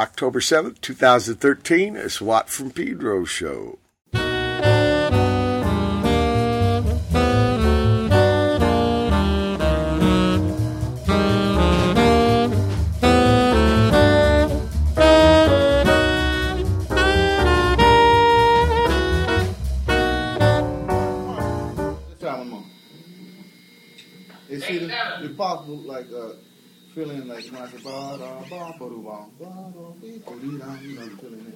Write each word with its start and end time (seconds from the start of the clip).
October 0.00 0.40
7th, 0.40 0.80
2013, 0.80 1.94
a 1.94 2.08
SWAT 2.08 2.48
from 2.48 2.70
Pedro 2.70 3.26
show. 3.26 3.78
It's 25.22 25.36
possible, 25.36 25.76
like, 25.76 26.06
uh, 26.10 26.30
feeling 26.94 27.28
say 27.50 27.78
ba 27.84 28.16
da 28.18 28.30
ba 28.50 28.74
ba 28.78 28.88
do 28.88 28.98
ba 29.02 29.18
ba 29.38 29.48
da 29.74 29.84
be 30.00 30.10
ba 30.24 30.32
dee 30.40 30.58
da, 30.58 30.74
you 30.80 30.94
know, 30.94 31.02
you're 31.02 31.16
feeling 31.18 31.46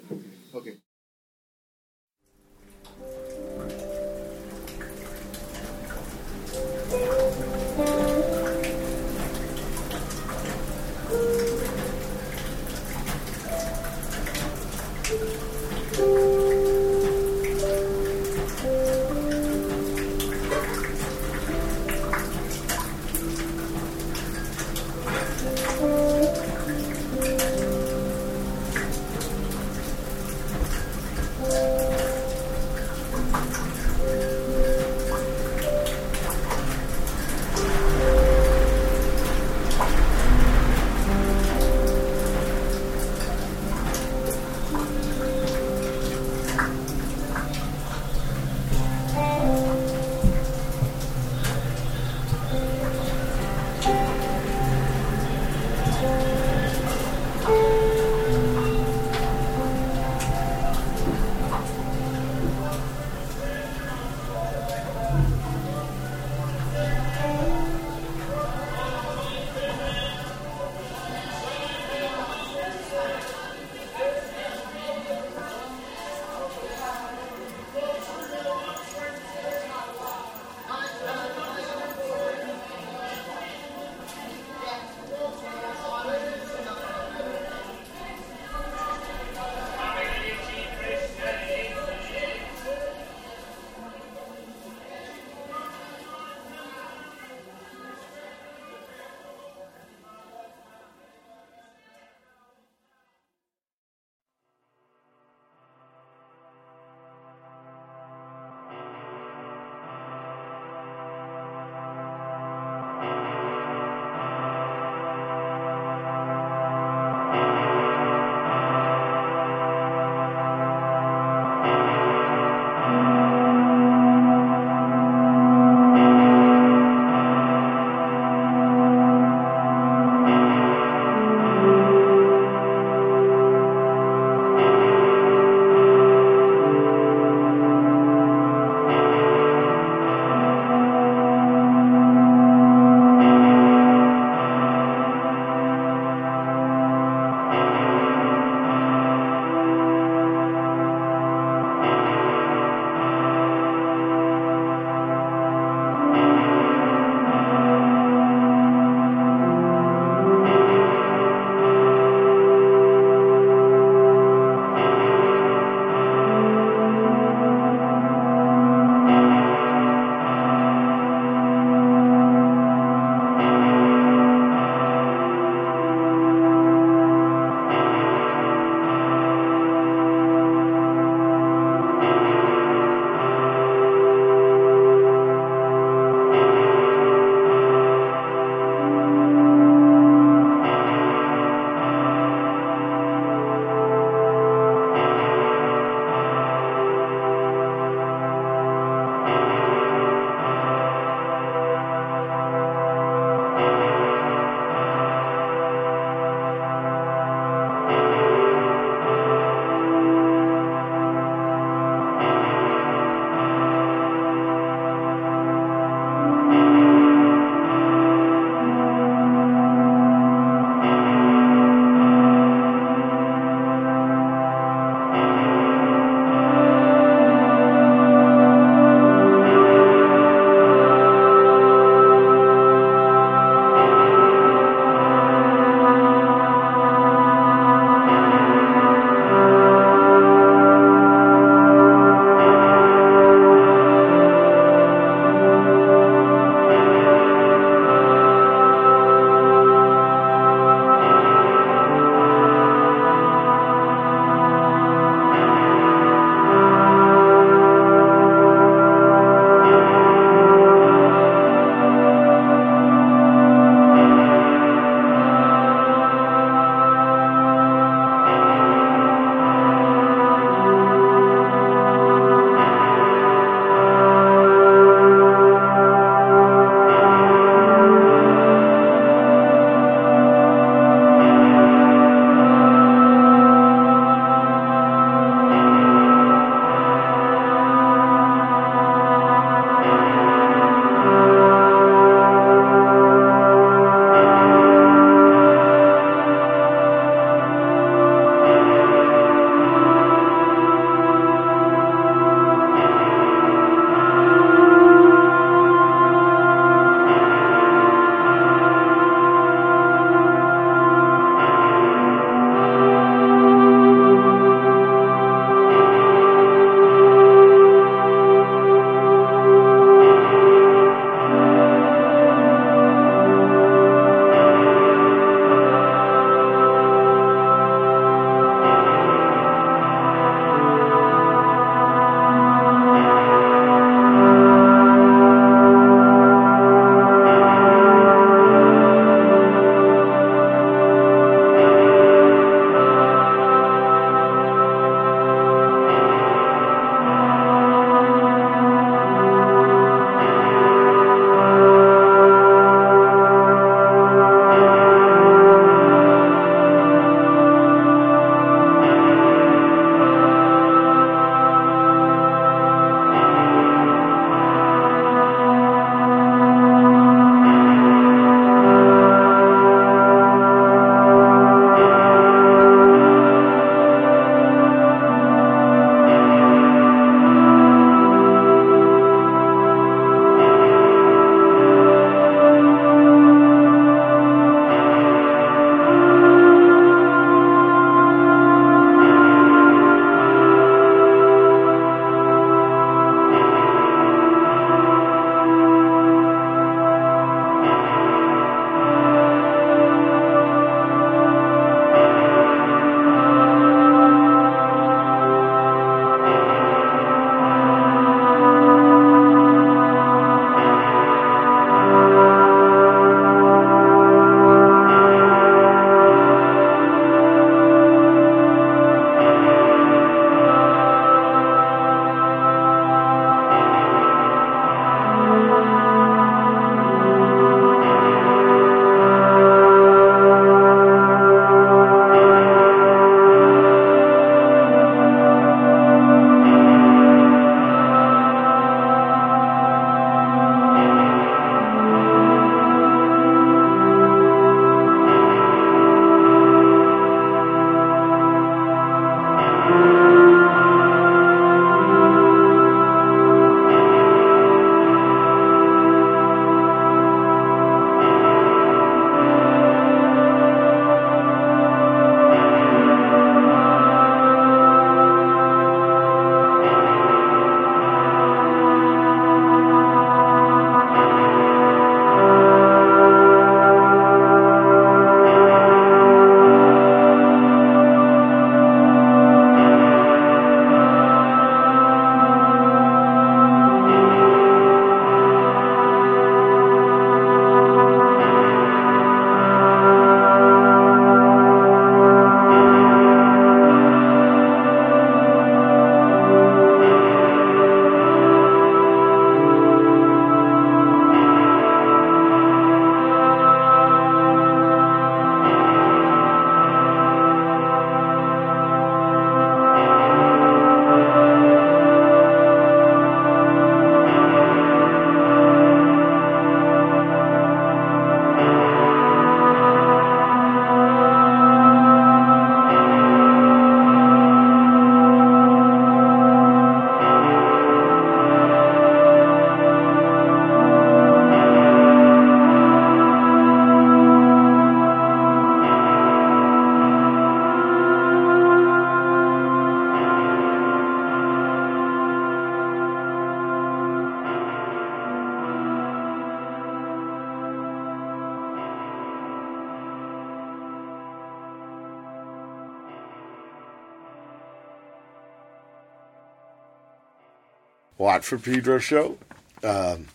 For 558.25 558.39
Pedro 558.39 558.79
show. 558.79 559.19
Um, 559.63 560.07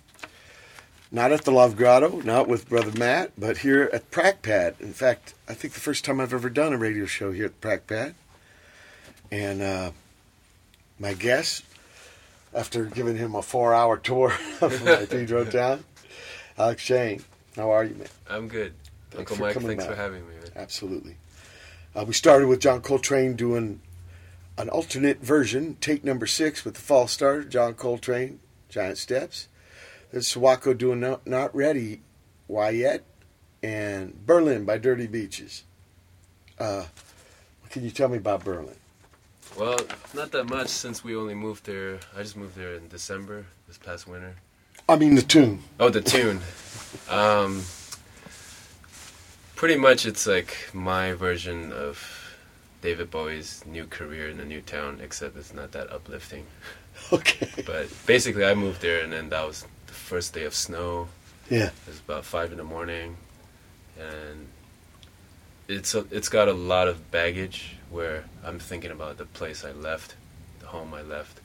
not 1.11 1.31
at 1.31 1.43
the 1.43 1.51
Love 1.51 1.77
Grotto, 1.77 2.21
not 2.21 2.47
with 2.47 2.67
Brother 2.67 2.97
Matt, 2.97 3.31
but 3.37 3.59
here 3.59 3.87
at 3.93 4.09
Prac 4.09 4.41
Pad. 4.41 4.75
In 4.79 4.93
fact, 4.93 5.35
I 5.47 5.53
think 5.53 5.73
the 5.75 5.79
first 5.79 6.05
time 6.05 6.19
I've 6.19 6.33
ever 6.33 6.49
done 6.49 6.73
a 6.73 6.77
radio 6.77 7.05
show 7.05 7.31
here 7.31 7.45
at 7.45 7.61
Prac 7.61 7.85
Pad. 7.85 8.15
And 9.31 9.61
uh, 9.61 9.91
my 10.99 11.13
guest, 11.13 11.63
after 12.53 12.85
giving 12.85 13.15
him 13.15 13.35
a 13.35 13.43
four 13.43 13.75
hour 13.75 13.95
tour 13.95 14.33
of 14.61 14.83
my 14.83 15.05
Pedro 15.09 15.45
town, 15.45 15.83
Alex 16.57 16.83
Zhang. 16.83 17.23
How 17.55 17.69
are 17.69 17.83
you, 17.83 17.93
man? 17.93 18.07
I'm 18.27 18.47
good. 18.47 18.73
Thanks 19.11 19.31
Uncle 19.31 19.35
for 19.35 19.41
Mike, 19.43 19.67
thanks 19.67 19.85
back. 19.85 19.95
for 19.95 20.01
having 20.01 20.27
me, 20.27 20.33
man. 20.35 20.51
Absolutely. 20.55 21.15
Uh, 21.95 22.05
we 22.05 22.13
started 22.13 22.47
with 22.47 22.59
John 22.59 22.81
Coltrane 22.81 23.35
doing 23.35 23.81
an 24.59 24.67
alternate 24.69 25.21
version, 25.21 25.77
take 25.79 26.03
number 26.03 26.27
six 26.27 26.65
with 26.65 26.73
the 26.73 26.81
false 26.81 27.13
starter, 27.13 27.45
John 27.45 27.73
Coltrane, 27.75 28.41
Giant 28.67 28.97
Steps. 28.97 29.47
There's 30.11 30.27
Sawako 30.27 30.77
doing 30.77 30.99
Not, 30.99 31.25
Not 31.25 31.55
Ready, 31.55 32.01
Why 32.47 32.71
Yet, 32.71 33.05
and 33.63 34.25
Berlin 34.25 34.65
by 34.65 34.77
Dirty 34.77 35.07
Beaches. 35.07 35.63
Uh, 36.59 36.85
what 37.61 37.71
can 37.71 37.85
you 37.85 37.89
tell 37.89 38.09
me 38.09 38.17
about 38.17 38.43
Berlin? 38.43 38.75
Well, 39.57 39.79
not 40.13 40.31
that 40.31 40.49
much 40.49 40.67
since 40.67 41.05
we 41.05 41.15
only 41.15 41.35
moved 41.35 41.65
there. 41.65 41.99
I 42.15 42.21
just 42.21 42.35
moved 42.35 42.57
there 42.57 42.73
in 42.73 42.89
December 42.89 43.45
this 43.65 43.77
past 43.77 44.07
winter. 44.07 44.35
I 44.89 44.97
mean, 44.97 45.15
the 45.15 45.21
tune. 45.21 45.63
Oh, 45.79 45.89
the 45.89 46.01
tune. 46.01 46.41
um, 47.09 47.63
pretty 49.55 49.77
much, 49.77 50.05
it's 50.05 50.27
like 50.27 50.55
my 50.73 51.13
version 51.13 51.71
of 51.71 52.18
David 52.81 53.11
Bowie's 53.11 53.63
new 53.65 53.85
career 53.85 54.29
in 54.29 54.39
a 54.39 54.45
new 54.45 54.61
town, 54.61 54.99
except 55.01 55.37
it's 55.37 55.53
not 55.53 55.71
that 55.73 55.91
uplifting. 55.91 56.45
Okay. 57.13 57.47
But 57.65 57.87
basically, 58.05 58.43
I 58.43 58.53
moved 58.53 58.81
there, 58.81 59.01
and 59.01 59.13
then 59.13 59.29
that 59.29 59.47
was 59.47 59.65
the 59.87 59.93
first 59.93 60.33
day 60.33 60.43
of 60.43 60.53
snow. 60.53 61.07
Yeah. 61.49 61.67
It 61.67 61.87
was 61.87 61.99
about 61.99 62.25
five 62.25 62.51
in 62.51 62.57
the 62.57 62.65
morning, 62.65 63.15
and 63.97 64.47
it's 65.69 65.95
a, 65.95 66.05
it's 66.11 66.27
got 66.27 66.49
a 66.49 66.53
lot 66.53 66.89
of 66.89 67.09
baggage 67.09 67.77
where 67.89 68.25
I'm 68.43 68.59
thinking 68.59 68.91
about 68.91 69.17
the 69.17 69.23
place 69.23 69.63
I 69.63 69.71
left, 69.71 70.15
the 70.59 70.67
home 70.67 70.93
I 70.93 71.01
left, 71.01 71.39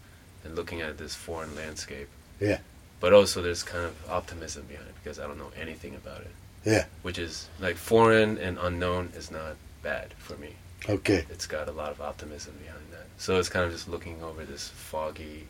and 0.45 0.57
looking 0.57 0.81
at 0.81 0.99
this 0.99 1.15
foreign 1.15 1.55
landscape. 1.55 2.09
Yeah. 2.41 2.59
But 2.99 3.13
also, 3.13 3.41
there's 3.41 3.63
kind 3.63 3.85
of 3.85 3.95
optimism 4.11 4.65
behind 4.65 4.89
it 4.89 4.95
because 5.03 5.21
I 5.21 5.27
don't 5.29 5.39
know 5.39 5.53
anything 5.57 5.95
about 5.95 6.23
it. 6.23 6.33
Yeah. 6.65 6.87
Which 7.03 7.19
is 7.19 7.49
like 7.61 7.77
foreign 7.77 8.39
and 8.39 8.59
unknown 8.59 9.13
is 9.15 9.31
not 9.31 9.57
bad 9.83 10.15
for 10.19 10.37
me. 10.37 10.55
Okay. 10.89 11.25
It's 11.31 11.47
got 11.47 11.69
a 11.69 11.73
lot 11.73 11.91
of 11.91 12.01
optimism 12.01 12.55
behind 12.63 12.85
that. 12.93 13.07
So 13.17 13.39
it's 13.39 13.49
kind 13.49 13.65
of 13.65 13.73
just 13.73 13.89
looking 13.89 14.23
over 14.23 14.45
this 14.45 14.69
foggy 14.69 15.47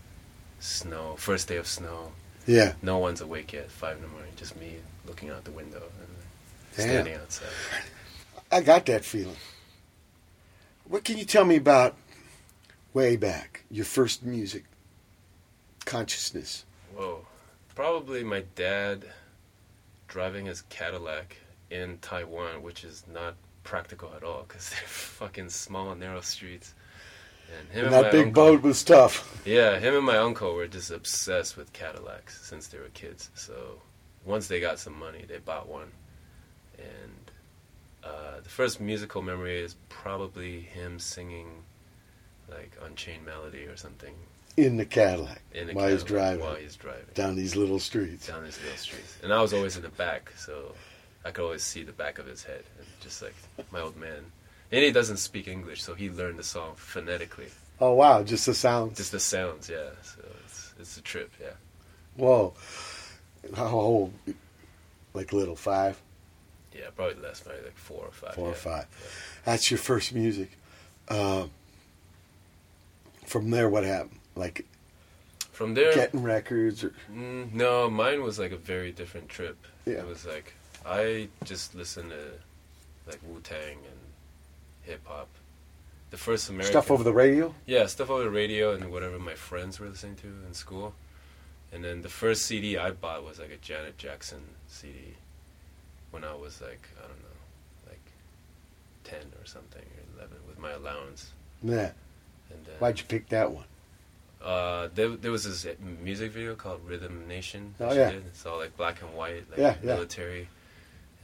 snow, 0.61 1.17
first 1.19 1.49
day 1.49 1.57
of 1.57 1.67
snow. 1.67 2.13
Yeah. 2.47 2.75
No 2.83 2.99
one's 2.99 3.21
awake 3.21 3.53
yet, 3.53 3.71
five 3.71 3.97
in 3.97 4.03
the 4.03 4.09
morning, 4.09 4.31
just 4.37 4.57
me 4.57 4.77
looking 5.07 5.31
out 5.31 5.45
the 5.45 5.51
window 5.51 5.83
and 5.99 6.09
Damn. 6.77 6.89
standing 6.89 7.15
outside. 7.15 7.49
I 8.53 8.61
got 8.61 8.87
that 8.87 9.05
feeling. 9.05 9.37
What 10.87 11.05
can 11.05 11.17
you 11.19 11.25
tell 11.25 11.45
me 11.45 11.57
about 11.57 11.97
way 12.93 13.17
back, 13.17 13.65
your 13.71 13.85
first 13.85 14.23
music 14.23 14.65
consciousness? 15.85 16.65
Whoa. 16.95 17.27
Probably 17.75 18.23
my 18.23 18.45
dad 18.55 19.07
driving 20.07 20.47
his 20.47 20.63
Cadillac 20.63 21.39
in 21.71 21.99
Taiwan, 22.01 22.63
which 22.63 22.85
is 22.85 23.03
not 23.13 23.35
practical 23.65 24.13
at 24.17 24.23
all 24.23 24.45
because 24.47 24.71
they're 24.71 24.79
fucking 24.87 25.49
small, 25.51 25.95
narrow 25.95 26.21
streets. 26.21 26.75
And 27.59 27.69
him 27.71 27.87
And 27.87 27.87
and 27.87 27.95
that 27.95 28.03
my 28.05 28.11
big 28.11 28.27
uncle, 28.29 28.45
boat 28.45 28.63
was 28.63 28.83
tough. 28.85 29.43
Yeah, 29.47 29.79
him 29.79 29.95
and 29.95 30.05
my 30.07 30.17
uncle 30.19 30.55
were 30.55 30.67
just 30.67 30.91
obsessed 30.91 31.57
with 31.57 31.73
Cadillacs 31.73 32.41
since 32.47 32.69
they 32.69 32.79
were 32.79 32.89
kids. 32.95 33.31
So 33.35 33.81
once 34.25 34.47
they 34.49 34.61
got 34.61 34.79
some 34.79 34.99
money, 34.99 35.25
they 35.29 35.39
bought 35.39 35.69
one. 35.69 35.91
And 36.79 37.31
uh, 38.03 38.41
the 38.43 38.49
first 38.49 38.81
musical 38.81 39.21
memory 39.23 39.61
is 39.61 39.77
probably 39.91 40.61
him 40.61 40.99
singing 40.99 41.49
like 42.51 42.73
Unchained 42.85 43.25
Melody 43.25 43.65
or 43.67 43.77
something 43.77 44.15
in 44.57 44.77
the 44.77 44.85
Cadillac 44.85 45.43
in 45.53 45.67
the 45.67 45.73
while 45.75 45.91
he's 45.91 46.05
driving 46.05 46.41
While 46.45 46.55
he's 46.55 46.77
driving 46.77 47.07
down 47.15 47.35
these 47.35 47.57
little 47.57 47.81
streets. 47.81 48.27
down 48.29 48.45
these 48.45 48.59
little 48.63 48.79
streets. 48.79 49.19
And 49.23 49.33
I 49.33 49.43
was 49.43 49.53
always 49.53 49.77
in 49.77 49.83
the 49.83 49.89
back, 49.89 50.31
so 50.37 50.73
I 51.25 51.31
could 51.31 51.45
always 51.45 51.63
see 51.63 51.83
the 51.83 51.93
back 51.93 52.19
of 52.19 52.27
his 52.27 52.45
head, 52.45 52.65
and 52.79 52.87
just 53.01 53.23
like 53.23 53.35
my 53.73 53.81
old 53.81 53.97
man. 53.97 54.33
And 54.73 54.83
he 54.83 54.91
doesn't 54.91 55.19
speak 55.19 55.47
English, 55.47 55.83
so 55.83 55.95
he 55.95 56.11
learned 56.11 56.39
the 56.39 56.43
song 56.43 56.73
phonetically, 56.77 57.47
Oh 57.81 57.95
wow, 57.95 58.23
just 58.23 58.47
the 58.47 58.55
sounds. 58.55 58.97
just 58.97 59.13
the 59.13 59.21
sounds. 59.21 59.69
Yeah, 59.69 59.91
so 60.03 60.21
it's 60.45 60.75
it's 60.79 60.97
a 60.97 61.03
trip. 61.03 61.33
Yeah, 61.41 61.51
Whoa. 62.17 62.55
How 63.55 63.69
old? 63.69 64.13
Like 65.13 65.33
little 65.33 65.55
five, 65.57 66.01
yeah, 66.75 66.87
probably 66.97 67.23
less, 67.23 67.45
maybe 67.47 67.63
like 67.65 67.77
four 67.77 68.05
or 68.07 68.11
five. 68.11 68.35
four 68.35 68.47
or 68.49 68.51
yeah. 68.51 68.55
five. 68.55 69.41
That's 69.45 69.71
your 69.71 69.79
first 69.79 70.13
music. 70.15 70.51
Uh, 71.09 71.47
from 73.27 73.51
there, 73.51 73.69
what 73.69 73.85
happened? 73.85 74.19
Like 74.35 74.67
From 75.53 75.75
there, 75.75 75.95
getting 75.95 76.23
records, 76.23 76.83
or 76.83 76.93
mm, 77.13 77.53
no, 77.53 77.89
mine 77.91 78.23
was 78.23 78.39
like 78.39 78.53
a 78.53 78.57
very 78.57 78.91
different 78.93 79.29
trip. 79.29 79.57
Yeah. 79.87 79.95
It 79.99 80.07
was 80.07 80.27
like 80.27 80.55
I 80.87 81.29
just 81.45 81.75
listened 81.75 82.11
to 82.11 83.11
like 83.11 83.21
Wu 83.27 83.41
Tang 83.41 83.79
and 83.79 84.01
hip 84.83 85.01
hop. 85.07 85.29
The 86.11 86.17
first 86.17 86.49
American 86.49 86.73
stuff 86.73 86.91
over 86.91 87.03
the 87.03 87.13
radio. 87.13 87.55
Yeah, 87.67 87.87
stuff 87.87 88.11
over 88.11 88.23
the 88.23 88.31
radio 88.31 88.73
and 88.73 88.93
whatever 88.93 89.19
my 89.19 89.35
friends 89.35 89.81
were 89.81 89.89
listening 89.89 90.17
to 90.17 90.29
in 90.47 90.55
school. 90.55 90.95
And 91.73 91.83
then 91.83 92.03
the 92.03 92.09
first 92.09 92.47
CD 92.47 92.79
I 92.79 92.93
bought 92.93 93.25
was 93.25 93.41
like 93.41 93.51
a 93.51 93.57
Janet 93.57 93.99
Jackson 93.99 94.41
CD 94.69 95.15
when 96.13 96.23
I 96.23 96.35
was 96.35 96.61
like, 96.61 96.89
I 96.99 97.01
don't 97.03 97.19
know, 97.19 97.89
like 97.89 98.13
10 99.03 99.19
or 99.41 99.45
something, 99.45 99.83
or 99.83 100.19
11 100.19 100.37
with 100.47 100.61
my 100.61 100.71
allowance. 100.71 101.33
Yeah. 101.65 101.91
And 102.51 102.65
then, 102.65 102.75
Why'd 102.79 103.01
you 103.01 103.05
pick 103.07 103.29
that 103.31 103.51
one? 103.51 103.65
Uh, 104.41 104.89
there, 104.95 105.09
there 105.09 105.33
was 105.33 105.43
this 105.45 105.67
music 106.01 106.31
video 106.31 106.55
called 106.55 106.81
Rhythm 106.87 107.27
Nation. 107.27 107.75
Oh, 107.81 107.93
yeah. 107.93 108.13
did. 108.13 108.27
It's 108.27 108.47
all 108.47 108.59
like 108.59 108.77
black 108.77 109.03
and 109.03 109.13
white, 109.15 109.51
like 109.51 109.59
Yeah, 109.59 109.75
yeah. 109.83 109.97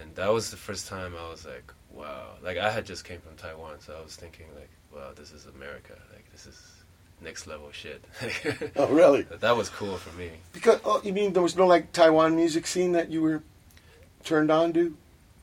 And 0.01 0.15
that 0.17 0.33
was 0.33 0.51
the 0.51 0.57
first 0.57 0.89
time 0.89 1.15
I 1.19 1.29
was 1.31 1.45
like, 1.45 1.73
wow. 1.93 2.27
Like 2.43 2.57
I 2.59 2.71
had 2.71 2.87
just 2.87 3.05
came 3.05 3.21
from 3.21 3.37
Taiwan, 3.37 3.81
so 3.81 3.95
I 3.99 4.03
was 4.03 4.17
thinking 4.17 4.47
like, 4.55 4.71
wow, 4.95 5.11
this 5.15 5.33
is 5.33 5.47
America. 5.47 5.95
Like 6.13 6.31
this 6.33 6.47
is 6.47 6.59
next 7.21 7.47
level 7.47 7.71
shit. 7.73 8.03
Oh, 8.77 8.87
really? 8.89 9.23
that 9.23 9.57
was 9.57 9.69
cool 9.69 9.97
for 9.97 10.17
me. 10.19 10.31
Because 10.53 10.81
oh, 10.85 11.01
you 11.05 11.13
mean 11.13 11.33
there 11.33 11.43
was 11.43 11.57
no 11.57 11.67
like 11.67 11.93
Taiwan 11.93 12.35
music 12.37 12.67
scene 12.67 12.93
that 12.93 13.11
you 13.11 13.21
were 13.23 13.43
turned 14.25 14.51
on 14.51 14.73
to? 14.75 14.97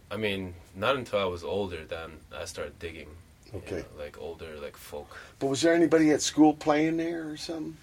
I 0.10 0.18
mean, 0.18 0.54
not 0.76 0.96
until 0.96 1.20
I 1.20 1.26
was 1.26 1.44
older 1.44 1.84
then 1.86 2.12
I 2.36 2.46
started 2.46 2.80
digging. 2.80 3.10
you 3.54 3.60
Okay. 3.60 3.78
know, 3.78 3.86
like 4.04 4.18
older, 4.20 4.56
like 4.62 4.76
folk. 4.78 5.16
But 5.40 5.48
was 5.48 5.62
there 5.62 5.74
anybody 5.74 6.12
at 6.12 6.22
school 6.22 6.54
playing 6.54 6.98
there 6.98 7.30
or 7.30 7.38
something? 7.38 7.78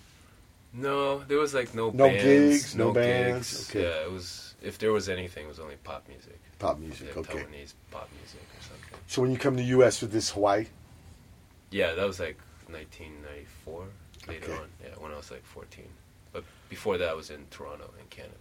No, 0.73 1.21
there 1.21 1.39
was 1.39 1.55
like 1.55 1.73
no 1.75 1.91
bands. 1.93 1.95
No 1.95 2.09
bands, 2.09 2.25
gigs, 2.25 2.75
no 2.75 2.85
no 2.89 2.93
bands, 2.95 3.51
gigs. 3.51 3.71
okay. 3.71 3.83
Yeah, 3.85 4.05
it 4.07 4.11
was. 4.11 4.55
If 4.61 4.79
there 4.79 4.93
was 4.93 5.09
anything, 5.09 5.45
it 5.45 5.49
was 5.49 5.61
only 5.61 5.77
pop 5.85 6.09
music. 6.09 6.41
Pop 6.65 6.79
music, 6.79 7.09
yeah, 7.15 7.21
okay. 7.21 7.39
Taiwanese 7.41 7.75
pop 7.91 8.09
music 8.19 8.41
or 8.41 8.63
something. 8.63 8.99
So 9.07 9.23
when 9.23 9.31
you 9.31 9.39
come 9.39 9.57
to 9.57 9.63
the 9.63 9.69
U.S. 9.71 10.01
with 10.01 10.13
this 10.13 10.31
Hawaii, 10.31 10.67
Yeah, 11.71 11.93
that 11.95 12.07
was 12.07 12.19
like 12.21 12.39
1994. 12.69 13.85
Later 14.29 14.45
Okay. 14.45 14.53
on, 14.63 14.69
yeah, 14.83 14.89
when 14.99 15.13
I 15.13 15.17
was 15.17 15.31
like 15.31 15.45
14. 15.45 15.85
But 16.33 16.45
before 16.71 16.97
that, 16.99 17.09
I 17.11 17.13
was 17.15 17.31
in 17.31 17.45
Toronto, 17.51 17.91
in 18.01 18.07
Canada. 18.09 18.35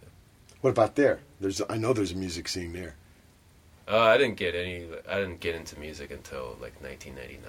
what 0.62 0.70
about 0.70 0.94
there? 0.96 1.20
There's 1.40 1.60
I 1.68 1.76
know 1.76 1.92
there's 1.92 2.12
a 2.12 2.16
music 2.16 2.48
scene 2.48 2.72
there. 2.72 2.94
Uh, 3.86 4.00
I 4.00 4.16
didn't 4.16 4.36
get 4.36 4.54
any. 4.54 4.86
I 5.06 5.16
didn't 5.20 5.40
get 5.40 5.54
into 5.54 5.78
music 5.78 6.10
until 6.10 6.56
like 6.62 6.80
1999. 6.82 7.42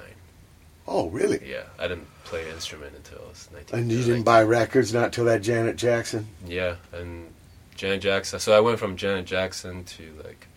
Oh, 0.88 1.08
really? 1.10 1.39
Yeah, 1.50 1.63
I 1.79 1.88
didn't 1.88 2.08
play 2.25 2.44
an 2.44 2.50
instrument 2.50 2.94
until 2.96 3.20
I 3.25 3.29
was 3.29 3.50
19. 3.53 3.79
And 3.79 3.89
you 3.91 4.00
didn't 4.00 4.10
19. 4.10 4.24
buy 4.24 4.44
records 4.44 4.94
not 4.94 5.13
till 5.13 5.25
that 5.25 5.41
Janet 5.41 5.77
Jackson. 5.77 6.27
Yeah, 6.46 6.75
and 6.91 7.34
Janet 7.75 8.01
Jackson. 8.01 8.39
So 8.41 8.51
I 8.55 8.60
went 8.60 8.77
from 8.79 8.98
Janet 8.98 9.25
Jackson 9.25 9.86
to 9.86 10.03
like 10.25 10.48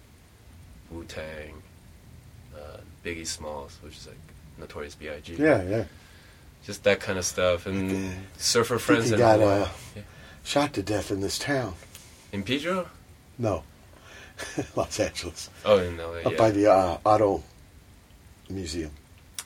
Wu 0.90 1.04
Tang, 1.04 1.62
uh, 2.56 2.78
Biggie 3.04 3.26
Smalls, 3.26 3.78
which 3.82 3.96
is 3.96 4.06
like 4.06 4.16
Notorious 4.58 4.94
B.I.G. 4.94 5.34
Yeah, 5.34 5.62
yeah. 5.62 5.84
just 6.64 6.84
that 6.84 7.00
kind 7.00 7.18
of 7.18 7.24
stuff, 7.24 7.66
and. 7.66 8.14
Surfer 8.36 8.78
Friends 8.78 9.10
he 9.10 9.16
got, 9.16 9.40
uh, 9.40 9.68
Yeah. 9.96 10.02
Shot 10.44 10.72
to 10.74 10.82
death 10.82 11.10
in 11.10 11.20
this 11.20 11.38
town. 11.38 11.74
in 12.32 12.42
Pedro. 12.42 12.88
No, 13.38 13.62
Los 14.76 14.98
Angeles, 14.98 15.50
Oh, 15.64 15.78
in 15.78 15.96
LA. 15.98 16.04
up 16.24 16.32
yeah. 16.32 16.38
by 16.38 16.50
the 16.50 16.70
uh, 16.72 16.98
auto 17.04 17.42
museum. 18.50 18.90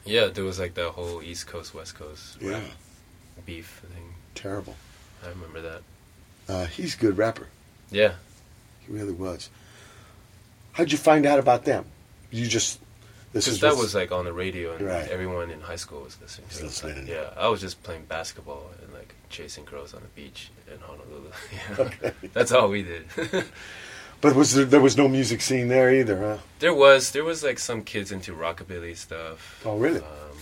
yeah, 0.05 0.27
there 0.29 0.45
was 0.45 0.59
like 0.59 0.75
that 0.75 0.91
whole 0.91 1.23
East 1.23 1.47
Coast 1.47 1.75
West 1.75 1.95
Coast 1.97 2.39
Yeah, 2.41 2.61
beef 3.45 3.83
thing. 3.93 4.15
terrible. 4.35 4.77
I 5.25 5.29
remember 5.29 5.61
that. 5.61 5.83
Uh, 6.49 6.67
he's 6.67 6.95
a 6.95 6.99
good 6.99 7.17
rapper. 7.19 7.47
Yeah. 7.91 8.15
He 8.87 8.93
really 8.93 9.13
was. 9.13 9.49
How'd 10.73 10.91
you 10.93 10.99
find 10.99 11.27
out 11.27 11.39
about 11.39 11.65
them? 11.65 11.85
You 12.31 12.47
just 12.47 12.79
This 13.33 13.47
is 13.49 13.61
that 13.61 13.77
was 13.77 13.95
like 13.95 14.13
on 14.13 14.25
the 14.25 14.33
radio, 14.33 14.75
and 14.75 14.87
Right. 14.87 15.09
everyone 15.09 15.51
in 15.51 15.61
high 15.61 15.77
school 15.77 16.03
was 16.03 16.19
listening 16.21 16.49
to 16.51 16.59
it. 16.59 16.63
listening. 16.65 17.07
Yeah, 17.07 17.31
I 17.37 17.49
was 17.49 17.61
just 17.61 17.83
playing 17.83 18.05
basketball 18.05 18.71
and 18.83 18.93
like 18.93 19.15
chasing 19.31 19.65
girls 19.65 19.95
on 19.95 20.01
the 20.03 20.09
beach 20.09 20.51
in 20.73 20.79
Honolulu. 20.81 21.31
Yeah. 22.03 22.11
That's 22.33 22.53
all 22.53 22.69
we 22.69 22.83
did. 22.83 23.05
But 24.21 24.37
was 24.37 24.55
there, 24.55 24.65
there 24.65 24.81
was 24.81 24.97
no 24.97 25.09
music 25.09 25.41
scene 25.41 25.67
there 25.67 25.93
either, 25.93 26.17
huh? 26.17 26.39
there 26.61 26.73
was 26.73 27.11
there 27.11 27.25
was 27.25 27.43
like 27.43 27.59
some 27.59 27.83
kids 27.83 28.13
into 28.13 28.33
rockabilly 28.33 28.97
stuff. 28.97 29.61
Oh, 29.67 29.77
really? 29.77 29.99
Um, 29.99 30.39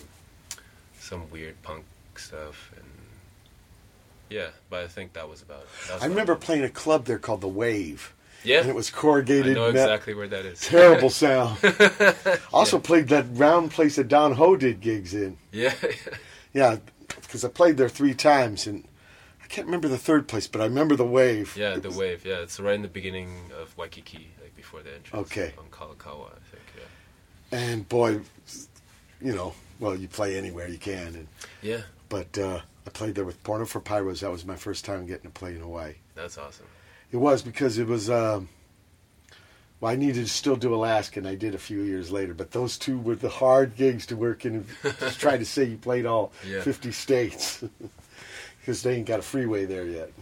some 0.98 1.30
weird 1.30 1.62
punk 1.62 1.86
stuff, 2.14 2.70
and 2.76 2.84
yeah, 4.28 4.48
but 4.68 4.80
I 4.84 4.86
think 4.86 5.14
that 5.14 5.30
was 5.30 5.40
about. 5.40 5.64
That 5.88 5.94
was 5.94 6.02
I 6.02 6.06
remember 6.08 6.34
it. 6.34 6.40
playing 6.40 6.62
a 6.62 6.68
club 6.68 7.06
there 7.06 7.18
called 7.18 7.40
the 7.40 7.48
Wave, 7.48 8.12
Yeah, 8.44 8.60
and 8.60 8.68
it 8.70 8.74
was 8.74 8.90
corrugated. 8.90 9.56
I 9.56 9.60
know 9.60 9.68
exactly 9.68 10.14
where 10.14 10.28
that 10.28 10.44
is. 10.46 10.60
Terrible 10.60 11.10
sound. 11.24 11.58
also 12.52 12.78
played 12.78 13.08
that 13.08 13.26
round 13.32 13.70
place 13.70 13.96
that 13.96 14.08
Don 14.08 14.32
Ho 14.32 14.56
did 14.56 14.80
gigs 14.80 15.14
in. 15.14 15.36
yeah, 15.52 15.74
Yeah, 16.52 16.76
because 17.20 17.44
I 17.44 17.48
played 17.48 17.76
there 17.76 17.88
three 17.88 18.14
times, 18.14 18.66
and 18.66 18.84
I 19.42 19.46
can't 19.46 19.66
remember 19.66 19.88
the 19.88 19.98
third 19.98 20.26
place, 20.28 20.46
but 20.46 20.60
I 20.60 20.64
remember 20.64 20.96
the 20.96 21.04
Wave. 21.04 21.56
yeah, 21.56 21.76
the 21.76 21.90
wave. 21.90 22.24
Yeah, 22.24 22.38
it's 22.40 22.58
right 22.58 22.74
in 22.74 22.82
the 22.82 22.88
beginning 22.88 23.50
of 23.60 23.76
Waikiki, 23.76 24.28
like 24.40 24.56
before 24.56 24.80
the 24.82 24.94
entrance. 24.94 25.30
Okay. 25.30 25.52
on 25.58 25.66
Kalakaua, 25.66 26.26
I 26.26 26.38
think. 26.50 26.62
Yeah. 26.76 27.58
And 27.58 27.88
boy, 27.88 28.20
you 29.20 29.34
know, 29.34 29.54
well, 29.80 29.94
you 29.96 30.08
play 30.08 30.36
anywhere 30.38 30.68
you 30.68 30.78
can, 30.78 31.14
and 31.14 31.26
Yeah, 31.62 31.82
but 32.08 32.36
uh, 32.38 32.60
I 32.86 32.90
played 32.90 33.14
there 33.16 33.24
with 33.24 33.42
Porno 33.44 33.64
for 33.66 33.80
Pyros. 33.80 34.20
That 34.20 34.30
was 34.30 34.44
my 34.46 34.56
first 34.56 34.84
time 34.84 35.06
getting 35.06 35.24
to 35.24 35.30
play 35.30 35.54
in 35.54 35.60
Hawaii. 35.60 35.94
that's 36.14 36.38
awesome. 36.38 36.66
It 37.12 37.16
was 37.16 37.42
because 37.42 37.78
it 37.78 37.86
was. 37.86 38.08
Um, 38.10 38.48
well, 39.80 39.90
I 39.92 39.96
needed 39.96 40.26
to 40.26 40.28
still 40.28 40.56
do 40.56 40.74
Alaska, 40.74 41.20
and 41.20 41.26
I 41.28 41.34
did 41.34 41.54
a 41.54 41.58
few 41.58 41.80
years 41.80 42.10
later. 42.12 42.34
But 42.34 42.50
those 42.50 42.76
two 42.78 42.98
were 42.98 43.14
the 43.16 43.30
hard 43.30 43.76
gigs 43.76 44.06
to 44.06 44.16
work 44.16 44.44
in. 44.44 44.66
Just 45.00 45.18
try 45.26 45.38
to 45.38 45.44
say 45.46 45.64
you 45.64 45.76
played 45.78 46.06
all 46.06 46.32
Yeah. 46.46 46.60
fifty 46.62 46.92
states, 46.92 47.64
because 48.60 48.82
they 48.82 48.96
ain't 48.96 49.06
got 49.06 49.20
a 49.20 49.22
freeway 49.22 49.64
there 49.64 49.86
yet. 49.86 50.12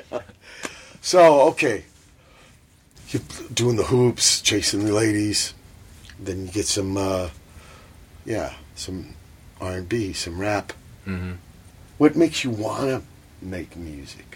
so 1.02 1.42
okay, 1.50 1.84
you're 3.10 3.22
doing 3.52 3.76
the 3.76 3.84
hoops, 3.84 4.40
chasing 4.40 4.84
the 4.84 4.92
ladies, 4.92 5.54
then 6.18 6.46
you 6.46 6.52
get 6.52 6.66
some, 6.66 6.96
uh, 6.96 7.28
yeah, 8.24 8.54
some 8.74 9.14
R 9.60 9.72
and 9.72 9.88
B, 9.88 10.12
some 10.14 10.40
rap. 10.40 10.72
hmm 11.04 11.32
What 11.98 12.16
makes 12.16 12.42
you 12.42 12.50
wanna 12.50 13.02
make 13.42 13.76
music? 13.76 14.33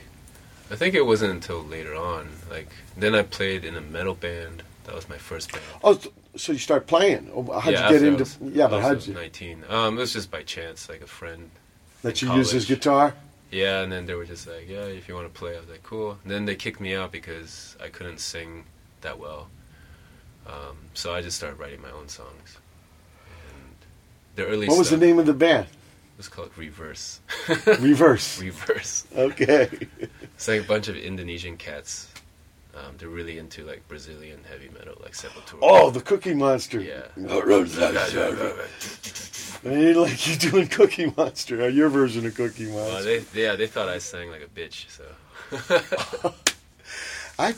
I 0.70 0.76
think 0.76 0.94
it 0.94 1.06
wasn't 1.06 1.32
until 1.32 1.62
later 1.64 1.94
on. 1.94 2.28
Like 2.50 2.68
then 2.96 3.14
I 3.14 3.22
played 3.22 3.64
in 3.64 3.74
a 3.76 3.80
metal 3.80 4.14
band. 4.14 4.62
That 4.84 4.94
was 4.94 5.08
my 5.08 5.18
first 5.18 5.52
band. 5.52 5.64
Oh, 5.84 5.98
so 6.36 6.52
you 6.52 6.58
start 6.58 6.86
playing? 6.86 7.30
Oh, 7.34 7.42
How'd 7.60 7.72
yeah, 7.72 7.90
you 7.90 7.98
get 7.98 8.02
into? 8.08 8.18
was- 8.24 8.38
yeah, 8.40 8.66
I 8.66 8.68
but 8.68 8.76
was 8.76 8.84
how'd 8.84 9.06
you? 9.06 9.14
19. 9.14 9.64
Um, 9.68 9.96
it 9.98 10.00
was 10.00 10.12
just 10.14 10.30
by 10.30 10.42
chance, 10.42 10.88
like 10.88 11.02
a 11.02 11.06
friend. 11.06 11.50
That 12.02 12.22
you 12.22 12.32
use 12.34 12.50
his 12.52 12.64
guitar? 12.66 13.14
Yeah, 13.50 13.80
and 13.82 13.90
then 13.90 14.06
they 14.06 14.14
were 14.14 14.24
just 14.26 14.46
like, 14.46 14.68
"Yeah, 14.68 14.84
if 14.84 15.08
you 15.08 15.14
want 15.14 15.32
to 15.32 15.38
play," 15.38 15.56
I 15.56 15.60
was 15.60 15.68
like, 15.68 15.82
"Cool." 15.82 16.18
And 16.22 16.30
then 16.30 16.44
they 16.44 16.54
kicked 16.54 16.80
me 16.80 16.94
out 16.94 17.10
because 17.12 17.76
I 17.82 17.88
couldn't 17.88 18.20
sing 18.20 18.64
that 19.00 19.18
well. 19.18 19.48
Um, 20.46 20.76
so 20.94 21.12
I 21.14 21.22
just 21.22 21.36
started 21.38 21.58
writing 21.58 21.80
my 21.82 21.90
own 21.90 22.08
songs. 22.08 22.58
And 23.26 23.74
the 24.36 24.46
early 24.46 24.68
What 24.68 24.78
was 24.78 24.90
the 24.90 24.96
name 24.96 25.18
of 25.18 25.26
the 25.26 25.34
band? 25.34 25.66
Was 26.18 26.28
called 26.28 26.50
Reverse. 26.56 27.20
Reverse. 27.80 28.38
Reverse. 28.42 29.06
Okay. 29.16 29.70
It's 30.34 30.46
like 30.48 30.60
a 30.60 30.64
bunch 30.64 30.88
of 30.88 30.96
Indonesian 30.96 31.56
cats. 31.56 32.12
Um, 32.74 32.94
they're 32.98 33.08
really 33.08 33.38
into 33.38 33.64
like 33.64 33.86
Brazilian 33.88 34.40
heavy 34.48 34.68
metal, 34.68 34.94
like 35.02 35.12
Sepultura. 35.12 35.58
Oh, 35.62 35.90
the 35.90 36.00
Cookie 36.00 36.34
Monster. 36.34 36.80
Yeah. 36.80 37.02
I 39.64 39.74
ain't 39.74 39.96
like 39.96 40.26
you 40.28 40.36
doing 40.36 40.68
Cookie 40.68 41.12
Monster. 41.16 41.64
or 41.64 41.68
your 41.70 41.88
version 41.88 42.26
of 42.26 42.34
Cookie 42.36 42.66
Well, 42.70 42.90
Monster. 42.92 43.20
they, 43.20 43.42
yeah, 43.42 43.56
they 43.56 43.66
thought 43.66 43.88
I 43.88 43.98
sang 43.98 44.30
like 44.30 44.42
a 44.42 44.46
bitch. 44.46 44.86
So 44.90 45.04
I 47.38 47.54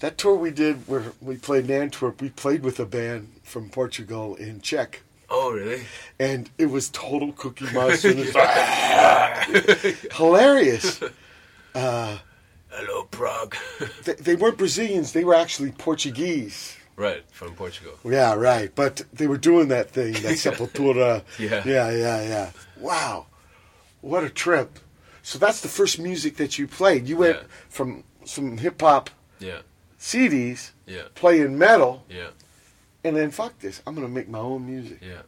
that 0.00 0.18
tour 0.18 0.34
we 0.36 0.50
did 0.50 0.88
where 0.88 1.12
we 1.20 1.36
played 1.36 1.70
in 1.70 1.82
Antwerp. 1.82 2.20
We 2.20 2.30
played 2.30 2.62
with 2.62 2.80
a 2.80 2.86
band 2.86 3.32
from 3.42 3.68
Portugal 3.70 4.34
in 4.36 4.60
Czech. 4.60 5.02
Oh 5.30 5.52
really? 5.52 5.82
and 6.18 6.50
it 6.58 6.66
was 6.66 6.88
total 6.90 7.32
Cookie 7.32 7.66
Monster. 7.72 8.10
and 8.12 8.20
it's 8.20 8.34
like, 8.34 10.12
hilarious. 10.12 11.00
Hello, 11.74 13.04
Prague. 13.10 13.56
They, 14.04 14.14
they 14.14 14.36
weren't 14.36 14.58
Brazilians; 14.58 15.12
they 15.12 15.24
were 15.24 15.34
actually 15.34 15.72
Portuguese. 15.72 16.76
right 16.96 17.24
from 17.30 17.54
Portugal. 17.54 17.94
Yeah, 18.04 18.34
right. 18.34 18.70
But 18.74 19.02
they 19.12 19.26
were 19.26 19.38
doing 19.38 19.68
that 19.68 19.90
thing, 19.90 20.12
that 20.14 20.36
Sepultura. 20.38 21.22
Yeah. 21.38 21.62
yeah, 21.64 21.90
yeah, 21.90 22.22
yeah. 22.22 22.50
Wow, 22.78 23.26
what 24.00 24.24
a 24.24 24.30
trip! 24.30 24.78
So 25.22 25.38
that's 25.38 25.60
the 25.60 25.68
first 25.68 25.98
music 25.98 26.36
that 26.36 26.58
you 26.58 26.66
played. 26.66 27.08
You 27.08 27.16
went 27.16 27.36
Yeah. 27.36 27.46
from 27.68 28.04
some 28.24 28.58
hip 28.58 28.80
hop 28.80 29.10
Yeah, 29.40 29.60
CDs, 29.98 30.72
yeah, 30.86 31.04
playing 31.14 31.56
metal, 31.58 32.04
yeah, 32.08 32.28
and 33.08 33.16
then 33.16 33.30
fuck 33.30 33.58
this, 33.58 33.82
I'm 33.86 33.94
gonna 33.94 34.08
make 34.08 34.28
my 34.28 34.38
own 34.38 34.66
music. 34.66 34.98
yeah. 35.02 35.22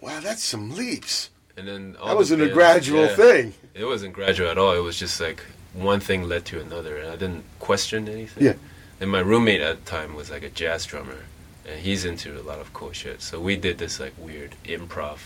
Wow, 0.00 0.20
that's 0.20 0.44
some 0.44 0.76
leaps. 0.76 1.30
And 1.56 1.66
then 1.66 1.96
all 2.00 2.08
That 2.08 2.16
wasn't 2.16 2.42
a 2.42 2.48
gradual 2.48 3.06
yeah. 3.06 3.16
thing. 3.16 3.54
It 3.74 3.84
wasn't 3.84 4.12
gradual 4.14 4.48
at 4.48 4.58
all. 4.58 4.74
It 4.74 4.78
was 4.82 4.96
just 4.98 5.20
like 5.20 5.42
one 5.72 5.98
thing 6.00 6.22
led 6.28 6.44
to 6.46 6.60
another, 6.60 6.96
and 6.98 7.08
I 7.10 7.16
didn't 7.16 7.44
question 7.58 8.08
anything. 8.08 8.44
Yeah. 8.44 8.54
And 9.00 9.10
my 9.10 9.20
roommate 9.20 9.60
at 9.60 9.84
the 9.84 9.90
time 9.90 10.14
was 10.14 10.30
like 10.30 10.42
a 10.44 10.50
jazz 10.50 10.86
drummer, 10.86 11.24
and 11.66 11.80
he's 11.80 12.04
into 12.04 12.38
a 12.40 12.42
lot 12.42 12.60
of 12.60 12.72
cool 12.72 12.92
shit. 12.92 13.22
So 13.22 13.40
we 13.40 13.56
did 13.56 13.78
this 13.78 13.98
like 13.98 14.12
weird 14.18 14.54
improv 14.64 15.18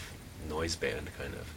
noise 0.49 0.75
band 0.77 1.11
kind 1.19 1.35
of, 1.35 1.53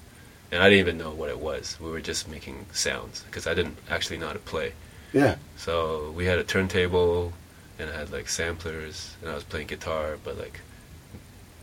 and 0.52 0.62
I 0.62 0.70
didn't 0.70 0.80
even 0.80 0.98
know 0.98 1.12
what 1.12 1.30
it 1.30 1.40
was. 1.40 1.78
We 1.80 1.90
were 1.90 2.02
just 2.02 2.28
making 2.30 2.66
sounds 2.74 3.24
because 3.28 3.48
I 3.48 3.54
didn't 3.54 3.78
actually 3.90 4.18
know 4.18 4.28
how 4.28 4.34
to 4.34 4.40
play. 4.40 4.74
Yeah. 5.14 5.36
So 5.56 6.12
we 6.12 6.26
had 6.26 6.38
a 6.38 6.44
turntable, 6.44 7.32
and 7.80 7.90
I 7.90 7.98
had 7.98 8.12
like 8.12 8.30
samplers, 8.30 9.16
and 9.22 9.30
I 9.30 9.36
was 9.36 9.44
playing 9.44 9.68
guitar, 9.68 10.18
but 10.24 10.38
like 10.38 10.62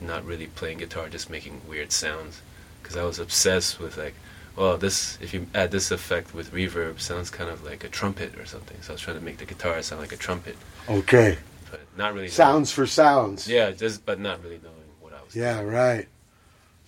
not 0.01 0.25
really 0.25 0.46
playing 0.46 0.79
guitar, 0.79 1.09
just 1.09 1.31
making 1.31 1.61
weird 1.68 1.92
sounds. 1.92 2.40
Because 2.83 2.96
I 2.96 3.05
was 3.05 3.18
obsessed 3.20 3.79
with 3.79 3.96
like, 3.96 4.14
well, 4.57 4.77
this 4.77 5.16
if 5.20 5.33
you 5.33 5.46
add 5.55 5.70
this 5.70 5.90
effect 5.90 6.35
with 6.35 6.53
reverb, 6.53 7.01
sounds 7.01 7.31
kind 7.31 7.48
of 7.51 7.64
like 7.64 7.85
a 7.85 7.88
trumpet 7.88 8.37
or 8.38 8.44
something. 8.46 8.77
So 8.83 8.92
I 8.92 8.94
was 8.94 9.01
trying 9.03 9.18
to 9.18 9.25
make 9.25 9.38
the 9.38 9.44
guitar 9.46 9.81
sound 9.83 10.01
like 10.01 10.12
a 10.12 10.16
trumpet, 10.16 10.57
Okay. 10.88 11.38
but 11.70 11.81
not 11.96 12.12
really 12.14 12.29
Sounds 12.29 12.72
for 12.72 12.87
sounds. 12.87 13.48
Yeah, 13.48 13.70
just 13.70 14.05
but 14.05 14.18
not 14.20 14.42
really 14.42 14.61
knowing 14.62 14.75
what 15.01 15.12
I 15.12 15.22
was. 15.25 15.35
Yeah, 15.37 15.61
right. 15.62 16.09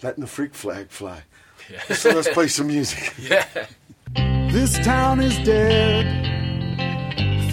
Letting 0.03 0.21
the 0.23 0.27
freak 0.27 0.55
flag 0.55 0.89
fly. 0.91 1.23
doing. 1.69 1.81
So 1.99 2.11
let's 2.11 2.29
play 2.29 2.49
some 2.49 2.67
music. 2.77 3.15
Yeah. 3.19 3.47
This 4.51 4.79
town 4.81 5.21
is 5.21 5.39
dead. 5.47 6.44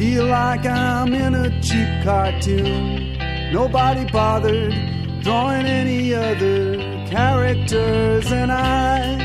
Feel 0.01 0.25
like 0.25 0.65
I'm 0.65 1.13
in 1.13 1.35
a 1.35 1.61
cheap 1.61 1.87
cartoon. 2.03 3.53
Nobody 3.53 4.03
bothered 4.11 4.73
drawing 5.21 5.67
any 5.67 6.11
other 6.11 6.75
characters, 7.05 8.31
and 8.31 8.51
I 8.51 9.15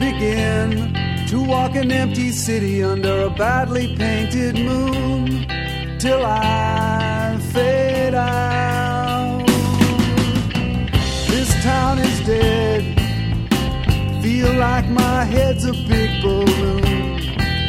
begin 0.00 0.92
to 1.28 1.40
walk 1.40 1.76
an 1.76 1.92
empty 1.92 2.32
city 2.32 2.82
under 2.82 3.26
a 3.26 3.30
badly 3.30 3.94
painted 3.94 4.56
moon 4.56 5.46
till 6.00 6.26
I 6.26 7.38
fade 7.52 8.14
out. 8.14 9.46
This 11.30 11.54
town 11.62 12.00
is 12.00 12.26
dead. 12.26 12.82
Feel 14.24 14.52
like 14.54 14.88
my 14.88 15.22
head's 15.22 15.64
a 15.64 15.72
big 15.72 16.20
balloon. 16.20 17.20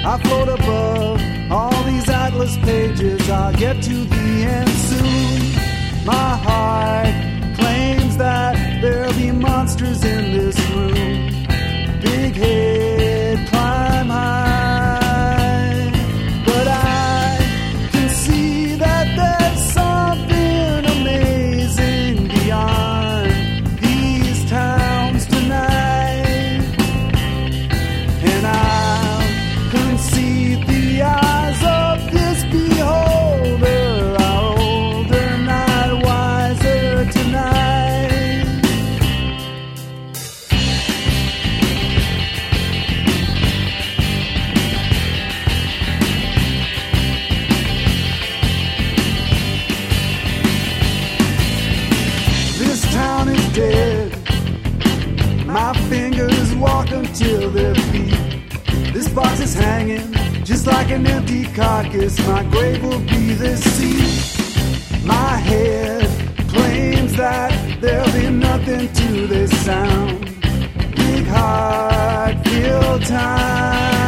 I 0.03 0.19
float 0.23 0.49
above 0.59 1.36
all 1.49 1.83
these 1.83 2.09
atlas 2.09 2.57
pages. 2.57 3.29
I'll 3.29 3.53
get 3.53 3.81
to 3.83 4.05
the 4.05 4.43
end 4.43 4.69
soon. 4.69 6.05
My 6.05 6.37
heart 6.47 7.13
claims 7.57 8.17
that 8.17 8.81
there'll 8.81 9.13
be 9.13 9.31
monsters 9.31 10.03
in 10.03 10.33
this 10.33 10.57
room. 10.69 11.45
Big 12.01 12.35
head, 12.35 12.76
box 59.17 59.39
is 59.39 59.55
hanging 59.55 60.13
just 60.43 60.67
like 60.67 60.91
an 60.91 61.07
empty 61.07 61.43
carcass. 61.45 62.15
My 62.27 62.43
grave 62.51 62.83
will 62.83 62.99
be 62.99 63.33
the 63.33 63.57
sea. 63.57 63.97
My 65.03 65.37
head 65.49 66.05
claims 66.47 67.15
that 67.17 67.81
there'll 67.81 68.13
be 68.13 68.29
nothing 68.29 68.93
to 68.93 69.25
this 69.25 69.51
sound. 69.65 70.19
Big 70.95 71.25
heart, 71.25 72.47
feel 72.47 72.99
time. 72.99 74.06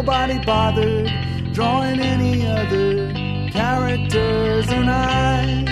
Nobody 0.00 0.38
bothered 0.46 1.10
drawing 1.52 2.00
any 2.00 2.46
other 2.46 3.12
characters, 3.50 4.66
and 4.70 4.88
I 4.88 5.64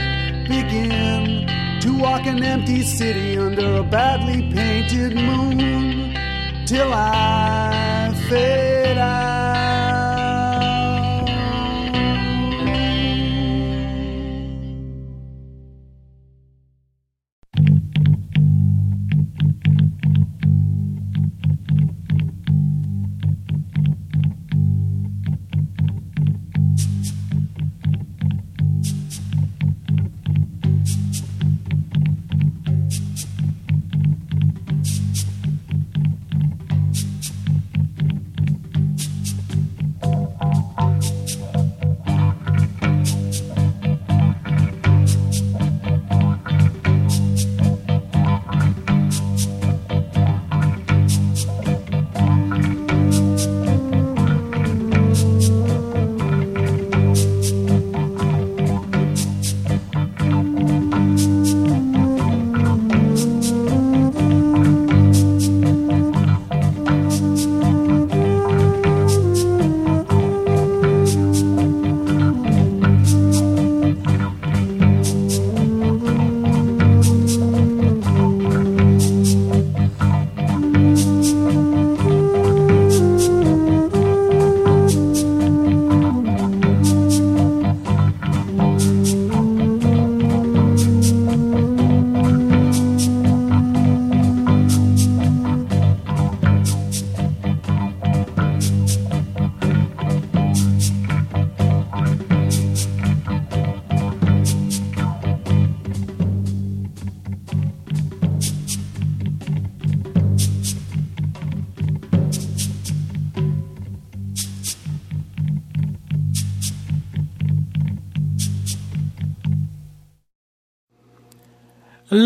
begin 0.46 1.46
to 1.80 1.98
walk 1.98 2.26
an 2.26 2.42
empty 2.42 2.82
city 2.82 3.38
under 3.38 3.76
a 3.76 3.82
badly 3.82 4.42
painted 4.52 5.16
moon 5.16 6.14
till 6.66 6.92
I 6.92 8.12
fade 8.28 8.98
out. 8.98 9.37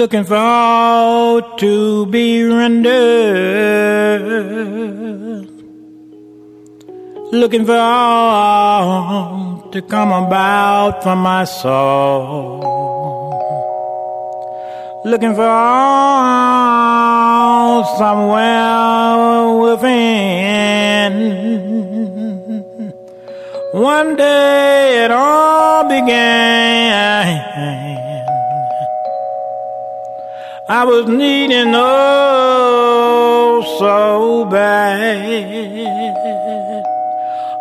Looking 0.03 0.25
for 0.25 0.35
all 0.35 1.41
to 1.59 2.07
be 2.07 2.43
rendered, 2.43 2.91
looking 7.31 7.65
for 7.65 7.77
all 7.77 9.69
to 9.71 9.81
come 9.83 10.11
about 10.11 11.05
from 11.05 11.19
my 11.21 11.45
soul, 11.45 12.59
looking 15.05 15.37
for 15.37 15.47
all 15.47 16.25
somewhere 17.97 19.55
within. 19.65 21.13
One 23.73 24.17
day 24.17 25.05
it 25.05 25.13
all 25.13 25.85
began. 25.89 27.42
I 30.73 30.85
was 30.85 31.05
needing 31.07 31.75
oh 31.75 33.61
so 33.79 34.47
bad. 34.47 36.03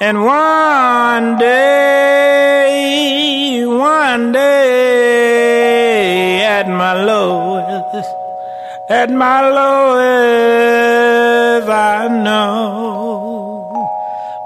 And 0.00 0.24
one 0.24 1.36
day, 1.36 2.86
one 3.66 4.32
day, 4.32 5.60
at 6.42 6.66
my 6.66 6.94
lowest, 7.04 8.14
at 8.88 9.10
my 9.10 9.40
lowest, 9.58 10.88
I 11.68 12.08
know 12.08 13.23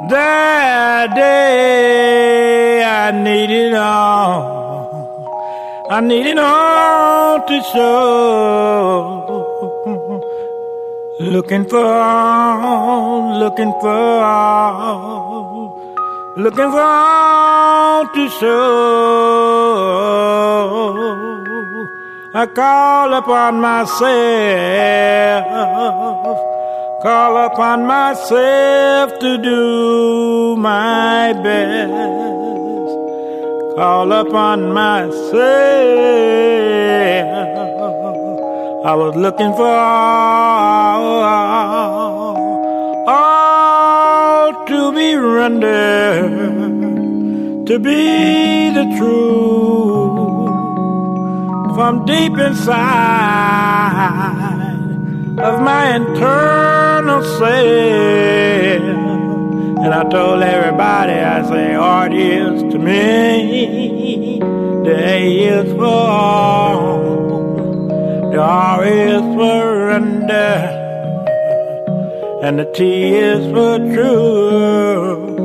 that 0.07 1.15
day 1.17 2.85
I 2.85 3.11
needed 3.11 3.75
all. 3.75 4.57
I 5.91 6.01
needed 6.01 6.39
all 6.39 7.41
to 7.41 7.63
show. 7.73 9.35
Looking 11.21 11.65
for 11.69 11.85
all, 11.85 13.39
looking 13.41 13.73
for 13.81 13.89
all, 13.89 15.75
looking 16.37 16.71
for 16.71 16.81
all 16.81 18.07
to 18.07 18.29
show. 18.39 19.49
I 22.35 22.47
call 22.47 23.15
upon 23.15 23.61
myself, 23.61 23.99
call 27.03 27.37
upon 27.47 27.87
myself 27.87 29.19
to 29.21 29.39
do 29.39 30.57
my 30.57 31.33
best, 31.33 31.93
call 33.77 34.11
upon 34.11 34.73
myself. 34.73 35.39
I 38.85 38.95
was 38.97 39.15
looking 39.15 39.53
for 39.53 39.67
all, 39.67 41.15
all 43.07 44.67
to 44.67 44.93
be 44.93 45.15
rendered, 45.15 46.47
to 47.69 47.79
be 47.79 48.71
the 48.71 48.85
truth 48.99 50.49
from 51.77 52.05
deep 52.07 52.37
inside 52.39 53.29
of 55.39 55.63
my 55.63 55.95
internal 55.95 56.78
And 59.88 59.94
I 59.94 60.03
told 60.11 60.42
everybody, 60.42 61.12
I 61.12 61.42
say, 61.49 61.75
art 61.75 62.12
is 62.12 62.62
to 62.73 62.79
me, 62.79 64.38
the 64.40 64.94
A 64.94 65.38
is 65.61 65.73
for 65.73 65.85
all, 65.85 67.16
the 68.31 68.38
R 68.38 68.85
is 68.85 69.23
for 69.37 69.87
render, 69.87 70.59
and 72.42 72.59
the 72.59 72.66
T 72.73 73.14
is 73.14 73.47
for 73.53 73.79
true, 73.94 75.38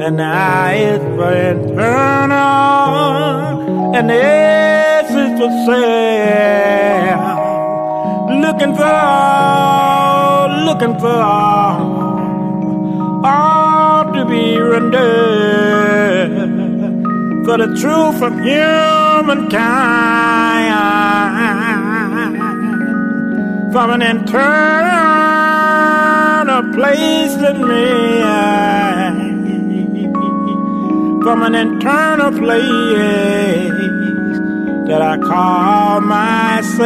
and 0.00 0.18
the 0.18 0.24
I 0.24 0.74
is 0.74 1.02
for 1.16 1.32
internal, 1.32 2.36
and 3.94 4.08
the 4.08 4.14
S 4.14 5.10
is 5.10 5.38
for 5.38 5.50
self. 5.66 7.39
Looking 8.30 8.76
for 8.76 9.30
looking 10.70 10.98
for. 10.98 11.22
All, 13.22 14.12
to 14.14 14.24
be 14.24 14.56
rendered. 14.56 16.30
For 17.44 17.56
the 17.58 17.68
truth 17.80 18.18
from 18.18 18.34
humankind, 18.42 19.52
from 23.72 23.90
an 23.90 24.02
internal 24.02 24.32
place 26.72 27.34
in 27.50 27.66
me, 27.68 27.88
from 31.24 31.42
an 31.42 31.54
internal 31.54 32.32
place 32.38 33.70
that 34.88 35.02
I 35.02 35.18
call 35.18 36.00
myself. 36.00 36.80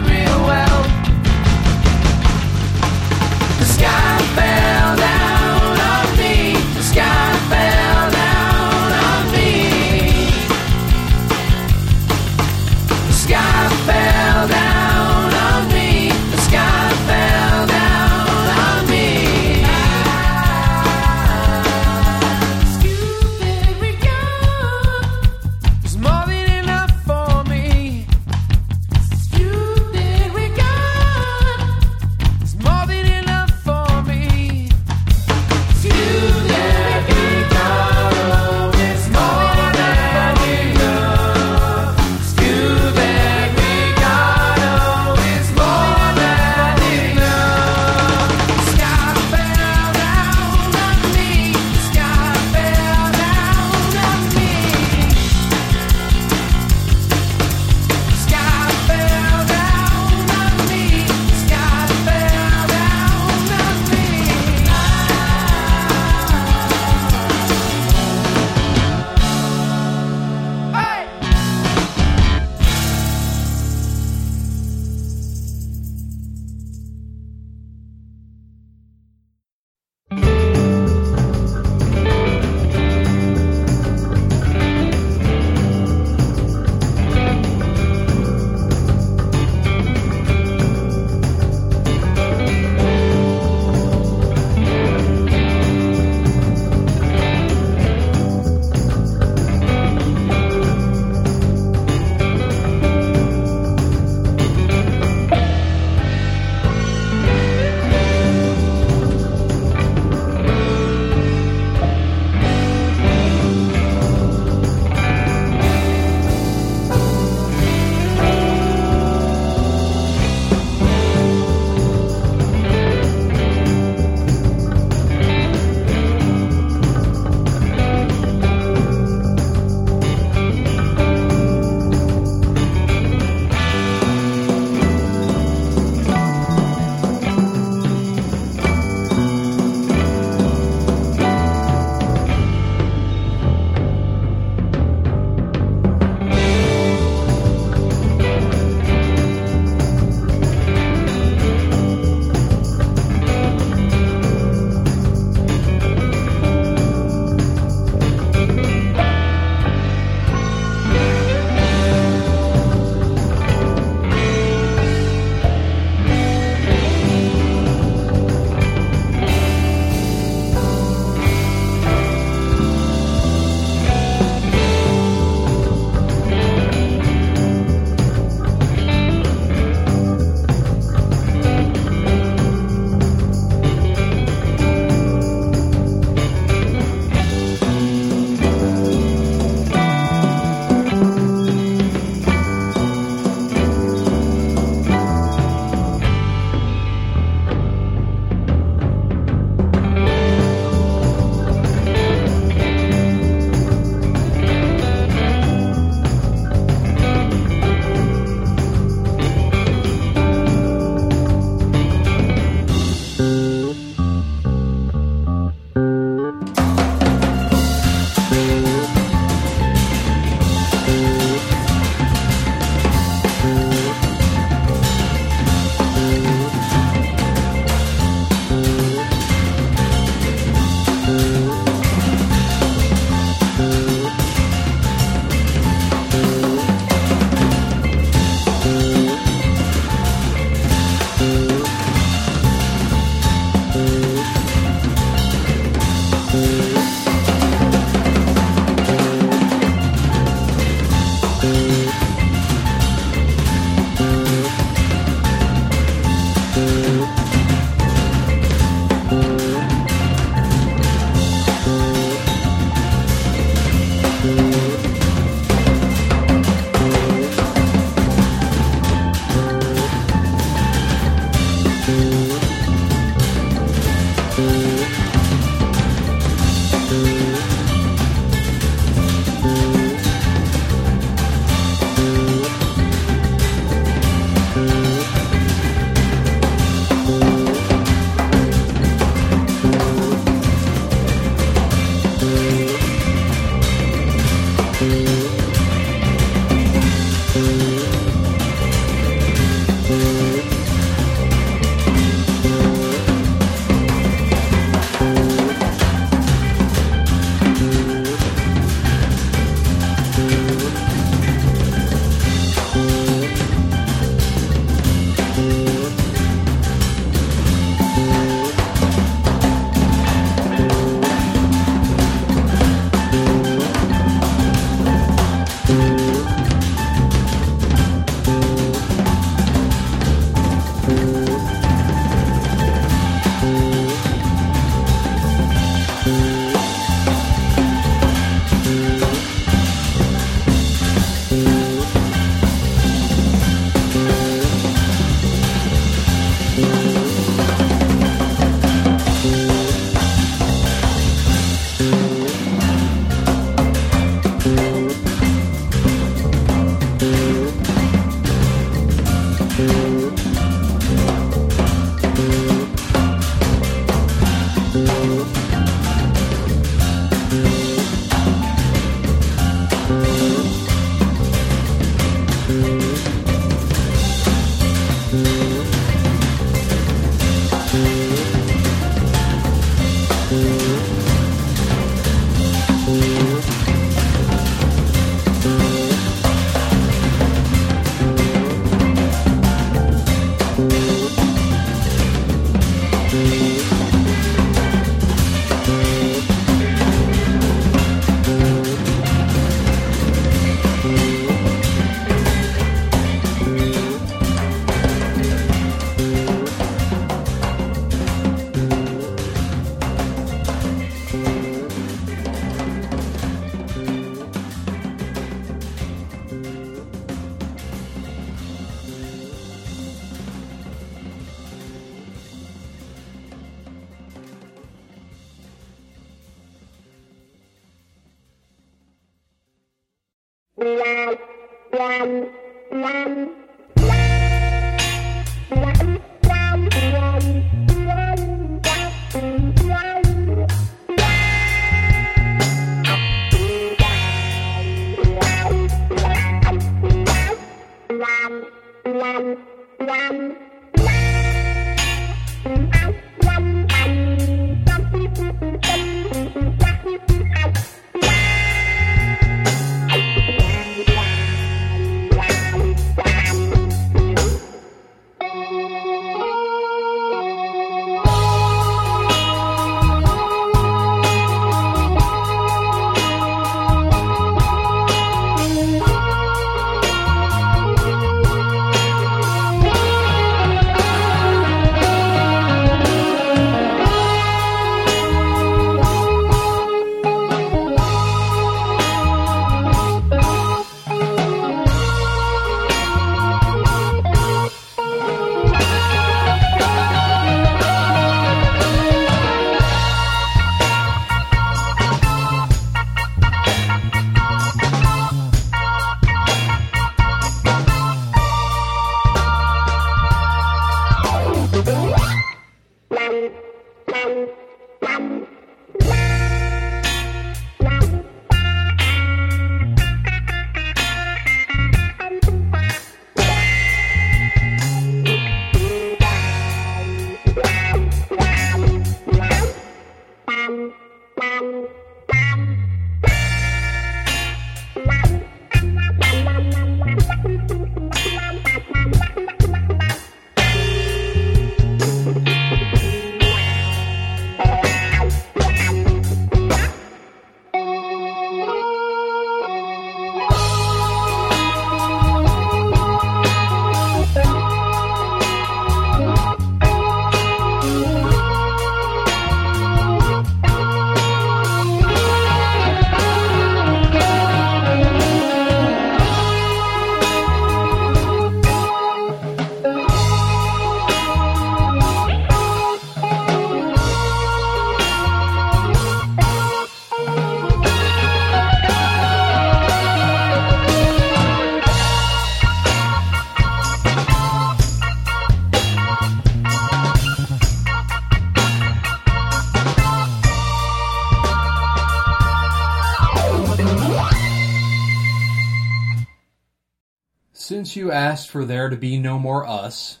Asked 597.94 598.28
for 598.28 598.44
there 598.44 598.68
to 598.68 598.76
be 598.76 598.98
no 598.98 599.18
more 599.18 599.46
us, 599.46 600.00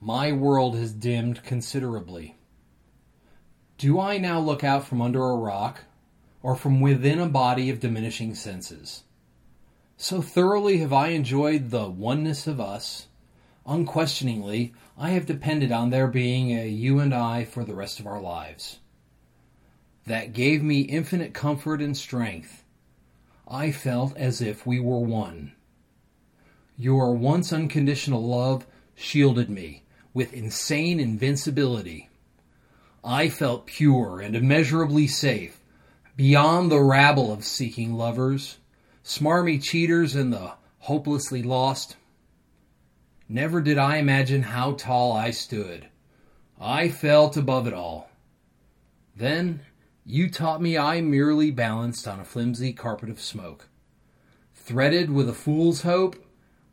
my 0.00 0.30
world 0.30 0.76
has 0.76 0.92
dimmed 0.92 1.42
considerably. 1.42 2.36
Do 3.78 3.98
I 3.98 4.18
now 4.18 4.38
look 4.38 4.62
out 4.62 4.86
from 4.86 5.02
under 5.02 5.24
a 5.24 5.36
rock, 5.36 5.80
or 6.42 6.54
from 6.54 6.80
within 6.80 7.18
a 7.18 7.28
body 7.28 7.70
of 7.70 7.80
diminishing 7.80 8.34
senses? 8.34 9.02
So 9.96 10.20
thoroughly 10.20 10.78
have 10.78 10.92
I 10.92 11.08
enjoyed 11.08 11.70
the 11.70 11.88
oneness 11.88 12.46
of 12.46 12.60
us, 12.60 13.08
unquestioningly, 13.66 14.74
I 14.98 15.10
have 15.10 15.26
depended 15.26 15.72
on 15.72 15.90
there 15.90 16.08
being 16.08 16.50
a 16.50 16.68
you 16.68 16.98
and 16.98 17.14
I 17.14 17.44
for 17.44 17.64
the 17.64 17.74
rest 17.74 18.00
of 18.00 18.06
our 18.06 18.20
lives. 18.20 18.78
That 20.06 20.32
gave 20.32 20.62
me 20.62 20.80
infinite 20.80 21.32
comfort 21.32 21.80
and 21.80 21.96
strength. 21.96 22.64
I 23.46 23.70
felt 23.70 24.16
as 24.16 24.40
if 24.40 24.66
we 24.66 24.80
were 24.80 24.98
one. 24.98 25.52
Your 26.76 27.14
once 27.14 27.52
unconditional 27.52 28.26
love 28.26 28.66
shielded 28.94 29.50
me 29.50 29.84
with 30.14 30.32
insane 30.32 31.00
invincibility. 31.00 32.08
I 33.04 33.28
felt 33.28 33.66
pure 33.66 34.20
and 34.20 34.36
immeasurably 34.36 35.06
safe, 35.06 35.60
beyond 36.16 36.70
the 36.70 36.82
rabble 36.82 37.32
of 37.32 37.44
seeking 37.44 37.94
lovers, 37.94 38.58
smarmy 39.04 39.62
cheaters, 39.62 40.14
and 40.14 40.32
the 40.32 40.52
hopelessly 40.78 41.42
lost. 41.42 41.96
Never 43.28 43.60
did 43.60 43.78
I 43.78 43.96
imagine 43.96 44.42
how 44.42 44.72
tall 44.72 45.12
I 45.12 45.30
stood. 45.30 45.88
I 46.60 46.88
felt 46.88 47.36
above 47.36 47.66
it 47.66 47.74
all. 47.74 48.10
Then 49.16 49.60
you 50.04 50.30
taught 50.30 50.62
me 50.62 50.76
I 50.76 51.00
merely 51.00 51.50
balanced 51.50 52.06
on 52.06 52.20
a 52.20 52.24
flimsy 52.24 52.72
carpet 52.72 53.08
of 53.08 53.20
smoke. 53.20 53.68
Threaded 54.54 55.10
with 55.10 55.28
a 55.28 55.34
fool's 55.34 55.82
hope, 55.82 56.16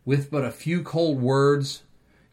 with 0.09 0.31
but 0.31 0.43
a 0.43 0.49
few 0.49 0.81
cold 0.81 1.21
words, 1.21 1.83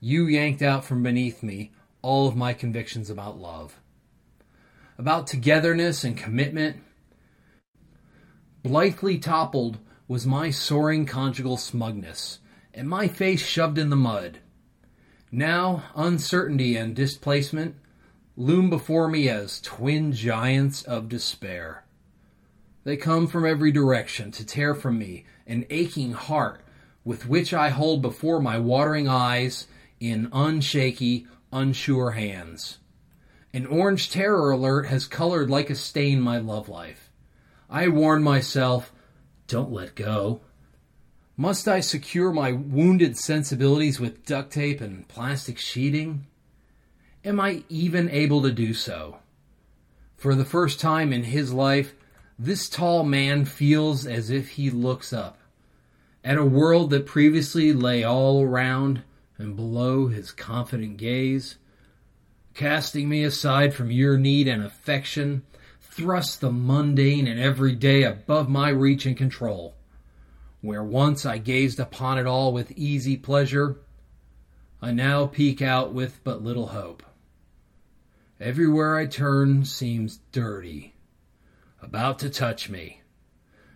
you 0.01 0.27
yanked 0.27 0.63
out 0.63 0.83
from 0.83 1.03
beneath 1.03 1.43
me 1.43 1.71
all 2.01 2.27
of 2.27 2.35
my 2.35 2.55
convictions 2.55 3.11
about 3.11 3.39
love, 3.39 3.79
about 4.97 5.27
togetherness 5.27 6.03
and 6.03 6.17
commitment. 6.17 6.79
Blithely 8.63 9.19
toppled 9.19 9.77
was 10.09 10.27
my 10.27 10.49
soaring 10.51 11.05
conjugal 11.05 11.59
smugness, 11.59 12.39
and 12.73 12.89
my 12.89 13.09
face 13.09 13.45
shoved 13.45 13.77
in 13.77 13.91
the 13.91 13.95
mud. 13.95 14.39
Now, 15.31 15.83
uncertainty 15.95 16.79
and 16.79 16.97
displacement 16.97 17.77
loom 18.39 18.71
before 18.71 19.07
me 19.07 19.29
as 19.29 19.61
twin 19.61 20.13
giants 20.13 20.83
of 20.83 21.11
despair. 21.11 21.85
They 22.85 22.97
come 22.97 23.27
from 23.27 23.45
every 23.45 23.71
direction 23.71 24.31
to 24.31 24.47
tear 24.47 24.75
from 24.75 24.99
me 24.99 25.27
an 25.47 25.67
aching 25.69 26.13
heart 26.13 26.63
with 27.07 27.29
which 27.29 27.55
I 27.55 27.71
hold 27.71 28.03
before 28.03 28.41
my 28.41 28.59
watering 28.59 29.09
eyes 29.09 29.69
in 30.01 30.29
unshaky, 30.33 31.27
unsure 31.53 32.11
hands. 32.11 32.79
An 33.55 33.65
orange 33.65 34.11
terror 34.11 34.51
alert 34.51 34.87
has 34.87 35.07
colored 35.07 35.49
like 35.49 35.71
a 35.71 35.77
stain 35.77 36.21
my 36.21 36.39
love 36.39 36.69
life. 36.69 37.13
I 37.71 37.87
warn 37.89 38.25
myself, 38.25 38.93
don't 39.47 39.71
let 39.71 39.95
go. 39.95 40.41
Must 41.37 41.69
I 41.69 41.79
secure 41.79 42.33
my 42.33 42.51
wounded 42.51 43.17
sensibilities 43.17 44.01
with 44.01 44.27
duct 44.27 44.53
tape 44.53 44.81
and 44.81 45.07
plastic 45.07 45.59
sheeting? 45.59 46.27
Am 47.25 47.39
I 47.39 47.63
even 47.69 48.11
able 48.11 48.43
to 48.43 48.51
do 48.51 48.75
so? 48.75 49.19
For 50.17 50.35
the 50.35 50.45
first 50.45 50.81
time 50.81 51.13
in 51.13 51.23
his 51.23 51.53
life, 51.53 51.95
this 52.37 52.69
tall 52.69 53.05
man 53.05 53.45
feels 53.45 54.09
as 54.09 54.29
if 54.29 54.51
he 54.51 54.71
looks 54.71 55.13
up 55.13 55.39
at 56.27 56.37
a 56.37 56.45
world 56.45 56.91
that 56.91 57.07
previously 57.07 57.73
lay 57.73 58.03
all 58.03 58.43
around 58.43 59.01
and 59.39 59.55
below 59.55 60.09
his 60.09 60.33
confident 60.33 60.97
gaze. 60.97 61.57
Casting 62.53 63.09
me 63.09 63.23
aside 63.23 63.73
from 63.73 63.93
your 63.93 64.19
need 64.19 64.49
and 64.49 64.61
affection, 64.65 65.45
thrust 65.81 66.41
the 66.41 66.51
mundane 66.51 67.29
and 67.29 67.39
everyday 67.39 68.03
above 68.03 68.49
my 68.49 68.69
reach 68.71 69.07
and 69.07 69.17
control. 69.17 69.77
Where 70.63 70.83
once 70.83 71.25
I 71.25 71.39
gazed 71.39 71.79
upon 71.79 72.19
it 72.19 72.27
all 72.27 72.53
with 72.53 72.73
easy 72.73 73.17
pleasure, 73.17 73.77
I 74.83 74.91
now 74.91 75.27
peek 75.27 75.63
out 75.63 75.93
with 75.93 76.19
but 76.25 76.43
little 76.43 76.67
hope. 76.67 77.05
Everywhere 78.41 78.97
I 78.97 79.07
turn 79.07 79.65
seems 79.65 80.19
dirty, 80.33 80.97
about 81.81 82.19
to 82.19 82.31
touch 82.31 82.69
me. 82.69 83.03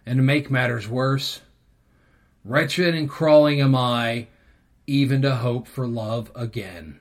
And 0.05 0.16
to 0.16 0.22
make 0.24 0.51
matters 0.51 0.88
worse, 0.88 1.42
wretched 2.45 2.95
and 2.95 3.09
crawling 3.09 3.61
am 3.61 3.74
I, 3.74 4.28
even 4.86 5.22
to 5.22 5.36
hope 5.36 5.66
for 5.66 5.86
love 5.86 6.30
again. 6.34 7.01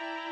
you 0.00 0.23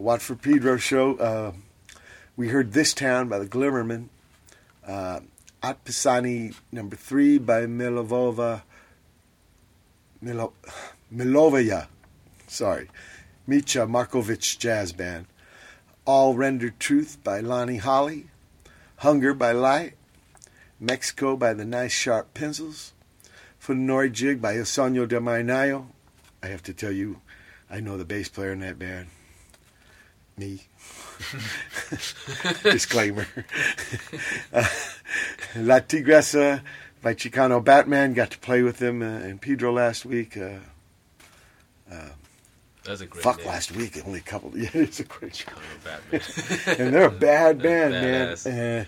uh, 0.00 0.02
Watt 0.02 0.22
from 0.22 0.38
Pedro 0.38 0.76
show. 0.76 1.16
Uh, 1.16 1.52
we 2.36 2.48
heard 2.48 2.72
This 2.72 2.94
Town 2.94 3.28
by 3.28 3.38
the 3.38 3.46
Glimmermen. 3.46 4.08
Uh, 4.86 5.20
Otpisani 5.62 6.54
number 6.72 6.96
three 6.96 7.38
by 7.38 7.62
Milovova. 7.66 8.62
Milo, 10.20 10.52
Milovaya. 11.14 11.86
Sorry. 12.46 12.88
Micha 13.48 13.88
Markovic 13.88 14.58
Jazz 14.58 14.92
Band. 14.92 15.26
All 16.04 16.34
Rendered 16.34 16.80
Truth 16.80 17.22
by 17.22 17.40
Lonnie 17.40 17.76
Holley. 17.76 18.26
Hunger 18.96 19.34
by 19.34 19.52
Lite. 19.52 19.94
Mexico 20.78 21.36
by 21.36 21.52
the 21.52 21.64
Nice 21.64 21.92
Sharp 21.92 22.32
Pencils. 22.32 22.92
Funori 23.62 24.10
Jig 24.10 24.40
by 24.40 24.54
Il 24.54 24.64
Sogno 24.64 25.06
del 25.06 25.20
Marinaio. 25.20 25.86
I 26.42 26.46
have 26.46 26.62
to 26.62 26.72
tell 26.72 26.92
you, 26.92 27.20
I 27.70 27.80
know 27.80 27.98
the 27.98 28.06
bass 28.06 28.30
player 28.30 28.52
in 28.52 28.60
that 28.60 28.78
band. 28.78 29.08
Me. 30.40 30.58
Disclaimer. 32.62 33.26
uh, 34.54 34.66
La 35.56 35.80
Tigresa 35.80 36.62
by 37.02 37.12
Chicano 37.14 37.62
Batman. 37.62 38.14
Got 38.14 38.30
to 38.30 38.38
play 38.38 38.62
with 38.62 38.78
them 38.78 39.02
uh, 39.02 39.18
in 39.20 39.38
Pedro 39.38 39.70
last 39.70 40.06
week. 40.06 40.38
Uh, 40.38 40.60
uh, 41.92 42.08
That's 42.84 43.02
a 43.02 43.06
great 43.06 43.22
Fuck 43.22 43.38
name. 43.40 43.48
last 43.48 43.72
week, 43.72 44.00
only 44.06 44.20
a 44.20 44.22
couple. 44.22 44.50
Yeah, 44.56 44.70
it's 44.72 45.00
a 45.00 45.04
great 45.04 45.36
show. 45.36 45.52
Batman. 45.84 46.22
and 46.78 46.94
they're 46.94 47.04
a 47.08 47.10
bad 47.10 47.60
band, 47.62 47.92
man. 47.92 48.32
Uh, 48.46 48.84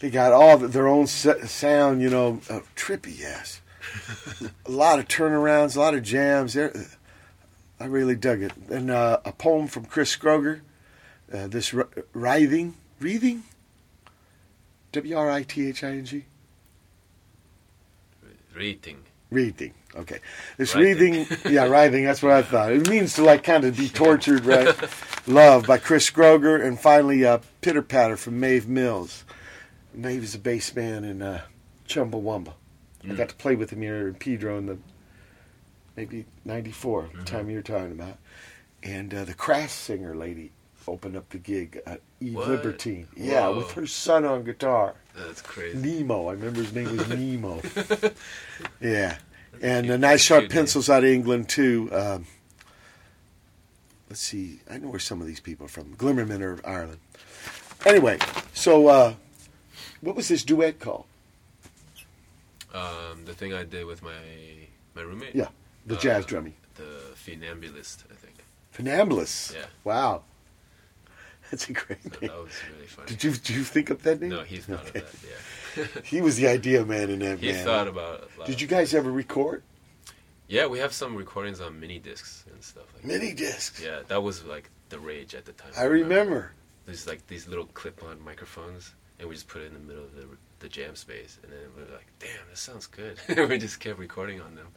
they 0.00 0.08
got 0.08 0.32
all 0.32 0.58
th- 0.58 0.70
their 0.70 0.88
own 0.88 1.06
sound, 1.06 2.00
you 2.00 2.08
know, 2.08 2.40
uh, 2.48 2.60
trippy, 2.74 3.18
yes. 3.18 3.60
a 4.64 4.70
lot 4.70 4.98
of 4.98 5.08
turnarounds, 5.08 5.76
a 5.76 5.80
lot 5.80 5.92
of 5.94 6.02
jams. 6.02 6.54
They're, 6.54 6.72
I 7.78 7.84
really 7.84 8.16
dug 8.16 8.40
it. 8.40 8.52
And 8.70 8.90
uh, 8.90 9.18
a 9.26 9.32
poem 9.32 9.66
from 9.68 9.84
Chris 9.84 10.14
Scroger, 10.16 10.60
uh, 11.32 11.46
this 11.48 11.72
r- 11.74 11.88
writhing, 12.12 12.74
wreathing, 13.00 13.42
W 14.92 15.16
R 15.16 15.30
I 15.30 15.42
T 15.42 15.68
H 15.68 15.82
I 15.84 15.88
N 15.90 16.04
G, 16.04 16.24
Rating. 18.54 19.02
wreathing. 19.30 19.74
Okay, 19.94 20.18
this 20.58 20.74
Writhing. 20.74 21.14
wreathing, 21.14 21.52
yeah, 21.52 21.66
writhing. 21.66 22.04
That's 22.04 22.22
what 22.22 22.32
I 22.32 22.42
thought. 22.42 22.72
It 22.72 22.88
means 22.88 23.14
to 23.14 23.24
like 23.24 23.42
kind 23.44 23.64
of 23.64 23.76
be 23.76 23.88
tortured, 23.88 24.44
right? 24.44 24.74
Love 25.26 25.66
by 25.66 25.78
Chris 25.78 26.08
Scroger, 26.10 26.62
and 26.64 26.78
finally 26.78 27.24
uh, 27.24 27.38
Pitter 27.62 27.82
Patter 27.82 28.16
from 28.16 28.38
Mave 28.38 28.68
Mills. 28.68 29.24
Mave 29.94 30.22
is 30.22 30.34
a 30.34 30.38
bass 30.38 30.74
man 30.76 31.02
in 31.04 31.22
uh, 31.22 31.42
Chumbawamba. 31.88 32.52
I 33.08 33.14
got 33.14 33.28
to 33.28 33.34
play 33.36 33.54
with 33.54 33.70
him 33.70 33.82
here 33.82 34.08
in 34.08 34.14
Pedro 34.14 34.58
in 34.58 34.66
the 34.66 34.78
maybe 35.96 36.26
'94 36.44 37.10
the 37.16 37.22
time 37.22 37.48
you're 37.48 37.62
talking 37.62 37.92
about, 37.92 38.18
and 38.82 39.14
uh, 39.14 39.24
the 39.24 39.32
Crass 39.34 39.72
singer 39.72 40.14
lady 40.14 40.50
opened 40.88 41.16
up 41.16 41.28
the 41.30 41.38
gig 41.38 41.80
at 41.86 42.00
Eve 42.20 42.34
What? 42.34 42.48
Libertine. 42.48 43.08
Yeah, 43.16 43.48
Whoa. 43.48 43.58
with 43.58 43.72
her 43.72 43.86
son 43.86 44.24
on 44.24 44.44
guitar. 44.44 44.94
That's 45.16 45.42
crazy. 45.42 45.78
Nemo. 45.78 46.28
I 46.28 46.32
remember 46.32 46.60
his 46.60 46.72
name 46.74 46.96
was 46.96 47.08
Nemo. 47.10 47.60
yeah. 48.80 49.18
And 49.62 49.90
uh, 49.90 49.96
nice 49.96 50.22
sharp 50.22 50.42
name. 50.42 50.50
pencils 50.50 50.88
out 50.90 51.04
of 51.04 51.10
England, 51.10 51.48
too. 51.48 51.88
Um, 51.92 52.26
let's 54.10 54.20
see. 54.20 54.60
I 54.70 54.78
know 54.78 54.88
where 54.88 54.98
some 54.98 55.20
of 55.20 55.26
these 55.26 55.40
people 55.40 55.66
are 55.66 55.70
from. 55.70 55.94
Glimmermen 55.96 56.40
are 56.42 56.60
Ireland. 56.66 56.98
Anyway, 57.86 58.18
so 58.52 58.88
uh, 58.88 59.14
what 60.00 60.16
was 60.16 60.28
this 60.28 60.42
duet 60.44 60.78
called? 60.80 61.04
Um, 62.74 63.24
the 63.24 63.32
thing 63.32 63.54
I 63.54 63.62
did 63.64 63.86
with 63.86 64.02
my 64.02 64.10
my 64.94 65.02
roommate. 65.02 65.34
Yeah, 65.34 65.48
the 65.86 65.96
Uh, 65.96 66.00
jazz 66.00 66.26
drumming. 66.26 66.54
The 66.74 66.82
Funambulist, 67.14 68.04
I 68.10 68.14
think. 68.14 68.34
Funambulus. 68.76 69.54
Yeah. 69.54 69.64
Wow. 69.84 70.22
That's 71.50 71.68
a 71.68 71.72
great 71.72 72.02
So 72.02 72.08
name. 72.20 72.30
that 72.30 72.42
was 72.42 72.52
really 72.74 72.86
funny. 72.86 73.08
Did 73.08 73.24
you, 73.24 73.30
did 73.32 73.50
you 73.50 73.62
think 73.64 73.90
of 73.90 74.02
that 74.02 74.20
name? 74.20 74.30
No, 74.30 74.42
he 74.42 74.58
thought 74.58 74.86
Okay. 74.88 75.00
of 75.00 75.22
that. 75.22 75.28
Yeah. 75.28 76.00
He 76.04 76.20
was 76.22 76.36
the 76.36 76.46
idea 76.48 76.84
man 76.86 77.10
in 77.10 77.18
that 77.18 77.38
he 77.38 77.52
band. 77.52 77.64
thought 77.64 77.86
about. 77.88 78.30
A 78.36 78.38
lot 78.40 78.46
Did 78.46 78.60
you 78.62 78.66
guys 78.66 78.94
ever 78.94 79.10
record? 79.12 79.62
Yeah, 80.48 80.66
we 80.66 80.78
have 80.78 80.92
some 80.92 81.14
recordings 81.16 81.60
on 81.60 81.78
mini 81.78 81.98
discs 81.98 82.44
and 82.50 82.62
stuff 82.62 82.84
like 82.94 83.02
that. 83.02 83.08
Mini 83.08 83.34
discs. 83.34 83.82
Yeah, 83.82 84.00
that 84.08 84.22
was 84.22 84.44
like 84.44 84.70
the 84.88 84.98
rage 84.98 85.34
at 85.34 85.44
the 85.44 85.52
time. 85.52 85.72
I 85.76 85.84
remember. 85.84 86.52
There's 86.86 87.06
like 87.06 87.26
these 87.26 87.46
little 87.48 87.66
clip-on 87.66 88.22
microphones, 88.24 88.94
and 89.18 89.28
we 89.28 89.34
just 89.34 89.48
put 89.48 89.62
it 89.62 89.66
in 89.66 89.74
the 89.74 89.80
middle 89.80 90.04
of 90.04 90.14
the, 90.14 90.26
the 90.60 90.68
jam 90.68 90.94
space, 90.94 91.38
and 91.42 91.52
then 91.52 91.58
we 91.76 91.82
were 91.82 91.90
like, 91.90 92.06
"Damn, 92.20 92.48
this 92.48 92.60
sounds 92.60 92.86
good." 92.86 93.18
we 93.50 93.58
just 93.58 93.80
kept 93.80 93.98
recording 93.98 94.40
on 94.40 94.54
them. 94.54 94.68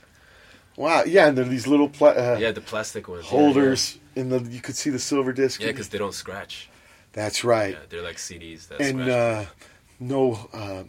Wow. 0.80 1.04
Yeah, 1.06 1.28
and 1.28 1.38
there 1.38 1.44
are 1.46 1.50
these 1.50 1.68
little 1.68 1.90
pla- 1.90 2.16
uh, 2.18 2.38
Yeah, 2.40 2.52
the 2.54 2.62
plastic 2.62 3.10
ones. 3.10 3.26
yeah, 3.26 3.30
holders 3.32 4.00
in 4.16 4.30
the. 4.30 4.40
You 4.42 4.62
could 4.62 4.78
see 4.78 4.90
the 4.90 4.98
silver 5.00 5.34
disc. 5.34 5.60
Yeah, 5.62 5.68
because 5.68 5.90
they 5.90 5.98
don't 5.98 6.14
scratch. 6.14 6.70
That's 7.12 7.44
right. 7.44 7.74
Yeah, 7.74 7.80
they're 7.90 8.02
like 8.02 8.16
CDs 8.16 8.70
that 8.70 8.80
and 8.80 9.02
scratch. 9.02 9.10
uh, 9.10 9.46
no, 10.00 10.50
uh, 10.54 10.84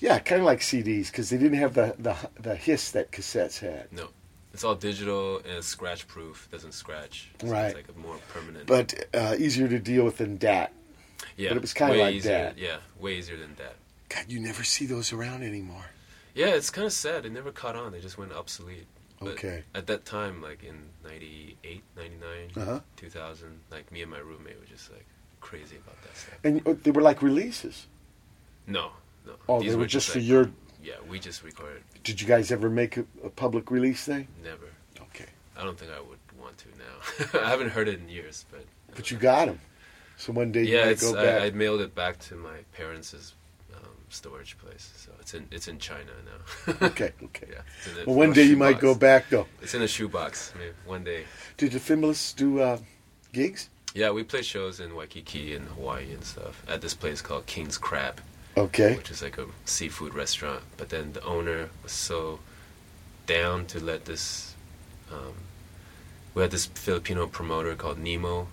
yeah, 0.00 0.18
kind 0.18 0.40
of 0.42 0.46
like 0.46 0.60
CDs 0.60 1.06
because 1.06 1.30
they 1.30 1.38
didn't 1.38 1.58
have 1.58 1.72
the, 1.72 1.94
the 1.98 2.14
the 2.38 2.54
hiss 2.56 2.90
that 2.90 3.10
cassettes 3.10 3.58
had. 3.60 3.90
no, 3.90 4.08
it's 4.52 4.64
all 4.64 4.74
digital 4.74 5.38
and 5.38 5.46
it's 5.56 5.66
scratch-proof. 5.66 6.48
Doesn't 6.52 6.72
scratch. 6.74 7.30
So 7.40 7.46
Right. 7.48 7.66
It's 7.68 7.74
like 7.76 7.88
a 7.88 7.98
more 7.98 8.18
permanent. 8.34 8.66
But 8.66 9.06
uh, 9.14 9.34
easier 9.38 9.66
to 9.68 9.78
deal 9.78 10.04
with 10.04 10.18
than 10.18 10.36
DAT. 10.36 10.72
yeah, 11.38 11.48
but 11.50 11.56
it 11.56 11.62
was 11.62 11.72
kinda 11.72 11.94
way 11.94 12.00
like 12.02 12.14
easier, 12.16 12.32
that. 12.32 12.58
Yeah, 12.58 12.76
way 13.00 13.16
easier 13.16 13.38
than 13.38 13.54
that. 13.56 13.76
God, 14.10 14.26
you 14.28 14.40
never 14.40 14.62
see 14.62 14.84
those 14.84 15.10
around 15.10 15.42
anymore. 15.42 15.86
Yeah, 16.34 16.48
it's 16.48 16.68
kind 16.68 16.86
of 16.86 16.92
sad. 16.92 17.22
They 17.22 17.30
never 17.30 17.50
caught 17.50 17.76
on. 17.76 17.92
They 17.92 18.00
just 18.00 18.18
went 18.18 18.32
obsolete. 18.32 18.86
But 19.20 19.28
Okay. 19.30 19.64
At 19.74 19.86
that 19.86 20.04
time, 20.04 20.42
like 20.42 20.62
in 20.62 20.76
98, 21.04 21.82
99, 21.96 22.50
Uh-huh. 22.56 22.80
2000, 22.96 23.60
like 23.70 23.90
me 23.90 24.02
and 24.02 24.10
my 24.10 24.18
roommate 24.18 24.58
were 24.60 24.66
just 24.66 24.92
like 24.92 25.06
crazy 25.40 25.76
about 25.76 26.00
that 26.02 26.16
stuff. 26.16 26.38
And 26.44 26.66
uh, 26.66 26.74
they 26.82 26.90
were 26.90 27.02
like 27.02 27.22
releases. 27.22 27.86
No, 28.66 28.90
no. 29.26 29.32
Oh, 29.48 29.60
These 29.60 29.70
they 29.72 29.76
were 29.76 29.86
just 29.86 30.08
for 30.10 30.18
like- 30.18 30.28
your. 30.28 30.50
Yeah, 30.82 30.94
we 31.08 31.18
just 31.18 31.42
recorded. 31.42 31.82
Did 32.04 32.20
you 32.20 32.28
guys 32.28 32.52
ever 32.52 32.70
make 32.70 32.96
a, 32.96 33.04
a 33.24 33.30
public 33.30 33.70
release 33.72 34.04
thing? 34.04 34.28
Never. 34.44 34.66
Okay, 35.00 35.26
I 35.58 35.64
don't 35.64 35.76
think 35.78 35.90
I 35.90 36.00
would 36.00 36.18
want 36.40 36.56
to 36.58 36.68
now. 36.78 37.40
I 37.44 37.48
haven't 37.50 37.70
heard 37.70 37.88
it 37.88 37.98
in 37.98 38.08
years, 38.08 38.44
but. 38.52 38.64
but 38.94 39.10
you 39.10 39.16
got 39.16 39.46
them. 39.46 39.58
So 40.16 40.32
one 40.32 40.52
day 40.52 40.62
you 40.62 40.76
yeah, 40.76 40.86
might 40.86 41.00
go 41.00 41.14
back. 41.14 41.42
I, 41.42 41.46
I 41.46 41.50
mailed 41.50 41.80
it 41.80 41.94
back 41.94 42.18
to 42.28 42.36
my 42.36 42.58
parents' 42.72 43.34
storage 44.08 44.56
place, 44.58 44.92
so 44.96 45.10
it's 45.20 45.34
in 45.34 45.46
it's 45.50 45.68
in 45.68 45.78
China 45.78 46.10
now. 46.24 46.86
okay, 46.86 47.12
okay. 47.24 47.46
yeah. 47.52 48.04
Well, 48.06 48.16
one 48.16 48.32
day 48.32 48.44
you 48.44 48.56
might 48.56 48.78
go 48.80 48.94
back 48.94 49.28
though. 49.30 49.46
It's 49.62 49.74
in 49.74 49.82
a 49.82 49.88
shoebox. 49.88 50.52
Maybe 50.58 50.72
one 50.86 51.04
day. 51.04 51.24
Did 51.56 51.72
the 51.72 51.78
Fimulus 51.80 52.34
do 52.34 52.60
uh, 52.60 52.78
gigs? 53.32 53.68
Yeah, 53.94 54.10
we 54.10 54.22
play 54.24 54.42
shows 54.42 54.78
in 54.80 54.94
Waikiki 54.94 55.54
and 55.54 55.68
Hawaii 55.68 56.12
and 56.12 56.22
stuff 56.22 56.62
at 56.68 56.80
this 56.82 56.92
place 56.94 57.22
called 57.22 57.46
King's 57.46 57.78
Crab, 57.78 58.20
Okay. 58.56 58.94
which 58.94 59.10
is 59.10 59.22
like 59.22 59.38
a 59.38 59.46
seafood 59.64 60.12
restaurant. 60.14 60.62
But 60.76 60.90
then 60.90 61.12
the 61.14 61.24
owner 61.24 61.70
was 61.82 61.92
so 61.92 62.40
down 63.26 63.66
to 63.66 63.80
let 63.82 64.04
this. 64.04 64.54
Um, 65.10 65.32
we 66.34 66.42
had 66.42 66.50
this 66.50 66.66
Filipino 66.66 67.26
promoter 67.26 67.74
called 67.74 67.98
Nemo. 67.98 68.48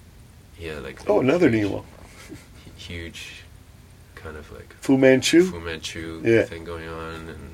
He 0.55 0.67
had 0.67 0.81
like 0.83 1.09
Oh, 1.09 1.19
another 1.19 1.49
huge- 1.49 1.63
Nemo. 1.69 1.85
huge, 2.77 3.42
kind 4.23 4.37
of 4.37 4.51
like 4.51 4.73
Fu 4.81 4.97
Manchu. 4.97 5.43
Fu 5.43 5.59
Manchu 5.59 6.21
Yeah. 6.23 6.43
thing 6.43 6.63
going 6.63 6.87
on, 6.87 7.29
and 7.29 7.51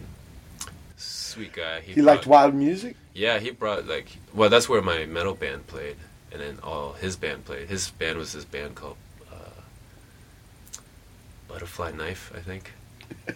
sweet 0.97 1.53
guy. 1.53 1.81
He 1.81 2.01
liked 2.01 2.25
brought- 2.25 2.31
wild 2.43 2.53
music. 2.55 2.95
Yeah, 3.13 3.39
he 3.39 3.49
brought 3.51 3.87
like 3.87 4.07
well, 4.33 4.49
that's 4.49 4.69
where 4.69 4.81
my 4.81 5.05
metal 5.05 5.33
band 5.33 5.67
played, 5.67 5.97
and 6.31 6.41
then 6.41 6.59
all 6.63 6.93
his 6.93 7.15
band 7.17 7.45
played. 7.45 7.67
His 7.67 7.89
band 7.91 8.17
was 8.17 8.33
this 8.33 8.45
band 8.45 8.75
called 8.75 8.97
uh, 9.31 9.35
Butterfly 11.47 11.91
Knife, 11.91 12.31
I 12.35 12.39
think. 12.39 12.71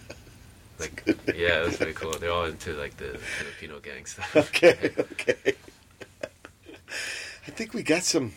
Like, 0.76 1.04
yeah, 1.28 1.62
it 1.62 1.66
was 1.66 1.76
pretty 1.76 1.92
cool. 1.92 2.10
They're 2.18 2.32
all 2.32 2.46
into 2.46 2.72
like 2.72 2.96
the 2.96 3.16
Filipino 3.38 3.78
gang 3.78 4.04
stuff. 4.06 4.34
Okay, 4.48 4.90
okay. 5.12 5.54
I 7.46 7.50
think 7.52 7.74
we 7.74 7.84
got 7.84 8.02
some. 8.02 8.32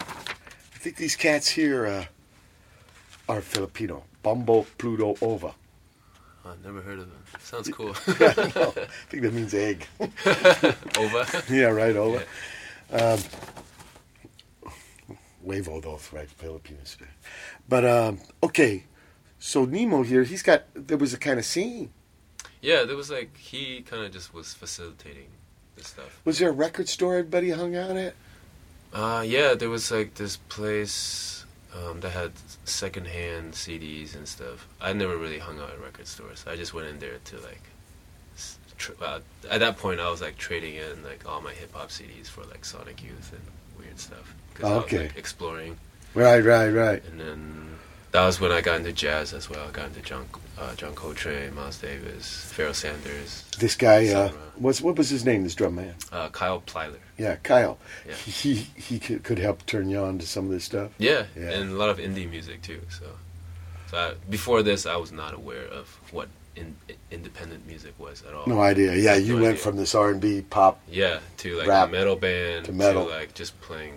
I 0.00 0.78
think 0.80 0.96
these 0.96 1.14
cats 1.14 1.48
here 1.48 1.86
uh, 1.86 2.04
are 3.28 3.40
Filipino. 3.40 4.02
Bombo 4.28 4.66
Pluto 4.76 5.16
Ova. 5.22 5.54
Oh, 6.44 6.50
I've 6.50 6.62
never 6.62 6.82
heard 6.82 6.98
of 6.98 7.06
it. 7.08 7.40
Sounds 7.40 7.70
cool. 7.70 7.94
No, 8.20 8.26
I 8.26 8.86
think 9.08 9.22
that 9.22 9.32
means 9.32 9.54
egg. 9.54 9.86
Ova. 10.98 11.44
yeah, 11.50 11.68
right, 11.68 11.96
Ova. 11.96 12.22
Um, 12.92 13.18
Huevo, 15.46 15.80
those, 15.80 16.12
right? 16.12 16.28
Filipinos. 16.28 16.98
But, 17.66 17.86
um, 17.86 18.20
okay. 18.42 18.84
So 19.38 19.64
Nemo 19.64 20.02
here, 20.02 20.24
he's 20.24 20.42
got, 20.42 20.64
there 20.74 20.98
was 20.98 21.14
a 21.14 21.18
kind 21.18 21.38
of 21.38 21.46
scene. 21.46 21.90
Yeah, 22.60 22.84
there 22.84 22.96
was 22.96 23.10
like 23.10 23.34
he 23.34 23.80
kind 23.80 24.04
of 24.04 24.12
just 24.12 24.34
was 24.34 24.52
facilitating 24.52 25.28
this 25.74 25.86
stuff. 25.86 26.20
Was 26.26 26.38
there 26.38 26.50
a 26.50 26.52
record 26.52 26.90
store 26.90 27.16
everybody 27.16 27.48
hung 27.48 27.74
out 27.76 27.96
at? 27.96 28.14
Uh, 28.92 29.24
yeah, 29.26 29.54
there 29.54 29.70
was 29.70 29.90
like 29.90 30.16
this 30.16 30.36
place 30.36 31.37
um, 31.76 32.00
that 32.00 32.10
had 32.10 32.32
secondhand 32.64 33.52
CDs 33.52 34.14
and 34.14 34.26
stuff. 34.26 34.66
I 34.80 34.92
never 34.92 35.16
really 35.16 35.38
hung 35.38 35.58
out 35.60 35.70
at 35.70 35.80
record 35.80 36.06
stores. 36.06 36.44
I 36.46 36.56
just 36.56 36.72
went 36.74 36.88
in 36.88 36.98
there 36.98 37.18
to 37.24 37.36
like. 37.40 37.62
Tr- 38.76 38.92
uh, 39.02 39.18
at 39.50 39.58
that 39.60 39.76
point, 39.76 39.98
I 39.98 40.08
was 40.08 40.20
like 40.20 40.38
trading 40.38 40.76
in 40.76 41.02
like 41.02 41.28
all 41.28 41.40
my 41.40 41.52
hip 41.52 41.74
hop 41.74 41.88
CDs 41.88 42.26
for 42.28 42.44
like 42.44 42.64
Sonic 42.64 43.02
Youth 43.02 43.32
and 43.32 43.42
weird 43.78 43.98
stuff. 43.98 44.34
'Cause 44.54 44.64
I 44.70 44.74
was, 44.76 44.84
Okay. 44.84 44.98
like, 45.02 45.16
exploring, 45.16 45.76
Right, 46.14 46.40
right, 46.44 46.68
right. 46.70 47.04
and 47.06 47.18
then 47.20 47.78
that 48.12 48.24
was 48.24 48.40
when 48.40 48.52
I 48.52 48.60
got 48.60 48.76
into 48.78 48.92
jazz 48.92 49.32
as 49.32 49.50
well. 49.50 49.66
I 49.68 49.70
got 49.72 49.86
into 49.86 50.00
John 50.00 50.26
uh, 50.58 50.74
John 50.76 50.94
Coltrane, 50.94 51.54
Miles 51.54 51.78
Davis, 51.78 52.50
Pharoah 52.52 52.74
Sanders, 52.74 53.44
This 53.58 53.74
guy, 53.76 54.08
uh, 54.08 54.30
what's, 54.56 54.80
what 54.80 54.96
was 54.96 55.08
his 55.10 55.24
name, 55.24 55.42
this 55.44 55.54
drum 55.54 55.74
man? 55.76 55.94
uh, 56.12 56.28
Kyle 56.30 56.60
Plyler. 56.60 56.98
Yeah, 57.18 57.36
Kyle. 57.42 57.78
Yeah. 58.06 58.14
He, 58.26 58.54
he 58.76 58.98
could, 58.98 59.22
could 59.24 59.38
help 59.38 59.66
turn 59.66 59.88
you 59.90 59.98
on 60.00 60.18
to 60.18 60.26
some 60.26 60.44
of 60.46 60.50
this 60.52 60.64
stuff. 60.64 60.90
Yeah, 60.98 61.24
Yeah. 61.36 61.50
and 61.50 61.70
a 61.72 61.74
lot 61.74 61.88
of 61.90 61.98
indie 61.98 62.28
music 62.30 62.62
too. 62.62 62.80
So, 62.90 63.06
so 63.90 63.96
I, 63.98 64.12
before 64.30 64.62
this, 64.62 64.86
I 64.86 64.96
was 64.96 65.10
not 65.12 65.34
aware 65.34 65.64
of 65.66 65.88
what 66.12 66.28
in, 66.54 66.76
independent 67.10 67.66
music 67.66 67.94
was 67.98 68.22
at 68.26 68.34
all. 68.34 68.46
No 68.46 68.60
idea. 68.60 68.94
Yeah, 68.94 69.16
you 69.16 69.34
No 69.36 69.42
went 69.42 69.54
idea. 69.54 69.62
from 69.64 69.76
this 69.76 69.94
R&B 69.94 70.42
pop. 70.50 70.80
Yeah, 70.90 71.18
to 71.38 71.56
like 71.58 71.66
Rap 71.68 71.88
a 71.88 71.92
metal 71.92 72.16
band, 72.16 72.66
to 72.66 72.72
metal. 72.72 73.06
like 73.08 73.34
just 73.34 73.60
playing 73.60 73.94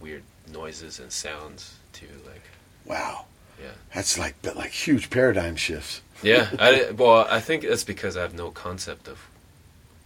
weird 0.00 0.22
noises 0.52 0.98
and 1.00 1.10
sounds, 1.12 1.76
to 1.94 2.06
like 2.26 2.42
Wow. 2.86 3.24
yeah, 3.62 3.70
That's 3.94 4.18
like 4.18 4.34
like 4.56 4.70
huge 4.70 5.10
paradigm 5.10 5.56
shifts. 5.56 6.00
yeah. 6.22 6.48
I 6.58 6.90
well, 6.96 7.26
I 7.30 7.40
think 7.40 7.62
it's 7.64 7.84
because 7.84 8.16
I 8.16 8.22
have 8.22 8.34
no 8.34 8.50
concept 8.50 9.08
of 9.08 9.18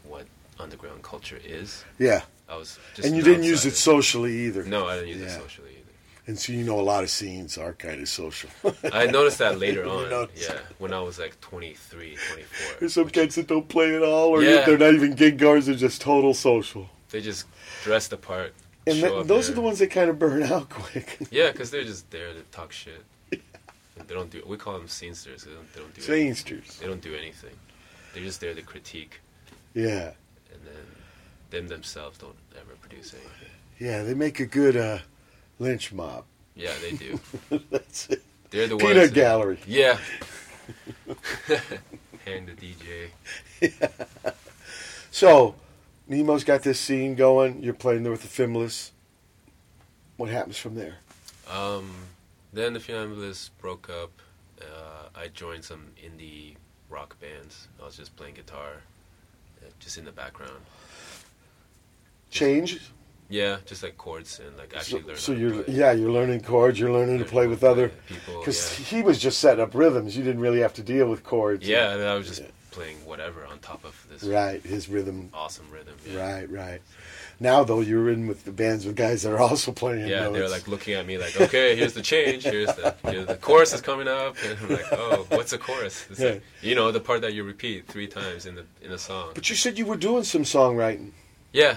what 0.04 0.26
underground 0.60 1.02
culture 1.02 1.38
is. 1.44 1.84
Yeah. 1.98 2.22
I 2.49 2.57
was 2.57 2.78
just 2.94 3.07
And 3.07 3.16
you 3.16 3.22
didn't 3.22 3.44
use 3.44 3.64
it 3.66 3.76
socially 3.76 4.46
either. 4.46 4.64
No, 4.64 4.86
I 4.86 4.94
didn't 4.96 5.09
use 5.11 5.18
Yeah. 5.20 5.26
it 5.26 5.40
socially 5.40 5.70
either. 5.70 5.92
And 6.26 6.38
so 6.38 6.53
you 6.53 6.64
know 6.64 6.78
a 6.78 6.82
lot 6.82 7.03
of 7.05 7.11
scenes 7.11 7.57
are 7.59 7.72
kind 7.74 8.01
of 8.03 8.09
social. 8.09 8.51
I 8.92 9.07
noticed 9.07 9.38
that 9.38 9.59
later 9.59 9.84
on. 9.88 10.09
noticed. 10.11 10.49
Yeah, 10.49 10.59
when 10.78 10.92
I 10.94 11.01
was 11.01 11.18
like 11.18 11.40
23, 11.40 12.16
24. 12.32 12.76
There's 12.80 12.94
some 12.94 13.09
kids 13.09 13.34
that 13.36 13.46
don't 13.49 13.68
play 13.68 13.94
at 13.96 14.03
all, 14.03 14.28
or 14.28 14.42
Yeah. 14.42 14.64
they're 14.66 14.78
not 14.78 14.94
even 14.94 15.14
gig 15.14 15.38
goers. 15.38 15.66
They're 15.66 15.74
just 15.74 16.01
total 16.01 16.34
social. 16.34 16.88
They 17.11 17.20
just 17.22 17.46
dress 17.84 18.09
the 18.09 18.16
part. 18.18 18.53
And 18.86 18.96
show 18.96 19.09
th- 19.09 19.20
up 19.22 19.26
those 19.26 19.46
there. 19.46 19.53
are 19.53 19.57
the 19.57 19.61
ones 19.62 19.78
that 19.80 19.90
kind 19.90 20.09
of 20.11 20.18
burn 20.18 20.42
out 20.42 20.68
quick. 20.70 21.18
Yeah, 21.30 21.51
because 21.53 21.70
they're 21.70 21.84
just 21.84 22.11
there 22.11 22.32
to 22.32 22.40
talk 22.51 22.72
shit. 22.72 23.03
And 23.32 24.07
they 24.07 24.14
don't 24.14 24.30
do. 24.30 24.42
We 24.46 24.57
call 24.57 24.74
them 24.78 24.86
scenesters. 24.86 25.44
They 25.44 25.51
don't, 25.53 25.72
they 25.74 25.80
don't 25.80 25.94
do. 25.94 26.12
anything. 26.12 26.34
Scenesters. 26.61 26.78
They 26.78 26.86
don't 26.86 27.01
do 27.03 27.14
anything. 27.14 27.55
They're 28.14 28.22
just 28.22 28.40
there 28.40 28.55
to 28.55 28.62
critique, 28.62 29.20
Yeah. 29.74 30.12
Them 31.51 31.68
themselves 31.68 32.18
don't 32.18 32.36
ever 32.57 32.74
produce 32.80 33.14
anything. 33.14 33.30
Yeah, 33.78 34.03
they 34.03 34.14
make 34.14 34.40
a 34.40 34.46
good 34.46 34.76
uh, 34.76 34.99
lynch 35.59 35.92
mob. 35.92 36.24
Yeah, 36.55 36.72
they 36.80 36.92
do. 36.92 37.20
That's 37.70 38.09
it. 38.09 38.22
They're 38.51 38.66
the 38.66 38.76
Peanut 38.76 38.96
ones. 38.96 39.09
that- 39.11 39.14
gallery. 39.14 39.59
Yeah. 39.66 39.99
and 42.26 42.49
the 42.49 42.53
DJ. 42.53 43.09
Yeah. 43.61 44.32
So, 45.11 45.55
Nemo's 46.09 46.44
got 46.44 46.62
this 46.62 46.78
scene 46.80 47.14
going. 47.14 47.62
You're 47.62 47.74
playing 47.74 48.03
there 48.03 48.12
with 48.12 48.22
the 48.22 48.28
Fimless. 48.28 48.90
What 50.16 50.28
happens 50.30 50.59
from 50.59 50.74
there? 50.74 50.96
Um, 51.51 51.90
then 52.53 52.72
the 52.72 52.80
Funambulists 52.80 53.51
broke 53.61 53.88
up. 53.88 54.11
Uh, 54.61 55.09
I 55.14 55.28
joined 55.28 55.64
some 55.64 55.86
indie 56.03 56.57
rock 56.90 57.18
bands. 57.20 57.68
I 57.80 57.84
was 57.84 57.96
just 57.96 58.16
playing 58.16 58.34
guitar, 58.34 58.72
uh, 59.62 59.70
just 59.78 59.96
in 59.99 60.05
the 60.05 60.12
background. 60.12 60.61
Change. 62.30 62.80
Yeah, 63.30 63.58
just 63.66 63.82
like 63.82 63.98
chords 63.98 64.40
and 64.44 64.56
like 64.56 64.72
So, 64.72 64.78
actually 64.78 65.16
so 65.16 65.32
how 65.32 65.38
to 65.38 65.40
you're 65.40 65.64
yeah, 65.64 65.92
you're 65.92 66.10
learning 66.10 66.40
chords. 66.40 66.80
You're 66.80 66.92
learning 66.92 67.18
to 67.18 67.26
play 67.26 67.46
with 67.46 67.62
other. 67.62 67.90
people. 68.08 68.38
Because 68.40 68.78
yeah. 68.78 68.86
he 68.86 69.02
was 69.02 69.18
just 69.18 69.38
setting 69.38 69.62
up 69.62 69.74
rhythms. 69.74 70.16
You 70.16 70.24
didn't 70.24 70.40
really 70.40 70.60
have 70.60 70.72
to 70.74 70.82
deal 70.82 71.08
with 71.10 71.24
chords. 71.24 71.68
Yeah, 71.68 71.92
and 71.92 72.02
I 72.02 72.14
was 72.14 72.26
just 72.26 72.40
Yeah. 72.40 72.46
playing 72.70 72.96
whatever 73.04 73.44
on 73.44 73.58
top 73.58 73.84
of 73.84 73.94
this 74.10 74.22
Right. 74.24 74.62
His 74.62 74.88
rhythm. 74.88 75.28
awesome 75.34 75.66
rhythm. 75.70 75.94
Yeah. 76.06 76.20
Right. 76.38 76.50
Right. 76.50 76.80
Now 77.40 77.64
though, 77.64 77.80
you're 77.82 78.08
in 78.10 78.26
with 78.28 78.44
the 78.46 78.50
bands 78.50 78.86
with 78.86 78.96
guys 78.96 79.22
that 79.24 79.32
are 79.32 79.38
also 79.38 79.72
playing. 79.72 80.08
Yeah, 80.08 80.30
they're 80.30 80.48
like 80.48 80.66
looking 80.66 80.94
at 80.94 81.06
me 81.06 81.18
like, 81.18 81.38
okay, 81.38 81.76
here's 81.76 81.92
the 81.92 82.02
change. 82.02 82.44
Here's 82.44 82.74
the 82.76 82.94
here's 83.04 83.26
the 83.26 83.36
chorus 83.36 83.74
is 83.74 83.82
coming 83.82 84.08
up. 84.08 84.36
And 84.42 84.58
I'm 84.62 84.68
like, 84.70 84.86
oh, 84.92 85.26
what's 85.28 85.52
a 85.52 85.58
chorus? 85.58 86.06
It's 86.10 86.18
like, 86.20 86.42
you 86.62 86.74
know, 86.74 86.90
the 86.92 87.00
part 87.00 87.20
that 87.20 87.34
you 87.34 87.44
repeat 87.44 87.86
three 87.88 88.06
times 88.08 88.46
in 88.46 88.54
the 88.54 88.64
in 88.80 88.90
a 88.90 88.98
song. 88.98 89.32
But 89.34 89.50
you 89.50 89.54
said 89.54 89.76
you 89.78 89.84
were 89.84 89.96
doing 89.98 90.24
some 90.24 90.44
songwriting, 90.44 91.10
Yeah, 91.52 91.76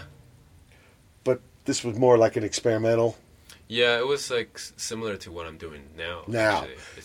this 1.71 1.85
was 1.85 1.97
more 1.97 2.17
like 2.17 2.35
an 2.35 2.43
experimental. 2.43 3.15
yeah, 3.69 3.97
it 3.97 4.05
was 4.05 4.29
like 4.29 4.59
similar 4.75 5.15
to 5.23 5.31
what 5.31 5.45
I'm 5.47 5.57
doing 5.57 5.83
now. 5.97 6.23
Now, 6.27 6.63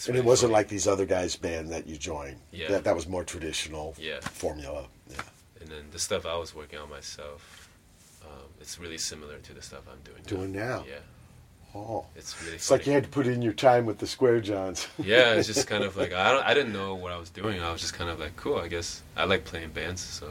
and 0.09 0.17
it 0.17 0.25
wasn't 0.25 0.51
funny. 0.51 0.59
like 0.59 0.67
these 0.69 0.89
other 0.89 1.07
guys' 1.07 1.37
band 1.37 1.71
that 1.71 1.87
you 1.87 1.97
joined. 1.97 2.39
Yeah. 2.51 2.69
That 2.73 2.83
that 2.83 2.97
was 2.97 3.07
more 3.07 3.23
traditional. 3.23 3.95
Yeah. 3.97 4.19
Formula. 4.21 4.87
Yeah. 5.09 5.23
And 5.61 5.69
then 5.71 5.85
the 5.93 6.01
stuff 6.01 6.27
I 6.27 6.37
was 6.37 6.53
working 6.53 6.81
on 6.81 6.91
myself, 6.91 7.69
um, 8.25 8.49
it's 8.61 8.81
really 8.81 8.99
similar 8.99 9.39
to 9.39 9.53
the 9.55 9.62
stuff 9.62 9.83
I'm 9.89 10.03
doing. 10.03 10.23
Doing 10.27 10.53
now. 10.67 10.85
Yeah, 10.89 11.79
Oh. 11.81 12.07
it's 12.17 12.33
really. 12.43 12.57
It's 12.57 12.67
funny. 12.67 12.79
like 12.81 12.87
you 12.89 12.93
had 12.95 13.05
to 13.05 13.11
put 13.11 13.29
in 13.29 13.43
your 13.43 13.53
time 13.53 13.87
with 13.87 13.99
the 13.99 14.07
Square 14.09 14.41
Johns. 14.41 14.89
yeah, 14.99 15.35
it's 15.35 15.47
just 15.47 15.69
kind 15.69 15.85
of 15.85 15.97
like 15.97 16.12
I 16.12 16.33
don't, 16.33 16.45
I 16.45 16.55
didn't 16.55 16.73
know 16.73 16.97
what 16.97 17.12
I 17.12 17.19
was 17.19 17.31
doing. 17.31 17.62
I 17.62 17.71
was 17.71 17.81
just 17.81 17.95
kind 17.95 18.11
of 18.11 18.19
like, 18.19 18.35
cool. 18.35 18.59
I 18.59 18.67
guess 18.67 19.01
I 19.17 19.27
like 19.27 19.45
playing 19.45 19.71
bands, 19.71 20.01
so 20.03 20.27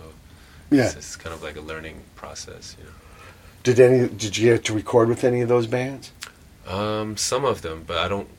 yeah. 0.70 0.88
it's, 0.88 0.96
it's 0.96 1.16
kind 1.16 1.34
of 1.34 1.42
like 1.42 1.56
a 1.56 1.62
learning 1.62 2.02
process, 2.18 2.76
you 2.78 2.84
know. 2.84 2.92
Did 3.66 3.80
any? 3.80 4.07
Did 4.07 4.38
you 4.38 4.51
have 4.51 4.61
to 4.63 4.74
record 4.74 5.09
with 5.09 5.24
any 5.24 5.41
of 5.41 5.49
those 5.49 5.66
bands? 5.66 6.11
Um, 6.68 7.18
some 7.18 7.43
of 7.43 7.63
them, 7.63 7.84
but 7.86 7.97
I 7.97 8.07
don't 8.07 8.30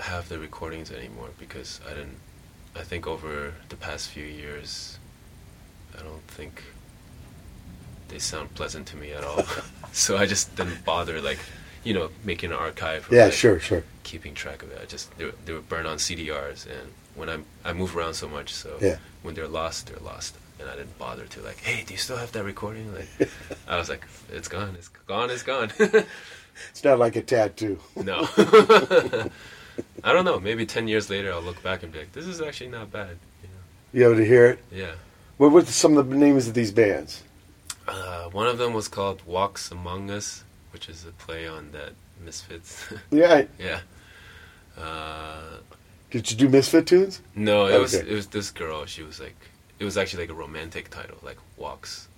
have 0.00 0.28
the 0.28 0.40
recordings 0.40 0.90
anymore 0.90 1.28
because 1.38 1.80
I 1.88 1.90
didn't. 1.90 2.18
I 2.74 2.82
think 2.82 3.06
over 3.06 3.54
the 3.68 3.76
past 3.76 4.08
few 4.10 4.24
years, 4.24 4.98
I 5.96 6.02
don't 6.02 6.26
think 6.26 6.64
they 8.08 8.18
sound 8.18 8.54
pleasant 8.56 8.88
to 8.88 8.96
me 8.96 9.12
at 9.12 9.22
all. 9.22 9.44
so 9.92 10.16
I 10.16 10.26
just 10.26 10.54
didn't 10.56 10.84
bother, 10.84 11.20
like, 11.22 11.38
you 11.84 11.94
know, 11.94 12.10
making 12.24 12.50
an 12.50 12.56
archive. 12.58 13.08
Or 13.10 13.14
Yeah, 13.14 13.24
like, 13.26 13.34
sure, 13.34 13.60
sure. 13.60 13.84
Keeping 14.02 14.34
track 14.34 14.64
of 14.64 14.72
it. 14.72 14.80
I 14.82 14.86
just 14.86 15.16
they 15.16 15.26
were, 15.26 15.34
they 15.44 15.52
were 15.52 15.60
burned 15.60 15.86
on 15.86 15.98
CDRs, 15.98 16.66
and 16.66 16.92
when 17.14 17.28
I 17.30 17.38
I 17.64 17.72
move 17.72 17.96
around 17.96 18.14
so 18.14 18.28
much, 18.28 18.52
so 18.52 18.78
Yeah. 18.80 18.96
when 19.22 19.36
they're 19.36 19.46
lost, 19.60 19.86
they're 19.86 20.04
lost. 20.12 20.34
And 20.58 20.68
I 20.68 20.74
didn't 20.76 20.98
bother 20.98 21.26
to 21.26 21.40
like, 21.42 21.58
hey, 21.58 21.84
do 21.84 21.92
you 21.92 21.98
still 21.98 22.16
have 22.16 22.32
that 22.32 22.44
recording? 22.44 22.92
Like, 22.94 23.28
I 23.68 23.76
was 23.76 23.88
like, 23.88 24.06
it's 24.32 24.48
gone, 24.48 24.74
it's 24.78 24.88
gone, 24.88 25.30
it's 25.30 25.42
gone. 25.42 25.72
It's 26.70 26.82
not 26.82 26.98
like 26.98 27.16
a 27.16 27.20
tattoo. 27.20 27.78
No. 27.96 28.26
I 30.02 30.12
don't 30.12 30.24
know. 30.24 30.40
Maybe 30.40 30.64
10 30.64 30.88
years 30.88 31.10
later, 31.10 31.30
I'll 31.32 31.42
look 31.42 31.62
back 31.62 31.82
and 31.82 31.92
be 31.92 31.98
like, 31.98 32.12
this 32.12 32.26
is 32.26 32.40
actually 32.40 32.70
not 32.70 32.90
bad. 32.90 33.18
You 33.42 33.48
know? 33.48 33.54
You 33.92 34.04
able 34.06 34.16
to 34.20 34.26
hear 34.26 34.46
it? 34.46 34.58
Yeah. 34.72 34.92
What 35.36 35.52
were 35.52 35.64
some 35.66 35.98
of 35.98 36.08
the 36.08 36.16
names 36.16 36.48
of 36.48 36.54
these 36.54 36.72
bands? 36.72 37.22
Uh, 37.86 38.30
one 38.30 38.46
of 38.46 38.56
them 38.56 38.72
was 38.72 38.88
called 38.88 39.20
Walks 39.26 39.70
Among 39.70 40.10
Us, 40.10 40.44
which 40.72 40.88
is 40.88 41.04
a 41.04 41.12
play 41.12 41.46
on 41.46 41.72
that 41.72 41.92
Misfits. 42.24 42.86
Yeah. 43.10 43.44
yeah. 43.58 43.80
Uh, 44.78 45.58
Did 46.10 46.30
you 46.30 46.36
do 46.38 46.48
Misfit 46.48 46.86
tunes? 46.86 47.20
no, 47.34 47.66
it 47.66 47.78
was 47.78 47.94
it 47.94 48.08
was 48.08 48.28
this 48.28 48.50
girl. 48.50 48.86
She 48.86 49.02
was 49.02 49.20
like, 49.20 49.36
it 49.78 49.84
was 49.84 49.96
actually 49.96 50.24
like 50.24 50.30
a 50.30 50.34
romantic 50.38 50.90
title, 50.90 51.18
like 51.22 51.38
Walks 51.56 52.08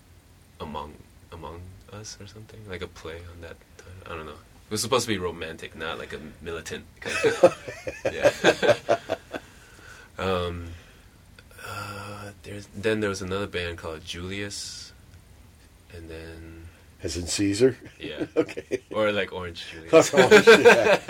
Among 0.60 0.94
Among 1.32 1.60
Us 1.92 2.16
or 2.20 2.26
something, 2.26 2.60
like 2.68 2.82
a 2.82 2.86
play 2.86 3.16
on 3.16 3.40
that 3.42 3.56
title. 3.76 4.12
I 4.12 4.16
don't 4.16 4.26
know. 4.26 4.32
It 4.32 4.70
was 4.72 4.82
supposed 4.82 5.06
to 5.06 5.12
be 5.12 5.18
romantic, 5.18 5.74
not 5.76 5.98
like 5.98 6.12
a 6.12 6.20
militant. 6.42 6.84
Kind 7.00 7.16
of, 7.42 7.94
yeah. 8.12 9.04
um, 10.24 10.66
uh, 11.66 12.30
there's 12.42 12.66
then 12.76 13.00
there 13.00 13.08
was 13.10 13.22
another 13.22 13.46
band 13.46 13.78
called 13.78 14.04
Julius, 14.04 14.92
and 15.94 16.08
then 16.10 16.68
As 17.02 17.16
in 17.16 17.26
Caesar? 17.26 17.76
yeah, 17.98 18.26
Okay. 18.36 18.80
or 18.90 19.10
like 19.12 19.32
Orange 19.32 19.64
Julius. 19.72 20.10
Oh, 20.14 20.60
yeah. 20.60 21.00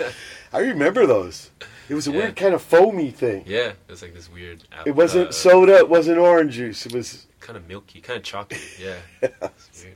I 0.53 0.59
remember 0.59 1.05
those. 1.05 1.49
It 1.89 1.95
was 1.95 2.07
a 2.07 2.11
Yeah. 2.11 2.17
weird 2.19 2.35
kind 2.35 2.53
of 2.53 2.61
foamy 2.61 3.11
thing. 3.11 3.43
yeah, 3.47 3.69
it 3.69 3.75
was 3.89 4.01
like 4.01 4.13
this 4.13 4.29
weird. 4.31 4.63
It 4.85 4.95
wasn't 4.95 5.29
uh, 5.29 5.31
soda, 5.31 5.77
it 5.77 5.89
wasn't 5.89 6.17
orange 6.19 6.53
juice. 6.55 6.85
It 6.85 6.93
was. 6.93 7.25
kind 7.39 7.57
of 7.57 7.67
milky, 7.67 7.99
kind 8.01 8.17
of 8.17 8.23
chalky. 8.23 8.57
Yeah, 8.79 8.95
weird. 9.21 9.95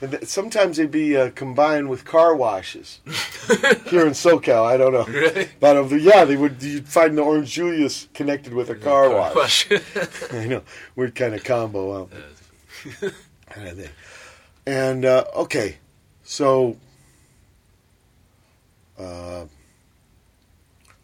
And 0.00 0.12
th- 0.12 0.26
sometimes 0.26 0.76
they'd 0.76 0.90
be 0.92 1.16
uh, 1.16 1.30
combined 1.30 1.88
with 1.88 2.04
car 2.04 2.32
washes. 2.34 3.00
Here 3.86 4.06
in 4.06 4.12
SoCal, 4.12 4.64
I 4.64 4.76
don't 4.76 4.92
know. 4.92 5.04
Really? 5.04 5.48
But 5.58 5.76
uh, 5.76 5.84
yeah, 5.96 6.24
they 6.24 6.36
would. 6.36 6.62
You'd 6.62 6.86
find 6.88 7.18
the 7.18 7.22
Orange 7.22 7.50
Julius 7.50 8.08
connected 8.14 8.54
with 8.54 8.70
a 8.70 8.76
car 8.76 9.10
wash. 9.10 9.68
I 10.32 10.46
know, 10.46 10.62
weird 10.94 11.14
kind 11.16 11.34
of 11.34 11.42
combo. 11.42 12.04
Uh, 12.04 13.10
kind 13.50 13.68
of 13.68 13.76
thing. 13.78 13.90
And 14.66 15.04
uh, 15.04 15.24
okay, 15.34 15.78
so 16.22 16.76
uh, 18.98 19.46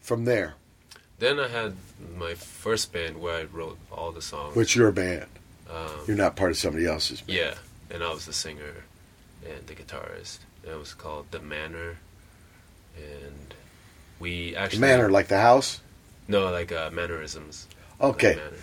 from 0.05 0.25
there, 0.25 0.53
then 1.19 1.39
I 1.39 1.47
had 1.47 1.75
my 2.17 2.33
first 2.35 2.93
band 2.93 3.19
where 3.19 3.35
I 3.41 3.43
wrote 3.45 3.77
all 3.91 4.11
the 4.11 4.21
songs. 4.21 4.55
which 4.55 4.75
your 4.75 4.91
band, 4.91 5.25
um, 5.69 5.89
you're 6.07 6.15
not 6.17 6.35
part 6.35 6.51
of 6.51 6.57
somebody 6.57 6.85
else's. 6.85 7.21
Band. 7.21 7.37
yeah, 7.39 7.53
and 7.89 8.03
I 8.03 8.11
was 8.13 8.25
the 8.25 8.33
singer 8.33 8.83
and 9.45 9.65
the 9.67 9.73
guitarist. 9.73 10.39
And 10.63 10.73
it 10.73 10.79
was 10.79 10.93
called 10.93 11.25
The 11.31 11.39
Manor, 11.39 11.97
and 12.97 13.53
we 14.19 14.51
The 14.51 14.57
actually 14.57 14.79
manor, 14.81 15.09
like 15.09 15.27
the 15.27 15.39
house. 15.39 15.81
no 16.27 16.49
like 16.51 16.71
uh, 16.71 16.89
mannerisms. 16.91 17.67
Okay. 17.99 18.35
like 18.35 18.37
manner. 18.37 18.57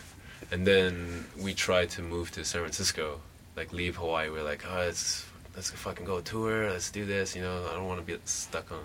And 0.51 0.67
then 0.67 1.25
we 1.41 1.55
tried 1.55 1.89
to 1.91 2.03
move 2.03 2.31
to 2.33 2.45
San 2.45 2.61
Francisco, 2.61 3.21
like 3.57 3.73
leave 3.73 3.97
Hawaii. 3.97 4.29
We 4.31 4.39
are 4.41 4.43
like, 4.43 4.65
oh, 4.71 4.77
let's 4.79 5.25
let's 5.57 5.71
fucking 5.71 6.05
go 6.05 6.21
tour. 6.21 6.71
Let's 6.71 6.91
do 6.91 7.05
this. 7.07 7.35
You 7.35 7.43
know, 7.43 7.65
I 7.71 7.75
don't 7.75 7.87
want 7.87 8.01
to 8.01 8.07
be 8.07 8.19
stuck 8.27 8.71
on 8.71 8.85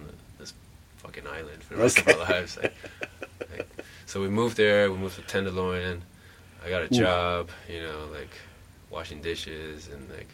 fucking 0.97 1.27
island 1.27 1.63
for 1.63 1.75
the 1.75 1.81
rest 1.81 1.99
Okay. 1.99 2.13
of 2.13 2.19
our 2.21 2.29
lives. 2.29 2.57
Like, 2.57 2.73
like, 3.51 3.67
so 4.05 4.21
we 4.21 4.29
moved 4.29 4.57
there. 4.57 4.91
We 4.91 4.97
moved 4.97 5.15
to 5.15 5.21
Tenderloin. 5.21 6.01
I 6.65 6.69
got 6.69 6.83
a 6.83 6.89
job. 6.89 7.49
You 7.69 7.81
know, 7.81 8.07
like 8.11 8.29
washing 8.89 9.21
dishes 9.21 9.87
and 9.87 10.09
like. 10.09 10.27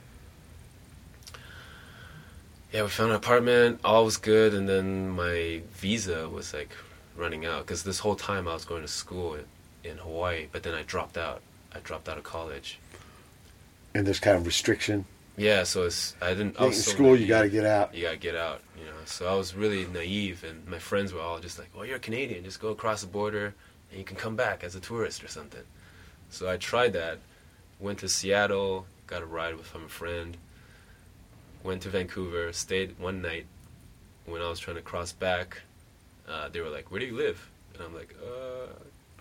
Yeah, 2.71 2.83
we 2.83 2.89
found 2.89 3.11
an 3.11 3.17
apartment. 3.17 3.79
All 3.83 4.03
was 4.05 4.17
good, 4.17 4.53
and 4.55 4.67
then 4.67 5.09
my 5.09 5.61
visa 5.75 6.27
was 6.27 6.53
like 6.53 6.71
running 7.15 7.45
out 7.45 7.65
because 7.65 7.83
this 7.83 7.99
whole 7.99 8.15
time 8.15 8.47
I 8.47 8.53
was 8.53 8.65
going 8.65 8.81
to 8.81 8.87
school 8.87 9.35
in, 9.35 9.45
in 9.83 9.97
Hawaii, 9.97 10.47
but 10.51 10.63
then 10.63 10.73
I 10.73 10.81
dropped 10.81 11.17
out. 11.17 11.41
I 11.75 11.79
dropped 11.79 12.09
out 12.09 12.17
of 12.17 12.23
college. 12.23 12.79
And 13.93 14.07
there's 14.07 14.19
kind 14.19 14.35
of 14.35 14.45
restriction. 14.47 15.05
Yeah, 15.35 15.63
so 15.63 15.83
it's 15.83 16.15
I 16.21 16.29
didn't. 16.29 16.59
I 16.59 16.63
In 16.63 16.69
was 16.69 16.83
so 16.83 16.91
school, 16.91 17.15
you 17.15 17.25
got 17.27 17.41
to 17.41 17.49
get 17.49 17.65
out. 17.65 17.95
You 17.95 18.03
gotta 18.03 18.17
get 18.17 18.35
out, 18.35 18.61
you 18.77 18.85
know. 18.85 18.91
So 19.05 19.27
I 19.27 19.35
was 19.35 19.55
really 19.55 19.85
naive, 19.87 20.43
and 20.43 20.67
my 20.67 20.77
friends 20.77 21.11
were 21.11 21.21
all 21.21 21.39
just 21.39 21.57
like, 21.57 21.69
"Well, 21.75 21.85
you're 21.85 21.97
a 21.97 21.99
Canadian. 21.99 22.43
Just 22.43 22.61
go 22.61 22.69
across 22.69 23.01
the 23.01 23.07
border, 23.07 23.55
and 23.89 23.99
you 23.99 24.05
can 24.05 24.15
come 24.15 24.35
back 24.35 24.63
as 24.63 24.75
a 24.75 24.79
tourist 24.79 25.23
or 25.23 25.27
something." 25.27 25.63
So 26.29 26.49
I 26.49 26.57
tried 26.57 26.93
that. 26.93 27.17
Went 27.79 27.99
to 27.99 28.09
Seattle, 28.09 28.85
got 29.07 29.23
a 29.23 29.25
ride 29.25 29.55
with 29.55 29.65
from 29.65 29.85
a 29.85 29.89
friend. 29.89 30.37
Went 31.63 31.81
to 31.83 31.89
Vancouver, 31.89 32.53
stayed 32.53 32.99
one 32.99 33.21
night. 33.21 33.45
When 34.25 34.41
I 34.41 34.49
was 34.49 34.59
trying 34.59 34.77
to 34.77 34.81
cross 34.83 35.11
back, 35.11 35.61
uh, 36.27 36.49
they 36.49 36.61
were 36.61 36.69
like, 36.69 36.91
"Where 36.91 36.99
do 36.99 37.07
you 37.07 37.15
live?" 37.15 37.49
And 37.73 37.83
I'm 37.83 37.95
like, 37.95 38.13
"Uh, 38.23 38.71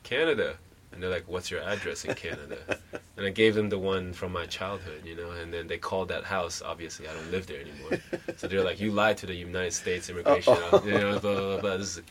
Canada." 0.02 0.58
And 0.92 1.02
they're 1.02 1.10
like, 1.10 1.24
"What's 1.26 1.50
your 1.50 1.62
address 1.62 2.04
in 2.04 2.14
Canada?" 2.14 2.58
and 3.16 3.26
I 3.26 3.30
gave 3.30 3.54
them 3.54 3.68
the 3.68 3.78
one 3.78 4.12
from 4.12 4.32
my 4.32 4.46
childhood, 4.46 5.02
you 5.04 5.16
know. 5.16 5.30
And 5.30 5.52
then 5.52 5.66
they 5.66 5.78
called 5.78 6.08
that 6.08 6.24
house. 6.24 6.62
Obviously, 6.62 7.08
I 7.08 7.14
don't 7.14 7.30
live 7.30 7.46
there 7.46 7.60
anymore. 7.60 7.98
So 8.36 8.48
they're 8.48 8.64
like, 8.64 8.80
"You 8.80 8.90
lied 8.90 9.18
to 9.18 9.26
the 9.26 9.34
United 9.34 9.72
States 9.72 10.08
immigration, 10.10 10.56
you 10.84 10.92
know, 10.92 11.18
blah 11.18 11.34
blah 11.34 11.60
blah. 11.60 11.76
This 11.76 11.96
is 11.96 11.98
a 11.98 12.02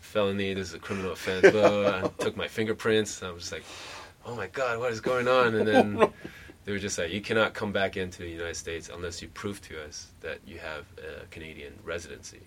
felony. 0.00 0.54
This 0.54 0.68
is 0.68 0.74
a 0.74 0.78
criminal 0.78 1.12
offense." 1.12 1.42
Blah, 1.42 1.68
blah, 1.68 1.82
blah. 1.82 1.98
And 1.98 2.18
took 2.18 2.36
my 2.36 2.48
fingerprints. 2.48 3.22
I 3.22 3.30
was 3.30 3.42
just 3.42 3.52
like, 3.52 3.64
"Oh 4.24 4.34
my 4.34 4.46
God, 4.46 4.78
what 4.78 4.92
is 4.92 5.00
going 5.00 5.28
on?" 5.28 5.54
And 5.54 5.66
then 5.66 5.98
oh, 6.00 6.12
they 6.64 6.72
were 6.72 6.78
just 6.78 6.98
like, 6.98 7.12
"You 7.12 7.20
cannot 7.20 7.54
come 7.54 7.72
back 7.72 7.96
into 7.96 8.22
the 8.22 8.30
United 8.30 8.56
States 8.56 8.90
unless 8.92 9.20
you 9.22 9.28
prove 9.28 9.60
to 9.68 9.84
us 9.84 10.08
that 10.20 10.38
you 10.46 10.58
have 10.58 10.86
a 10.98 11.26
Canadian 11.26 11.74
residency." 11.84 12.40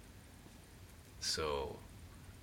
So 1.19 1.75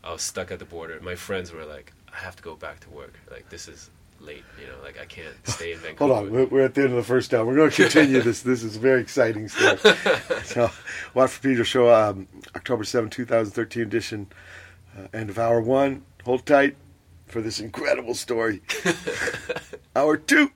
I 0.04 0.12
was 0.12 0.22
stuck 0.22 0.50
at 0.50 0.58
the 0.58 0.64
border. 0.64 1.00
My 1.00 1.14
friends 1.14 1.50
were 1.52 1.64
like, 1.64 1.92
"I 2.14 2.18
have 2.18 2.36
to 2.36 2.42
go 2.42 2.54
back 2.54 2.80
to 2.80 2.90
work. 2.90 3.12
Like 3.30 3.48
this 3.50 3.68
is 3.68 3.90
late. 4.20 4.44
You 4.60 4.66
know, 4.68 4.74
like 4.82 4.98
I 5.00 5.04
can't 5.06 5.34
stay 5.46 5.72
in 5.72 5.78
Vancouver." 5.78 6.14
Hold 6.14 6.26
on, 6.26 6.32
we're- 6.32 6.46
we're 6.46 6.64
at 6.64 6.74
the 6.74 6.82
end 6.82 6.90
of 6.90 6.96
the 6.96 7.02
first 7.02 7.32
hour. 7.34 7.44
We're 7.44 7.56
going 7.56 7.70
to 7.70 7.82
continue 7.82 8.20
this. 8.22 8.42
This 8.42 8.62
is 8.62 8.76
very 8.76 9.00
exciting 9.00 9.48
stuff. 9.48 9.80
so, 10.46 10.70
Watt 11.14 11.30
for 11.30 11.40
Pedro 11.42 11.64
show, 11.64 11.92
um, 11.92 12.28
October 12.54 12.84
7, 12.84 13.10
2013 13.10 13.82
edition, 13.82 14.26
uh, 14.96 15.08
end 15.12 15.30
of 15.30 15.38
hour 15.38 15.60
one. 15.60 16.02
Hold 16.24 16.46
tight 16.46 16.76
for 17.26 17.40
this 17.42 17.60
incredible 17.60 18.14
story. 18.14 18.62
hour 19.96 20.16
two. 20.16 20.50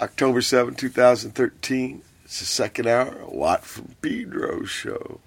October 0.00 0.40
7, 0.40 0.74
2013. 0.74 2.02
It's 2.24 2.38
the 2.38 2.44
second 2.46 2.86
hour, 2.86 3.14
Watt 3.26 3.64
from 3.64 3.96
Pedro 4.00 4.64
show. 4.64 5.20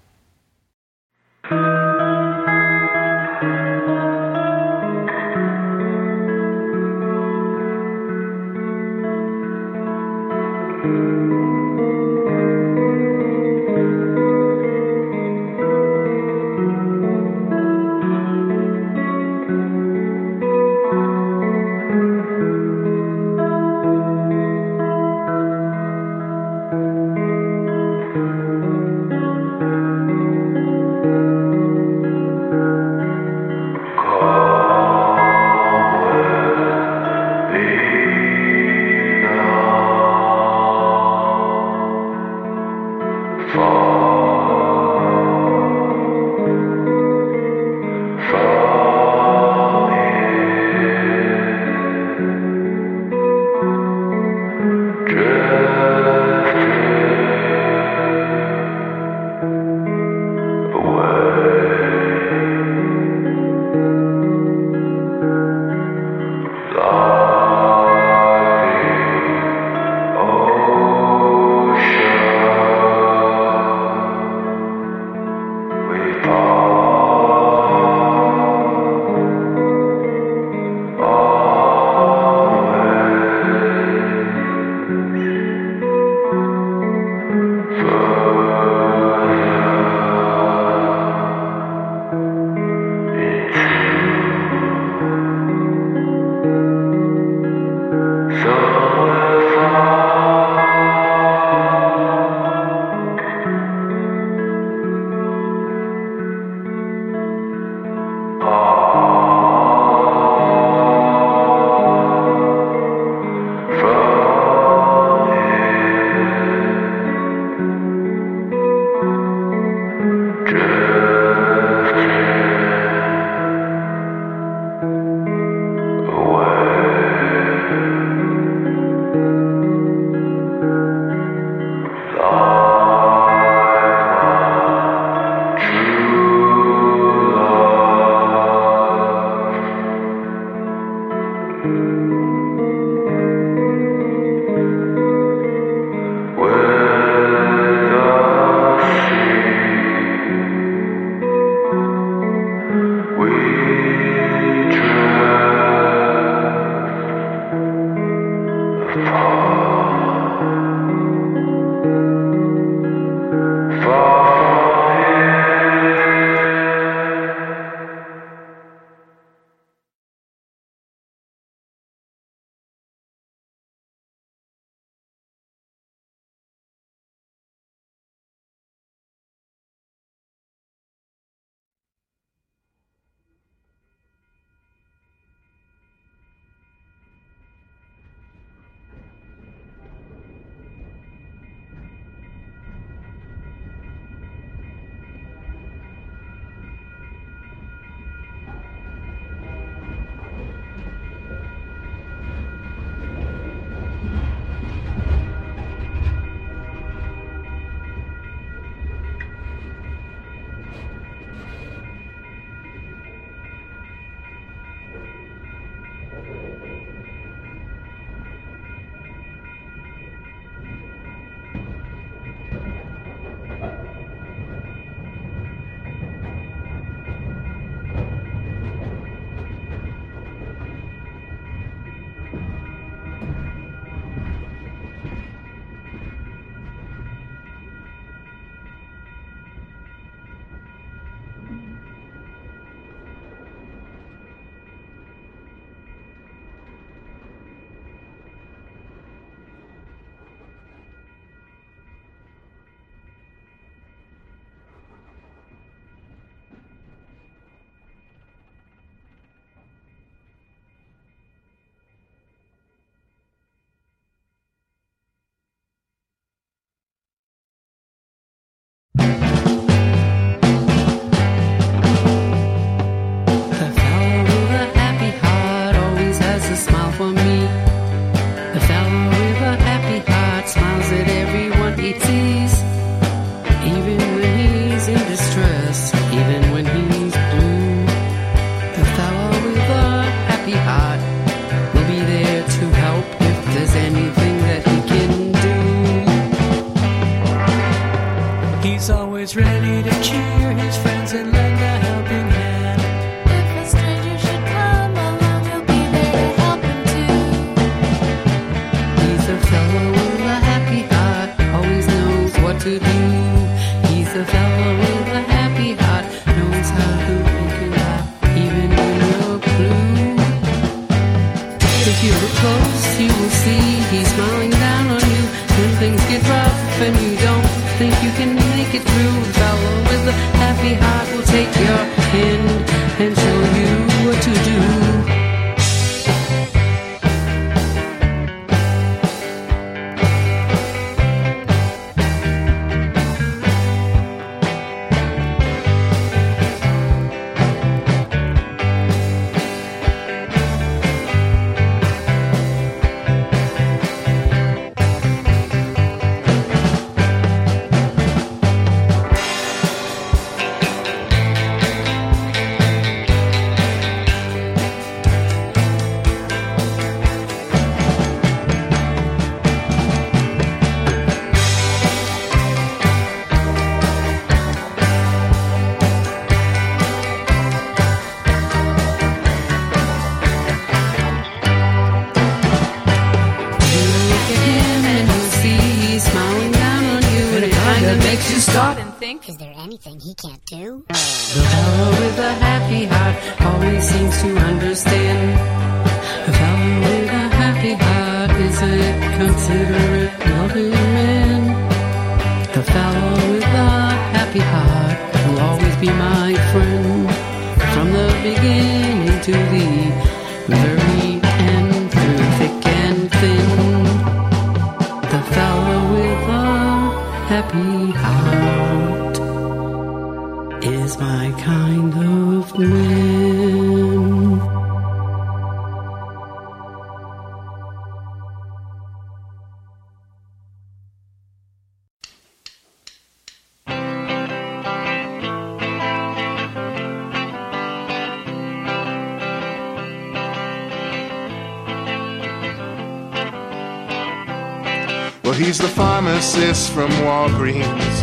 He's 445.34 445.58
the 445.58 445.68
pharmacist 445.68 446.70
from 446.72 446.90
Walgreens, 447.06 447.96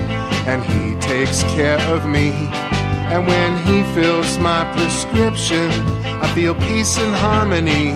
and 0.47 0.63
he 0.63 0.99
takes 0.99 1.43
care 1.55 1.79
of 1.93 2.05
me. 2.05 2.31
And 3.11 3.27
when 3.27 3.57
he 3.65 3.83
fills 3.93 4.37
my 4.37 4.63
prescription, 4.75 5.69
I 6.23 6.31
feel 6.33 6.55
peace 6.55 6.97
and 6.97 7.13
harmony. 7.15 7.91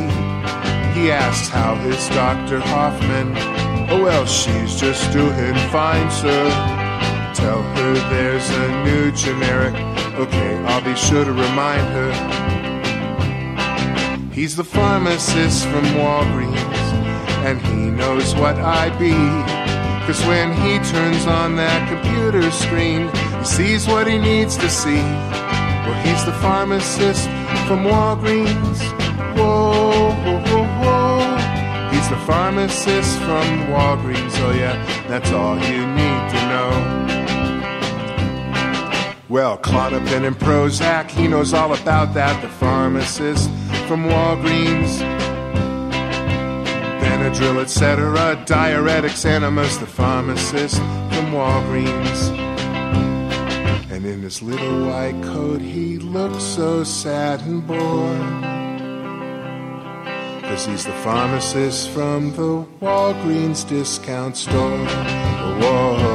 He 0.93 1.11
asked 1.11 1.51
how 1.51 1.75
is 1.87 2.07
Dr. 2.09 2.59
Hoffman? 2.59 3.33
Oh, 3.89 4.01
well, 4.03 4.25
she's 4.25 4.75
just 4.75 5.11
doing 5.11 5.55
fine, 5.69 6.09
sir. 6.11 6.49
Tell 7.33 7.61
her 7.61 7.93
there's 8.09 8.49
a 8.49 8.83
new 8.85 9.11
generic. 9.11 9.75
Okay, 10.15 10.55
I'll 10.65 10.83
be 10.83 10.95
sure 10.95 11.25
to 11.25 11.31
remind 11.31 11.85
her. 11.93 12.11
He's 14.31 14.55
the 14.55 14.63
pharmacist 14.63 15.65
from 15.67 15.83
Walgreens, 15.95 16.84
and 17.45 17.61
he 17.61 17.91
knows 17.91 18.33
what 18.33 18.55
I 18.57 18.89
be. 18.97 19.13
Cause 20.07 20.19
when 20.25 20.51
he 20.51 20.79
turns 20.89 21.27
on 21.27 21.55
that 21.57 21.87
computer 21.87 22.49
screen, 22.49 23.07
he 23.39 23.45
sees 23.45 23.87
what 23.87 24.07
he 24.07 24.17
needs 24.17 24.57
to 24.57 24.67
see. 24.67 25.03
Well, 25.85 25.93
he's 26.03 26.25
the 26.25 26.33
pharmacist 26.41 27.25
from 27.67 27.85
Walgreens. 27.85 28.79
Whoa, 29.37 30.11
whoa, 30.23 30.39
whoa, 30.49 30.65
whoa. 30.81 31.91
He's 31.91 32.09
the 32.09 32.17
pharmacist 32.25 33.19
from 33.19 33.45
Walgreens. 33.69 34.33
Oh, 34.39 34.51
yeah, 34.51 34.75
that's 35.07 35.31
all 35.31 35.55
you 35.55 35.85
need 35.85 36.21
to 36.33 36.39
know. 36.49 36.71
Well, 39.29 39.57
Klonopin 39.59 40.25
and 40.25 40.35
Prozac, 40.35 41.11
he 41.11 41.27
knows 41.27 41.53
all 41.53 41.73
about 41.73 42.15
that. 42.15 42.41
The 42.41 42.49
pharmacist 42.49 43.49
from 43.87 44.05
Walgreens. 44.05 45.14
Benadryl, 47.25 47.59
etc. 47.59 48.35
Diuretics, 48.45 49.25
enemas, 49.25 49.79
the 49.79 49.87
pharmacist 49.87 50.77
from 50.77 51.31
Walgreens. 51.31 52.29
And 53.89 54.05
in 54.05 54.21
his 54.21 54.43
little 54.43 54.85
white 54.85 55.19
coat, 55.23 55.59
he 55.59 55.97
looks 55.97 56.43
so 56.43 56.83
sad 56.83 57.41
and 57.41 57.65
bored. 57.65 58.43
Cause 60.43 60.67
he's 60.67 60.85
the 60.85 60.93
pharmacist 61.03 61.89
from 61.89 62.31
the 62.35 62.63
Walgreens 62.79 63.67
discount 63.67 64.37
store. 64.37 64.85
Whoa. 64.85 66.14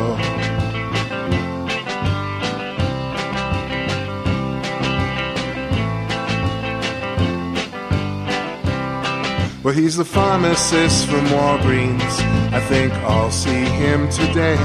Well, 9.71 9.79
he's 9.79 9.97
the 9.97 10.05
pharmacist 10.05 11.07
from 11.07 11.25
Walgreens. 11.27 12.15
I 12.53 12.59
think 12.59 12.93
I'll 13.05 13.31
see 13.31 13.67
him 13.79 14.09
today. 14.09 14.59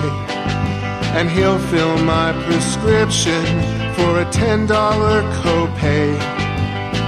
And 1.14 1.30
he'll 1.30 1.60
fill 1.60 1.96
my 2.00 2.34
prescription 2.48 3.46
for 3.94 4.22
a 4.22 4.26
$10 4.34 4.66
copay. 4.66 6.10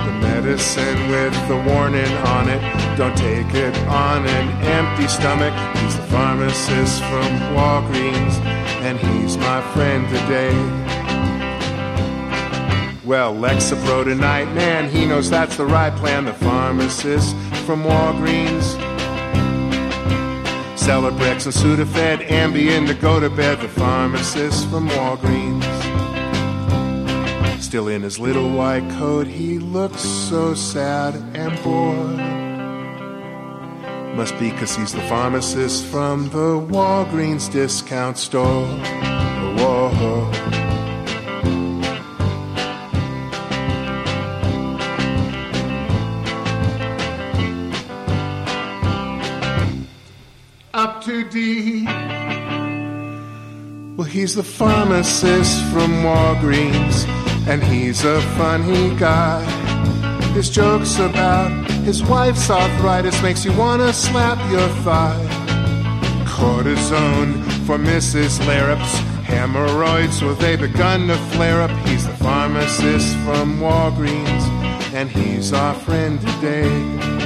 The 0.06 0.14
medicine 0.22 1.10
with 1.10 1.34
the 1.48 1.56
warning 1.56 2.14
on 2.36 2.50
it. 2.50 2.62
Don't 2.98 3.18
take 3.18 3.52
it 3.56 3.76
on 3.88 4.28
an 4.28 4.48
empty 4.62 5.08
stomach. 5.08 5.56
He's 5.82 5.96
the 5.96 6.04
pharmacist 6.04 7.02
from 7.06 7.30
Walgreens, 7.58 8.36
and 8.86 9.00
he's 9.00 9.38
my 9.38 9.60
friend 9.74 10.08
today. 10.08 10.87
Well, 13.08 13.34
Lexapro 13.34 14.04
tonight, 14.04 14.54
man, 14.54 14.90
he 14.90 15.06
knows 15.06 15.30
that's 15.30 15.56
the 15.56 15.66
right 15.66 15.96
plan. 15.96 16.26
The 16.26 16.34
pharmacist 16.34 17.34
from 17.66 17.84
Walgreens. 17.84 18.76
Celebrex 20.76 21.46
and 21.46 21.56
Sudafed, 21.56 22.28
Ambien 22.28 22.86
to 22.86 22.94
go 22.94 23.22
to 23.22 23.30
bed. 23.30 23.62
The 23.62 23.70
pharmacist 23.70 24.68
from 24.70 24.90
Walgreens. 24.90 25.64
Still 27.62 27.88
in 27.88 28.02
his 28.02 28.20
little 28.20 28.50
white 28.50 28.90
coat, 29.00 29.26
he 29.26 29.58
looks 29.58 30.02
so 30.02 30.54
sad 30.54 31.16
and 31.34 31.58
bored. 31.64 32.20
Must 34.18 34.38
be 34.38 34.52
'cause 34.52 34.76
he's 34.76 34.92
the 34.92 35.08
pharmacist 35.08 35.86
from 35.86 36.28
the 36.32 36.60
Walgreens 36.60 37.50
discount 37.50 38.18
store. 38.18 38.68
Whoa. 39.56 40.67
He's 54.08 54.36
the 54.36 54.44
pharmacist 54.44 55.64
from 55.72 56.04
Walgreens, 56.04 57.08
and 57.48 57.64
he's 57.64 58.04
a 58.06 58.22
funny 58.38 58.96
guy. 58.96 59.44
His 60.34 60.50
jokes 60.50 60.98
about 61.00 61.52
his 61.82 62.04
wife's 62.04 62.50
arthritis 62.50 63.22
makes 63.22 63.44
you 63.46 63.54
wanna 63.54 63.94
slap 63.94 64.38
your 64.52 64.68
thigh. 64.84 65.26
Cortisone 66.26 67.44
for 67.66 67.78
Mrs. 67.78 68.46
Larrup's 68.46 68.98
hemorrhoids, 69.26 70.22
well, 70.22 70.36
they 70.36 70.56
begun 70.56 71.08
to 71.08 71.18
flare 71.34 71.62
up. 71.62 71.72
He's 71.88 72.06
the 72.06 72.14
pharmacist 72.16 73.16
from 73.26 73.60
Walgreens, 73.60 74.44
and 74.94 75.10
he's 75.10 75.54
our 75.54 75.74
friend 75.74 76.20
today. 76.22 77.17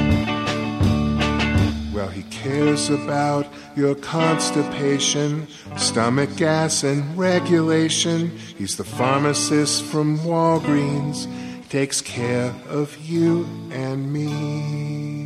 Cares 2.42 2.90
about 2.90 3.46
your 3.76 3.94
constipation, 3.94 5.48
stomach 5.78 6.36
gas, 6.38 6.84
and 6.84 7.16
regulation. 7.16 8.36
He's 8.58 8.78
the 8.78 8.84
pharmacist 8.84 9.84
from 9.84 10.18
Walgreens, 10.20 11.28
takes 11.70 12.02
care 12.02 12.52
of 12.68 12.98
you 12.98 13.46
and 13.72 14.12
me. 14.12 15.21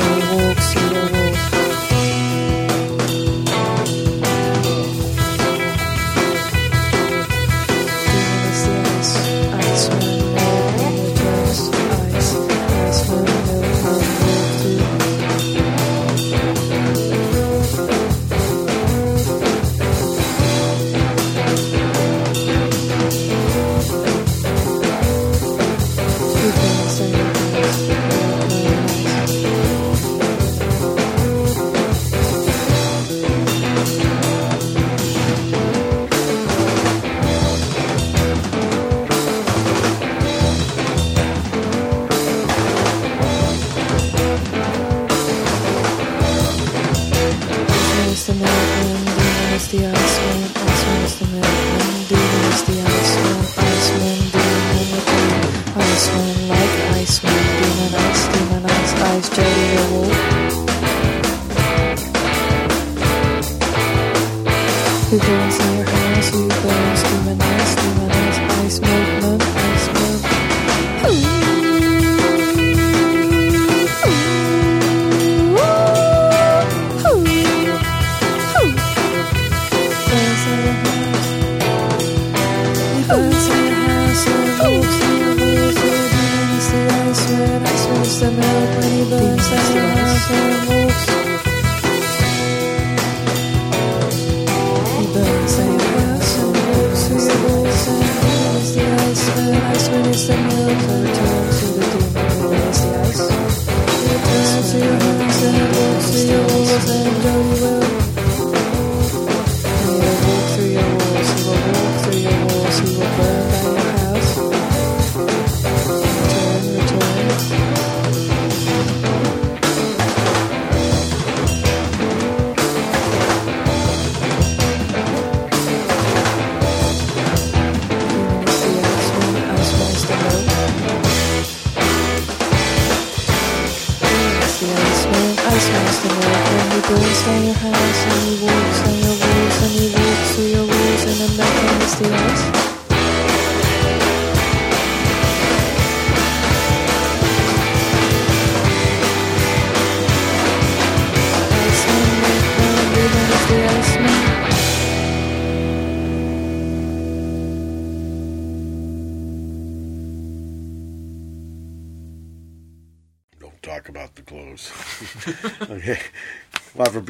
Your 0.00 0.29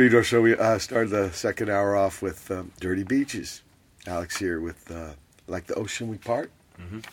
Pedro 0.01 0.23
Show, 0.23 0.41
we 0.41 0.57
uh, 0.57 0.79
started 0.79 1.11
the 1.11 1.31
second 1.31 1.69
hour 1.69 1.95
off 1.95 2.23
with 2.23 2.51
um, 2.51 2.73
Dirty 2.81 3.03
Beaches. 3.03 3.61
Alex 4.07 4.39
here 4.39 4.59
with 4.59 4.91
uh, 4.91 5.11
Like 5.47 5.67
the 5.67 5.75
Ocean 5.75 6.09
We 6.09 6.17
Part. 6.17 6.51
Mhm. 6.81 7.05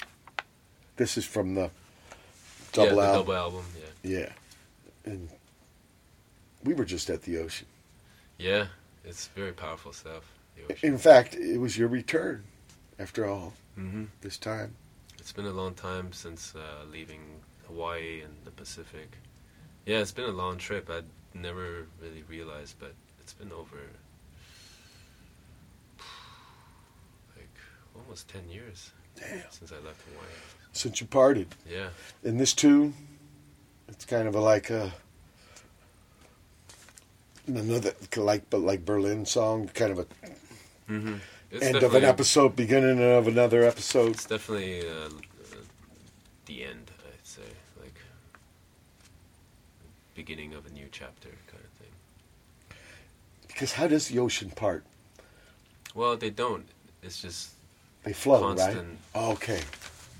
This 0.96 1.18
is 1.18 1.26
from 1.26 1.54
the 1.56 1.64
yeah, 1.64 1.70
double 2.72 2.96
the 2.96 3.02
album. 3.02 3.20
double 3.20 3.34
album. 3.36 3.66
Yeah. 4.04 4.20
Yeah. 4.20 4.30
And 5.04 5.28
we 6.64 6.74
were 6.76 6.86
just 6.86 7.10
at 7.10 7.24
the 7.24 7.40
ocean. 7.40 7.68
Yeah, 8.38 8.68
it's 9.04 9.28
very 9.36 9.52
powerful 9.52 9.92
stuff. 9.92 10.24
The 10.56 10.74
ocean. 10.74 10.94
In 10.94 10.98
fact, 10.98 11.36
it 11.36 11.58
was 11.58 11.78
your 11.78 11.90
return, 11.90 12.46
after 12.98 13.26
all, 13.26 13.52
hmm 13.76 14.06
this 14.22 14.38
time. 14.38 14.76
It's 15.20 15.34
been 15.34 15.46
a 15.46 15.52
long 15.52 15.74
time 15.74 16.14
since 16.14 16.56
uh, 16.56 16.86
leaving 16.90 17.20
Hawaii 17.68 18.22
and 18.22 18.34
the 18.46 18.52
Pacific. 18.52 19.18
Yeah, 19.86 19.98
it's 20.00 20.14
been 20.14 20.30
a 20.30 20.40
long 20.44 20.58
trip. 20.58 20.90
I'd 20.90 21.04
never 21.42 21.86
really 22.02 22.24
realized, 22.30 22.76
but 22.80 22.94
it's 23.22 23.34
been 23.34 23.52
over 23.52 23.78
like 27.36 27.50
almost 27.96 28.28
ten 28.28 28.50
years 28.50 28.92
since 29.50 29.72
I 29.72 29.76
left 29.86 30.02
Hawaii. 30.12 30.28
Since 30.74 31.02
you 31.02 31.08
parted. 31.08 31.48
Yeah. 31.70 31.90
In 32.24 32.38
this 32.38 32.54
tune, 32.54 32.94
it's 33.88 34.06
kind 34.06 34.28
of 34.28 34.36
a 34.36 34.40
like 34.40 34.70
a 34.70 34.94
another 37.48 37.94
like 38.16 38.50
but 38.50 38.60
like 38.62 38.86
Berlin 38.86 39.26
song, 39.26 39.70
kind 39.74 39.92
of 39.92 40.00
a 40.00 40.06
Mm-hmm. 40.90 41.16
end 41.62 41.76
of 41.84 41.94
an 41.96 42.06
episode, 42.06 42.56
beginning 42.56 43.02
of 43.04 43.28
another 43.28 43.64
episode. 43.64 44.12
It's 44.12 44.24
definitely 44.26 44.88
uh, 44.88 45.08
uh, 45.10 45.10
the 46.46 46.64
end, 46.64 46.92
I'd 47.06 47.28
say, 47.28 47.42
like 47.82 47.96
beginning 50.16 50.54
of 50.54 50.66
a 50.66 50.70
new 50.70 50.88
chapter 50.90 51.28
kind 51.52 51.62
of 51.62 51.70
thing. 51.78 52.78
Because 53.58 53.74
how 53.74 53.88
does 53.88 54.08
the 54.10 54.20
ocean 54.20 54.52
part? 54.52 54.84
Well, 55.96 56.16
they 56.16 56.30
don't. 56.30 56.68
It's 57.02 57.20
just 57.20 57.50
They 58.04 58.14
flow, 58.14 58.40
constant. 58.40 58.78
right? 58.78 58.98
Oh, 59.16 59.32
okay. 59.32 59.60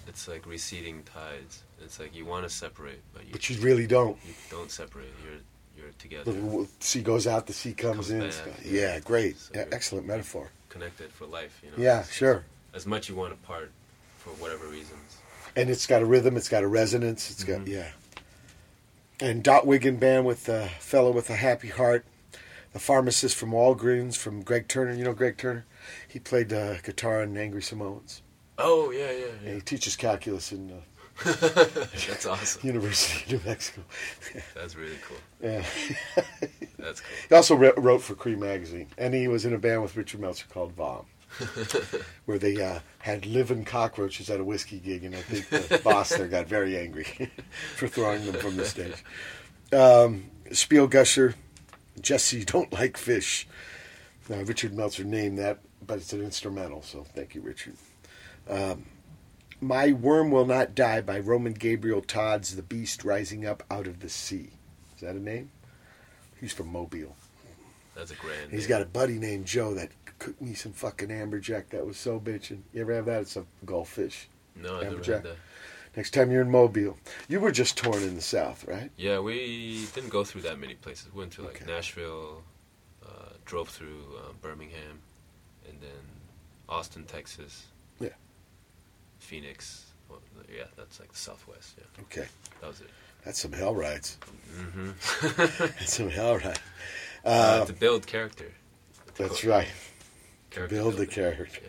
It's 0.08 0.28
like 0.28 0.48
receding 0.48 1.04
tides. 1.04 1.62
It's 1.84 2.00
like 2.00 2.16
you 2.16 2.26
want 2.26 2.46
to 2.46 2.50
separate, 2.50 3.00
but 3.14 3.26
you 3.28 3.32
But 3.34 3.48
you 3.48 3.58
really 3.62 3.86
don't. 3.86 4.18
You 4.26 4.34
don't 4.50 4.72
separate. 4.72 5.14
You're 5.24 5.40
you're 5.78 5.92
together. 6.00 6.32
The 6.32 6.68
sea 6.80 7.04
goes 7.04 7.28
out, 7.28 7.46
the 7.46 7.54
sea 7.54 7.74
comes, 7.74 8.08
Comes 8.08 8.10
in. 8.10 8.20
back, 8.22 8.34
yeah. 8.66 8.72
yeah, 8.96 9.00
great. 9.02 9.38
So 9.38 9.52
Yeah, 9.54 9.66
excellent 9.72 10.08
metaphor. 10.08 10.50
connected 10.70 11.12
for 11.12 11.28
life. 11.28 11.62
You 11.64 11.70
know. 11.70 11.76
Yeah, 11.78 12.00
It's- 12.00 12.12
sure. 12.12 12.44
As 12.74 12.88
much 12.88 13.08
you 13.08 13.14
want 13.16 13.34
apart 13.34 13.70
for 14.18 14.32
whatever 14.32 14.66
reasons. 14.66 15.18
And 15.56 15.70
it's 15.70 15.86
got 15.86 16.02
a 16.02 16.06
rhythm, 16.08 16.36
it's 16.38 16.50
got 16.50 16.64
a 16.64 16.68
resonance, 16.68 17.30
It's 17.30 17.44
Mm-hmm. 17.44 17.66
got, 17.66 17.68
yeah. 17.68 17.90
And 19.20 19.44
Dot 19.44 19.68
Wiggin 19.68 19.98
Band 19.98 20.26
with 20.26 20.46
the 20.46 20.70
fellow 20.80 21.12
with 21.12 21.30
a 21.30 21.36
happy 21.36 21.70
heart, 21.70 22.04
the 22.78 22.84
pharmacist 22.84 23.36
from 23.36 23.52
Walgreens, 23.52 24.16
from 24.16 24.44
Gregg 24.44 24.68
Turner. 24.68 24.94
You 24.94 25.04
know 25.04 25.14
Gregg 25.14 25.38
Turner? 25.38 25.66
He 26.08 26.20
played 26.20 26.54
uh, 26.54 26.78
guitar 26.82 27.24
in 27.24 27.36
Angry 27.36 27.64
Samoans. 27.64 28.22
Oh 28.60 28.92
yeah, 28.92 29.12
yeah, 29.12 29.26
And 29.46 29.56
he 29.56 29.62
teaches 29.62 29.96
calculus 29.96 30.52
in 30.52 30.72
uh, 30.72 30.76
That's 31.24 32.28
awesome. 32.28 32.68
University 32.68 33.36
of 33.36 33.44
New 33.44 33.50
Mexico. 33.50 33.82
That's 34.54 34.76
really 34.76 34.98
cool. 35.08 35.18
Yeah. 35.42 35.66
That's 36.78 37.02
cool. 37.02 37.18
He 37.30 37.36
also 37.36 37.56
wrote, 37.56 37.78
wrote 37.80 38.04
for 38.04 38.14
Creem 38.14 38.38
Magazine, 38.38 38.88
and 38.96 39.16
he 39.16 39.28
was 39.28 39.44
in 39.44 39.56
a 39.56 39.58
band 39.58 39.82
with 39.82 39.98
Richard 39.98 40.20
Meltzer 40.20 40.46
called 40.48 40.74
Vom, 40.74 41.08
where 42.26 42.38
they 42.38 42.62
uh, 42.62 42.80
had 43.00 43.26
living 43.26 43.66
cockroaches 43.66 44.30
at 44.30 44.40
a 44.40 44.44
whiskey 44.44 44.78
gig, 44.78 45.04
and 45.04 45.16
I 45.16 45.22
think 45.22 45.50
the 45.50 45.80
boss 45.80 46.10
there 46.10 46.28
got 46.28 46.46
very 46.46 46.78
angry 46.78 47.32
for 47.76 47.88
throwing 47.88 48.24
them 48.28 48.36
from 48.36 48.56
the 48.56 48.66
stage. 48.66 49.04
Um, 49.74 50.30
Spielgusher, 50.52 51.34
Jessie 52.02 52.40
you 52.40 52.46
Don't 52.46 52.72
Like 52.80 52.98
Fish. 52.98 53.48
Now, 54.30 54.42
Richard 54.42 54.74
Meltzer 54.74 55.04
named 55.04 55.40
that, 55.40 55.60
but 55.86 55.98
it's 56.00 56.12
an 56.14 56.22
instrumental, 56.22 56.82
so 56.82 57.04
thank 57.04 57.34
you, 57.34 57.42
Richard. 57.42 57.76
Um, 58.50 58.86
My 59.62 59.94
Worm 59.94 60.32
Will 60.32 60.46
Not 60.46 60.76
Die 60.76 61.02
by 61.02 61.20
Roman 61.20 61.54
Gabriel 61.54 62.02
Todd's 62.02 62.56
The 62.56 62.62
Beast 62.62 63.06
Rising 63.06 63.46
Up 63.46 63.64
Out 63.72 63.88
of 63.88 64.02
the 64.02 64.10
Sea. 64.10 64.50
Is 64.96 65.02
that 65.02 65.16
a 65.16 65.20
name? 65.20 65.50
He's 66.42 66.52
from 66.52 66.68
Mobile. 66.72 67.16
That's 67.96 68.12
a 68.12 68.16
grand. 68.16 68.52
He's 68.52 68.62
name. 68.62 68.70
got 68.70 68.82
a 68.82 68.86
buddy 68.86 69.18
named 69.18 69.46
Joe 69.46 69.74
that 69.76 69.90
cooked 70.20 70.42
me 70.42 70.54
some 70.54 70.74
fucking 70.74 71.10
amberjack 71.10 71.70
that 71.70 71.86
was 71.86 71.98
so 71.98 72.20
bitching. 72.20 72.60
You 72.74 72.82
ever 72.82 72.94
have 72.96 73.06
that? 73.06 73.22
It's 73.22 73.38
a 73.38 73.46
goldfish. 73.66 74.28
No, 74.56 74.78
I 74.78 74.84
never 74.84 74.98
amberjack. 74.98 75.14
had 75.14 75.24
that. 75.24 75.36
Next 75.98 76.12
time 76.12 76.30
you're 76.32 76.44
in 76.44 76.52
Mobile. 76.52 76.96
You 77.28 77.40
were 77.40 77.52
just 77.52 77.76
torn 77.76 78.04
in 78.04 78.14
the 78.14 78.22
South, 78.22 78.64
right? 78.68 78.92
Yeah, 78.98 79.18
we 79.18 79.88
didn't 79.96 80.12
go 80.12 80.24
through 80.24 80.42
that 80.42 80.60
many 80.60 80.76
places. 80.76 81.08
We 81.12 81.20
went 81.22 81.32
to 81.34 81.42
like 81.42 81.66
Nashville, 81.66 82.44
uh, 83.04 83.30
drove 83.46 83.68
through 83.70 84.06
uh, 84.16 84.34
Birmingham, 84.40 85.00
and 85.68 85.82
then 85.82 85.90
Austin, 86.70 87.04
Texas. 87.06 87.66
Yeah. 88.00 88.10
Phoenix. 89.18 89.88
Well, 90.08 90.20
yeah, 90.56 90.66
that's 90.78 91.00
like 91.00 91.12
the 91.12 91.18
Southwest. 91.18 91.74
Yeah. 91.80 92.04
Okay. 92.04 92.28
That 92.62 92.68
was 92.68 92.82
it. 92.82 92.90
That's 93.26 93.40
some 93.42 93.52
hell 93.54 93.74
rides. 93.74 94.18
Mm-hmm. 94.56 94.92
That's 95.80 95.94
some 95.96 96.10
hell 96.12 96.38
rides. 96.38 96.60
uh, 97.26 97.30
Uh, 97.30 97.66
to 97.66 97.74
build 97.74 98.06
character. 98.06 98.54
that's 99.18 99.44
right. 99.44 99.68
To 100.52 100.56
Character 100.56 100.76
build 100.76 100.94
the 100.96 101.08
character. 101.08 101.62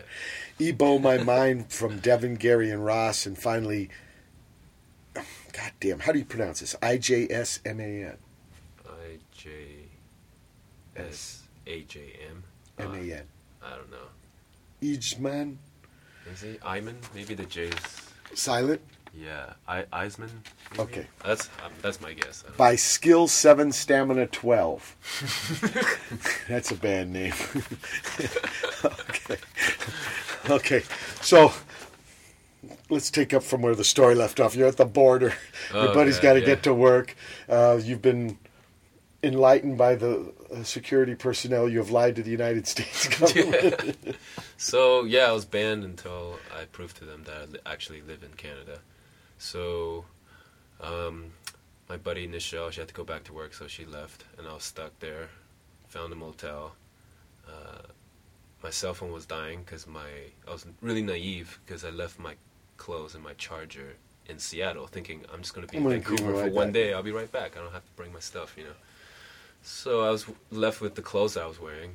Ebow 0.60 0.98
My 1.00 1.16
Mind 1.16 1.72
from 1.72 1.98
Devin, 1.98 2.34
Gary, 2.34 2.70
and 2.70 2.84
Ross. 2.84 3.24
And 3.26 3.36
finally, 3.36 3.88
God 5.58 5.72
damn, 5.80 5.98
how 5.98 6.12
do 6.12 6.20
you 6.20 6.24
pronounce 6.24 6.60
this? 6.60 6.76
I 6.80 6.98
J 6.98 7.26
S 7.28 7.58
M 7.64 7.80
A 7.80 8.04
N. 8.04 8.16
I 8.86 9.18
J 9.36 9.50
S 10.96 11.42
A 11.66 11.82
J 11.82 12.00
M. 12.30 12.44
M 12.78 12.94
A 12.94 13.14
N. 13.14 13.24
I 13.60 13.70
don't 13.70 13.90
know. 13.90 13.96
Ijman. 14.80 15.56
Is 16.32 16.44
it 16.44 16.60
Iman? 16.64 16.96
Maybe 17.12 17.34
the 17.34 17.44
J's. 17.44 17.72
Silent. 18.34 18.80
Yeah, 19.12 19.54
I 19.66 19.82
Eisman. 19.92 20.28
maybe? 20.70 20.82
Okay. 20.82 21.06
That's 21.24 21.48
um, 21.64 21.72
that's 21.82 22.00
my 22.00 22.12
guess. 22.12 22.44
I 22.44 22.50
don't 22.50 22.56
By 22.56 22.76
Skill 22.76 23.26
7 23.26 23.72
Stamina 23.72 24.28
12. 24.28 26.44
That's 26.48 26.70
a 26.70 26.76
bad 26.76 27.08
name. 27.08 27.32
okay. 29.08 29.38
Okay. 30.50 30.82
So 31.20 31.52
let's 32.90 33.10
take 33.10 33.34
up 33.34 33.42
from 33.42 33.62
where 33.62 33.74
the 33.74 33.84
story 33.84 34.14
left 34.14 34.40
off. 34.40 34.54
You're 34.56 34.68
at 34.68 34.76
the 34.76 34.84
border. 34.84 35.34
Your 35.72 35.88
Oh, 35.90 35.94
buddy's 35.94 36.18
okay, 36.18 36.22
got 36.26 36.32
to 36.34 36.40
yeah. 36.40 36.46
get 36.46 36.62
to 36.64 36.74
work. 36.74 37.14
Uh, 37.48 37.80
you've 37.82 38.02
been 38.02 38.38
enlightened 39.22 39.76
by 39.76 39.94
the 39.96 40.32
uh, 40.54 40.62
security 40.62 41.14
personnel. 41.14 41.68
You 41.68 41.78
have 41.78 41.90
lied 41.90 42.16
to 42.16 42.22
the 42.22 42.30
United 42.30 42.66
States 42.74 43.08
government. 43.18 44.16
So 44.56 45.04
yeah, 45.04 45.26
I 45.28 45.32
was 45.32 45.44
banned 45.44 45.84
until 45.84 46.38
I 46.58 46.64
proved 46.66 46.96
to 46.98 47.04
them 47.04 47.24
that 47.24 47.60
I 47.66 47.72
actually 47.72 48.00
live 48.02 48.22
in 48.22 48.30
Canada. 48.36 48.78
So, 49.38 50.04
um, 50.80 51.32
my 51.88 51.96
buddy 51.96 52.26
Nichelle, 52.26 52.72
she 52.72 52.80
had 52.80 52.88
to 52.88 52.94
go 52.94 53.04
back 53.04 53.24
to 53.24 53.32
work, 53.32 53.54
so 53.54 53.66
she 53.68 53.84
left, 53.84 54.24
and 54.36 54.46
I 54.48 54.52
was 54.54 54.64
stuck 54.64 54.98
there. 54.98 55.28
Found 55.88 56.12
a 56.12 56.16
motel. 56.16 56.74
Uh, 57.46 57.82
my 58.62 58.70
cell 58.70 58.94
phone 58.94 59.12
was 59.12 59.26
dying 59.26 59.60
because 59.64 59.86
my 59.86 60.08
I 60.46 60.50
was 60.52 60.66
really 60.82 61.02
naive 61.02 61.60
because 61.64 61.84
I 61.84 61.90
left 61.90 62.18
my 62.18 62.34
clothes 62.78 63.14
and 63.14 63.22
my 63.22 63.34
charger 63.34 63.96
in 64.26 64.38
Seattle, 64.38 64.86
thinking 64.86 65.24
I'm 65.32 65.40
just 65.40 65.54
going 65.54 65.66
to 65.66 65.70
be 65.70 65.78
I'm 65.78 65.86
in 65.86 66.00
Vancouver 66.02 66.32
for 66.32 66.50
one 66.50 66.68
back. 66.68 66.74
day. 66.74 66.92
I'll 66.94 67.02
be 67.02 67.12
right 67.12 67.30
back. 67.30 67.56
I 67.56 67.60
don't 67.60 67.72
have 67.72 67.84
to 67.84 67.92
bring 67.96 68.12
my 68.12 68.20
stuff, 68.20 68.54
you 68.56 68.64
know. 68.64 68.76
So 69.62 70.02
I 70.06 70.10
was 70.10 70.26
left 70.50 70.80
with 70.80 70.94
the 70.94 71.02
clothes 71.02 71.36
I 71.36 71.46
was 71.46 71.60
wearing 71.60 71.94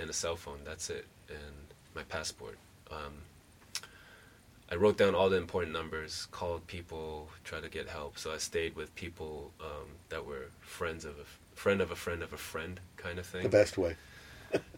and 0.00 0.08
a 0.08 0.12
cell 0.12 0.36
phone. 0.36 0.60
That's 0.64 0.90
it, 0.90 1.06
and 1.28 1.54
my 1.94 2.02
passport. 2.04 2.58
Um, 2.90 3.22
I 4.70 4.76
wrote 4.76 4.96
down 4.96 5.14
all 5.16 5.28
the 5.28 5.36
important 5.36 5.72
numbers, 5.72 6.28
called 6.30 6.66
people, 6.68 7.28
tried 7.42 7.64
to 7.64 7.68
get 7.68 7.88
help. 7.88 8.18
So 8.18 8.32
I 8.32 8.38
stayed 8.38 8.76
with 8.76 8.94
people 8.94 9.50
um, 9.60 9.88
that 10.10 10.24
were 10.24 10.46
friends 10.60 11.04
of 11.04 11.18
a 11.18 11.56
friend 11.56 11.80
of 11.80 11.90
a 11.90 11.96
friend 11.96 12.22
of 12.22 12.32
a 12.32 12.36
friend, 12.36 12.80
kind 12.96 13.18
of 13.18 13.26
thing. 13.26 13.42
the 13.42 13.48
best 13.48 13.76
way. 13.76 13.96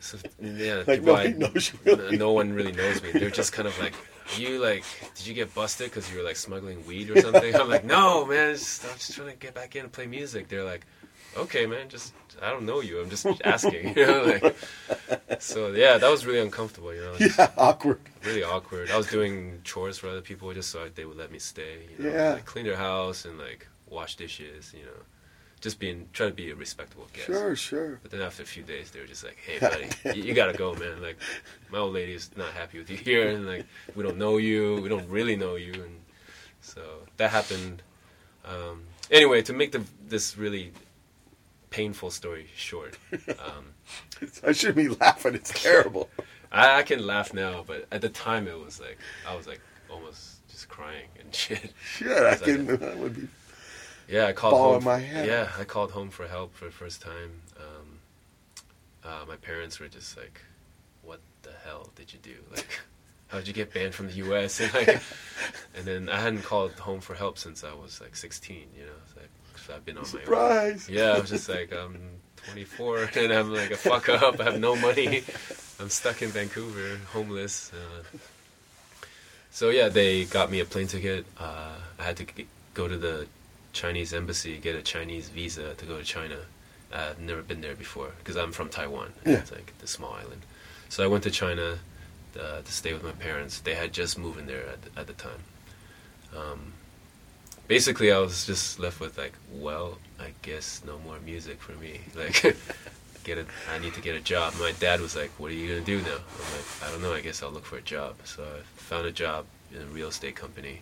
So, 0.01 0.19
yeah, 0.41 0.83
Like, 0.87 1.03
nobody 1.03 1.29
I- 1.29 1.33
knows 1.33 1.73
really. 1.85 2.17
No 2.17 2.33
one 2.33 2.53
really 2.53 2.73
knows 2.73 3.03
me. 3.03 3.13
They're 3.13 3.31
just 3.31 3.53
kind 3.53 3.69
of 3.69 3.79
like, 3.81 3.95
you 4.37 4.61
like, 4.63 4.85
did 5.17 5.27
you 5.27 5.35
get 5.35 5.55
busted 5.55 5.91
because 5.91 6.11
you 6.11 6.19
were 6.19 6.25
like 6.25 6.37
smuggling 6.37 6.85
weed 6.87 7.11
or 7.11 7.21
something? 7.21 7.55
I'm 7.55 7.69
like, 7.69 7.85
no, 7.85 8.25
man, 8.27 8.51
it's 8.51 8.61
just, 8.61 8.85
I'm 8.85 8.99
just 8.99 9.15
trying 9.15 9.29
to 9.29 9.37
get 9.37 9.55
back 9.55 9.77
in 9.77 9.85
and 9.85 9.93
play 9.93 10.07
music. 10.07 10.49
They're 10.49 10.65
like, 10.65 10.87
okay, 11.37 11.67
man, 11.67 11.89
just 11.89 12.13
I 12.43 12.51
don't 12.51 12.67
know 12.67 12.81
you. 12.81 13.01
I'm 13.01 13.11
just 13.11 13.27
asking, 13.45 13.97
you 13.97 14.07
know, 14.07 14.25
like. 14.43 14.57
So 15.41 15.69
yeah, 15.73 15.99
that 15.99 16.11
was 16.11 16.27
really 16.27 16.41
uncomfortable, 16.41 16.95
you 16.95 17.01
know. 17.03 17.15
Yeah, 17.19 17.51
awkward. 17.57 18.01
Really 18.25 18.43
awkward. 18.45 18.91
I 18.91 18.97
was 18.97 19.07
doing 19.07 19.61
chores 19.65 19.99
for 19.99 20.09
other 20.09 20.21
people 20.21 20.53
just 20.53 20.71
so 20.71 20.89
they 20.95 21.05
would 21.05 21.17
let 21.17 21.31
me 21.33 21.39
stay. 21.39 21.87
You 21.99 22.05
know, 22.05 22.13
Yeah. 22.15 22.33
like 22.35 22.45
clean 22.45 22.65
their 22.65 22.77
house 22.77 23.25
and 23.25 23.39
like 23.39 23.67
wash 23.89 24.17
dishes, 24.17 24.73
you 24.77 24.85
know. 24.85 25.01
Just 25.63 25.79
being 25.79 26.09
try 26.13 26.27
to 26.27 26.33
be 26.33 26.51
a 26.51 26.55
respectable 26.55 27.07
guest. 27.13 27.27
Sure, 27.27 27.57
sure. 27.57 27.99
But 28.03 28.11
then 28.11 28.21
after 28.21 28.43
a 28.43 28.47
few 28.47 28.65
days, 28.65 28.91
they 28.91 29.01
were 29.01 29.07
just 29.07 29.25
like, 29.25 29.39
"Hey, 29.47 29.59
buddy, 29.59 29.89
you, 30.19 30.25
you 30.25 30.35
gotta 30.35 30.53
go, 30.53 30.75
man. 30.75 31.01
Like, 31.01 31.17
my 31.71 31.79
old 31.79 31.95
lady 31.95 32.13
is 32.13 32.31
not 32.37 32.53
happy 32.53 32.79
with 32.79 32.91
you 32.91 32.97
here, 32.97 33.29
and 33.29 33.47
like, 33.47 33.65
we 33.95 34.03
don't 34.03 34.19
know 34.19 34.37
you, 34.37 34.81
we 34.83 34.89
don't 34.89 35.09
really 35.09 35.37
know 35.37 35.55
you, 35.55 35.73
and 35.73 36.01
so 36.61 36.83
that 37.17 37.31
happened. 37.31 37.83
Um, 38.45 38.83
anyway, 39.11 39.41
to 39.43 39.53
make 39.53 39.73
the 39.73 39.83
this 40.09 40.37
really 40.37 40.73
painful 41.71 42.11
story 42.11 42.49
short, 42.57 42.99
um, 43.39 43.67
I 44.47 44.53
shouldn't 44.53 44.77
be 44.77 44.89
laughing. 44.89 45.35
It's 45.35 45.53
terrible. 45.63 46.11
I, 46.53 46.81
I 46.81 46.83
can 46.83 47.07
laugh 47.07 47.33
now, 47.33 47.65
but 47.67 47.87
at 47.91 48.01
the 48.03 48.09
time, 48.09 48.47
it 48.47 48.59
was 48.59 48.81
like 48.81 48.99
I 49.29 49.35
was 49.35 49.47
like 49.47 49.61
almost 49.91 50.47
just 50.49 50.69
crying 50.69 51.09
and 51.21 51.35
shit. 51.35 51.73
Shit, 51.85 52.11
I 52.11 52.35
can. 52.35 52.67
That 52.67 52.99
would 52.99 53.15
be. 53.15 53.29
Yeah, 54.09 54.27
I 54.27 54.33
called 54.33 54.55
home. 54.55 54.85
my 54.85 54.99
head. 54.99 55.27
Yeah, 55.27 55.49
I 55.59 55.65
called 55.65 55.91
home 55.93 56.11
for 56.11 56.27
help 56.27 56.55
for 56.55 56.67
the 56.67 56.71
first 56.71 57.01
time. 57.03 57.31
Um, 57.57 57.99
uh, 59.05 59.25
my 59.27 59.37
parents 59.37 59.79
were 59.81 59.89
just 59.89 60.17
like, 60.17 60.41
"What 61.03 61.21
the 61.43 61.53
hell 61.65 61.91
did 61.97 62.13
you 62.13 62.19
do? 62.23 62.35
Like, 62.51 62.69
how 63.29 63.39
did 63.39 63.49
you 63.49 63.55
get 63.55 63.73
banned 63.73 63.95
from 63.95 64.09
the 64.09 64.15
U.S.?" 64.15 64.61
And 64.61 64.75
like, 64.75 65.03
and 65.77 65.85
then 65.85 66.09
I 66.09 66.21
hadn't 66.21 66.43
called 66.43 66.73
home 66.73 67.01
for 67.01 67.15
help 67.15 67.39
since 67.39 67.65
I 67.65 67.73
was 67.73 68.01
like 68.01 68.15
16. 68.17 68.57
You 68.77 68.85
know, 68.87 68.93
like, 69.17 69.31
so 69.67 69.75
I've 69.75 69.85
been 69.85 69.97
on 69.99 70.05
my 70.13 70.19
own. 70.21 70.25
Surprise! 70.25 70.89
Yeah, 70.89 71.13
I 71.13 71.19
was 71.21 71.31
just 71.31 71.49
like, 71.49 71.73
I'm 71.83 71.99
24 72.49 73.11
and 73.17 73.33
I'm 73.33 73.53
like 73.53 73.71
a 73.71 73.77
fuck 73.77 74.09
up. 74.09 74.41
I 74.41 74.45
have 74.45 74.61
no 74.61 74.75
money. 74.77 75.23
I'm 75.81 75.89
stuck 75.89 76.23
in 76.23 76.29
Vancouver, 76.31 76.99
homeless. 77.13 77.73
Uh, 77.73 78.19
so 79.51 79.71
yeah, 79.71 79.89
they 79.89 80.25
got 80.25 80.51
me 80.51 80.61
a 80.61 80.65
plane 80.65 80.87
ticket. 80.87 81.25
Uh, 81.39 81.75
I 81.99 82.03
had 82.05 82.17
to 82.19 82.25
g- 82.25 82.47
go 82.75 82.89
to 82.89 82.97
the 82.97 83.27
Chinese 83.73 84.13
embassy, 84.13 84.59
get 84.59 84.77
a 84.77 84.83
Chinese 84.83 85.29
visa 85.29 85.75
to 85.75 85.87
go 85.87 85.99
to 85.99 86.05
China. 86.05 86.37
I've 86.93 87.21
never 87.21 87.43
been 87.43 87.63
there 87.63 87.75
before 87.75 88.11
because 88.19 88.37
I'm 88.37 88.53
from 88.53 88.69
Taiwan. 88.69 89.13
Yeah. 89.25 89.39
It's 89.39 89.51
like 89.51 89.73
the 89.79 89.87
small 89.87 90.13
island. 90.13 90.43
So 90.91 91.03
I 91.03 91.07
went 91.07 91.25
to 91.25 91.31
China 91.31 91.79
uh, 92.39 92.61
to 92.61 92.73
stay 92.73 92.93
with 92.93 93.03
my 93.03 93.13
parents. 93.13 93.61
They 93.61 93.75
had 93.75 93.93
just 93.93 94.19
moved 94.19 94.39
in 94.39 94.47
there 94.47 94.67
at 94.69 94.83
the, 94.83 95.01
at 95.01 95.07
the 95.07 95.15
time. 95.15 95.43
Um, 96.37 96.73
basically, 97.67 98.13
I 98.13 98.19
was 98.19 98.47
just 98.47 98.79
left 98.79 99.01
with 99.01 99.17
like, 99.17 99.33
well, 99.53 99.99
I 100.21 100.33
guess 100.43 100.83
no 100.87 100.99
more 100.99 101.19
music 101.21 101.61
for 101.61 101.73
me. 101.73 102.01
Like, 102.15 102.57
get 103.25 103.39
a, 103.39 103.47
I 103.73 103.79
need 103.79 103.95
to 103.95 104.01
get 104.01 104.17
a 104.17 104.21
job. 104.21 104.53
My 104.59 104.73
dad 104.81 105.01
was 105.01 105.15
like, 105.15 105.31
"What 105.39 105.51
are 105.51 105.55
you 105.55 105.69
gonna 105.69 105.87
do 105.87 105.99
now?" 106.03 106.17
I'm 106.17 106.53
like, 106.57 106.67
"I 106.83 106.91
don't 106.91 107.03
know. 107.03 107.13
I 107.13 107.21
guess 107.21 107.43
I'll 107.43 107.53
look 107.53 107.65
for 107.65 107.77
a 107.77 107.83
job." 107.83 108.17
So 108.25 108.43
I 108.43 108.63
found 108.81 109.07
a 109.07 109.13
job 109.13 109.47
in 109.73 109.81
a 109.81 109.87
real 109.87 110.09
estate 110.09 110.35
company 110.35 110.81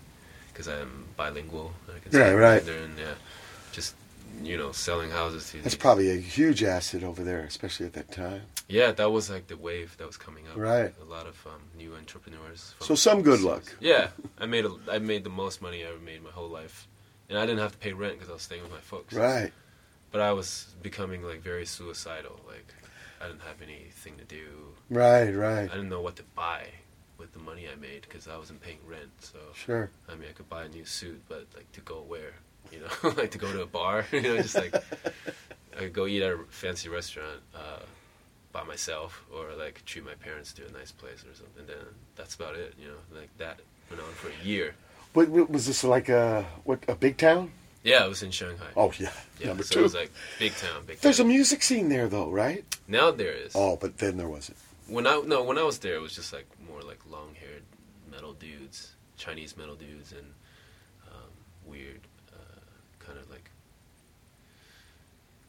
because 0.60 0.80
I'm 0.80 1.06
bilingual. 1.16 1.72
I 1.88 1.98
can 1.98 2.18
Right. 2.36 2.64
Mandarin, 2.64 2.94
yeah, 2.98 3.14
just 3.72 3.94
you 4.42 4.56
know, 4.56 4.72
selling 4.72 5.10
houses 5.10 5.50
to. 5.50 5.62
That's 5.62 5.74
probably 5.74 6.10
a 6.10 6.20
huge 6.20 6.62
asset 6.62 7.02
over 7.02 7.22
there, 7.22 7.40
especially 7.40 7.86
at 7.86 7.94
that 7.94 8.12
time. 8.12 8.42
Yeah, 8.68 8.92
that 8.92 9.10
was 9.10 9.30
like 9.30 9.48
the 9.48 9.56
wave 9.56 9.96
that 9.96 10.06
was 10.06 10.16
coming 10.16 10.46
up. 10.48 10.56
Right. 10.56 10.92
A 11.00 11.04
lot 11.04 11.26
of 11.26 11.44
um, 11.46 11.60
new 11.76 11.94
entrepreneurs. 11.94 12.74
So 12.80 12.94
some 12.94 13.22
good 13.22 13.40
luck. 13.40 13.74
Yeah, 13.80 14.08
I 14.38 14.46
made 14.46 14.66
a, 14.66 14.72
I 14.90 14.98
made 14.98 15.24
the 15.24 15.30
most 15.30 15.62
money 15.62 15.82
I 15.84 15.88
ever 15.88 15.98
made 15.98 16.22
my 16.22 16.30
whole 16.30 16.48
life, 16.48 16.86
and 17.28 17.38
I 17.38 17.46
didn't 17.46 17.60
have 17.60 17.72
to 17.72 17.78
pay 17.78 17.92
rent 17.92 18.14
because 18.14 18.28
I 18.28 18.34
was 18.34 18.42
staying 18.42 18.62
with 18.62 18.72
my 18.72 18.80
folks. 18.80 19.14
Right. 19.14 19.52
But 20.12 20.20
I 20.20 20.32
was 20.32 20.74
becoming 20.82 21.22
like 21.22 21.40
very 21.40 21.64
suicidal. 21.64 22.38
Like 22.46 22.74
I 23.22 23.28
didn't 23.28 23.42
have 23.42 23.62
anything 23.62 24.16
to 24.18 24.24
do. 24.24 24.44
Right, 24.90 25.30
right. 25.30 25.70
I 25.70 25.74
didn't 25.74 25.88
know 25.88 26.02
what 26.02 26.16
to 26.16 26.22
buy 26.34 26.66
with 27.30 27.44
the 27.44 27.50
money 27.50 27.66
I 27.70 27.76
made 27.80 28.02
because 28.02 28.28
I 28.28 28.36
wasn't 28.36 28.60
paying 28.62 28.78
rent. 28.86 29.10
So 29.20 29.38
Sure. 29.54 29.90
I 30.08 30.14
mean, 30.14 30.28
I 30.28 30.32
could 30.32 30.48
buy 30.48 30.64
a 30.64 30.68
new 30.68 30.84
suit, 30.84 31.20
but 31.28 31.46
like 31.54 31.70
to 31.72 31.80
go 31.80 32.02
where? 32.06 32.32
You 32.72 32.80
know, 32.80 33.10
like 33.16 33.30
to 33.32 33.38
go 33.38 33.52
to 33.52 33.62
a 33.62 33.66
bar. 33.66 34.06
You 34.12 34.22
know, 34.22 34.36
just 34.36 34.54
like 34.54 34.74
I 34.74 35.78
could 35.78 35.92
go 35.92 36.06
eat 36.06 36.22
at 36.22 36.32
a 36.32 36.38
fancy 36.50 36.88
restaurant 36.88 37.40
uh, 37.54 37.80
by 38.52 38.64
myself, 38.64 39.24
or 39.32 39.48
like 39.58 39.84
treat 39.84 40.04
my 40.04 40.14
parents 40.14 40.52
to 40.54 40.66
a 40.66 40.70
nice 40.72 40.92
place 40.92 41.24
or 41.24 41.34
something. 41.34 41.66
Then 41.66 41.76
that's 42.16 42.34
about 42.34 42.56
it. 42.56 42.74
You 42.80 42.88
know, 42.88 43.18
like 43.18 43.30
that 43.38 43.60
went 43.88 44.02
on 44.02 44.12
for 44.12 44.28
a 44.28 44.46
year. 44.46 44.74
What, 45.12 45.28
what 45.28 45.50
was 45.50 45.66
this 45.66 45.82
like 45.82 46.08
a 46.08 46.44
what 46.64 46.84
a 46.88 46.94
big 46.94 47.16
town? 47.16 47.50
Yeah, 47.82 48.04
it 48.04 48.08
was 48.08 48.22
in 48.22 48.30
Shanghai. 48.30 48.66
Oh 48.76 48.92
yeah, 48.98 49.10
yeah. 49.40 49.48
number 49.48 49.62
so 49.62 49.74
two. 49.74 49.80
it 49.80 49.82
was 49.84 49.94
like 49.94 50.12
big 50.38 50.54
town, 50.54 50.82
big. 50.86 51.00
There's 51.00 51.18
a 51.20 51.24
music 51.24 51.62
scene 51.62 51.88
there 51.88 52.08
though, 52.08 52.30
right? 52.30 52.64
Now 52.86 53.10
there 53.10 53.32
is. 53.32 53.52
Oh, 53.54 53.76
but 53.80 53.98
then 53.98 54.18
there 54.18 54.28
wasn't. 54.28 54.58
When 54.86 55.06
I 55.06 55.22
no, 55.24 55.42
when 55.42 55.56
I 55.56 55.62
was 55.62 55.78
there, 55.78 55.94
it 55.94 56.02
was 56.02 56.14
just 56.14 56.32
like 56.32 56.46
like 56.82 56.98
long-haired 57.10 57.62
metal 58.10 58.32
dudes 58.32 58.92
Chinese 59.16 59.56
metal 59.56 59.74
dudes 59.76 60.12
and 60.12 60.26
um, 61.06 61.30
weird, 61.66 62.00
uh, 62.32 62.60
kind 62.98 63.18
of 63.18 63.28
like 63.30 63.50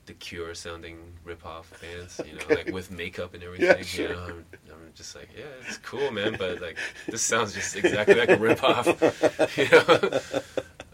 the 0.07 0.13
Cure 0.13 0.53
sounding 0.53 0.97
rip-off 1.23 1.71
bands, 1.81 2.19
you 2.25 2.33
know, 2.33 2.41
Okay. 2.45 2.55
like 2.55 2.73
with 2.73 2.91
makeup 2.91 3.33
and 3.33 3.43
everything. 3.43 3.67
Yeah, 3.67 3.81
sure. 3.83 4.09
You 4.09 4.15
know, 4.15 4.23
I'm, 4.23 4.45
I'm 4.71 4.91
just 4.93 5.15
like, 5.15 5.29
yeah, 5.37 5.45
it's 5.67 5.77
cool, 5.77 6.11
man, 6.11 6.35
but 6.37 6.59
like 6.61 6.77
this 7.07 7.21
sounds 7.21 7.53
just 7.53 7.75
exactly 7.77 8.15
like 8.15 8.29
a 8.29 8.37
rip-off. 8.37 8.87
You 9.57 9.69
know, 9.71 10.19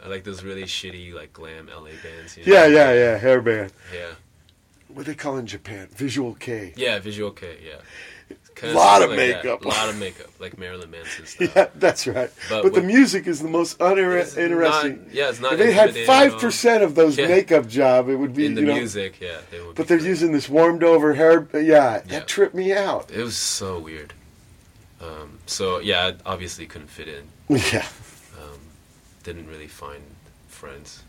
I 0.04 0.08
like 0.10 0.24
those 0.24 0.44
really 0.44 0.64
shitty 0.64 1.14
like 1.14 1.34
glam 1.34 1.68
LA 1.68 1.92
bands. 2.04 2.38
You 2.38 2.46
know? 2.46 2.54
Yeah, 2.54 2.68
yeah, 2.68 2.94
yeah. 2.94 3.20
Hairband. 3.20 3.72
Yeah. 3.94 4.12
What 4.90 5.06
they 5.06 5.16
call 5.16 5.38
in 5.38 5.48
Japan? 5.48 5.88
Visual 5.96 6.34
Kei. 6.36 6.74
Yeah, 6.76 7.00
visual 7.00 7.32
kei. 7.32 7.58
Yeah. 7.66 7.76
Kinda 8.60 8.76
Lot 8.76 9.04
of 9.04 9.10
like 9.12 9.18
makeup. 9.18 9.64
A 9.64 9.68
lot 9.68 9.88
of 9.88 10.00
makeup, 10.00 10.28
like 10.40 10.58
Marilyn 10.58 10.90
Manson 10.90 11.26
style. 11.28 11.48
Yeah, 11.56 11.68
that's 11.76 12.08
right. 12.08 12.32
But 12.50 12.64
But, 12.64 12.74
the 12.74 12.82
music 12.82 13.28
is 13.28 13.40
the 13.40 13.48
most 13.48 13.78
uninter- 13.78 14.20
It's 14.20 14.36
not- 14.36 15.14
yeah, 15.14 15.30
it's 15.30 15.40
not 15.40 15.54
If 15.54 15.60
they 15.60 15.72
had 15.74 15.90
intimidating 15.90 16.10
at 16.10 16.24
all. 16.24 16.30
five 16.32 16.42
percent 16.42 16.84
of 16.84 16.96
those 16.96 17.18
Yeah. 17.20 17.28
makeup 17.28 17.68
job, 17.68 18.10
it 18.10 18.16
would 18.16 18.34
be 18.34 18.48
In 18.48 18.56
the 18.56 18.62
you 18.62 18.68
know, 18.68 18.74
music, 18.74 19.20
yeah, 19.22 19.38
they 19.52 19.62
would. 19.62 19.76
But 19.76 19.88
they're 19.88 20.00
using 20.00 20.32
this 20.32 20.50
warmed 20.50 20.84
over 20.84 21.14
hair. 21.14 21.48
Yeah, 21.54 21.62
Yeah. 21.62 21.98
that 22.08 22.28
tripped 22.28 22.56
me 22.56 22.74
out. 22.74 23.12
It 23.12 23.22
was 23.22 23.38
so 23.38 23.78
weird. 23.78 24.14
Um, 25.00 25.38
so 25.46 25.78
yeah, 25.80 26.08
I 26.08 26.16
obviously 26.32 26.66
couldn't 26.66 26.90
fit 26.90 27.08
in. 27.08 27.24
Yeah. 27.72 27.86
Um, 28.42 28.60
didn't 29.24 29.48
really 29.48 29.68
find 29.68 30.02
friends 30.48 31.04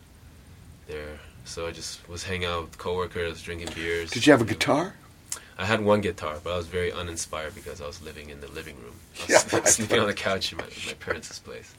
there, 0.86 1.18
so 1.46 1.66
I 1.66 1.70
just 1.70 2.06
was 2.08 2.24
hanging 2.24 2.46
out 2.46 2.62
with 2.64 2.76
coworkers, 2.78 3.40
drinking 3.40 3.70
beers. 3.74 4.10
Did 4.10 4.26
you 4.26 4.32
have 4.34 4.42
a 4.42 4.44
guitar? 4.44 4.92
I 5.58 5.64
had 5.64 5.80
one 5.80 6.00
guitar, 6.00 6.36
but 6.42 6.52
I 6.52 6.56
was 6.56 6.66
very 6.68 6.92
uninspired 6.92 7.54
because 7.54 7.80
I 7.80 7.86
was 7.86 8.00
living 8.00 8.30
in 8.30 8.40
the 8.40 8.48
living 8.48 8.76
room. 8.76 8.94
I 9.18 9.22
was 9.32 9.52
Yeah, 9.52 9.64
sleeping 9.64 9.98
on 10.00 10.06
the 10.06 10.14
couch 10.14 10.52
in 10.52 10.58
my, 10.58 10.64
my 10.86 10.94
parents' 10.94 11.38
place. 11.40 11.74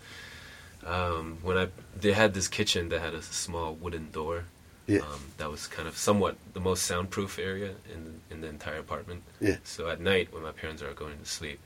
Um, 0.85 1.37
when 1.41 1.57
I 1.57 1.67
they 1.99 2.13
had 2.13 2.33
this 2.33 2.47
kitchen 2.47 2.89
that 2.89 3.01
had 3.01 3.13
a 3.13 3.21
small 3.21 3.73
wooden 3.75 4.11
door. 4.11 4.45
Yeah. 4.87 5.01
Um, 5.01 5.21
that 5.37 5.51
was 5.51 5.67
kind 5.67 5.87
of 5.87 5.95
somewhat 5.97 6.35
the 6.53 6.59
most 6.59 6.83
soundproof 6.83 7.37
area 7.37 7.71
in 7.93 8.21
in 8.31 8.41
the 8.41 8.47
entire 8.47 8.79
apartment. 8.79 9.21
Yeah. 9.39 9.57
So 9.63 9.87
at 9.89 9.99
night 10.01 10.33
when 10.33 10.41
my 10.43 10.51
parents 10.51 10.81
are 10.81 10.93
going 10.93 11.17
to 11.19 11.25
sleep, 11.25 11.59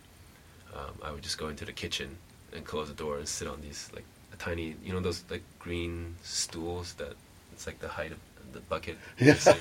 um, 0.76 0.94
I 1.02 1.12
would 1.12 1.24
just 1.24 1.38
go 1.38 1.48
into 1.48 1.64
the 1.66 1.72
kitchen 1.72 2.18
and 2.54 2.66
close 2.66 2.90
the 2.90 2.94
door 2.96 3.18
and 3.18 3.28
sit 3.28 3.48
on 3.48 3.62
these 3.62 3.90
like 3.94 4.04
a 4.34 4.36
tiny, 4.36 4.76
you 4.84 4.92
know, 4.94 5.00
those 5.00 5.24
like 5.30 5.44
green 5.58 6.16
stools 6.22 6.94
that 6.96 7.14
it's 7.54 7.66
like 7.66 7.80
the 7.80 7.88
height 7.88 8.12
of 8.12 8.20
the 8.52 8.60
bucket. 8.62 8.98
Yeah. 9.18 9.34
Just, 9.34 9.58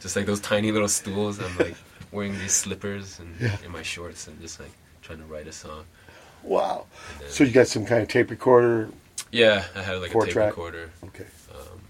just 0.00 0.14
like 0.16 0.26
those 0.26 0.40
tiny 0.40 0.70
little 0.70 0.88
stools. 0.88 1.40
I'm 1.40 1.56
like 1.56 1.76
wearing 2.12 2.38
these 2.38 2.52
slippers 2.54 3.18
and 3.18 3.34
Yeah. 3.40 3.56
in 3.64 3.70
my 3.72 3.82
shorts 3.82 4.26
and 4.28 4.40
just 4.40 4.58
like 4.60 4.70
trying 5.02 5.18
to 5.18 5.24
write 5.26 5.46
a 5.46 5.52
song. 5.52 5.84
Wow. 6.42 6.86
Then- 7.20 7.30
So 7.30 7.44
you 7.44 7.50
got 7.52 7.66
some 7.68 7.84
kind 7.86 8.02
of 8.02 8.08
tape 8.08 8.30
recorder? 8.30 8.88
Yeah, 9.32 9.64
I 9.74 9.82
had 9.82 9.96
like 10.00 10.14
a 10.14 10.20
tape 10.20 10.32
track? 10.32 10.50
recorder. 10.50 10.90
Okay. 11.04 11.26
Um, 11.52 11.80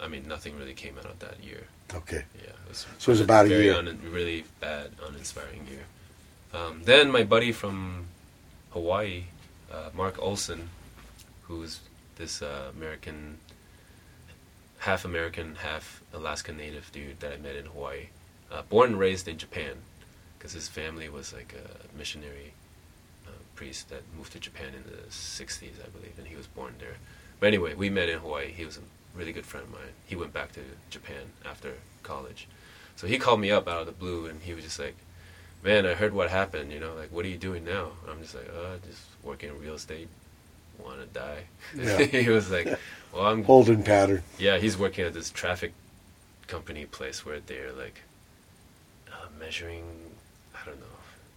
I 0.00 0.08
mean, 0.08 0.26
nothing 0.28 0.56
really 0.58 0.74
came 0.74 0.96
out 0.98 1.06
of 1.06 1.18
that 1.18 1.42
year. 1.42 1.64
Okay. 1.92 2.24
Yeah. 2.42 2.50
It 2.50 2.68
was 2.68 2.86
So 2.98 3.10
it 3.10 3.14
was 3.14 3.20
about 3.20 3.46
a 3.46 3.48
very 3.48 3.64
year. 3.64 3.74
Un- 3.74 4.00
really 4.10 4.44
bad, 4.60 4.90
uninspiring 5.06 5.66
year. 5.70 5.84
Um, 6.52 6.82
then 6.84 7.10
my 7.10 7.24
buddy 7.24 7.52
from 7.52 8.06
Hawaii, 8.72 9.24
uh, 9.70 9.90
Mark 9.94 10.18
Olson, 10.20 10.70
who's 11.42 11.80
this 12.16 12.40
uh, 12.42 12.70
American, 12.76 13.38
half 14.78 15.04
American, 15.04 15.56
half 15.56 16.00
Alaska 16.12 16.52
Native 16.52 16.90
dude 16.92 17.20
that 17.20 17.32
I 17.32 17.36
met 17.36 17.56
in 17.56 17.66
Hawaii, 17.66 18.06
uh, 18.54 18.62
born 18.62 18.90
and 18.90 18.98
raised 18.98 19.26
in 19.26 19.36
Japan, 19.36 19.76
because 20.38 20.52
his 20.52 20.68
family 20.68 21.08
was 21.08 21.32
like 21.32 21.54
a 21.54 21.96
missionary 21.98 22.54
uh, 23.26 23.30
priest 23.54 23.88
that 23.90 24.02
moved 24.16 24.32
to 24.32 24.38
Japan 24.38 24.68
in 24.68 24.84
the 24.84 25.02
60s, 25.08 25.84
I 25.84 25.88
believe, 25.88 26.14
and 26.18 26.26
he 26.26 26.36
was 26.36 26.46
born 26.46 26.74
there. 26.78 26.96
But 27.40 27.48
anyway, 27.48 27.74
we 27.74 27.90
met 27.90 28.08
in 28.08 28.20
Hawaii. 28.20 28.52
He 28.52 28.64
was 28.64 28.78
a 28.78 28.80
really 29.18 29.32
good 29.32 29.46
friend 29.46 29.66
of 29.66 29.72
mine. 29.72 29.92
He 30.06 30.16
went 30.16 30.32
back 30.32 30.52
to 30.52 30.60
Japan 30.90 31.32
after 31.44 31.74
college. 32.02 32.46
So 32.96 33.06
he 33.06 33.18
called 33.18 33.40
me 33.40 33.50
up 33.50 33.66
out 33.68 33.80
of 33.80 33.86
the 33.86 33.92
blue 33.92 34.26
and 34.26 34.40
he 34.42 34.54
was 34.54 34.64
just 34.64 34.78
like, 34.78 34.96
Man, 35.62 35.86
I 35.86 35.94
heard 35.94 36.12
what 36.12 36.28
happened, 36.28 36.72
you 36.72 36.78
know, 36.78 36.94
like, 36.94 37.10
what 37.10 37.24
are 37.24 37.28
you 37.28 37.38
doing 37.38 37.64
now? 37.64 37.92
And 38.02 38.10
I'm 38.10 38.20
just 38.20 38.34
like, 38.34 38.48
uh, 38.48 38.76
just 38.86 39.00
working 39.22 39.48
in 39.48 39.58
real 39.58 39.74
estate. 39.74 40.08
Want 40.78 41.00
to 41.00 41.06
die. 41.06 41.44
Yeah. 41.74 42.02
he 42.22 42.28
was 42.28 42.50
like, 42.50 42.66
Well, 43.12 43.26
I'm. 43.26 43.44
Holding 43.44 43.82
pattern. 43.82 44.22
Yeah, 44.38 44.58
he's 44.58 44.76
working 44.76 45.06
at 45.06 45.14
this 45.14 45.30
traffic 45.30 45.72
company 46.46 46.84
place 46.84 47.24
where 47.24 47.40
they're 47.40 47.72
like 47.72 48.02
measuring, 49.38 49.84
I 50.54 50.64
don't 50.66 50.80
know, 50.80 50.86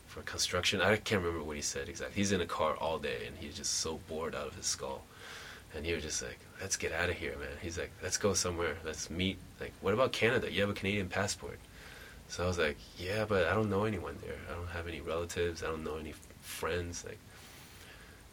for 0.08 0.22
construction. 0.22 0.82
I 0.82 0.96
can't 0.98 1.22
remember 1.22 1.44
what 1.44 1.56
he 1.56 1.62
said 1.62 1.90
exactly. 1.90 2.16
He's 2.16 2.32
in 2.32 2.42
a 2.42 2.46
car 2.46 2.76
all 2.76 2.98
day 2.98 3.26
and 3.28 3.36
he's 3.38 3.56
just 3.56 3.76
so 3.76 4.00
bored 4.08 4.36
out 4.36 4.48
of 4.48 4.56
his 4.56 4.66
skull. 4.66 5.04
And 5.76 5.86
he 5.86 5.94
was 5.94 6.04
just 6.04 6.24
like, 6.24 6.40
let's 6.62 6.78
get 6.78 6.92
out 6.92 7.10
of 7.10 7.16
here, 7.16 7.36
man. 7.38 7.50
He's 7.62 7.78
like, 7.78 7.92
let's 8.02 8.18
go 8.18 8.34
somewhere. 8.34 8.78
Let's 8.86 9.10
meet. 9.10 9.38
Like, 9.60 9.74
what 9.82 9.94
about 9.94 10.12
Canada? 10.12 10.52
You 10.52 10.62
have 10.62 10.70
a 10.70 10.74
Canadian 10.74 11.08
passport. 11.08 11.60
So 12.30 12.44
I 12.44 12.48
was 12.48 12.58
like, 12.58 12.78
yeah, 12.98 13.26
but 13.28 13.46
I 13.46 13.54
don't 13.54 13.70
know 13.70 13.84
anyone 13.84 14.18
there. 14.22 14.38
I 14.50 14.56
don't 14.56 14.70
have 14.70 14.88
any 14.88 15.02
relatives. 15.02 15.64
I 15.64 15.68
don't 15.68 15.84
know 15.84 15.98
any 15.98 16.14
friends. 16.42 17.06
Like, 17.06 17.20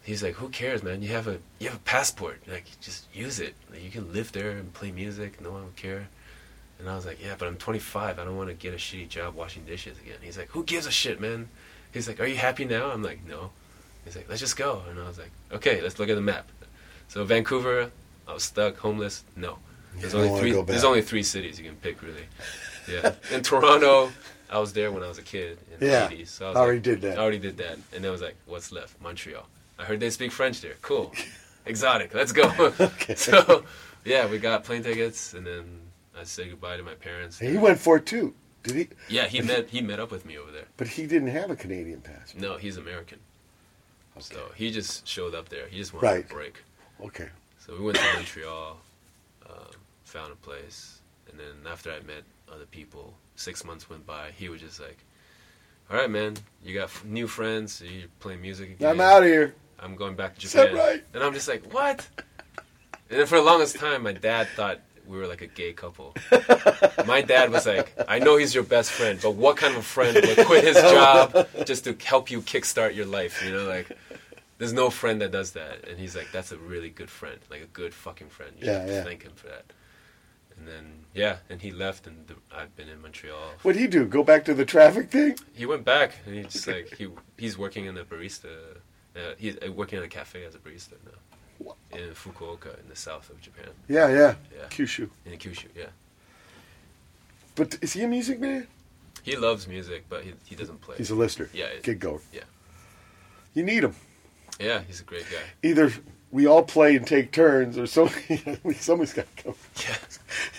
he's 0.02 0.22
like, 0.22 0.34
who 0.34 0.48
cares, 0.48 0.82
man? 0.82 1.02
You 1.02 1.10
have 1.10 1.28
a 1.28 1.38
you 1.58 1.68
have 1.68 1.76
a 1.76 1.82
passport. 1.82 2.42
Like, 2.48 2.64
just 2.80 3.06
use 3.14 3.40
it. 3.40 3.54
Like, 3.70 3.84
you 3.84 3.90
can 3.90 4.12
live 4.12 4.32
there 4.32 4.50
and 4.50 4.72
play 4.72 4.90
music. 4.90 5.40
No 5.40 5.52
one 5.52 5.62
will 5.62 5.70
care. 5.76 6.08
And 6.78 6.88
I 6.88 6.96
was 6.96 7.06
like, 7.06 7.22
yeah, 7.24 7.34
but 7.38 7.46
I'm 7.48 7.56
25. 7.56 8.18
I 8.18 8.24
don't 8.24 8.36
want 8.36 8.48
to 8.50 8.54
get 8.54 8.74
a 8.74 8.76
shitty 8.76 9.08
job 9.08 9.34
washing 9.34 9.64
dishes 9.64 9.96
again. 9.98 10.16
He's 10.20 10.36
like, 10.36 10.48
who 10.50 10.64
gives 10.64 10.86
a 10.86 10.90
shit, 10.90 11.20
man? 11.20 11.48
He's 11.92 12.08
like, 12.08 12.20
are 12.20 12.26
you 12.26 12.36
happy 12.36 12.64
now? 12.64 12.90
I'm 12.90 13.02
like, 13.02 13.20
no. 13.26 13.50
He's 14.04 14.16
like, 14.16 14.28
let's 14.28 14.40
just 14.40 14.56
go. 14.56 14.82
And 14.90 14.98
I 14.98 15.06
was 15.06 15.18
like, 15.18 15.30
okay, 15.52 15.80
let's 15.80 15.98
look 15.98 16.08
at 16.08 16.14
the 16.16 16.20
map. 16.20 16.48
So 17.08 17.24
Vancouver, 17.24 17.90
I 18.28 18.32
was 18.34 18.42
stuck, 18.44 18.76
homeless. 18.78 19.22
No, 19.36 19.58
there's 19.98 20.14
only 20.14 20.38
three. 20.40 20.52
There's 20.62 20.84
only 20.84 21.00
three 21.02 21.22
cities 21.22 21.58
you 21.58 21.64
can 21.64 21.76
pick, 21.76 22.02
really. 22.02 22.24
Yeah, 22.90 23.14
in 23.30 23.42
Toronto, 23.42 24.10
I 24.50 24.58
was 24.58 24.72
there 24.72 24.90
when 24.92 25.02
I 25.02 25.08
was 25.08 25.18
a 25.18 25.22
kid 25.22 25.58
in 25.80 25.86
Yeah, 25.88 26.08
the 26.08 26.16
80s. 26.16 26.28
So 26.28 26.46
I 26.46 26.48
was 26.50 26.56
already 26.58 26.76
like- 26.78 26.82
did 26.82 27.00
that. 27.02 27.18
I 27.18 27.22
already 27.22 27.38
did 27.38 27.56
that, 27.58 27.74
and 27.94 28.02
then 28.02 28.06
I 28.06 28.10
was 28.10 28.20
like, 28.20 28.36
what's 28.46 28.72
left? 28.72 29.00
Montreal. 29.00 29.46
I 29.78 29.84
heard 29.84 30.00
they 30.00 30.10
speak 30.10 30.32
French 30.32 30.60
there. 30.60 30.74
Cool, 30.82 31.12
exotic. 31.66 32.12
Let's 32.14 32.32
go. 32.32 32.50
okay. 32.80 33.14
So 33.16 33.64
yeah, 34.04 34.26
we 34.26 34.38
got 34.38 34.64
plane 34.64 34.82
tickets, 34.82 35.32
and 35.34 35.46
then 35.46 35.64
I 36.18 36.24
said 36.24 36.50
goodbye 36.50 36.76
to 36.76 36.82
my 36.82 36.94
parents. 36.94 37.38
He 37.38 37.56
went 37.56 37.78
for 37.80 37.96
it 37.96 38.06
too. 38.06 38.34
Did 38.62 38.76
he? 38.76 38.88
Yeah, 39.08 39.26
he 39.26 39.40
met 39.42 39.68
he 39.68 39.80
met 39.80 40.00
up 40.00 40.10
with 40.10 40.24
me 40.24 40.38
over 40.38 40.50
there. 40.50 40.64
But 40.76 40.88
he 40.88 41.06
didn't 41.06 41.28
have 41.28 41.50
a 41.50 41.56
Canadian 41.56 42.00
passport. 42.00 42.42
No, 42.42 42.56
he's 42.56 42.76
American. 42.76 43.18
So 44.20 44.50
he 44.54 44.70
just 44.70 45.06
showed 45.06 45.34
up 45.34 45.48
there. 45.48 45.66
He 45.68 45.76
just 45.78 45.92
wanted 45.92 46.06
Right. 46.06 46.24
a 46.24 46.32
break. 46.32 46.54
Okay. 47.04 47.28
So 47.58 47.74
we 47.76 47.84
went 47.84 47.98
to 47.98 48.04
Montreal, 48.14 48.78
uh, 49.48 49.52
found 50.04 50.32
a 50.32 50.36
place, 50.36 51.00
and 51.30 51.38
then 51.38 51.70
after 51.70 51.90
I 51.90 51.96
met 52.00 52.22
other 52.52 52.66
people, 52.66 53.12
six 53.36 53.64
months 53.64 53.90
went 53.90 54.06
by. 54.06 54.30
He 54.36 54.48
was 54.48 54.60
just 54.60 54.78
like, 54.80 54.98
"All 55.90 55.96
right, 55.96 56.08
man, 56.08 56.36
you 56.64 56.74
got 56.74 56.84
f- 56.84 57.04
new 57.04 57.26
friends. 57.26 57.82
You're 57.84 58.08
playing 58.20 58.40
music 58.40 58.70
again. 58.70 58.88
I'm 58.90 59.00
out 59.00 59.22
of 59.22 59.28
here." 59.28 59.54
I'm 59.80 59.96
going 59.96 60.14
back 60.14 60.38
to 60.38 60.46
Is 60.46 60.52
that 60.52 60.70
Japan." 60.70 60.78
right? 60.86 61.04
And 61.12 61.24
I'm 61.24 61.34
just 61.34 61.48
like, 61.48 61.64
"What?" 61.72 62.06
And 63.10 63.18
then 63.20 63.26
for 63.26 63.36
the 63.36 63.42
longest 63.42 63.76
time, 63.76 64.04
my 64.04 64.12
dad 64.12 64.46
thought 64.54 64.80
we 65.06 65.16
were 65.18 65.26
like 65.26 65.42
a 65.42 65.46
gay 65.46 65.72
couple. 65.72 66.14
my 67.06 67.20
dad 67.22 67.50
was 67.50 67.66
like, 67.66 67.92
"I 68.08 68.18
know 68.18 68.36
he's 68.36 68.54
your 68.54 68.64
best 68.64 68.90
friend, 68.90 69.18
but 69.22 69.32
what 69.34 69.56
kind 69.56 69.74
of 69.74 69.80
a 69.80 69.82
friend 69.82 70.14
would 70.14 70.46
quit 70.46 70.64
his 70.64 70.76
job 70.76 71.46
just 71.66 71.84
to 71.84 71.96
help 72.04 72.30
you 72.30 72.40
kickstart 72.40 72.94
your 72.94 73.06
life? 73.06 73.42
You 73.44 73.52
know, 73.52 73.64
like." 73.64 73.88
There's 74.56 74.72
no 74.72 74.88
friend 74.88 75.20
that 75.20 75.32
does 75.32 75.50
that, 75.52 75.88
and 75.88 75.98
he's 75.98 76.14
like, 76.14 76.28
"That's 76.32 76.52
a 76.52 76.56
really 76.56 76.88
good 76.88 77.10
friend, 77.10 77.38
like 77.50 77.60
a 77.62 77.66
good 77.66 77.92
fucking 77.92 78.28
friend. 78.28 78.52
You 78.58 78.66
Yeah, 78.68 78.86
should 78.86 78.94
yeah. 78.94 79.02
thank 79.04 79.22
him 79.24 79.32
for 79.34 79.48
that." 79.48 79.64
And 80.56 80.68
then, 80.68 80.84
yeah, 81.12 81.38
and 81.50 81.60
he 81.60 81.72
left, 81.72 82.06
and 82.06 82.24
the, 82.28 82.34
I've 82.54 82.74
been 82.76 82.88
in 82.88 83.02
Montreal. 83.02 83.54
What'd 83.62 83.80
he 83.80 83.88
do? 83.88 84.06
Go 84.06 84.22
back 84.22 84.44
to 84.44 84.54
the 84.54 84.64
traffic 84.64 85.10
thing? 85.10 85.36
He 85.54 85.66
went 85.66 85.84
back, 85.84 86.12
and 86.24 86.36
he's 86.36 86.52
just 86.52 86.68
like 86.68 86.94
he 86.96 87.08
he's 87.36 87.58
working 87.58 87.86
in 87.86 87.98
a 87.98 88.04
barista. 88.04 88.46
Uh, 89.16 89.34
he's 89.38 89.56
uh, 89.56 89.72
working 89.72 89.98
at 89.98 90.04
a 90.04 90.08
cafe 90.08 90.44
as 90.44 90.54
a 90.54 90.58
barista 90.58 90.92
now 91.04 91.18
in 91.92 92.10
Fukuoka, 92.10 92.78
in 92.82 92.88
the 92.88 92.96
south 92.96 93.30
of 93.30 93.40
Japan. 93.40 93.68
Yeah, 93.88 94.08
yeah. 94.08 94.34
Yeah. 94.56 94.66
Kyushu. 94.70 95.08
In 95.26 95.38
Kyushu, 95.38 95.66
yeah. 95.76 95.86
But 97.54 97.78
is 97.82 97.92
he 97.92 98.02
a 98.02 98.08
music 98.08 98.40
man? 98.40 98.66
He 99.22 99.36
loves 99.36 99.66
music, 99.68 100.04
but 100.08 100.22
he 100.24 100.34
he 100.44 100.54
doesn't 100.54 100.80
play. 100.82 100.96
He's 100.98 101.10
a 101.10 101.14
listener. 101.14 101.48
Yeah, 101.54 101.68
Gig 101.82 102.00
goer. 102.00 102.20
Yeah, 102.32 102.42
You 103.54 103.62
need 103.62 103.84
him. 103.84 103.94
yeah, 104.60 104.80
he's 104.86 105.00
a 105.00 105.04
great 105.04 105.24
guy. 105.30 105.38
Either 105.62 105.92
we 106.30 106.46
all 106.46 106.62
play 106.64 106.96
and 106.96 107.06
take 107.06 107.30
turns, 107.32 107.78
or 107.78 107.86
somebody, 107.86 108.42
somebody's 108.74 109.14
got 109.14 109.26
to 109.36 109.42
come. 109.44 109.54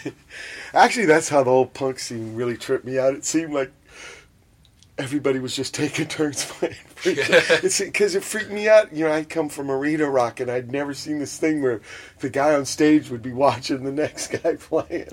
Yeah. 0.06 0.12
Actually, 0.74 1.06
that's 1.06 1.30
how 1.30 1.44
the 1.44 1.50
whole 1.52 1.66
punk 1.68 2.00
scene 2.00 2.34
really 2.36 2.58
tripped 2.58 2.86
me 2.86 2.98
out. 2.98 3.14
It 3.14 3.26
seemed 3.26 3.54
like 3.54 3.72
everybody 4.98 5.40
was 5.40 5.56
just 5.56 5.74
taking 5.74 6.08
turns 6.08 6.46
playing. 6.50 6.76
it's 7.04 7.80
because 7.80 8.16
it 8.16 8.24
freaked 8.24 8.52
me 8.52 8.70
out. 8.70 8.94
You 8.94 9.06
know, 9.06 9.12
I 9.12 9.24
come 9.24 9.50
from 9.50 9.70
arena 9.70 10.10
rock, 10.10 10.40
and 10.40 10.50
I'd 10.50 10.72
never 10.72 10.94
seen 10.94 11.20
this 11.20 11.38
thing 11.38 11.62
where 11.62 11.82
the 12.20 12.30
guy 12.30 12.56
on 12.56 12.66
stage 12.66 13.10
would 13.10 13.22
be 13.22 13.34
watching 13.34 13.84
the 13.84 13.92
next 13.92 14.28
guy 14.44 14.56
playing, 14.56 15.08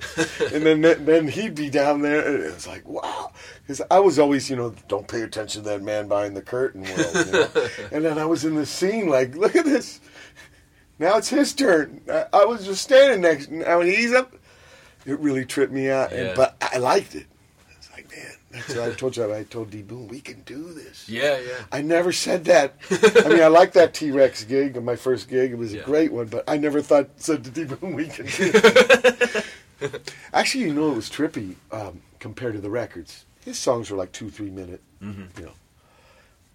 and 0.53 0.65
then 0.65 0.81
then 1.05 1.29
he'd 1.29 1.55
be 1.55 1.71
down 1.71 2.03
there, 2.03 2.27
and 2.27 2.43
it 2.43 2.55
was 2.55 2.67
like 2.67 2.87
wow. 2.87 3.33
Because 3.63 3.83
I 3.91 4.01
was 4.01 4.19
always, 4.19 4.51
you 4.51 4.57
know, 4.57 4.75
don't 4.89 5.07
pay 5.07 5.23
attention 5.23 5.63
to 5.63 5.69
that 5.71 5.83
man 5.83 6.09
behind 6.09 6.37
the 6.37 6.43
curtain 6.43 6.83
world. 6.83 7.27
You 7.27 7.33
know? 7.33 7.69
and 7.93 8.05
then 8.05 8.19
I 8.19 8.25
was 8.25 8.45
in 8.45 8.57
the 8.57 8.67
scene, 8.67 9.09
like, 9.09 9.37
look 9.37 9.55
at 9.55 9.65
this. 9.65 10.01
Now 10.99 11.17
it's 11.17 11.29
his 11.29 11.55
turn. 11.55 12.01
I, 12.11 12.27
I 12.33 12.45
was 12.45 12.65
just 12.65 12.83
standing 12.83 13.21
next. 13.21 13.51
Now 13.51 13.81
he's 13.81 14.13
up, 14.13 14.35
it 15.07 15.19
really 15.21 15.45
tripped 15.45 15.73
me 15.73 15.91
out. 15.91 16.11
Yeah. 16.11 16.19
And, 16.19 16.37
but 16.37 16.57
I 16.61 16.79
liked 16.79 17.15
it. 17.15 17.27
It's 18.55 18.67
that's 18.69 18.77
what 18.79 18.89
I 18.91 18.95
told 18.95 19.17
you. 19.17 19.35
I 19.35 19.43
told 19.45 19.71
D. 19.71 19.83
Boon, 19.83 20.09
we 20.09 20.21
can 20.21 20.43
do 20.43 20.73
this. 20.73 21.09
Yeah, 21.09 21.39
yeah. 21.41 21.65
I 21.73 21.81
never 21.83 22.13
said 22.13 22.45
that. 22.47 22.75
I 23.25 23.29
mean, 23.29 23.43
I 23.43 23.47
like 23.49 23.73
that 23.73 23.95
T 23.95 24.11
Rex 24.11 24.45
gig, 24.45 24.83
my 24.83 24.97
first 24.97 25.29
gig. 25.29 25.53
It 25.53 25.59
was 25.59 25.73
a 25.75 25.81
great 25.81 26.13
one, 26.13 26.27
but 26.27 26.45
I 26.49 26.57
never 26.59 26.83
thought 26.83 27.09
said 27.17 27.45
to 27.45 27.51
D. 27.51 27.65
Boon, 27.65 27.95
we 27.95 28.09
can 28.09 28.27
do 28.27 28.51
it. 28.55 29.45
Actually, 30.33 30.65
you 30.65 30.75
know, 30.75 30.93
it 30.93 30.97
was 30.97 31.11
trippy 31.11 31.57
um, 31.73 32.01
compared 32.21 32.55
to 32.55 32.61
the 32.61 32.71
records. 32.71 33.25
His 33.45 33.59
songs 33.59 33.91
were 33.91 33.97
like 33.97 34.13
two, 34.13 34.31
three 34.31 34.51
minute. 34.51 34.81
Mhm. 35.03 35.37
You 35.39 35.47
know, 35.47 35.53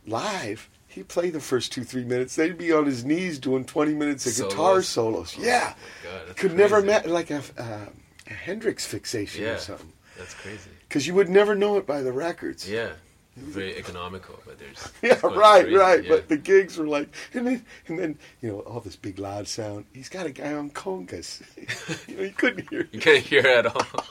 live. 0.05 0.69
He 0.87 1.03
played 1.03 1.33
the 1.33 1.39
first 1.39 1.71
two, 1.71 1.83
three 1.83 2.03
minutes. 2.05 2.35
They'd 2.35 2.57
be 2.57 2.71
on 2.71 2.85
his 2.85 3.03
knees 3.05 3.37
doing 3.37 3.65
twenty 3.65 3.93
minutes 3.93 4.25
of 4.25 4.35
guitar 4.47 4.81
Solos. 4.81 5.29
solos. 5.31 5.37
Yeah, 5.37 5.73
Oh, 5.75 6.25
God, 6.27 6.35
could 6.37 6.55
never 6.55 6.81
crazy. 6.81 6.87
met 6.87 7.09
like 7.09 7.29
a, 7.29 7.41
uh, 7.57 7.85
a 8.27 8.33
Hendrix 8.33 8.85
fixation 8.85 9.43
Yeah, 9.43 9.51
or 9.55 9.57
something. 9.59 9.91
that's 10.17 10.33
crazy. 10.33 10.69
Because 10.87 11.05
you 11.07 11.13
would 11.15 11.29
never 11.29 11.55
know 11.55 11.77
it 11.77 11.85
by 11.85 12.01
the 12.01 12.11
records. 12.13 12.69
Yeah, 12.69 12.89
very 13.35 13.75
economical, 13.77 14.39
but 14.45 14.57
there's 14.57 14.91
Yeah, 15.01 15.19
right, 15.27 15.71
right. 15.71 16.03
yeah. 16.03 16.09
But 16.09 16.27
the 16.29 16.37
gigs 16.37 16.77
were 16.77 16.87
like, 16.87 17.09
and 17.33 17.45
then, 17.45 17.65
and 17.87 17.99
then, 17.99 18.17
you 18.41 18.49
know, 18.49 18.59
all 18.61 18.79
this 18.79 18.95
big 18.95 19.19
loud 19.19 19.47
sound. 19.47 19.85
He's 19.93 20.09
got 20.09 20.25
a 20.25 20.31
guy 20.31 20.53
on 20.53 20.69
congas. 20.71 21.41
you 22.07 22.15
know, 22.17 22.23
you 22.29 22.31
couldn't 22.31 22.69
hear. 22.69 22.87
you 22.91 22.99
can't 22.99 23.23
hear 23.23 23.45
at 23.45 23.65
all. 23.67 24.03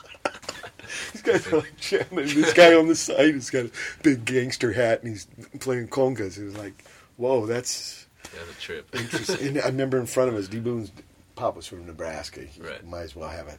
These 1.13 1.23
guys 1.23 1.47
are 1.53 1.57
like 1.59 1.77
jamming. 1.79 2.27
This 2.27 2.53
guy 2.53 2.75
on 2.75 2.87
the 2.87 2.95
side 2.95 3.35
he's 3.35 3.51
got 3.51 3.65
a 3.67 3.71
big 4.03 4.25
gangster 4.25 4.73
hat 4.73 5.03
and 5.03 5.11
he's 5.13 5.27
playing 5.61 5.89
congas. 5.89 6.39
It 6.39 6.45
was 6.45 6.57
like, 6.57 6.85
whoa, 7.17 7.47
that's 7.47 8.07
Yeah, 8.35 8.41
the 8.47 8.61
trip. 8.61 8.89
interesting. 8.95 9.49
and 9.49 9.59
I 9.63 9.67
remember 9.67 9.99
in 9.99 10.07
front 10.07 10.29
of 10.31 10.37
us, 10.37 10.47
D. 10.47 10.61
Boon's 10.61 10.93
pop 11.35 11.57
was 11.57 11.67
from 11.67 11.87
Nebraska. 11.87 12.43
He 12.43 12.61
Right. 12.61 12.87
might 12.87 13.01
as 13.03 13.17
well 13.17 13.29
have 13.29 13.49
a 13.49 13.59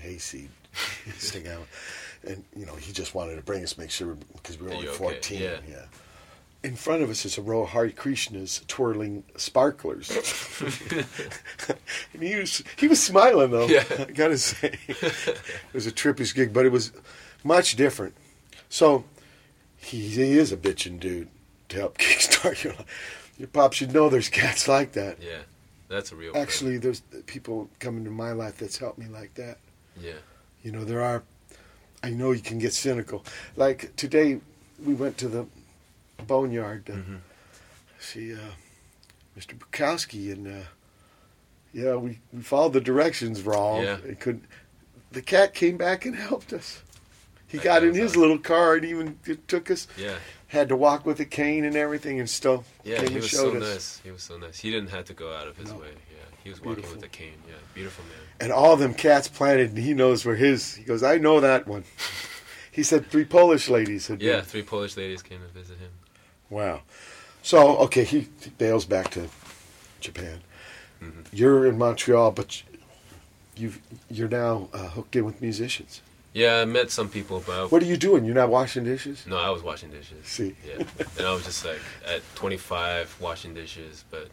hayseed 0.00 0.50
sting 1.18 1.48
out. 1.48 1.66
And, 2.28 2.44
you 2.54 2.66
know, 2.66 2.74
he 2.74 2.92
just 2.92 3.14
wanted 3.14 3.36
to 3.36 3.42
bring 3.42 3.62
us, 3.64 3.78
make 3.78 3.90
sure, 3.90 4.16
because 4.36 4.58
we 4.58 4.64
were 4.64 4.68
That 4.70 4.74
only 4.76 4.86
you're 4.86 4.94
okay, 4.96 5.14
14. 5.14 5.40
yeah. 5.40 5.56
yeah. 5.68 5.84
In 6.62 6.76
front 6.76 7.02
of 7.02 7.10
us 7.10 7.24
is 7.24 7.38
a 7.38 7.42
row 7.42 7.62
of 7.62 7.70
Hare 7.70 7.88
Krishnas 7.90 8.66
twirling 8.66 9.24
sparklers. 9.36 10.10
and 12.12 12.22
he 12.22 12.34
was 12.36 12.62
he 12.76 12.88
was 12.88 13.02
smiling 13.02 13.50
though. 13.50 13.66
Yeah. 13.66 13.84
I 13.98 14.04
gotta 14.06 14.38
say, 14.38 14.76
it 14.88 15.40
was 15.72 15.86
a 15.86 15.92
trippish 15.92 16.34
gig, 16.34 16.52
but 16.52 16.66
it 16.66 16.72
was 16.72 16.92
much 17.44 17.76
different. 17.76 18.14
So 18.68 19.04
he, 19.76 20.00
he 20.08 20.32
is 20.36 20.52
a 20.52 20.56
bitchin' 20.56 20.98
dude 20.98 21.28
to 21.68 21.76
help 21.76 21.98
kickstart 21.98 22.64
your 22.64 22.74
life. 22.74 23.34
Your 23.38 23.48
pop 23.48 23.72
should 23.72 23.94
know 23.94 24.08
there's 24.08 24.28
cats 24.28 24.66
like 24.66 24.92
that. 24.92 25.22
Yeah, 25.22 25.42
that's 25.88 26.10
a 26.10 26.16
real. 26.16 26.36
Actually, 26.36 26.78
there's 26.78 27.00
people 27.26 27.70
coming 27.78 28.04
to 28.04 28.10
my 28.10 28.32
life 28.32 28.58
that's 28.58 28.78
helped 28.78 28.98
me 28.98 29.06
like 29.06 29.34
that. 29.34 29.58
yeah, 30.00 30.14
You 30.62 30.72
know, 30.72 30.84
there 30.84 31.02
are. 31.02 31.22
I 32.02 32.10
know 32.10 32.32
you 32.32 32.40
can 32.40 32.58
get 32.58 32.72
cynical. 32.72 33.24
Like 33.56 33.94
today, 33.96 34.40
we 34.84 34.94
went 34.94 35.18
to 35.18 35.28
the 35.28 35.46
boneyard 36.26 36.86
to 36.86 36.92
Mm-hmm. 36.92 37.16
see 37.98 38.34
uh, 38.34 38.38
Mr. 39.38 39.58
Bukowski, 39.58 40.32
and 40.32 40.46
uh, 40.46 40.66
yeah, 41.72 41.96
we, 41.96 42.18
we 42.32 42.42
followed 42.42 42.72
the 42.72 42.80
directions 42.80 43.42
wrong. 43.42 43.82
Yeah. 43.82 43.98
It 44.06 44.20
could. 44.20 44.40
The 45.10 45.22
cat 45.22 45.54
came 45.54 45.76
back 45.76 46.04
and 46.04 46.14
helped 46.14 46.52
us. 46.52 46.82
He 47.46 47.56
That 47.58 47.64
got 47.64 47.82
in 47.82 47.94
his 47.94 48.10
awesome. 48.12 48.20
little 48.20 48.38
car 48.38 48.74
and 48.74 48.84
even 48.84 49.18
took 49.46 49.70
us. 49.70 49.86
yeah, 49.96 50.16
Had 50.48 50.68
to 50.68 50.76
walk 50.76 51.06
with 51.06 51.18
a 51.20 51.24
cane 51.24 51.64
and 51.64 51.74
everything, 51.76 52.20
and 52.20 52.28
still 52.28 52.64
yeah. 52.84 52.96
came 52.98 53.06
He 53.08 53.14
and 53.14 53.22
was 53.22 53.28
showed 53.30 53.52
so 53.54 53.56
us. 53.58 53.72
nice. 53.74 54.00
He 54.04 54.10
was 54.10 54.22
so 54.22 54.36
nice. 54.36 54.58
He 54.60 54.70
didn't 54.70 54.90
have 54.90 55.06
to 55.06 55.14
go 55.14 55.32
out 55.32 55.48
of 55.48 55.56
his 55.56 55.70
No. 55.72 55.78
way. 55.78 55.88
He 56.48 56.52
was 56.52 56.62
walking 56.62 56.90
with 56.90 57.04
a 57.04 57.08
cane. 57.08 57.34
Yeah, 57.46 57.56
beautiful 57.74 58.04
man. 58.04 58.14
And 58.40 58.52
all 58.52 58.74
them 58.76 58.94
cats 58.94 59.28
planted, 59.28 59.68
and 59.70 59.78
he 59.78 59.92
knows 59.92 60.24
where 60.24 60.34
his. 60.34 60.74
He 60.74 60.82
goes, 60.82 61.02
I 61.02 61.18
know 61.18 61.40
that 61.40 61.66
one. 61.66 61.84
He 62.70 62.84
said 62.84 63.10
three 63.10 63.24
Polish 63.24 63.68
ladies 63.68 64.06
had 64.06 64.22
Yeah, 64.22 64.36
been. 64.36 64.44
three 64.44 64.62
Polish 64.62 64.96
ladies 64.96 65.20
came 65.20 65.40
to 65.40 65.48
visit 65.48 65.78
him. 65.78 65.90
Wow. 66.48 66.82
So 67.42 67.76
okay, 67.78 68.04
he 68.04 68.28
bails 68.56 68.84
back 68.84 69.10
to 69.10 69.28
Japan. 70.00 70.40
Mm-hmm. 71.02 71.22
You're 71.32 71.66
in 71.66 71.76
Montreal, 71.76 72.30
but 72.30 72.62
you 73.56 73.72
you're 74.08 74.28
now 74.28 74.68
uh, 74.72 74.90
hooked 74.90 75.16
in 75.16 75.24
with 75.24 75.42
musicians. 75.42 76.02
Yeah, 76.34 76.60
I 76.60 76.66
met 76.66 76.92
some 76.92 77.08
people, 77.08 77.42
but 77.44 77.72
What 77.72 77.82
are 77.82 77.86
you 77.86 77.96
doing? 77.96 78.24
You're 78.24 78.36
not 78.36 78.48
washing 78.50 78.84
dishes? 78.84 79.24
no, 79.26 79.38
I 79.38 79.50
was 79.50 79.64
washing 79.64 79.90
dishes. 79.90 80.24
See. 80.24 80.54
Yeah, 80.64 80.84
and 81.18 81.26
I 81.26 81.34
was 81.34 81.44
just 81.44 81.64
like 81.64 81.80
at 82.06 82.22
25 82.36 83.16
washing 83.20 83.54
dishes, 83.54 84.04
but 84.08 84.28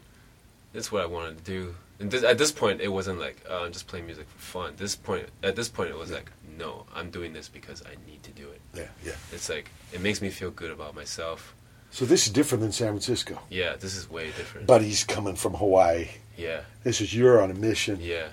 that's 0.72 0.92
what 0.92 1.02
I 1.02 1.06
wanted 1.06 1.38
to 1.38 1.42
do. 1.44 1.74
And 1.98 2.10
this, 2.10 2.22
at 2.24 2.36
this 2.38 2.52
point, 2.52 2.80
it 2.80 2.88
wasn't 2.88 3.18
like 3.20 3.42
oh, 3.48 3.64
I'm 3.64 3.72
just 3.72 3.86
playing 3.86 4.06
music 4.06 4.26
for 4.28 4.38
fun. 4.38 4.74
This 4.76 4.94
point, 4.96 5.26
at 5.42 5.56
this 5.56 5.68
point, 5.68 5.90
it 5.90 5.96
was 5.96 6.10
like 6.10 6.30
no, 6.58 6.86
I'm 6.94 7.10
doing 7.10 7.32
this 7.32 7.48
because 7.48 7.82
I 7.82 7.94
need 8.10 8.22
to 8.24 8.30
do 8.32 8.48
it. 8.50 8.60
Yeah, 8.74 8.88
yeah. 9.04 9.12
It's 9.32 9.48
like 9.48 9.70
it 9.92 10.00
makes 10.00 10.20
me 10.20 10.30
feel 10.30 10.50
good 10.50 10.70
about 10.70 10.94
myself. 10.94 11.54
So 11.90 12.04
this 12.04 12.26
is 12.26 12.32
different 12.32 12.60
than 12.62 12.72
San 12.72 12.88
Francisco. 12.88 13.40
Yeah, 13.48 13.76
this 13.76 13.96
is 13.96 14.10
way 14.10 14.26
different. 14.26 14.66
Buddy's 14.66 15.04
coming 15.04 15.36
from 15.36 15.54
Hawaii. 15.54 16.08
yeah, 16.36 16.60
This 16.84 17.00
is 17.00 17.14
you're 17.14 17.40
on 17.42 17.50
a 17.50 17.54
mission. 17.54 17.98
yeah, 18.00 18.28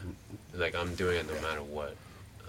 like 0.53 0.75
I'm 0.75 0.95
doing 0.95 1.17
it 1.17 1.27
no 1.33 1.39
matter 1.41 1.61
what. 1.63 1.95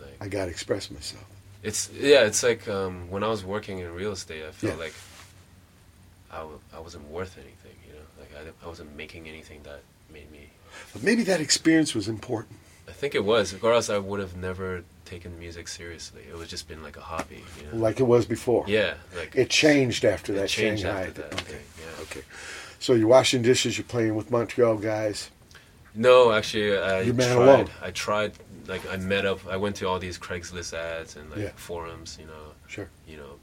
Like 0.01 0.16
I 0.20 0.27
got 0.28 0.47
to 0.47 0.51
express 0.51 0.91
myself. 0.91 1.24
it's 1.62 1.91
yeah, 1.93 2.24
it's 2.24 2.43
like 2.43 2.66
um, 2.69 3.09
when 3.11 3.23
I 3.23 3.28
was 3.28 3.45
working 3.45 3.78
in 3.78 3.95
real 3.95 4.12
estate, 4.12 4.43
I 4.45 4.51
felt 4.51 4.73
Yeah. 4.74 4.78
like 4.85 4.95
I, 6.32 6.39
w- 6.39 6.59
I 6.74 6.81
wasn't 6.81 7.09
worth 7.11 7.36
anything. 7.39 7.77
You 7.86 7.93
know, 7.93 8.07
like 8.19 8.32
I, 8.36 8.65
I 8.65 8.69
wasn't 8.69 8.97
making 8.97 9.28
anything 9.28 9.61
that. 9.65 9.82
But 10.93 11.02
maybe 11.02 11.23
that 11.24 11.40
experience 11.40 11.94
was 11.94 12.09
important. 12.09 12.56
I 12.89 12.93
think 12.93 13.15
it 13.15 13.24
was, 13.24 13.55
or 13.62 13.73
else 13.73 13.90
I 13.90 13.98
would 13.98 14.20
have 14.20 14.36
never 14.36 14.85
taken 15.05 15.39
music 15.39 15.69
seriously. 15.69 16.23
It 16.31 16.36
would 16.36 16.48
just 16.48 16.69
been 16.69 16.82
like 16.82 16.97
a 16.97 17.01
hobby. 17.01 17.43
You 17.61 17.66
know? 17.73 17.77
Like 17.82 18.01
it 18.01 18.05
was 18.05 18.24
before. 18.27 18.65
Yeah, 18.69 18.94
like 19.16 19.35
It 19.35 19.51
changed 19.51 20.05
after 20.05 20.32
It 20.32 20.36
that 20.36 20.48
changed 20.48 20.82
Shanghai. 20.82 21.06
after 21.09 21.23
that, 21.23 21.32
Okay. 21.35 21.43
okay, 21.43 21.61
yeah. 21.81 22.02
Okay. 22.02 22.20
So 22.78 22.94
you're 22.94 23.09
washing 23.09 23.43
dishes. 23.43 23.77
You're 23.78 23.86
playing 23.86 24.15
with 24.15 24.31
Montreal 24.31 24.77
guys. 24.77 25.31
No, 25.94 26.32
actually, 26.32 26.77
I 26.78 27.02
You 27.02 27.12
tried. 27.12 27.31
alone. 27.32 27.70
I 27.82 27.90
tried. 27.90 28.32
Like 28.66 28.82
I 28.90 28.97
met 28.97 29.27
up. 29.27 29.40
I 29.48 29.56
went 29.56 29.77
to 29.77 29.89
all 29.89 29.98
these 29.98 30.19
Craigslist 30.19 30.73
ads 30.73 31.16
and 31.16 31.31
like 31.31 31.39
Yeah. 31.40 31.51
forums. 31.56 32.16
You 32.20 32.27
know, 32.27 32.52
Sure. 32.66 32.89
you 33.06 33.16
know, 33.16 33.39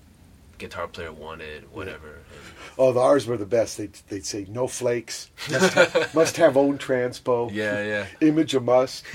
guitar 0.57 0.87
player 0.87 1.11
wanted, 1.11 1.71
whatever. 1.71 2.07
And 2.07 2.43
Oh, 2.83 2.91
the 2.91 2.99
ours 2.99 3.27
were 3.27 3.37
the 3.37 3.45
best. 3.45 3.77
They'd, 3.77 3.93
they'd 4.09 4.25
say 4.25 4.47
no 4.49 4.65
flakes. 4.65 5.29
Must 5.51 5.73
have, 5.75 6.15
must 6.15 6.37
have 6.37 6.57
own 6.57 6.79
transpo. 6.79 7.51
Yeah, 7.53 7.83
yeah. 7.83 8.07
Image 8.27 8.55
a 8.55 8.59
must. 8.59 9.05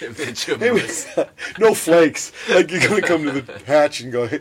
Image 0.00 0.48
of 0.48 0.60
was, 0.60 1.08
no 1.58 1.74
flakes. 1.74 2.30
Like 2.48 2.70
you're 2.70 2.88
gonna 2.88 3.02
come 3.02 3.24
to 3.24 3.40
the 3.40 3.58
hatch 3.66 4.00
and 4.00 4.12
go, 4.12 4.28
hey, 4.28 4.38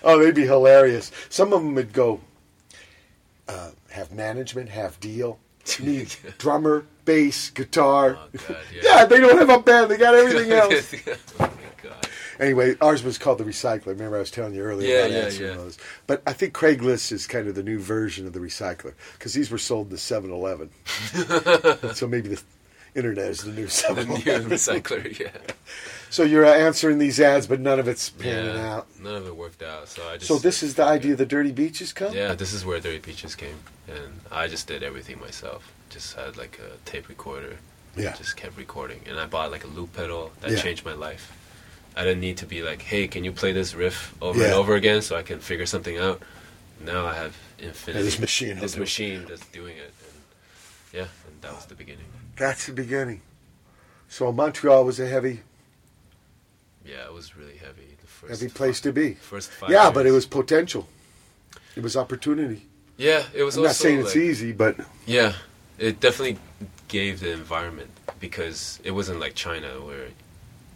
oh, 0.04 0.22
they'd 0.22 0.34
be 0.34 0.44
hilarious. 0.44 1.12
Some 1.30 1.54
of 1.54 1.62
them 1.62 1.74
would 1.76 1.94
go, 1.94 2.20
uh, 3.48 3.70
have 3.88 4.12
management, 4.12 4.68
have 4.68 5.00
deal, 5.00 5.38
need 5.80 6.14
drummer, 6.38 6.84
bass, 7.04 7.50
guitar. 7.50 8.18
Oh, 8.20 8.28
God, 8.48 8.56
yeah. 8.74 8.80
yeah, 8.84 9.04
they 9.06 9.20
don't 9.20 9.38
have 9.38 9.50
a 9.50 9.62
band. 9.62 9.90
They 9.90 9.96
got 9.96 10.14
everything 10.14 10.52
else. 10.52 10.94
oh 11.40 11.50
god. 11.82 12.08
Anyway, 12.38 12.74
ours 12.82 13.02
was 13.02 13.16
called 13.18 13.38
the 13.38 13.44
Recycler. 13.44 13.86
Remember, 13.86 14.16
I 14.16 14.20
was 14.20 14.30
telling 14.30 14.54
you 14.54 14.62
earlier 14.62 14.88
Yeah, 14.94 15.04
about 15.06 15.24
answering 15.24 15.50
yeah. 15.50 15.56
those. 15.56 15.78
But 16.06 16.22
I 16.26 16.32
think 16.34 16.52
Craigslist 16.52 17.10
is 17.12 17.26
kind 17.26 17.48
of 17.48 17.54
the 17.54 17.62
new 17.62 17.78
version 17.78 18.26
of 18.26 18.32
the 18.34 18.40
Recycler 18.40 18.92
because 19.14 19.32
these 19.32 19.50
were 19.50 19.56
sold 19.58 19.88
to 19.90 19.96
7-Eleven. 19.96 20.70
so 21.94 22.06
maybe 22.06 22.28
the 22.28 22.42
internet 22.96 23.26
is 23.30 23.42
the 23.42 23.50
new 23.52 23.66
The 23.94 24.04
new 24.06 24.16
7-Eleven. 24.16 24.50
recycler. 24.50 25.18
Yeah. 25.18 25.28
so 26.10 26.22
you're 26.22 26.44
answering 26.44 26.98
these 26.98 27.20
ads, 27.20 27.46
but 27.46 27.60
none 27.60 27.78
of 27.78 27.88
it's 27.88 28.10
panning 28.10 28.54
Yeah. 28.56 28.76
out. 28.76 28.86
None 29.00 29.14
of 29.16 29.26
it 29.26 29.36
worked 29.36 29.62
out. 29.62 29.88
So 29.88 30.02
I 30.08 30.14
just. 30.16 30.26
So 30.28 30.38
this 30.38 30.62
is 30.62 30.74
the 30.74 30.84
idea 30.84 31.14
the 31.16 31.26
Dirty 31.26 31.52
Beaches 31.52 31.92
come? 31.92 32.12
Yeah, 32.14 32.34
this 32.34 32.52
is 32.52 32.64
where 32.64 32.80
Dirty 32.80 32.98
Beaches 32.98 33.34
came, 33.34 33.58
and 33.88 34.20
I 34.32 34.46
just 34.48 34.66
did 34.66 34.82
everything 34.82 35.20
myself. 35.20 35.72
Just 35.90 36.14
had 36.16 36.36
like 36.36 36.58
a 36.58 36.76
tape 36.90 37.08
recorder. 37.08 37.56
Yeah. 37.96 38.14
Just 38.14 38.36
kept 38.36 38.56
recording, 38.58 39.00
and 39.08 39.18
I 39.18 39.26
bought 39.26 39.50
like 39.50 39.64
a 39.64 39.68
loop 39.68 39.94
pedal 39.94 40.30
that 40.40 40.50
Yeah. 40.50 40.58
changed 40.58 40.84
my 40.84 40.92
life. 40.94 41.32
I 41.96 42.04
didn't 42.04 42.20
need 42.20 42.36
to 42.38 42.46
be 42.46 42.60
like, 42.62 42.82
"Hey, 42.82 43.08
can 43.08 43.24
you 43.24 43.32
play 43.32 43.52
this 43.52 43.74
riff 43.74 44.14
over 44.20 44.42
and 44.44 44.52
over 44.52 44.74
again 44.74 45.00
so 45.00 45.16
I 45.16 45.22
can 45.22 45.40
figure 45.40 45.64
something 45.66 45.96
out?" 45.96 46.20
Now 46.84 47.06
I 47.06 47.14
have 47.14 47.34
infinity. 47.58 48.04
this 48.04 48.18
machine 48.18 48.58
This 48.60 48.72
do 48.72 48.76
it. 48.76 48.80
machine 48.80 49.24
that's 49.26 49.46
doing 49.46 49.78
it, 49.78 49.92
and 50.04 50.14
yeah, 50.92 51.08
and 51.26 51.40
that 51.40 51.54
was 51.54 51.64
the 51.64 51.74
beginning. 51.74 52.04
That's 52.36 52.66
the 52.66 52.72
beginning. 52.72 53.22
So 54.08 54.30
Montreal 54.32 54.84
was 54.84 55.00
a 55.00 55.06
heavy, 55.08 55.40
Yeah, 56.84 57.06
it 57.06 57.12
was 57.12 57.36
really 57.36 57.56
heavy. 57.56 57.96
The 58.00 58.06
first 58.06 58.40
heavy 58.40 58.52
place 58.52 58.80
to 58.82 58.92
be. 58.92 59.14
First 59.14 59.50
five 59.50 59.70
yeah, 59.70 59.90
but 59.90 60.06
it 60.06 60.12
was 60.12 60.26
potential. 60.26 60.86
It 61.74 61.82
was 61.82 61.96
opportunity. 61.96 62.66
Yeah, 62.96 63.24
it 63.34 63.42
was 63.42 63.56
I'm 63.56 63.64
not 63.64 63.74
saying 63.74 64.00
it's 64.00 64.16
easy, 64.16 64.52
but 64.52 64.76
Yeah, 65.06 65.32
it 65.78 66.00
definitely 66.00 66.38
gave 66.88 67.20
the 67.20 67.32
environment 67.32 67.90
because 68.20 68.80
it 68.84 68.92
wasn't 68.92 69.20
like 69.20 69.34
China 69.34 69.68
where 69.84 70.06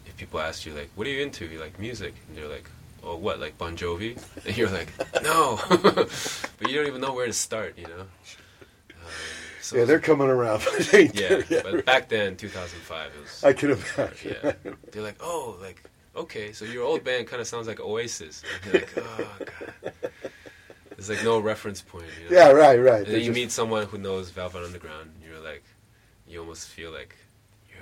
if 0.05 0.17
people 0.17 0.39
asked 0.39 0.65
you 0.65 0.73
like, 0.73 0.89
"What 0.95 1.07
are 1.07 1.09
you 1.09 1.21
into?" 1.21 1.45
You're 1.45 1.61
like 1.61 1.79
music, 1.79 2.13
and 2.27 2.37
they're 2.37 2.49
like, 2.49 2.69
"Oh, 3.03 3.15
what? 3.15 3.39
Like 3.39 3.57
Bon 3.57 3.75
Jovi?" 3.77 4.21
And 4.45 4.57
you're 4.57 4.69
like, 4.69 4.89
"No," 5.23 5.59
but 5.69 6.67
you 6.69 6.75
don't 6.75 6.87
even 6.87 7.01
know 7.01 7.13
where 7.13 7.27
to 7.27 7.33
start, 7.33 7.77
you 7.77 7.85
know. 7.87 8.05
So 9.71 9.77
yeah, 9.77 9.85
they're 9.85 9.99
coming 9.99 10.27
around. 10.27 10.63
Yeah, 10.91 11.41
yet, 11.49 11.63
but 11.63 11.73
right? 11.73 11.85
back 11.85 12.09
then, 12.09 12.35
2005, 12.35 13.11
it 13.15 13.21
was. 13.21 13.43
I 13.45 13.53
can 13.53 13.71
imagine. 13.71 14.35
Yeah, 14.43 14.51
they're 14.91 15.01
like, 15.01 15.15
"Oh, 15.21 15.55
like 15.61 15.81
okay, 16.13 16.51
so 16.51 16.65
your 16.65 16.83
old 16.83 17.05
band 17.05 17.27
kind 17.27 17.41
of 17.41 17.47
sounds 17.47 17.67
like 17.67 17.79
Oasis." 17.79 18.43
And 18.65 18.73
you're 18.73 18.81
like, 18.81 18.97
"Oh 18.97 19.27
God." 19.39 19.93
There's 20.89 21.09
like 21.09 21.23
no 21.23 21.39
reference 21.39 21.81
point. 21.81 22.03
You 22.21 22.29
know? 22.29 22.35
Yeah, 22.41 22.51
right, 22.51 22.75
right. 22.79 22.97
And 23.03 23.07
then 23.07 23.21
you 23.21 23.27
just- 23.27 23.35
meet 23.35 23.51
someone 23.51 23.85
who 23.85 23.97
knows 23.97 24.29
Velvet 24.29 24.61
Underground. 24.61 25.09
and 25.15 25.23
You're 25.31 25.39
like, 25.41 25.63
you 26.27 26.41
almost 26.41 26.67
feel 26.67 26.91
like 26.91 27.15
you're 27.69 27.79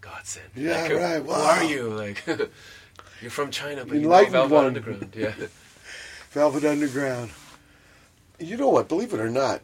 godsend. 0.00 0.50
Yeah, 0.56 0.82
like, 0.82 0.92
right, 0.94 1.22
Who 1.22 1.30
are 1.30 1.62
you? 1.64 1.88
Like, 1.90 2.24
you're 3.22 3.30
from 3.30 3.52
China, 3.52 3.84
but 3.86 3.98
you 3.98 4.08
know 4.08 4.24
Velvet 4.26 4.52
one. 4.54 4.66
Underground. 4.66 5.12
Yeah. 5.16 5.32
Velvet 6.32 6.64
Underground. 6.64 7.30
You 8.40 8.56
know 8.56 8.68
what? 8.68 8.88
Believe 8.88 9.14
it 9.14 9.20
or 9.20 9.30
not, 9.30 9.62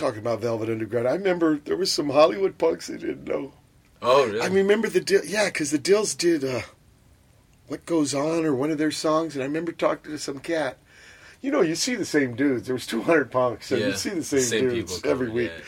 talking 0.00 0.18
about 0.18 0.40
Velvet 0.40 0.68
Underground, 0.68 1.06
I 1.06 1.12
remember 1.12 1.58
there 1.58 1.76
was 1.76 1.92
some 1.92 2.10
Hollywood 2.10 2.58
punks 2.58 2.88
that 2.88 3.00
didn't 3.00 3.24
know. 3.24 3.52
Oh, 4.02 4.26
really? 4.26 4.40
I 4.40 4.46
remember 4.46 4.88
the 4.88 5.00
Dil, 5.00 5.24
yeah, 5.24 5.44
because 5.46 5.70
the 5.70 5.78
Dils 5.78 6.16
did 6.16 6.42
uh, 6.42 6.62
"What 7.68 7.84
Goes 7.86 8.14
On" 8.14 8.44
or 8.44 8.54
one 8.54 8.70
of 8.70 8.78
their 8.78 8.90
songs, 8.90 9.34
and 9.36 9.42
I 9.42 9.46
remember 9.46 9.72
talking 9.72 10.10
to 10.12 10.18
some 10.18 10.38
cat. 10.40 10.78
You 11.42 11.50
know, 11.50 11.60
you 11.60 11.74
see 11.74 11.94
the 11.94 12.04
same 12.04 12.34
dudes. 12.34 12.66
There 12.66 12.74
was 12.74 12.86
200 12.86 13.30
punks, 13.30 13.70
and 13.70 13.80
Yeah, 13.80 13.86
you 13.88 13.92
see 13.94 14.10
the 14.10 14.22
same, 14.24 14.40
same 14.40 14.68
dudes 14.70 15.00
every 15.04 15.30
week. 15.30 15.50
yeah. 15.54 15.64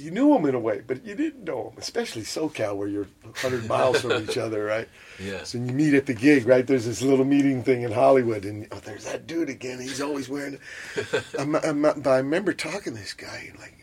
You 0.00 0.10
knew 0.10 0.32
them 0.32 0.46
in 0.46 0.54
a 0.54 0.58
way, 0.60 0.82
but 0.86 1.04
you 1.04 1.14
didn't 1.14 1.44
know 1.44 1.64
them, 1.70 1.74
especially 1.78 2.22
SoCal, 2.22 2.76
where 2.76 2.88
you're 2.88 3.06
100 3.22 3.66
miles 3.68 4.00
from 4.00 4.22
each 4.22 4.38
other, 4.46 4.64
right? 4.64 4.88
Yeah. 5.18 5.44
So 5.44 5.58
when 5.58 5.68
you 5.68 5.74
meet 5.74 5.94
at 5.94 6.06
the 6.06 6.14
gig, 6.14 6.46
right? 6.46 6.66
There's 6.66 6.86
this 6.86 7.02
little 7.02 7.24
meeting 7.24 7.62
thing 7.62 7.82
in 7.82 7.92
Hollywood, 7.92 8.44
and 8.44 8.66
oh, 8.72 8.80
there's 8.80 9.04
that 9.04 9.26
dude 9.26 9.48
again. 9.50 9.80
He's 9.80 10.00
always 10.00 10.28
wearing. 10.28 10.58
I'm, 11.38 11.54
I'm, 11.56 11.82
but 11.82 12.06
I 12.06 12.18
remember 12.18 12.52
talking 12.52 12.94
to 12.94 12.98
this 12.98 13.12
guy, 13.12 13.48
and 13.50 13.58
like, 13.58 13.76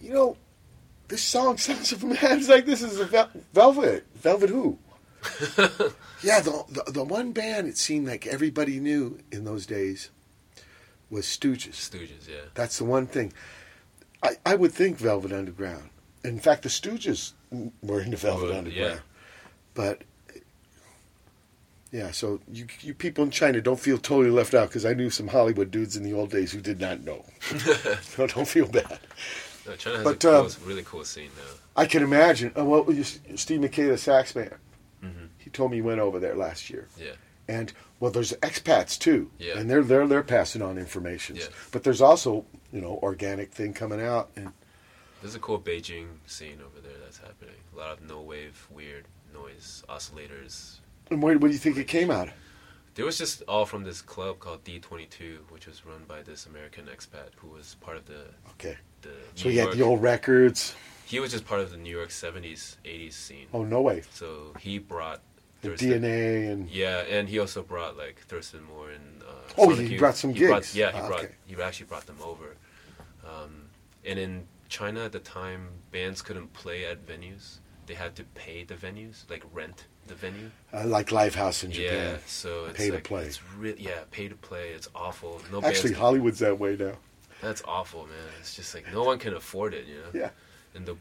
you 0.00 0.12
know, 0.12 0.36
this 1.08 1.22
song 1.22 1.56
sounds 1.56 1.92
familiar. 1.92 2.18
It's 2.22 2.48
like 2.48 2.66
this 2.66 2.82
is 2.82 3.00
a 3.00 3.06
Vel- 3.06 3.30
Velvet. 3.52 4.06
Velvet 4.14 4.50
who? 4.50 4.78
yeah, 6.22 6.40
the, 6.40 6.64
the 6.68 6.92
the 6.92 7.04
one 7.04 7.32
band 7.32 7.68
it 7.68 7.76
seemed 7.76 8.06
like 8.06 8.26
everybody 8.26 8.80
knew 8.80 9.18
in 9.30 9.44
those 9.44 9.66
days 9.66 10.10
was 11.10 11.26
Stooges. 11.26 11.74
Stooges, 11.74 12.28
yeah. 12.28 12.42
That's 12.54 12.78
the 12.78 12.84
one 12.84 13.06
thing. 13.06 13.32
I, 14.22 14.30
I 14.44 14.54
would 14.54 14.72
think 14.72 14.98
Velvet 14.98 15.32
Underground. 15.32 15.90
In 16.24 16.38
fact, 16.40 16.62
the 16.62 16.68
Stooges 16.68 17.32
were 17.82 18.00
into 18.02 18.16
Velvet 18.16 18.50
Underground. 18.56 18.72
yeah. 18.94 18.98
But 19.74 20.02
yeah, 21.92 22.10
so 22.12 22.40
you 22.52 22.66
you 22.80 22.94
people 22.94 23.24
in 23.24 23.30
China 23.30 23.60
don't 23.60 23.80
feel 23.80 23.98
totally 23.98 24.30
left 24.30 24.54
out 24.54 24.68
because 24.68 24.86
I 24.86 24.92
knew 24.94 25.10
some 25.10 25.28
Hollywood 25.28 25.70
dudes 25.70 25.96
in 25.96 26.04
the 26.04 26.12
old 26.12 26.30
days 26.30 26.52
who 26.52 26.60
did 26.60 26.80
not 26.80 27.02
know. 27.02 27.24
so 28.02 28.26
don't 28.26 28.46
feel 28.46 28.68
bad. 28.68 28.98
No, 29.66 29.74
China 29.76 29.96
has 29.96 30.04
But, 30.04 30.24
a 30.24 30.28
cool, 30.28 30.50
really 30.68 30.82
cool 30.84 31.04
scene 31.04 31.30
now. 31.36 31.54
I 31.76 31.86
can 31.86 32.02
imagine. 32.02 32.52
Oh, 32.56 32.64
well, 32.64 33.04
Steve 33.36 33.60
Mackay, 33.60 33.86
the 33.88 33.98
sax 33.98 34.34
man, 34.36 34.54
Mhm. 35.04 35.28
he 35.38 35.50
told 35.50 35.70
me 35.70 35.78
he 35.78 35.82
went 35.82 36.00
over 36.00 36.18
there 36.20 36.34
last 36.36 36.70
year. 36.70 36.86
Yeah. 36.98 37.12
And 37.48 37.72
well, 37.98 38.10
there's 38.12 38.32
expats 38.34 38.96
too, 38.98 39.30
Yeah. 39.38 39.58
and 39.58 39.68
they're 39.68 39.82
they're 39.82 40.06
they're 40.06 40.22
passing 40.22 40.62
on 40.62 40.78
information. 40.78 41.36
Yeah. 41.36 41.46
But 41.72 41.82
there's 41.84 42.00
also 42.00 42.44
you 42.72 42.80
know 42.80 42.98
organic 43.02 43.52
thing 43.52 43.72
coming 43.72 44.00
out, 44.00 44.30
and 44.36 44.52
There's 45.22 45.34
a 45.34 45.38
cool 45.40 45.58
Beijing 45.60 46.06
scene 46.26 46.60
over 46.64 46.80
there 46.80 46.96
that's 47.02 47.18
happening. 47.18 47.54
A 47.74 47.78
lot 47.78 47.92
of 47.92 48.02
no 48.08 48.20
wave, 48.20 48.66
weird 48.70 49.04
noise 49.34 49.82
oscillators. 49.88 50.76
and 51.10 51.22
where, 51.22 51.36
what 51.38 51.48
do 51.48 51.52
you 51.52 51.58
think 51.58 51.76
it 51.76 51.84
came 51.88 52.10
out? 52.10 52.28
of? 52.28 52.34
There 52.96 53.04
was 53.04 53.16
just 53.18 53.42
all 53.42 53.64
from 53.66 53.84
this 53.84 54.02
club 54.02 54.40
called 54.40 54.64
D22, 54.64 55.38
which 55.50 55.66
was 55.66 55.86
run 55.86 56.02
by 56.08 56.22
this 56.22 56.46
American 56.46 56.86
expat 56.86 57.28
who 57.36 57.48
was 57.48 57.76
part 57.80 57.96
of 57.96 58.04
the 58.06 58.24
Okay. 58.58 58.76
the 59.02 59.10
So 59.34 59.48
New 59.48 59.54
you 59.54 59.60
had 59.60 59.66
York- 59.66 59.76
the 59.76 59.82
old 59.84 60.02
records. 60.02 60.74
He 61.06 61.18
was 61.20 61.30
just 61.32 61.44
part 61.46 61.60
of 61.60 61.70
the 61.70 61.76
New 61.76 61.90
York 61.96 62.10
70s, 62.10 62.76
80s 62.84 63.12
scene. 63.14 63.46
Oh 63.52 63.62
no 63.64 63.80
way! 63.80 64.02
So 64.12 64.52
he 64.60 64.78
brought 64.78 65.20
Thurston- 65.62 66.02
DNA 66.02 66.50
and 66.52 66.70
Yeah, 66.70 66.98
and 67.00 67.28
he 67.28 67.38
also 67.38 67.62
brought 67.62 67.96
like 67.96 68.20
Thurston 68.28 68.62
Moore 68.64 68.90
and. 68.90 69.22
Uh, 69.22 69.26
Oh, 69.58 69.70
Sonic 69.74 69.88
he 69.90 69.98
brought 69.98 70.16
some 70.16 70.32
He 70.32 70.46
brought- 70.46 70.62
gigs. 70.62 70.76
yeah, 70.76 70.92
he 70.92 70.98
Ah, 70.98 71.06
brought. 71.08 71.24
okay. 71.24 71.34
He 71.46 71.60
actually 71.60 71.86
brought 71.86 72.06
them 72.06 72.18
over. 72.22 72.56
Um, 73.26 73.68
and 74.04 74.18
in 74.18 74.46
China 74.68 75.04
at 75.04 75.12
the 75.12 75.18
time, 75.18 75.68
bands 75.90 76.22
couldn't 76.22 76.52
play 76.52 76.84
at 76.86 77.04
venues. 77.06 77.58
They 77.86 77.94
had 77.94 78.14
to 78.16 78.24
pay 78.34 78.62
the 78.64 78.74
venues, 78.74 79.28
like 79.28 79.42
rent 79.52 79.86
the 80.06 80.14
venue. 80.14 80.50
uh, 80.72 80.86
like 80.86 81.08
Lifehouse 81.08 81.64
in 81.64 81.72
Japan. 81.72 82.12
Yeah, 82.12 82.16
so 82.26 82.66
it's 82.66 82.76
pay 82.78 82.90
like, 82.90 83.02
to 83.02 83.08
play. 83.08 83.24
It's 83.26 83.40
re- 83.58 83.74
yeah, 83.78 84.00
pay 84.12 84.28
to 84.28 84.36
play. 84.36 84.70
It's 84.70 84.88
awful. 84.94 85.40
No 85.52 85.60
Actually, 85.62 85.94
Hollywood's 85.94 86.38
that 86.38 86.58
way 86.58 86.76
now. 86.76 86.92
That's 87.42 87.62
awful, 87.66 88.04
man. 88.06 88.16
It's 88.40 88.54
just 88.54 88.74
like 88.74 88.90
no 88.92 89.02
one 89.02 89.18
can 89.18 89.34
afford 89.34 89.74
it, 89.74 89.86
you 89.86 89.96
know. 89.96 90.10
Yeah. 90.14 90.30
And 90.74 90.86
the 90.86 90.96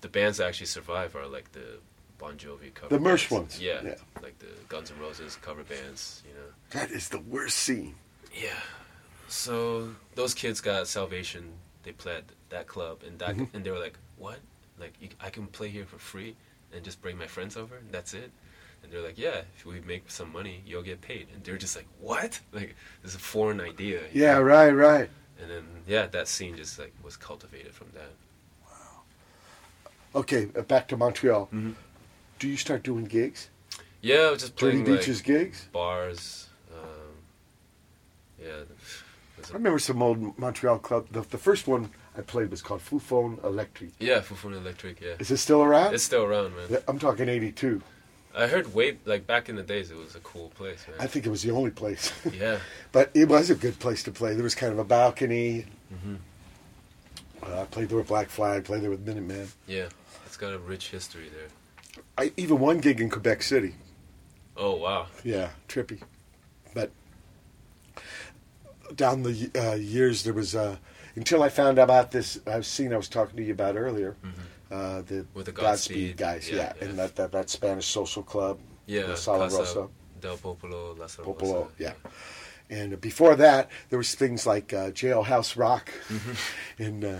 the 0.00 0.08
bands 0.08 0.38
that 0.38 0.46
actually 0.48 0.66
survive 0.66 1.14
are 1.14 1.26
like 1.26 1.52
the 1.52 1.78
Bon 2.22 2.36
Jovi 2.36 2.72
cover. 2.72 2.96
The 2.96 3.02
Mersh 3.02 3.28
bands. 3.28 3.30
ones. 3.32 3.60
Yeah, 3.60 3.80
Yeah. 3.82 3.94
Like 4.22 4.38
the 4.38 4.46
Guns 4.68 4.92
N' 4.92 4.98
Roses 5.00 5.36
cover 5.42 5.64
bands, 5.64 6.22
you 6.24 6.32
know. 6.34 6.50
That 6.70 6.92
is 6.92 7.08
the 7.08 7.18
worst 7.18 7.58
scene. 7.58 7.96
Yeah. 8.32 8.60
So 9.26 9.92
those 10.14 10.32
kids 10.32 10.60
got 10.60 10.86
salvation. 10.86 11.52
They 11.82 11.90
played 11.90 12.22
that 12.50 12.68
club, 12.68 13.02
and 13.04 13.18
that, 13.18 13.34
Mhm. 13.36 13.48
and 13.54 13.64
they 13.64 13.72
were 13.72 13.80
like, 13.80 13.98
"What? 14.18 14.38
Like 14.78 14.92
you, 15.00 15.08
I 15.20 15.30
can 15.30 15.48
play 15.48 15.68
here 15.68 15.84
for 15.84 15.98
free, 15.98 16.36
and 16.72 16.84
just 16.84 17.02
bring 17.02 17.18
my 17.18 17.26
friends 17.26 17.56
over, 17.56 17.74
and 17.76 17.90
that's 17.90 18.14
it." 18.14 18.30
And 18.84 18.92
they're 18.92 19.02
like, 19.02 19.18
"Yeah, 19.18 19.42
if 19.56 19.66
we 19.66 19.80
make 19.80 20.08
some 20.08 20.30
money, 20.32 20.62
you'll 20.64 20.82
get 20.92 21.00
paid." 21.00 21.26
And 21.34 21.42
they're 21.42 21.58
just 21.58 21.74
like, 21.74 21.88
"What? 21.98 22.38
Like 22.52 22.76
this 23.02 23.10
is 23.12 23.16
a 23.16 23.18
foreign 23.34 23.60
idea." 23.60 24.02
Yeah, 24.12 24.34
know? 24.34 24.42
right, 24.42 24.70
right. 24.70 25.10
And 25.40 25.50
then 25.50 25.64
yeah, 25.88 26.06
that 26.06 26.28
scene 26.28 26.56
just 26.56 26.78
like 26.78 26.92
was 27.02 27.16
cultivated 27.16 27.74
from 27.74 27.88
that. 27.94 28.12
Wow. 28.70 29.02
Okay, 30.20 30.50
uh, 30.54 30.62
back 30.62 30.86
to 30.88 30.96
Montreal. 30.96 31.48
Mhm. 31.52 31.74
Do 32.42 32.48
you 32.48 32.56
start 32.56 32.82
doing 32.82 33.04
gigs? 33.04 33.50
Yeah, 34.00 34.16
I 34.16 34.30
was 34.32 34.40
just 34.40 34.56
Dirty 34.56 34.78
playing 34.82 34.90
like, 34.90 35.00
Beaches 35.06 35.22
gigs? 35.22 35.68
bars. 35.72 36.48
Um, 36.74 37.12
yeah. 38.42 38.62
I 39.48 39.52
remember 39.52 39.78
some 39.78 40.02
old 40.02 40.36
Montreal 40.36 40.80
club. 40.80 41.06
The, 41.12 41.20
the 41.20 41.38
first 41.38 41.68
one 41.68 41.90
I 42.18 42.22
played 42.22 42.50
was 42.50 42.60
called 42.60 42.80
Foufounes 42.80 43.44
Electric. 43.44 43.90
Yeah, 44.00 44.22
Foufounes 44.22 44.56
Electric. 44.56 45.00
Yeah. 45.00 45.12
Is 45.20 45.30
it 45.30 45.36
still 45.36 45.62
around? 45.62 45.94
It's 45.94 46.02
still 46.02 46.24
around, 46.24 46.56
man. 46.56 46.82
I'm 46.88 46.98
talking 46.98 47.28
82. 47.28 47.80
I 48.34 48.48
heard 48.48 48.74
way 48.74 48.98
like 49.04 49.24
back 49.24 49.48
in 49.48 49.54
the 49.54 49.62
days, 49.62 49.92
it 49.92 49.96
was 49.96 50.16
a 50.16 50.20
cool 50.20 50.48
place, 50.48 50.84
man. 50.88 50.96
I 50.98 51.06
think 51.06 51.24
it 51.24 51.30
was 51.30 51.42
the 51.44 51.52
only 51.52 51.70
place. 51.70 52.12
Yeah. 52.36 52.58
but 52.90 53.12
it 53.14 53.28
was 53.28 53.50
a 53.50 53.54
good 53.54 53.78
place 53.78 54.02
to 54.02 54.10
play. 54.10 54.34
There 54.34 54.42
was 54.42 54.56
kind 54.56 54.72
of 54.72 54.80
a 54.80 54.84
balcony. 54.84 55.66
Mhm. 55.94 56.16
Uh, 57.40 57.60
I 57.62 57.64
played 57.66 57.88
there 57.88 57.98
with 57.98 58.08
Black 58.08 58.30
Flag, 58.30 58.64
played 58.64 58.82
there 58.82 58.90
with 58.90 59.06
Minutemen. 59.06 59.46
Yeah, 59.68 59.90
it's 60.26 60.36
got 60.36 60.52
a 60.52 60.58
rich 60.58 60.88
history 60.90 61.28
there. 61.28 61.46
I 62.18 62.32
even 62.36 62.58
one 62.60 62.78
gig 62.78 63.00
in 63.00 63.08
Quebec 63.10 63.42
City. 63.42 63.74
Oh 64.56 64.76
wow. 64.76 65.06
Yeah, 65.24 65.50
trippy. 65.68 66.00
But 66.74 66.90
down 68.94 69.22
the 69.22 69.50
uh, 69.56 69.74
years, 69.76 70.22
there 70.24 70.34
was 70.34 70.54
uh, 70.54 70.76
until 71.16 71.42
I 71.42 71.48
found 71.48 71.78
out 71.78 71.84
about 71.84 72.10
this 72.10 72.38
uh, 72.46 72.60
scene 72.62 72.92
I 72.92 72.96
was 72.96 73.08
talking 73.08 73.36
to 73.36 73.42
you 73.42 73.52
about 73.52 73.76
earlier. 73.76 74.16
Uh, 74.70 75.02
the, 75.02 75.26
With 75.34 75.44
the 75.46 75.52
Godspeed, 75.52 76.16
Godspeed, 76.16 76.16
guys, 76.16 76.50
yeah, 76.50 76.56
yeah, 76.56 76.72
yeah. 76.80 76.84
and 76.88 76.98
that, 76.98 77.14
that 77.16 77.32
that 77.32 77.50
Spanish 77.50 77.86
social 77.86 78.22
club, 78.22 78.58
Yeah, 78.86 79.02
the 79.02 79.16
Sala 79.18 79.48
Casa 79.50 79.58
Rossa, 79.58 79.88
del 80.20 80.36
Popolo, 80.38 80.94
La 80.98 81.06
Sala 81.08 81.26
Popolo, 81.26 81.54
Rossa. 81.64 81.72
yeah. 81.78 81.92
And 82.70 82.98
before 82.98 83.34
that, 83.36 83.70
there 83.90 83.98
was 83.98 84.14
things 84.14 84.46
like 84.46 84.72
uh, 84.72 84.90
Jailhouse 84.92 85.58
Rock, 85.58 85.90
Mm-hmm. 86.08 86.32
and 86.82 87.04
uh, 87.04 87.16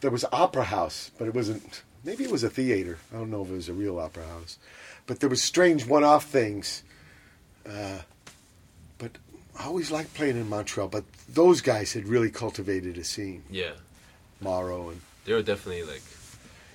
there 0.00 0.10
was 0.10 0.26
Opera 0.32 0.64
House, 0.64 1.10
but 1.18 1.26
it 1.28 1.34
wasn't. 1.34 1.82
Maybe 2.04 2.24
it 2.24 2.30
was 2.30 2.42
a 2.42 2.50
theater. 2.50 2.98
I 3.12 3.18
don't 3.18 3.30
know 3.30 3.42
if 3.42 3.50
it 3.50 3.54
was 3.54 3.68
a 3.68 3.72
real 3.74 3.98
opera 3.98 4.26
house, 4.26 4.58
but 5.06 5.20
there 5.20 5.28
was 5.30 5.42
strange 5.42 5.86
one-off 5.86 6.26
things. 6.26 6.82
Uh, 7.68 7.98
but 8.98 9.12
I 9.58 9.66
always 9.66 9.90
liked 9.90 10.14
playing 10.14 10.36
in 10.36 10.48
Montreal. 10.48 10.88
But 10.88 11.04
those 11.28 11.60
guys 11.60 11.92
had 11.92 12.08
really 12.08 12.30
cultivated 12.30 12.98
a 12.98 13.04
scene. 13.04 13.44
Yeah, 13.50 13.72
Morrow 14.40 14.90
and 14.90 15.00
they 15.24 15.32
were 15.32 15.42
definitely 15.42 15.84
like 15.84 16.02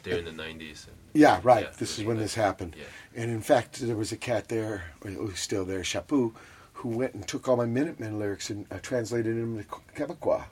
they're 0.03 0.19
in 0.19 0.25
the 0.25 0.31
'90s. 0.31 0.87
And, 0.87 0.95
yeah, 1.13 1.39
right. 1.43 1.65
Yeah, 1.65 1.71
this 1.77 1.99
is 1.99 2.05
when 2.05 2.17
this 2.17 2.35
happened. 2.35 2.75
yeah. 2.77 3.21
And 3.21 3.31
in 3.31 3.41
fact, 3.41 3.79
there 3.79 3.95
was 3.95 4.11
a 4.11 4.17
cat 4.17 4.47
there, 4.47 4.83
who's 5.01 5.39
still 5.39 5.65
there, 5.65 5.81
Chaput, 5.81 6.33
who 6.73 6.89
went 6.89 7.15
and 7.15 7.27
took 7.27 7.47
all 7.47 7.57
my 7.57 7.65
Minutemen 7.65 8.19
lyrics 8.19 8.49
and 8.51 8.65
uh, 8.71 8.77
translated 8.81 9.35
them 9.35 9.57
into 9.57 9.69
Quebecois. 9.95 10.43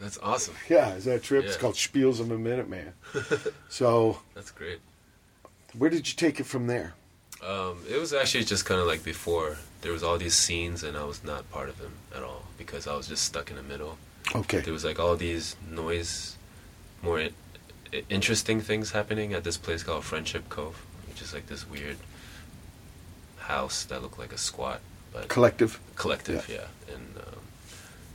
That's 0.00 0.18
awesome. 0.22 0.54
Yeah, 0.68 0.94
is 0.94 1.04
that 1.04 1.16
a 1.16 1.20
trip? 1.20 1.44
It's 1.44 1.56
called 1.56 1.74
Spiels 1.74 2.20
of 2.20 2.30
a 2.30 2.38
Minute 2.38 2.68
Man. 2.68 2.92
so, 3.68 4.18
That's 4.34 4.50
great. 4.50 4.78
where 5.76 5.90
did 5.90 6.08
you 6.08 6.14
take 6.14 6.40
it 6.40 6.44
from 6.46 6.66
there? 6.66 6.94
Um, 7.46 7.78
it 7.88 7.98
was 7.98 8.12
actually 8.12 8.44
just 8.44 8.64
kind 8.64 8.80
of 8.80 8.86
like 8.86 9.04
before. 9.04 9.58
There 9.82 9.92
was 9.92 10.02
all 10.02 10.18
these 10.18 10.34
scenes, 10.34 10.82
and 10.82 10.96
I 10.96 11.04
was 11.04 11.22
not 11.22 11.50
part 11.50 11.68
of 11.68 11.78
them 11.78 11.92
at 12.14 12.22
all 12.22 12.42
because 12.58 12.86
I 12.86 12.96
was 12.96 13.08
just 13.08 13.24
stuck 13.24 13.50
in 13.50 13.56
the 13.56 13.62
middle. 13.62 13.98
Okay. 14.34 14.60
There 14.60 14.72
was 14.72 14.84
like 14.84 14.98
all 14.98 15.16
these 15.16 15.56
noise, 15.70 16.36
more 17.02 17.28
interesting 18.08 18.60
things 18.60 18.92
happening 18.92 19.32
at 19.34 19.44
this 19.44 19.56
place 19.56 19.82
called 19.82 20.04
Friendship 20.04 20.48
Cove, 20.48 20.84
which 21.08 21.20
is 21.22 21.34
like 21.34 21.46
this 21.46 21.68
weird 21.68 21.96
house 23.38 23.84
that 23.84 24.00
looked 24.02 24.18
like 24.18 24.32
a 24.32 24.38
squat, 24.38 24.80
but 25.12 25.28
Collective? 25.28 25.80
Collective, 25.96 26.48
yeah. 26.48 26.94
And 26.94 27.16
um, 27.18 27.39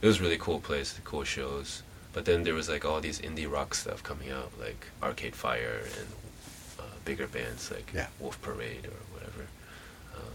it 0.01 0.07
was 0.07 0.19
a 0.19 0.23
really 0.23 0.37
cool 0.37 0.59
place, 0.59 0.99
cool 1.03 1.23
shows. 1.23 1.83
But 2.13 2.25
then 2.25 2.43
there 2.43 2.53
was 2.53 2.69
like 2.69 2.85
all 2.85 3.01
these 3.01 3.19
indie 3.19 3.51
rock 3.51 3.73
stuff 3.75 4.01
coming 4.03 4.31
out, 4.31 4.51
like 4.59 4.87
Arcade 5.03 5.35
Fire 5.35 5.81
and 5.83 6.07
uh, 6.79 6.83
bigger 7.03 7.27
bands 7.27 7.71
like 7.71 7.91
Yeah. 7.93 8.07
Wolf 8.19 8.41
Parade 8.41 8.85
or 8.85 8.99
whatever. 9.13 9.47
Um, 10.15 10.31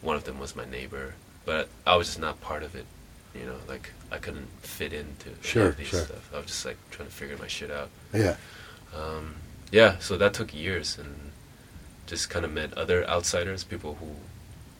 one 0.00 0.16
of 0.16 0.24
them 0.24 0.38
was 0.38 0.56
my 0.56 0.64
neighbor, 0.64 1.14
but 1.44 1.68
I 1.86 1.96
was 1.96 2.06
just 2.08 2.18
not 2.20 2.40
part 2.40 2.62
of 2.62 2.74
it. 2.74 2.86
You 3.34 3.44
know, 3.44 3.56
like 3.68 3.90
I 4.10 4.16
couldn't 4.16 4.48
fit 4.62 4.92
into 4.94 5.30
Sure, 5.42 5.72
these 5.72 5.88
sure. 5.88 6.00
stuff. 6.04 6.30
I 6.32 6.38
was 6.38 6.46
just 6.46 6.64
like 6.64 6.78
trying 6.90 7.08
to 7.08 7.14
figure 7.14 7.36
my 7.36 7.46
shit 7.46 7.70
out. 7.70 7.90
Yeah. 8.14 8.36
Um, 8.96 9.34
yeah, 9.70 9.98
so 9.98 10.16
that 10.16 10.32
took 10.32 10.54
years 10.54 10.96
and 10.96 11.30
just 12.06 12.30
kind 12.30 12.46
of 12.46 12.50
met 12.52 12.72
other 12.72 13.06
outsiders, 13.06 13.64
people 13.64 13.98
who 14.00 14.06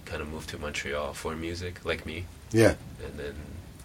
kind 0.07 0.23
of 0.23 0.29
moved 0.31 0.49
to 0.49 0.59
Montreal 0.59 1.13
for 1.13 1.37
music, 1.37 1.85
like 1.85 2.07
me. 2.07 2.25
Yeah. 2.53 2.75
And 3.05 3.19
then 3.19 3.35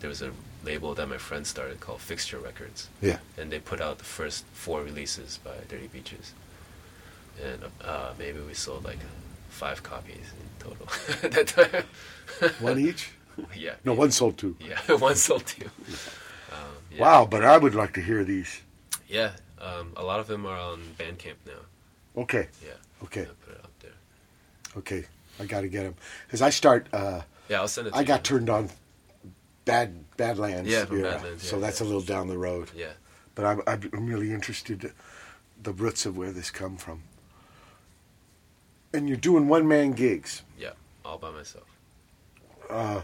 there 0.03 0.09
was 0.09 0.21
a 0.21 0.31
label 0.65 0.93
that 0.95 1.07
my 1.07 1.17
friend 1.17 1.47
started 1.47 1.79
called 1.79 2.01
Fixture 2.01 2.37
Records. 2.37 2.89
Yeah. 3.01 3.19
And 3.37 3.49
they 3.49 3.59
put 3.59 3.79
out 3.79 3.99
the 3.99 4.03
first 4.03 4.43
four 4.51 4.83
releases 4.83 5.37
by 5.37 5.51
Dirty 5.69 5.87
Beaches. 5.87 6.33
And 7.41 7.63
uh, 7.81 8.11
maybe 8.19 8.41
we 8.41 8.53
sold 8.53 8.83
like 8.83 8.99
five 9.47 9.81
copies 9.81 10.17
in 10.17 10.49
total 10.59 10.87
at 11.23 11.31
that 11.35 11.47
time. 11.47 12.51
One 12.59 12.77
each? 12.79 13.11
Yeah. 13.55 13.75
No, 13.85 13.93
one 13.93 14.11
sold 14.11 14.37
two. 14.37 14.57
Yeah, 14.59 14.77
one 14.97 15.15
sold 15.15 15.45
two. 15.45 15.69
Um, 16.51 16.57
yeah. 16.91 17.01
Wow, 17.01 17.25
but 17.25 17.45
I 17.45 17.57
would 17.57 17.73
like 17.73 17.93
to 17.93 18.01
hear 18.01 18.25
these. 18.25 18.59
Yeah, 19.07 19.31
um, 19.61 19.93
a 19.95 20.03
lot 20.03 20.19
of 20.19 20.27
them 20.27 20.45
are 20.45 20.59
on 20.59 20.81
Bandcamp 20.99 21.39
now. 21.47 22.21
Okay. 22.23 22.49
Yeah. 22.61 22.73
Okay. 23.05 23.25
Put 23.45 23.55
it 23.55 23.61
up 23.63 23.71
there. 23.79 23.91
Okay. 24.79 25.05
I 25.39 25.45
got 25.45 25.61
to 25.61 25.67
get 25.69 25.83
them. 25.83 25.95
Because 26.27 26.41
I 26.41 26.49
start. 26.49 26.87
Uh, 26.91 27.21
Yeah, 27.49 27.61
I'll 27.61 27.67
send 27.69 27.87
it 27.87 27.91
to 27.91 27.97
I 27.97 28.03
got 28.03 28.23
turned 28.25 28.49
on 28.49 28.69
Bad 29.65 30.05
Badlands. 30.17 30.69
Yeah, 30.69 30.85
from 30.85 30.99
era, 30.99 31.11
Badlands, 31.11 31.47
So 31.47 31.55
yeah, 31.55 31.61
that's 31.61 31.81
a 31.81 31.83
little 31.83 32.01
down 32.01 32.27
the 32.27 32.37
road. 32.37 32.69
Yeah. 32.75 32.93
But 33.35 33.45
I'm, 33.45 33.61
I'm 33.67 34.05
really 34.05 34.31
interested 34.31 34.91
the 35.61 35.71
roots 35.71 36.05
of 36.05 36.17
where 36.17 36.31
this 36.31 36.51
come 36.51 36.77
from. 36.77 37.03
And 38.93 39.07
you're 39.07 39.17
doing 39.17 39.47
one 39.47 39.67
man 39.67 39.93
gigs. 39.93 40.43
Yeah, 40.57 40.71
all 41.03 41.17
by 41.17 41.31
myself. 41.31 41.65
Uh, 42.69 43.01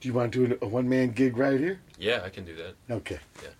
do 0.00 0.08
you 0.08 0.14
want 0.14 0.32
to 0.32 0.48
do 0.48 0.58
a 0.60 0.66
one 0.66 0.88
man 0.88 1.10
gig 1.10 1.36
right 1.36 1.58
here? 1.58 1.80
Yeah, 1.98 2.22
I 2.24 2.28
can 2.28 2.44
do 2.44 2.56
that. 2.56 2.74
Okay. 2.90 3.18
Yeah. 3.42 3.50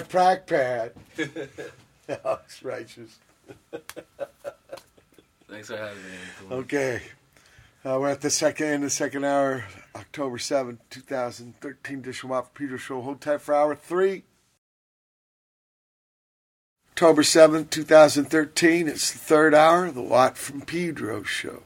My 0.00 0.06
prac 0.06 0.46
pad, 0.46 0.92
that 2.06 2.24
was 2.24 2.60
righteous. 2.62 3.18
Thanks 5.48 5.68
for 5.68 5.76
having 5.76 6.02
me. 6.02 6.56
Okay. 6.56 7.02
Uh, 7.84 7.98
we're 8.00 8.08
at 8.08 8.20
the 8.20 8.30
second 8.30 8.66
end 8.66 8.74
of 8.76 8.82
the 8.82 8.90
second 8.90 9.24
hour, 9.24 9.64
October 9.94 10.38
seventh, 10.38 10.80
2013, 10.90 12.02
Dishwap 12.02 12.54
Peter 12.54 12.78
Show. 12.78 13.02
Hold 13.02 13.20
tight 13.20 13.40
for 13.40 13.54
hour 13.54 13.74
three. 13.74 14.24
October 16.92 17.22
7th, 17.22 17.70
2013. 17.70 18.86
It's 18.86 19.10
the 19.10 19.18
third 19.18 19.54
hour 19.54 19.90
the 19.90 20.02
Watt 20.02 20.36
from 20.36 20.60
Pedro 20.60 21.22
Show. 21.22 21.62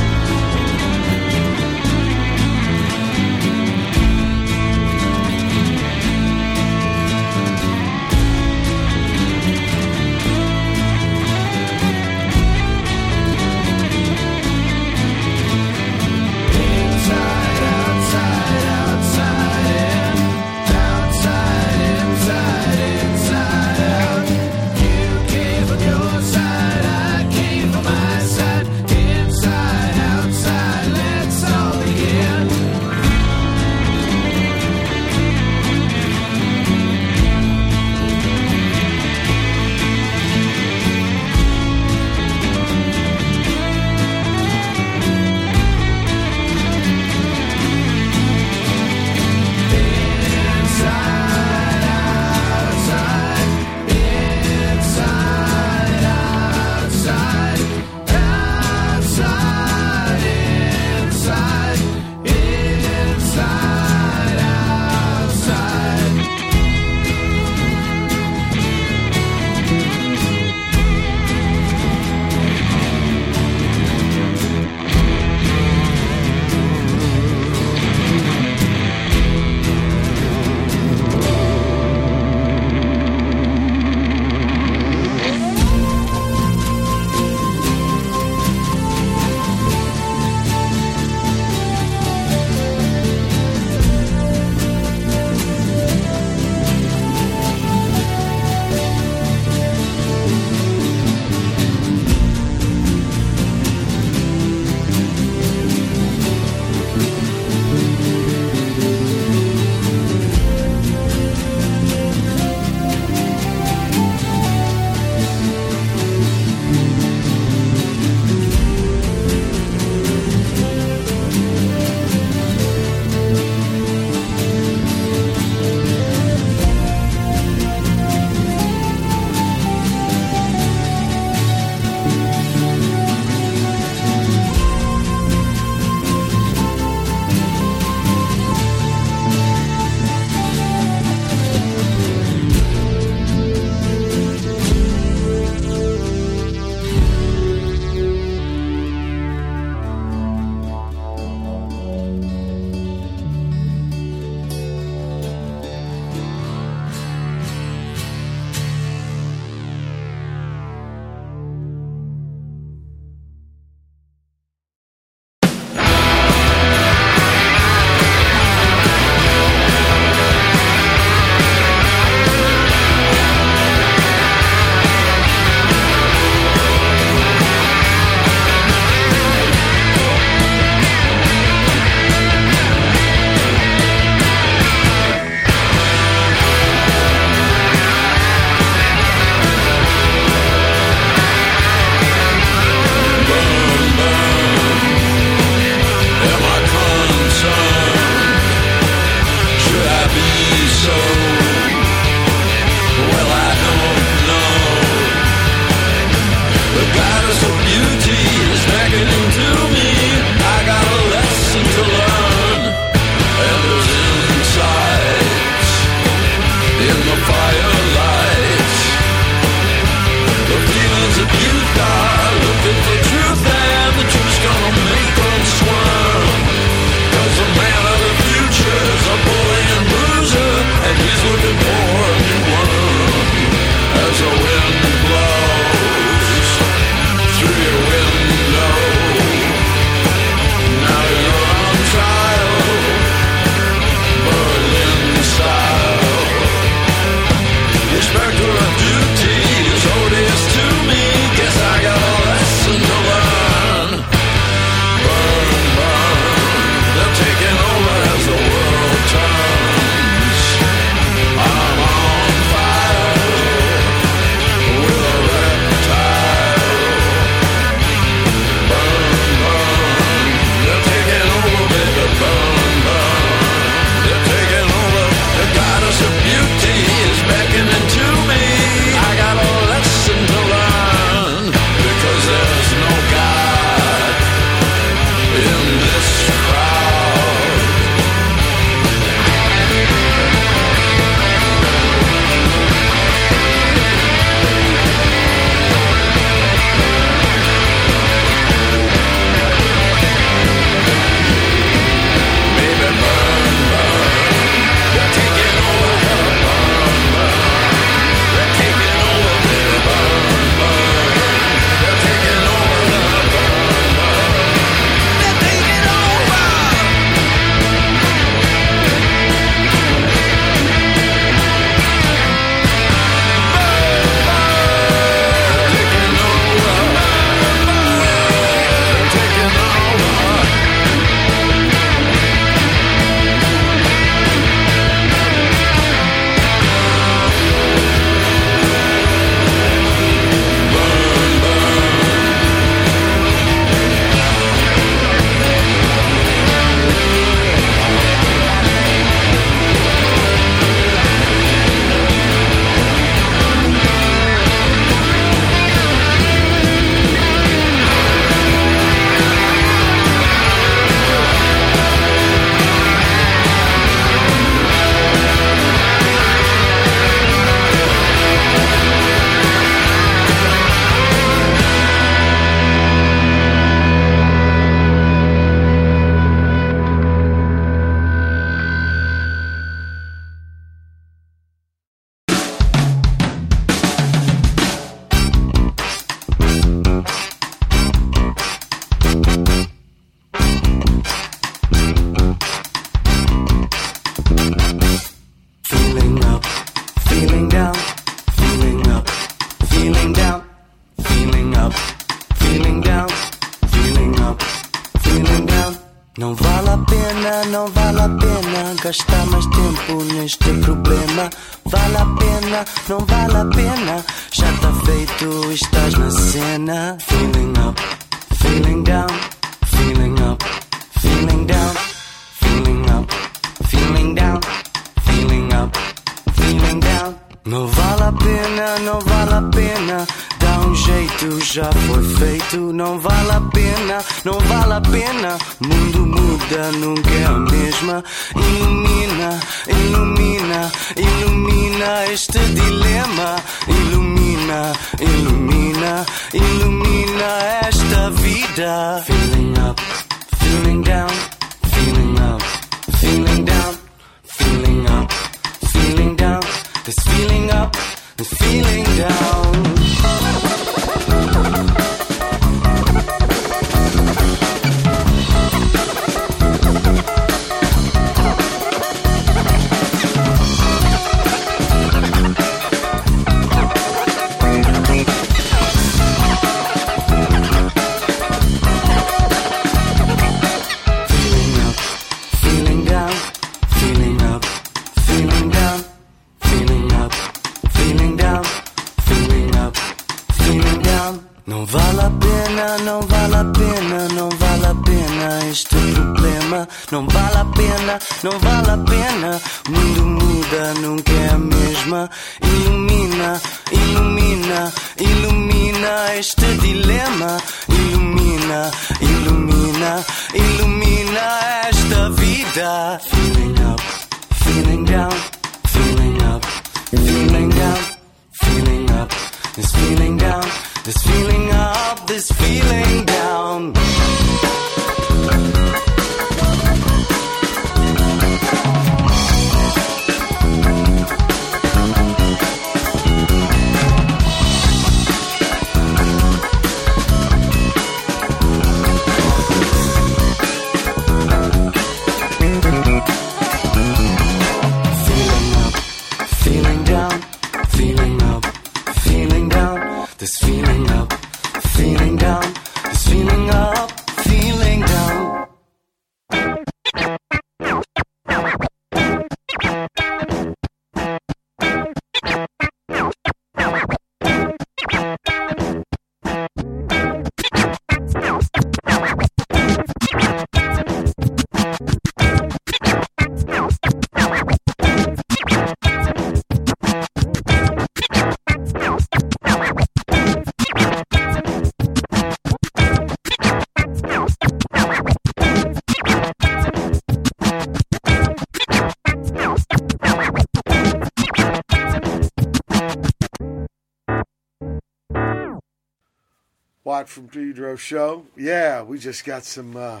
From 597.14 597.28
Pedro 597.28 597.76
show. 597.76 598.26
Yeah, 598.36 598.82
we 598.82 598.98
just 598.98 599.24
got 599.24 599.44
some. 599.44 599.76
Uh, 599.76 600.00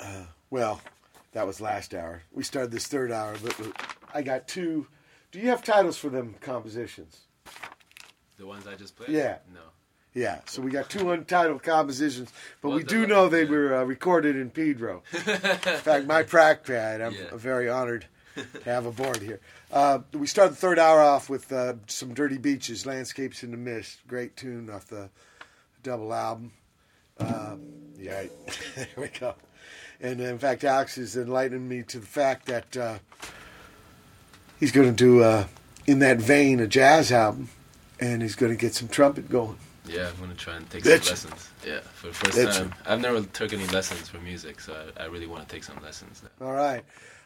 uh, 0.00 0.24
well, 0.50 0.80
that 1.32 1.46
was 1.46 1.60
last 1.60 1.94
hour. 1.94 2.22
We 2.32 2.42
started 2.42 2.70
this 2.72 2.86
third 2.86 3.12
hour, 3.12 3.36
but 3.42 3.56
I 4.12 4.22
got 4.22 4.48
two. 4.48 4.88
Do 5.30 5.38
you 5.38 5.48
have 5.48 5.62
titles 5.62 5.96
for 5.96 6.08
them 6.08 6.34
compositions? 6.40 7.20
The 8.38 8.46
ones 8.46 8.66
I 8.66 8.74
just 8.74 8.96
played? 8.96 9.10
Yeah. 9.10 9.38
No. 9.54 9.60
Yeah, 10.14 10.40
so 10.46 10.62
we 10.62 10.70
got 10.70 10.88
two 10.88 11.10
untitled 11.12 11.62
compositions, 11.62 12.32
but 12.62 12.68
Well, 12.70 12.78
we 12.78 12.84
do 12.84 13.06
know 13.06 13.28
they 13.28 13.44
were 13.44 13.74
uh, 13.74 13.84
recorded 13.84 14.34
in 14.34 14.48
Pedro. 14.48 15.02
in 15.12 15.20
fact, 15.20 16.06
my 16.06 16.22
pad, 16.22 17.02
I'm 17.02 17.12
Yeah. 17.12 17.34
very 17.36 17.68
honored 17.68 18.06
to 18.34 18.46
have 18.64 18.86
aboard 18.86 19.18
here. 19.18 19.40
Uh, 19.70 19.98
we 20.14 20.26
start 20.26 20.50
the 20.50 20.56
third 20.56 20.78
hour 20.78 21.02
off 21.02 21.28
with 21.28 21.52
uh, 21.52 21.74
some 21.86 22.14
Dirty 22.14 22.38
Beaches, 22.38 22.86
Landscapes 22.86 23.42
in 23.42 23.50
the 23.50 23.58
Mist. 23.58 23.98
Great 24.08 24.36
tune 24.38 24.70
off 24.70 24.86
the 24.86 25.10
double 25.86 26.12
album. 26.12 26.50
Um, 27.18 27.60
yeah, 27.96 28.24
there 28.76 28.88
we 28.96 29.06
go. 29.08 29.34
And 30.00 30.20
in 30.20 30.38
fact, 30.38 30.64
Alex 30.64 30.98
is 30.98 31.16
enlightening 31.16 31.68
me 31.68 31.82
to 31.84 32.00
the 32.00 32.06
fact 32.06 32.46
that 32.46 32.76
uh, 32.76 32.98
he's 34.58 34.72
going 34.72 34.88
to 34.88 34.94
do, 34.94 35.22
uh, 35.22 35.46
in 35.86 36.00
that 36.00 36.18
vein, 36.18 36.58
a 36.60 36.66
jazz 36.66 37.12
album, 37.12 37.48
and 38.00 38.20
he's 38.20 38.34
going 38.34 38.50
to 38.52 38.58
get 38.58 38.74
some 38.74 38.88
trumpet 38.88 39.28
going. 39.30 39.56
Yeah, 39.88 40.08
I'm 40.08 40.18
gonna 40.18 40.34
try 40.34 40.56
and 40.56 40.68
take 40.68 40.84
some 40.84 40.94
lessons. 40.94 41.48
Yeah, 41.64 41.78
for 41.78 42.08
the 42.08 42.12
first 42.14 42.58
time. 42.58 42.74
I've 42.86 43.00
never 43.00 43.22
took 43.22 43.52
any 43.52 43.68
lessons 43.68 44.08
for 44.08 44.18
music, 44.18 44.58
so 44.58 44.74
I, 44.98 45.04
I 45.04 45.06
really 45.06 45.28
want 45.28 45.48
to 45.48 45.54
take 45.54 45.62
some 45.62 45.80
lessons. 45.80 46.24
All 46.40 46.52
right. 46.54 46.82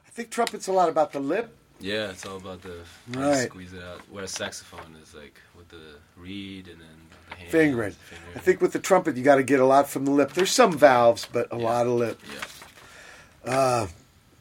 I 0.07 0.11
think 0.11 0.29
trumpet's 0.29 0.69
a 0.69 0.73
lot 0.73 0.91
about 0.91 1.11
the 1.11 1.21
lip. 1.21 1.57
Yeah, 1.81 2.11
it's 2.11 2.27
all 2.27 2.37
about 2.37 2.61
the 2.61 2.83
how 3.15 3.21
to 3.23 3.29
Right. 3.31 3.49
squeeze 3.49 3.73
it 3.73 3.83
out. 3.83 4.03
Whereas 4.11 4.33
saxophone 4.33 4.95
is 5.03 5.15
like 5.15 5.41
with 5.57 5.71
the 5.71 5.97
reed 6.19 6.69
and 6.69 6.79
then 6.79 6.89
the 6.89 7.00
hand. 7.41 7.51
Fingering. 7.51 7.97
I 8.35 8.39
think 8.39 8.61
with 8.61 8.73
the 8.73 8.79
trumpet, 8.79 9.17
you 9.17 9.23
got 9.23 9.37
to 9.37 9.43
get 9.43 9.61
a 9.61 9.65
lot 9.65 9.89
from 9.89 10.05
the 10.05 10.11
lip. 10.11 10.33
There's 10.33 10.51
some 10.51 10.73
valves, 10.77 11.27
but 11.31 11.49
a 11.53 11.57
lot 11.57 11.87
of 11.87 11.93
lip. 11.93 12.21
Yeah. 13.45 13.53
Uh, 13.53 13.87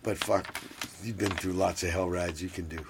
but 0.04 0.18
fuck, 0.18 0.62
you've 1.04 1.18
been 1.18 1.32
through 1.32 1.54
lots 1.54 1.84
of 1.84 1.90
hell 1.90 2.10
rides. 2.10 2.42
You 2.42 2.50
can 2.50 2.68
do. 2.68 2.86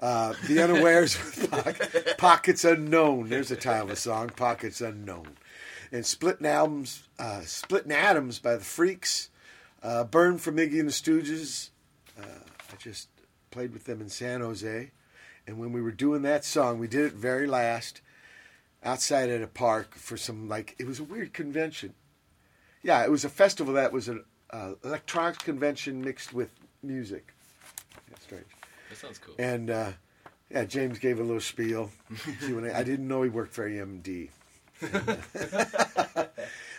Uh, 0.00 0.34
the 0.46 0.62
unawares 0.62 1.16
with 1.36 1.50
Pock- 1.50 2.16
pockets 2.18 2.64
unknown. 2.64 3.28
There's 3.28 3.50
a 3.50 3.56
title 3.56 3.84
of 3.86 3.90
a 3.90 3.96
song. 3.96 4.30
Pockets 4.30 4.80
unknown. 4.80 5.36
And 5.90 6.04
splitting 6.04 6.46
albums, 6.46 7.08
uh, 7.18 7.40
splitting 7.40 7.92
atoms 7.92 8.38
by 8.38 8.56
the 8.56 8.64
Freeks. 8.64 9.28
Uh, 9.82 10.04
Burn 10.04 10.38
from 10.38 10.56
Iggy 10.56 10.80
and 10.80 10.88
the 10.88 10.92
Stooges. 10.92 11.70
Uh, 12.20 12.24
I 12.72 12.76
just 12.76 13.08
played 13.50 13.72
with 13.72 13.84
them 13.84 14.00
in 14.00 14.08
San 14.08 14.40
Jose, 14.40 14.90
and 15.46 15.58
when 15.58 15.72
we 15.72 15.80
were 15.80 15.92
doing 15.92 16.22
that 16.22 16.44
song, 16.44 16.78
we 16.78 16.86
did 16.88 17.04
it 17.06 17.12
very 17.14 17.46
last 17.46 18.00
outside 18.84 19.28
at 19.28 19.42
a 19.42 19.46
park 19.46 19.94
for 19.94 20.16
some 20.16 20.48
like 20.48 20.74
it 20.78 20.86
was 20.86 21.00
a 21.00 21.04
weird 21.04 21.32
convention. 21.32 21.94
Yeah, 22.82 23.04
it 23.04 23.10
was 23.10 23.24
a 23.24 23.28
festival 23.28 23.74
that 23.74 23.92
was 23.92 24.08
an 24.08 24.24
uh, 24.50 24.72
electronics 24.84 25.38
convention 25.38 26.02
mixed 26.02 26.32
with 26.32 26.50
music. 26.82 27.34
Yeah, 28.10 28.16
strange. 28.20 28.46
That 28.88 28.98
sounds 28.98 29.18
cool. 29.18 29.34
And 29.38 29.70
uh, 29.70 29.92
yeah, 30.50 30.64
James 30.64 30.98
gave 30.98 31.18
a 31.18 31.22
little 31.22 31.40
spiel. 31.40 31.90
I 32.42 32.82
didn't 32.82 33.08
know 33.08 33.22
he 33.22 33.28
worked 33.28 33.52
for 33.52 33.68
AMD. 33.68 34.30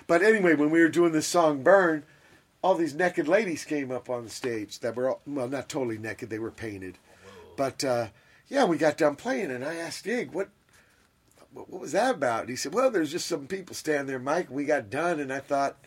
but 0.08 0.22
anyway, 0.22 0.56
when 0.56 0.70
we 0.70 0.80
were 0.80 0.90
doing 0.90 1.12
this 1.12 1.28
song 1.28 1.64
"Burn," 1.64 2.04
all 2.62 2.76
these 2.76 2.96
naked 2.96 3.28
ladies 3.28 3.66
came 3.66 3.92
up 3.92 4.10
on 4.10 4.24
the 4.24 4.30
stage 4.30 4.80
that 4.80 4.96
were 4.96 5.10
all, 5.10 5.22
well, 5.28 5.50
not 5.50 5.70
totally 5.70 5.98
naked; 5.98 6.30
they 6.30 6.40
were 6.40 6.52
painted. 6.52 6.98
But 7.58 7.84
uh, 7.84 8.08
yeah, 8.48 8.64
we 8.64 8.78
got 8.78 8.98
done 8.98 9.18
playing, 9.18 9.52
and 9.52 9.66
I 9.66 9.76
asked 9.76 10.06
Dig, 10.06 10.32
"What, 10.32 10.50
what, 11.54 11.70
what 11.70 11.82
was 11.82 11.92
that 11.94 12.16
about?" 12.16 12.42
And 12.42 12.50
he 12.50 12.56
said, 12.56 12.74
"Well, 12.74 12.92
there's 12.92 13.12
just 13.12 13.28
some 13.28 13.48
people 13.48 13.76
standing 13.76 14.08
there, 14.08 14.20
Mike. 14.20 14.48
And 14.48 14.56
we 14.56 14.66
got 14.66 14.90
done, 14.90 15.20
and 15.20 15.32
I 15.32 15.40
thought." 15.40 15.78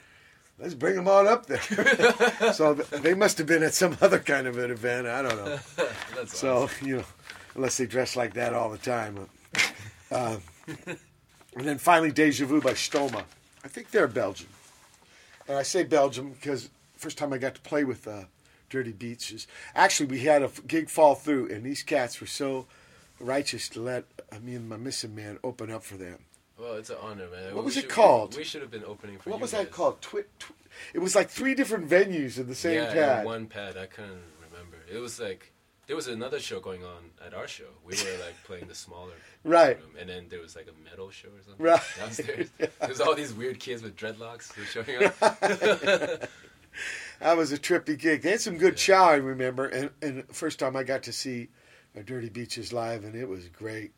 Let's 0.59 0.75
bring 0.75 0.95
them 0.95 1.09
all 1.09 1.27
up 1.27 1.47
there. 1.47 2.53
so 2.53 2.75
they 2.75 3.15
must 3.15 3.39
have 3.39 3.49
been 3.49 3.65
at 3.65 3.75
some 3.75 3.97
other 4.01 4.21
kind 4.21 4.47
of 4.47 4.59
an 4.59 4.71
event. 4.71 5.09
I 5.09 5.23
don't 5.23 5.37
know. 5.37 5.59
That's 6.15 6.39
so 6.39 6.69
you 6.83 6.99
know, 6.99 7.05
unless 7.57 7.79
they 7.79 7.87
dress 7.87 8.15
like 8.15 8.35
that 8.35 8.55
all 8.55 8.71
the 8.71 8.79
time. 8.79 9.29
Uh, 10.11 10.37
and 10.87 11.67
then 11.67 11.79
finally, 11.79 12.13
Deja 12.13 12.47
Vu 12.47 12.61
by 12.61 12.73
Stoma. 12.73 13.25
I 13.65 13.69
think 13.69 13.91
they're 13.91 14.07
Belgian. 14.07 14.49
And 15.49 15.59
I 15.59 15.63
say 15.63 15.85
Belgium 15.85 16.33
because 16.33 16.71
first 16.97 17.19
time 17.19 17.33
I 17.33 17.39
got 17.39 17.55
to 17.55 17.61
play 17.61 17.85
with 17.85 18.07
uh, 18.07 18.25
Dirty 18.71 18.93
Beaches. 18.93 19.47
Actually, 19.75 20.07
we 20.07 20.21
had 20.21 20.43
a 20.43 20.51
gig 20.67 20.89
fall 20.89 21.15
through, 21.15 21.49
and 21.51 21.65
these 21.65 21.83
cats 21.83 22.21
were 22.21 22.27
so 22.27 22.67
righteous 23.23 23.69
to 23.71 23.81
let 23.81 24.05
uh, 24.33 24.39
me 24.41 24.55
and 24.55 24.69
my 24.69 24.77
missing 24.77 25.15
man 25.15 25.39
open 25.45 25.71
up 25.71 25.83
for 25.85 25.97
them. 25.97 26.19
Well, 26.59 26.75
it's 26.75 26.91
an 26.91 26.97
honor, 27.01 27.29
man. 27.29 27.55
What 27.55 27.65
We 27.65 27.67
was 27.67 27.77
it 27.77 27.89
called? 27.89 28.37
We 28.37 28.45
should 28.45 28.61
have 28.63 28.71
been 28.71 28.85
opening 28.85 29.19
for 29.19 29.31
What 29.31 29.41
was 29.41 29.53
guys. 29.53 29.63
that 29.65 29.71
called? 29.73 30.01
Twit. 30.03 30.29
Tw- 30.39 30.53
it 30.95 30.99
was 31.01 31.15
like 31.15 31.29
three 31.29 31.55
different 31.55 31.89
venues 31.89 32.39
in 32.39 32.47
the 32.47 32.55
same 32.55 32.75
yeah, 32.75 32.93
pad. 32.93 33.25
one 33.25 33.47
pad. 33.47 33.77
I 33.77 33.87
couldn't 33.87 34.23
remember. 34.51 34.77
It 34.93 34.99
was 34.99 35.19
like 35.19 35.53
there 35.87 35.97
was 35.97 36.07
another 36.09 36.39
show 36.39 36.61
going 36.61 36.85
on 36.85 37.11
at 37.27 37.35
our 37.35 37.49
show. 37.49 37.65
We 37.85 37.95
were 37.97 38.25
like 38.25 38.35
playing 38.45 38.69
the 38.69 38.75
smaller 38.75 39.15
Right. 39.45 39.77
room, 39.81 39.97
and 39.99 40.09
then 40.09 40.27
there 40.29 40.41
was 40.41 40.55
like 40.55 40.69
a 40.69 40.85
metal 40.89 41.11
show 41.11 41.29
or 41.29 41.43
something 41.45 41.65
Right. 41.65 41.81
downstairs. 41.99 42.51
was 42.89 43.01
all 43.01 43.15
these 43.17 43.33
weird 43.35 43.59
kids 43.59 43.83
with 43.83 43.97
dreadlocks 43.97 44.53
who 44.53 44.63
were 44.63 44.67
showing 44.85 45.05
up. 45.21 46.31
That 47.21 47.37
was 47.37 47.53
a 47.53 47.59
trippy 47.59 47.99
gig. 47.99 48.23
They 48.23 48.31
had 48.31 48.41
some 48.41 48.57
good 48.59 48.77
chow, 48.77 49.05
I 49.11 49.17
remember, 49.17 49.67
and 49.67 49.91
and 50.01 50.25
first 50.35 50.59
time 50.59 50.75
I 50.75 50.83
got 50.85 51.03
to 51.05 51.13
see 51.13 51.49
uh, 51.97 52.03
Dirty 52.05 52.29
Beaches 52.29 52.73
live, 52.73 53.05
and 53.05 53.15
it 53.15 53.29
was 53.29 53.49
great. 53.49 53.93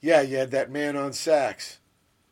Yeah, 0.00 0.22
you 0.22 0.36
had 0.36 0.50
that 0.52 0.70
man 0.70 0.96
on 0.96 1.12
sax 1.12 1.78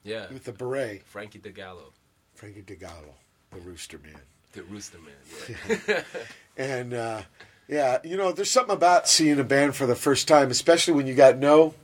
yeah, 0.05 0.27
with 0.33 0.45
the 0.45 0.53
beret, 0.53 1.05
Frankie 1.05 1.39
DeGallo, 1.39 1.93
Frankie 2.35 2.63
DeGallo, 2.63 3.15
the 3.51 3.61
Rooster 3.61 3.99
Man, 3.99 4.21
the 4.53 4.63
Rooster 4.63 4.99
Man. 4.99 5.81
Yeah. 5.87 6.03
and 6.57 6.95
uh, 6.95 7.23
yeah, 7.69 7.99
you 8.03 8.17
know, 8.17 8.33
there's 8.33 8.51
something 8.51 8.75
about 8.75 9.09
seeing 9.09 9.39
a 9.39 9.45
band 9.45 9.77
for 9.77 9.87
the 9.87 9.95
first 9.95 10.27
time, 10.27 10.51
especially 10.51 10.95
when 10.95 11.07
you 11.07 11.15
got 11.15 11.37
no 11.37 11.75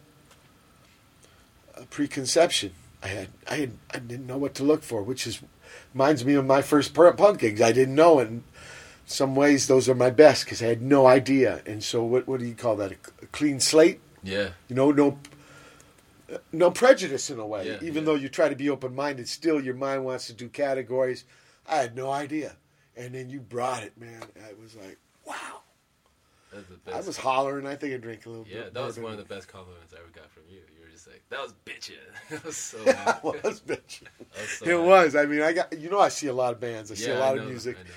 uh, 1.77 1.83
preconception. 1.91 2.73
I 3.03 3.09
had, 3.09 3.29
I 3.51 3.57
had, 3.57 3.73
I 3.93 3.99
didn't 3.99 4.27
know 4.27 4.39
what 4.39 4.55
to 4.55 4.65
look 4.65 4.83
for, 4.83 5.03
which 5.03 5.27
is 5.27 5.43
reminds 5.93 6.25
me 6.25 6.35
of 6.35 6.47
my 6.47 6.63
first 6.63 6.95
punk 6.95 7.39
gigs. 7.39 7.61
I 7.61 7.73
didn't 7.73 7.95
know, 7.95 8.19
and 8.19 8.43
some 9.07 9.35
ways 9.35 9.67
those 9.67 9.89
are 9.89 9.95
my 9.95 10.11
best 10.11 10.45
because 10.45 10.63
I 10.63 10.67
had 10.67 10.83
no 10.83 11.07
idea. 11.07 11.63
And 11.67 11.83
so, 11.83 12.03
what 12.03 12.27
what 12.27 12.41
do 12.41 12.47
you 12.47 12.55
call 12.55 12.77
that? 12.77 12.93
A, 12.93 12.97
a 13.23 13.27
clean 13.27 13.61
slate? 13.61 14.01
yeah. 14.23 14.51
You 14.69 14.77
know, 14.77 14.91
no 14.91 15.19
no 16.53 16.71
prejudice 16.71 17.31
in 17.31 17.39
a 17.39 17.47
way. 17.47 17.67
Yeah, 17.69 17.79
Even 17.83 18.05
though 18.07 18.15
you 18.15 18.29
try 18.29 18.49
to 18.49 18.57
be 18.57 18.71
open 18.71 18.95
minded, 18.95 19.29
still 19.29 19.61
your 19.61 19.75
mind 19.75 20.05
wants 20.05 20.27
to 20.29 20.33
do 20.33 20.49
categories. 20.49 21.25
I 21.69 21.77
had 21.77 21.95
no 21.97 22.11
idea, 22.11 22.57
and 22.97 23.15
then 23.15 23.29
you 23.31 23.41
brought 23.41 23.83
it, 23.83 23.97
man. 23.99 24.23
I 24.43 24.53
was 24.61 24.75
like, 24.77 24.99
wow. 25.27 25.61
I 26.93 27.01
was 27.01 27.17
hollering. 27.17 27.67
I 27.67 27.75
think 27.75 27.95
I 27.95 27.97
drank 27.97 28.27
a 28.27 28.31
little. 28.31 28.47
Yeah, 28.49 28.63
bit 28.65 28.75
that 28.75 28.85
was 28.85 28.99
one 28.99 29.11
of 29.13 29.19
the 29.19 29.25
best 29.25 29.49
compliments 29.49 29.93
I 29.93 29.99
ever 29.99 30.09
got 30.15 30.31
from 30.31 30.45
you. 30.49 30.61
You 30.77 30.85
were 30.85 30.89
just 30.91 31.09
like, 31.09 31.23
"That 31.29 31.41
was 31.41 31.53
bitchin'." 31.67 31.95
I 32.31 32.47
was 32.47 32.57
so 32.57 32.79
That 32.85 32.97
happy. 32.97 33.29
was 33.43 33.61
bitchin'. 33.61 34.07
Was 34.39 34.49
so 34.51 34.65
it 34.65 34.69
happy. 34.71 34.83
was. 34.83 35.17
I 35.17 35.25
mean, 35.27 35.43
I 35.43 35.53
got. 35.53 35.77
You 35.77 35.91
know, 35.91 35.99
I 35.99 36.11
see 36.11 36.29
a 36.29 36.33
lot 36.33 36.53
of 36.53 36.61
bands. 36.61 36.93
I 36.93 36.95
see 36.95 37.11
a 37.11 37.19
lot 37.19 37.37
of 37.37 37.47
music. 37.47 37.77
I 37.77 37.83
know. 37.83 37.95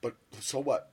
But 0.00 0.14
so 0.40 0.58
what? 0.60 0.90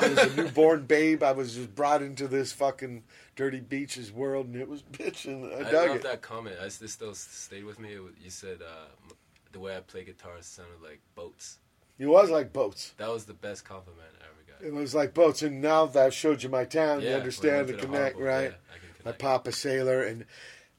I 0.00 0.08
was 0.08 0.18
a 0.18 0.36
newborn 0.36 0.82
babe. 0.86 1.22
I 1.22 1.32
was 1.32 1.54
just 1.54 1.74
brought 1.74 2.02
into 2.02 2.28
this 2.28 2.52
fucking 2.52 3.04
dirty 3.36 3.60
beaches 3.60 4.12
world, 4.12 4.46
and 4.46 4.56
it 4.56 4.68
was 4.68 4.82
bitching. 4.82 5.52
I, 5.54 5.68
I, 5.68 5.70
dug 5.70 5.96
it. 5.96 6.02
that 6.02 6.20
comment. 6.22 6.56
I, 6.60 6.66
it 6.66 6.72
still 6.72 7.14
stayed 7.14 7.64
with 7.64 7.78
me. 7.78 7.98
Was- 7.98 8.12
You 8.22 8.30
said 8.30 8.58
uh, 8.62 9.14
the 9.52 9.60
way 9.60 9.76
I 9.76 9.80
play 9.80 10.04
guitar 10.04 10.32
sounded 10.40 10.82
like 10.82 11.00
boats. 11.14 11.58
It 11.98 12.06
was 12.06 12.30
like 12.30 12.52
boats. 12.52 12.94
That 12.96 13.10
was 13.10 13.24
the 13.26 13.34
best 13.34 13.64
compliment 13.64 14.08
I 14.20 14.24
ever 14.24 14.58
got. 14.58 14.66
It 14.66 14.72
was 14.72 14.94
like 14.94 15.12
boats, 15.14 15.42
and 15.42 15.60
now 15.60 15.86
that 15.86 16.06
I've 16.06 16.14
showed 16.14 16.42
you 16.42 16.48
my 16.48 16.64
town, 16.64 17.02
you 17.02 17.08
understand 17.10 17.68
the 17.68 17.72
we 17.72 17.78
went 17.78 17.80
to 17.82 17.86
the 17.86 17.92
connect, 17.92 18.14
harbor, 18.16 18.28
right? 18.30 18.42
yeah, 18.44 18.74
I 18.74 18.78
can 18.78 19.04
my 19.04 19.12
papa 19.12 19.52
sailor, 19.52 20.02
and 20.02 20.24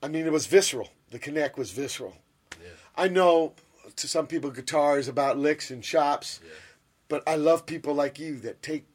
I 0.03 0.07
mean, 0.07 0.25
it 0.25 0.31
was 0.31 0.45
visceral. 0.47 0.89
The 1.11 1.19
connect 1.19 1.57
was 1.57 1.71
visceral. 1.71 2.15
Yeah. 2.61 2.69
I 2.95 3.07
know 3.07 3.53
to 3.95 4.07
some 4.07 4.25
people, 4.27 4.49
guitar 4.51 4.97
is 4.97 5.07
about 5.07 5.37
licks 5.37 5.69
and 5.71 5.83
chops, 5.83 6.39
but 7.11 7.27
I 7.27 7.35
love 7.35 7.65
people 7.65 7.93
like 7.93 8.19
you 8.19 8.39
that 8.39 8.63
take 8.63 8.85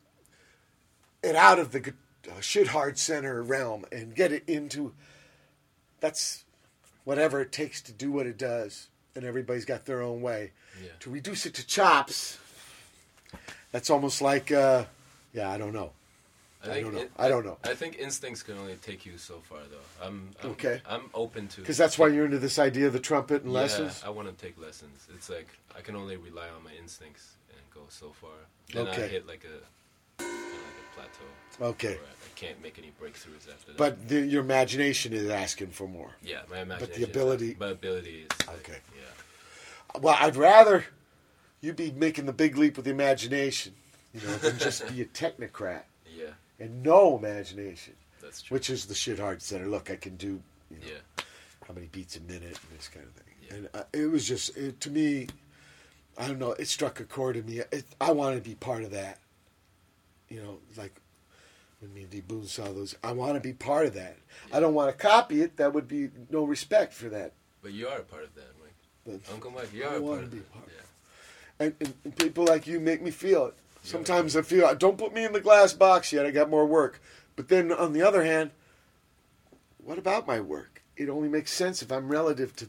it 1.22 1.36
out 1.36 1.58
of 1.58 1.72
the 1.72 1.92
uh, 2.26 2.40
shit 2.40 2.68
hard 2.68 2.96
center 2.96 3.42
realm 3.42 3.84
and 3.92 4.14
get 4.14 4.32
it 4.32 4.42
into 4.46 4.94
that's 6.00 6.44
whatever 7.04 7.42
it 7.42 7.52
takes 7.52 7.82
to 7.82 7.92
do 7.92 8.10
what 8.10 8.26
it 8.26 8.38
does, 8.38 8.88
and 9.14 9.22
everybody's 9.22 9.66
got 9.66 9.84
their 9.84 10.00
own 10.00 10.22
way. 10.22 10.52
Yeah. 10.82 10.88
To 11.00 11.10
reduce 11.10 11.44
it 11.44 11.52
to 11.56 11.66
chops, 11.66 12.38
that's 13.70 13.90
almost 13.90 14.22
like, 14.22 14.50
uh, 14.50 14.84
yeah, 15.34 15.50
I 15.50 15.58
don't 15.58 15.74
know. 15.74 15.92
I, 16.64 16.68
think 16.68 16.84
don't 16.86 16.94
know. 16.94 17.00
in- 17.02 17.08
I 17.18 17.28
don't 17.28 17.44
know. 17.44 17.58
I 17.64 17.74
think 17.74 17.98
instincts 17.98 18.42
can 18.42 18.56
only 18.56 18.76
take 18.76 19.04
you 19.04 19.18
so 19.18 19.42
far, 19.44 19.58
though. 19.70 20.06
I'm, 20.06 20.30
I'm 20.42 20.50
Okay. 20.52 20.80
I'm 20.88 21.10
open 21.12 21.48
to 21.48 21.60
Because 21.60 21.76
that's 21.76 21.98
why 21.98 22.08
you're 22.08 22.24
into 22.24 22.38
this 22.38 22.58
idea 22.58 22.86
of 22.86 22.94
the 22.94 22.98
trumpet 22.98 23.42
and 23.42 23.52
yeah, 23.52 23.60
lessons. 23.60 24.02
I 24.04 24.08
want 24.08 24.26
to 24.26 24.44
take 24.44 24.58
lessons. 24.58 25.06
It's 25.14 25.28
like 25.28 25.48
I 25.76 25.82
can 25.82 25.96
only 25.96 26.16
rely 26.16 26.48
on 26.48 26.64
my 26.64 26.72
instincts 26.80 27.36
go 27.76 27.82
so 27.88 28.12
far. 28.20 28.30
Then 28.72 28.86
I 28.86 28.90
Okay. 28.90 29.08
hit 29.08 29.26
like 29.26 29.44
a 29.44 30.22
like 30.22 30.28
a 30.28 30.94
plateau. 30.94 31.68
Okay. 31.70 31.94
I 31.98 32.38
can't 32.38 32.60
make 32.62 32.78
any 32.78 32.92
breakthroughs 33.00 33.48
after 33.52 33.72
that. 33.72 33.76
But 33.76 34.08
the, 34.08 34.20
your 34.20 34.42
imagination 34.42 35.12
is 35.12 35.28
asking 35.30 35.68
for 35.70 35.86
more. 35.88 36.10
yeah, 36.22 36.40
my 36.50 36.60
imagination. 36.60 36.86
But 36.88 36.94
the 36.94 37.04
ability. 37.04 37.56
my 37.58 37.68
ability 37.68 38.26
is 38.30 38.46
like, 38.46 38.56
Okay. 38.58 38.78
Yeah. 38.96 40.00
Well, 40.00 40.16
I'd 40.18 40.36
rather 40.36 40.84
you 41.60 41.72
be 41.72 41.90
making 41.92 42.26
the 42.26 42.32
big 42.32 42.56
leap 42.56 42.76
with 42.76 42.84
the 42.84 42.90
imagination, 42.90 43.74
you 44.12 44.20
know, 44.26 44.36
than 44.36 44.58
just 44.58 44.86
be 44.94 45.00
a 45.02 45.04
technocrat 45.22 45.82
Yeah. 46.14 46.30
and 46.60 46.82
no 46.82 47.16
imagination. 47.16 47.94
That's 48.20 48.42
true. 48.42 48.54
Which 48.54 48.68
is 48.70 48.86
the 48.86 48.94
shit 48.94 49.18
hard 49.18 49.40
center. 49.42 49.66
Look, 49.66 49.90
I 49.90 49.96
can 49.96 50.16
do 50.16 50.40
you 50.70 50.76
know, 50.80 50.86
Yeah. 50.86 51.24
how 51.66 51.74
many 51.74 51.86
beats 51.86 52.16
a 52.16 52.20
minute 52.20 52.42
and 52.42 52.78
this 52.78 52.88
kind 52.88 53.06
of 53.06 53.12
thing. 53.12 53.22
And 53.50 53.68
uh, 53.72 53.84
it 53.92 54.06
was 54.10 54.26
just 54.26 54.56
it, 54.56 54.80
to 54.80 54.90
me. 54.90 55.28
I 56.18 56.26
don't 56.28 56.38
know. 56.38 56.52
It 56.52 56.68
struck 56.68 57.00
a 57.00 57.04
chord 57.04 57.36
in 57.36 57.46
me. 57.46 57.60
It, 57.70 57.84
I 58.00 58.12
wanted 58.12 58.42
to 58.42 58.48
be 58.48 58.54
part 58.54 58.82
of 58.82 58.90
that. 58.92 59.18
You 60.28 60.42
know, 60.42 60.58
like 60.76 61.00
when 61.80 61.92
me 61.94 62.02
and 62.02 62.10
D. 62.10 62.20
Boon 62.20 62.46
saw 62.46 62.64
those. 62.64 62.96
I 63.04 63.12
want 63.12 63.34
to 63.34 63.40
be 63.40 63.52
part 63.52 63.86
of 63.86 63.94
that. 63.94 64.16
I 64.52 64.60
don't 64.60 64.74
want 64.74 64.90
to 64.90 64.96
copy 64.96 65.42
it. 65.42 65.56
That 65.56 65.72
would 65.74 65.86
be 65.88 66.08
no 66.30 66.44
respect 66.44 66.92
for 66.94 67.08
that. 67.10 67.32
But 67.62 67.72
you 67.72 67.86
are 67.88 67.98
a 67.98 68.02
part 68.02 68.24
of 68.24 68.34
that, 68.34 68.48
Mike. 68.60 68.74
But 69.04 69.32
Uncle 69.32 69.50
Mike, 69.50 69.72
you 69.72 69.84
I 69.84 69.88
are 69.94 69.96
a 69.96 70.00
wanna 70.00 70.16
part 70.16 70.24
of 70.24 70.30
be 70.30 70.38
that. 70.38 70.52
part 70.52 70.68
Yeah. 70.68 71.66
and, 71.66 71.74
and, 71.80 71.94
and 72.04 72.16
people 72.16 72.44
like 72.44 72.66
you 72.66 72.80
make 72.80 73.02
me 73.02 73.10
feel 73.10 73.46
it. 73.46 73.54
Sometimes 73.82 74.36
I 74.36 74.42
feel 74.42 74.74
don't 74.74 74.98
put 74.98 75.14
me 75.14 75.24
in 75.24 75.32
the 75.32 75.40
glass 75.40 75.72
box 75.72 76.12
yet. 76.12 76.26
I 76.26 76.30
got 76.32 76.50
more 76.50 76.66
work. 76.66 77.00
But 77.36 77.48
then 77.48 77.70
on 77.70 77.92
the 77.92 78.02
other 78.02 78.24
hand, 78.24 78.50
what 79.78 79.98
about 79.98 80.26
my 80.26 80.40
work? 80.40 80.82
It 80.96 81.08
only 81.08 81.28
makes 81.28 81.52
sense 81.52 81.82
if 81.82 81.92
I'm 81.92 82.08
relative 82.08 82.56
to 82.56 82.68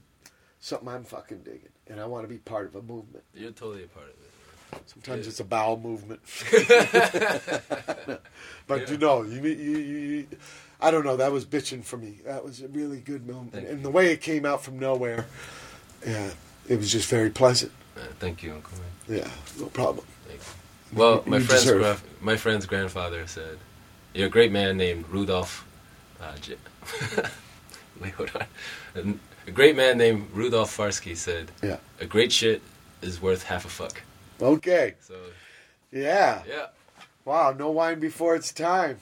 something 0.67 0.87
I'm 0.89 1.03
fucking 1.03 1.39
digging, 1.39 1.69
and 1.87 1.99
I 1.99 2.05
want 2.05 2.23
to 2.25 2.27
be 2.27 2.37
part 2.37 2.67
of 2.67 2.75
a 2.75 2.81
movement. 2.81 3.23
You're 3.33 3.51
totally 3.51 3.83
a 3.85 3.87
part 3.87 4.05
of 4.07 4.11
it. 4.11 4.83
Sometimes 4.87 5.25
Yeah. 5.25 5.29
it's 5.29 5.39
a 5.39 5.45
bowel 5.45 5.77
movement. 5.79 6.19
but 8.67 8.89
you 8.89 8.97
know, 8.97 9.23
you, 9.23 9.41
you, 9.41 9.47
you, 9.55 9.77
you, 9.77 10.27
I 10.81 10.91
don't 10.91 11.05
know. 11.05 11.15
That 11.17 11.31
was 11.31 11.45
bitching 11.45 11.83
for 11.83 11.97
me. 11.97 12.19
That 12.25 12.43
was 12.43 12.61
a 12.61 12.67
really 12.67 12.99
good 12.99 13.25
moment, 13.27 13.53
Thank 13.53 13.69
and 13.69 13.83
the 13.83 13.89
way 13.89 14.11
it 14.11 14.21
came 14.21 14.45
out 14.45 14.61
from 14.63 14.77
nowhere, 14.77 15.25
yeah, 16.05 16.31
it 16.67 16.77
was 16.77 16.91
just 16.91 17.09
very 17.09 17.29
pleasant. 17.29 17.71
Uh, 17.95 18.01
thank 18.19 18.43
you, 18.43 18.53
Uncle 18.53 18.73
Mike. 18.77 19.19
Yeah, 19.21 19.29
no 19.59 19.67
problem. 19.67 20.05
Thank 20.27 20.39
you. 20.39 20.97
Well, 20.99 21.23
You- 21.25 21.31
my 21.31 21.37
you 21.37 21.43
friend's 21.43 21.71
gra- 21.71 22.01
my 22.21 22.35
friend's 22.37 22.65
grandfather 22.65 23.25
said, 23.27 23.57
"You're 24.13 24.27
a 24.27 24.29
great 24.29 24.51
man 24.51 24.75
named 24.77 25.07
Rudolph." 25.09 25.65
Uh, 26.21 26.35
J- 26.41 26.57
Wait, 28.01 28.13
hold 28.13 28.31
on. 28.95 29.19
A- 29.47 29.51
great 29.51 29.75
man 29.75 29.97
named 29.97 30.27
Rudolf 30.33 30.75
Farsky 30.75 31.15
said, 31.15 31.51
Yeah. 31.63 31.77
a 31.99 32.05
great 32.05 32.31
shit 32.31 32.61
is 33.01 33.21
worth 33.21 33.43
half 33.43 33.65
a 33.65 33.69
fuck." 33.69 34.01
Okay. 34.41 34.95
So 35.01 35.15
Yeah. 35.91 36.43
yeah, 36.47 36.67
Wow, 37.25 37.51
no 37.53 37.71
wine 37.71 37.99
before 37.99 38.35
it's 38.35 38.51
time. 38.53 38.99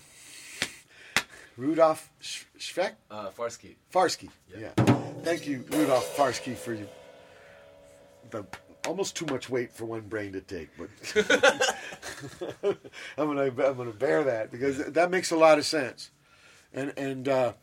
Rudolf 1.57 2.09
Sch- 2.19 2.43
Schweck? 2.59 2.93
uh, 3.11 3.29
Farsky. 3.29 3.75
Farsky. 3.93 4.29
Yeah. 4.55 4.71
Thank 5.23 5.47
you, 5.47 5.63
Rudolf 5.69 6.15
Farsky, 6.17 6.55
for 6.55 6.73
you. 6.73 6.87
The 8.31 8.45
almost 8.87 9.15
too 9.15 9.25
much 9.27 9.49
weight 9.49 9.71
for 9.71 9.85
one 9.85 10.01
brain 10.01 10.33
to 10.33 10.41
take, 10.41 10.69
but 10.77 10.89
I'm 13.17 13.27
gonna 13.27 13.43
I'm 13.45 13.77
gonna 13.77 13.91
bear 13.91 14.23
that 14.25 14.51
because 14.51 14.77
that 14.77 15.09
makes 15.11 15.31
a 15.31 15.35
lot 15.37 15.57
of 15.57 15.65
sense, 15.65 16.11
and 16.73 16.93
and 16.97 17.27
uh, 17.29 17.53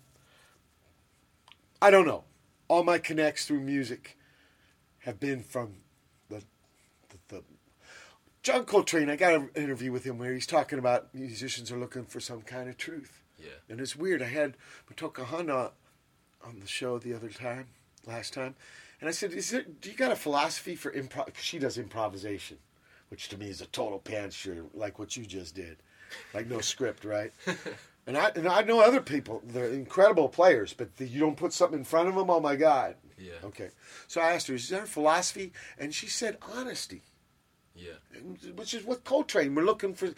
I 1.80 1.90
don't 1.90 2.06
know. 2.06 2.24
All 2.68 2.84
my 2.84 2.98
connects 2.98 3.46
through 3.46 3.60
music 3.60 4.16
have 5.00 5.20
been 5.20 5.42
from 5.42 5.74
the 6.28 6.42
the, 7.08 7.18
the 7.28 7.42
John 8.42 8.64
Coltrane. 8.64 9.10
I 9.10 9.16
got 9.16 9.34
an 9.34 9.50
interview 9.54 9.92
with 9.92 10.04
him 10.04 10.18
where 10.18 10.32
he's 10.32 10.46
talking 10.46 10.78
about 10.78 11.14
musicians 11.14 11.70
are 11.70 11.78
looking 11.78 12.04
for 12.04 12.20
some 12.20 12.42
kind 12.42 12.68
of 12.68 12.76
truth. 12.76 13.22
Yeah. 13.38 13.50
And 13.68 13.80
it's 13.80 13.96
weird. 13.96 14.22
I 14.22 14.26
had 14.26 14.56
Motoko 14.90 15.24
Honda 15.24 15.72
on 16.44 16.60
the 16.60 16.66
show 16.66 16.98
the 16.98 17.14
other 17.14 17.28
time, 17.28 17.68
last 18.06 18.32
time, 18.32 18.54
and 19.00 19.08
I 19.08 19.12
said, 19.12 19.32
"Is 19.32 19.50
there? 19.50 19.62
Do 19.62 19.90
you 19.90 19.96
got 19.96 20.12
a 20.12 20.16
philosophy 20.16 20.74
for 20.74 20.90
improv?" 20.92 21.36
She 21.36 21.58
does 21.58 21.78
improvisation, 21.78 22.58
which 23.08 23.28
to 23.28 23.38
me 23.38 23.48
is 23.48 23.60
a 23.60 23.66
total 23.66 23.98
pants 23.98 24.44
pantry, 24.44 24.62
like 24.74 24.98
what 24.98 25.16
you 25.16 25.24
just 25.24 25.54
did, 25.54 25.78
like 26.34 26.48
no 26.48 26.60
script, 26.60 27.04
right? 27.04 27.32
And 28.06 28.16
I 28.16 28.32
and 28.34 28.48
I 28.48 28.62
know 28.62 28.80
other 28.80 29.00
people. 29.00 29.42
They're 29.46 29.68
incredible 29.68 30.28
players, 30.28 30.72
but 30.72 30.96
the, 30.96 31.06
you 31.06 31.20
don't 31.20 31.36
put 31.36 31.52
something 31.52 31.78
in 31.78 31.84
front 31.84 32.08
of 32.08 32.16
them. 32.16 32.30
Oh 32.30 32.40
my 32.40 32.56
God! 32.56 32.96
Yeah. 33.16 33.32
Okay. 33.44 33.70
So 34.08 34.20
I 34.20 34.32
asked 34.32 34.48
her, 34.48 34.54
"Is 34.54 34.68
there 34.68 34.82
a 34.82 34.86
philosophy?" 34.86 35.52
And 35.78 35.94
she 35.94 36.08
said, 36.08 36.38
"Honesty." 36.56 37.02
Yeah. 37.76 37.92
Which 38.56 38.74
is 38.74 38.84
what 38.84 39.04
Coltrane. 39.04 39.54
We're 39.54 39.64
looking 39.64 39.94
for. 39.94 40.10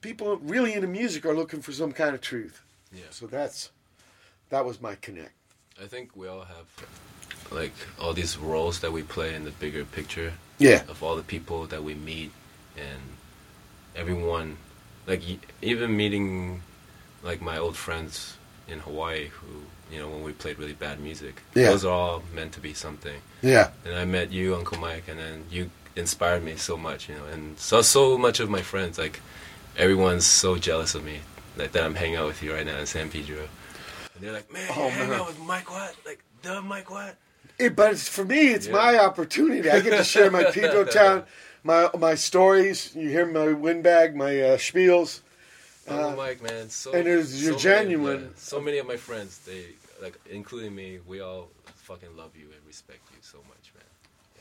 People 0.00 0.36
really 0.36 0.74
into 0.74 0.86
music 0.86 1.26
are 1.26 1.34
looking 1.34 1.62
for 1.62 1.72
some 1.72 1.90
kind 1.90 2.14
of 2.14 2.20
truth. 2.20 2.62
Yeah. 2.92 3.10
So 3.10 3.26
that's 3.26 3.70
that 4.50 4.64
was 4.64 4.80
my 4.80 4.94
connect. 4.96 5.32
I 5.82 5.86
think 5.86 6.14
we 6.14 6.28
all 6.28 6.44
have 6.44 6.66
like 7.50 7.72
all 8.00 8.12
these 8.12 8.38
roles 8.38 8.80
that 8.80 8.92
we 8.92 9.02
play 9.02 9.34
in 9.34 9.44
the 9.44 9.50
bigger 9.50 9.84
picture. 9.84 10.32
Yeah. 10.58 10.82
Of 10.88 11.02
all 11.02 11.16
the 11.16 11.22
people 11.22 11.66
that 11.66 11.82
we 11.82 11.94
meet 11.94 12.30
and 12.76 13.00
everyone, 13.96 14.56
like 15.06 15.22
even 15.60 15.96
meeting 15.96 16.62
like 17.22 17.40
my 17.40 17.58
old 17.58 17.76
friends 17.76 18.36
in 18.68 18.80
Hawaii 18.80 19.26
who 19.28 19.62
you 19.94 20.00
know 20.00 20.08
when 20.08 20.22
we 20.22 20.32
played 20.32 20.58
really 20.58 20.72
bad 20.72 21.00
music. 21.00 21.42
Yeah. 21.54 21.70
Those 21.70 21.84
are 21.84 21.92
all 21.92 22.22
meant 22.34 22.52
to 22.52 22.60
be 22.60 22.74
something. 22.74 23.20
Yeah. 23.42 23.70
And 23.84 23.94
I 23.94 24.04
met 24.04 24.32
you, 24.32 24.54
Uncle 24.56 24.78
Mike, 24.78 25.04
and 25.08 25.18
then 25.18 25.44
you 25.50 25.70
inspired 25.94 26.42
me 26.42 26.56
so 26.56 26.76
much, 26.76 27.08
you 27.08 27.14
know, 27.14 27.24
and 27.32 27.58
so 27.58 27.82
so 27.82 28.18
much 28.18 28.40
of 28.40 28.50
my 28.50 28.62
friends, 28.62 28.98
like 28.98 29.20
everyone's 29.76 30.26
so 30.26 30.56
jealous 30.56 30.94
of 30.94 31.04
me, 31.04 31.20
like 31.56 31.72
that 31.72 31.84
I'm 31.84 31.94
hanging 31.94 32.16
out 32.16 32.26
with 32.26 32.42
you 32.42 32.52
right 32.52 32.66
now 32.66 32.78
in 32.78 32.86
San 32.86 33.08
Pedro. 33.10 33.38
And 34.14 34.24
they're 34.24 34.32
like, 34.32 34.52
man, 34.52 34.66
Oh, 34.74 34.84
you 34.84 34.90
hang 34.90 35.10
man. 35.10 35.20
out 35.20 35.26
with 35.26 35.38
Mike 35.40 35.70
Watt, 35.70 35.94
like 36.04 36.22
the 36.42 36.60
Mike 36.62 36.90
Watt. 36.90 37.14
It, 37.58 37.74
but 37.76 37.92
it's, 37.92 38.08
for 38.08 38.24
me, 38.24 38.48
it's 38.48 38.66
Yeah. 38.66 38.72
my 38.72 38.98
opportunity. 38.98 39.70
I 39.70 39.80
get 39.80 39.96
to 39.96 40.04
share 40.04 40.30
my 40.30 40.44
Pedro 40.44 40.84
Town, 41.00 41.24
my 41.62 41.88
my 41.98 42.14
stories. 42.14 42.94
You 42.94 43.08
hear 43.08 43.24
my 43.26 43.52
windbag, 43.52 44.14
my 44.16 44.40
uh, 44.40 44.56
spiels. 44.58 45.20
Uncle 45.88 46.10
Uh, 46.10 46.16
Mike, 46.16 46.42
man, 46.42 46.68
so 46.70 46.92
and 46.92 47.06
it's- 47.06 47.34
you're 47.34 47.58
so 47.58 47.68
many- 47.68 47.84
genuine. 47.90 48.20
yeah, 48.22 48.28
so 48.36 48.60
many 48.60 48.78
of 48.78 48.86
my 48.86 48.96
friends, 48.96 49.38
they 49.46 49.66
like, 50.02 50.18
including 50.28 50.74
me, 50.74 50.98
we 51.06 51.20
all 51.20 51.48
fucking 51.76 52.16
love 52.16 52.36
you 52.36 52.46
and 52.46 52.66
respect 52.66 53.00
you 53.12 53.18
so 53.22 53.38
much, 53.48 53.72
man. 53.74 53.84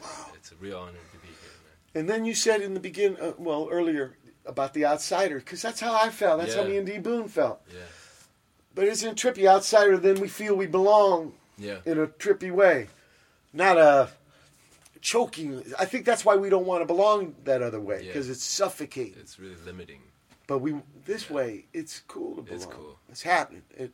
Wow. 0.01 0.31
It's 0.35 0.51
a 0.51 0.55
real 0.55 0.77
honor 0.79 0.91
to 1.13 1.17
be 1.19 1.27
here, 1.27 1.35
man. 1.63 2.01
And 2.01 2.09
then 2.09 2.25
you 2.25 2.33
said 2.35 2.61
in 2.61 2.73
the 2.73 2.79
beginning, 2.79 3.19
uh, 3.21 3.33
well, 3.37 3.69
earlier 3.71 4.15
about 4.45 4.73
the 4.73 4.85
outsider, 4.85 5.37
because 5.39 5.61
that's 5.61 5.79
how 5.79 5.93
I 5.95 6.09
felt. 6.09 6.39
That's 6.41 6.55
how 6.55 6.63
me 6.65 6.77
and 6.77 6.85
D. 6.85 6.97
Boon 6.97 7.27
felt. 7.29 7.61
Yeah. 7.71 7.79
But 8.73 8.85
isn't 8.89 9.09
it 9.11 9.15
trippy? 9.17 9.47
Outsider, 9.47 9.97
then 9.97 10.19
we 10.19 10.27
feel 10.27 10.55
we 10.55 10.67
belong. 10.67 11.33
Yeah. 11.57 11.77
in 11.85 11.97
a 11.97 12.07
trippy 12.07 12.51
way, 12.51 12.89
not 13.53 13.77
a 13.77 14.09
choking. 14.99 15.63
I 15.79 15.85
think 15.85 16.05
that's 16.05 16.25
why 16.25 16.35
we 16.35 16.49
don't 16.49 16.65
want 16.65 16.81
to 16.81 16.85
belong 16.85 17.33
that 17.45 17.61
other 17.61 17.79
way 17.79 18.01
Yeah. 18.01 18.07
because 18.07 18.29
it's 18.29 18.43
suffocating. 18.43 19.15
It's 19.21 19.39
really 19.39 19.55
limiting. 19.65 20.01
But 20.47 20.59
we 20.59 20.75
this 21.05 21.29
way, 21.29 21.65
it's 21.73 22.01
cool 22.07 22.35
to 22.35 22.41
belong. 22.41 22.55
It's 22.57 22.65
cool. 22.65 22.99
It's 23.09 23.21
happening. 23.23 23.63
It, 23.75 23.91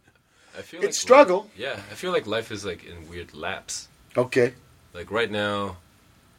I 0.57 0.61
feel 0.61 0.79
It's 0.81 0.87
like 0.87 0.93
struggle. 1.01 1.49
Yeah, 1.57 1.73
I 1.91 1.95
feel 1.95 2.11
like 2.11 2.27
life 2.27 2.51
is 2.51 2.65
like 2.65 2.83
in 2.85 3.09
weird 3.09 3.33
laps. 3.33 3.87
okay. 4.17 4.53
Like 4.93 5.09
right 5.09 5.31
now, 5.31 5.77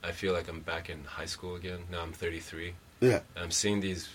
I 0.05 0.13
feel 0.13 0.35
like 0.35 0.49
I'm 0.49 0.61
back 0.61 0.91
in 0.91 1.03
high 1.05 1.25
school 1.25 1.55
again. 1.57 1.79
Now 1.91 2.03
I'm 2.03 2.13
33. 2.13 2.75
Yeah. 3.01 3.21
I'm 3.37 3.51
seeing 3.51 3.81
these 3.81 4.09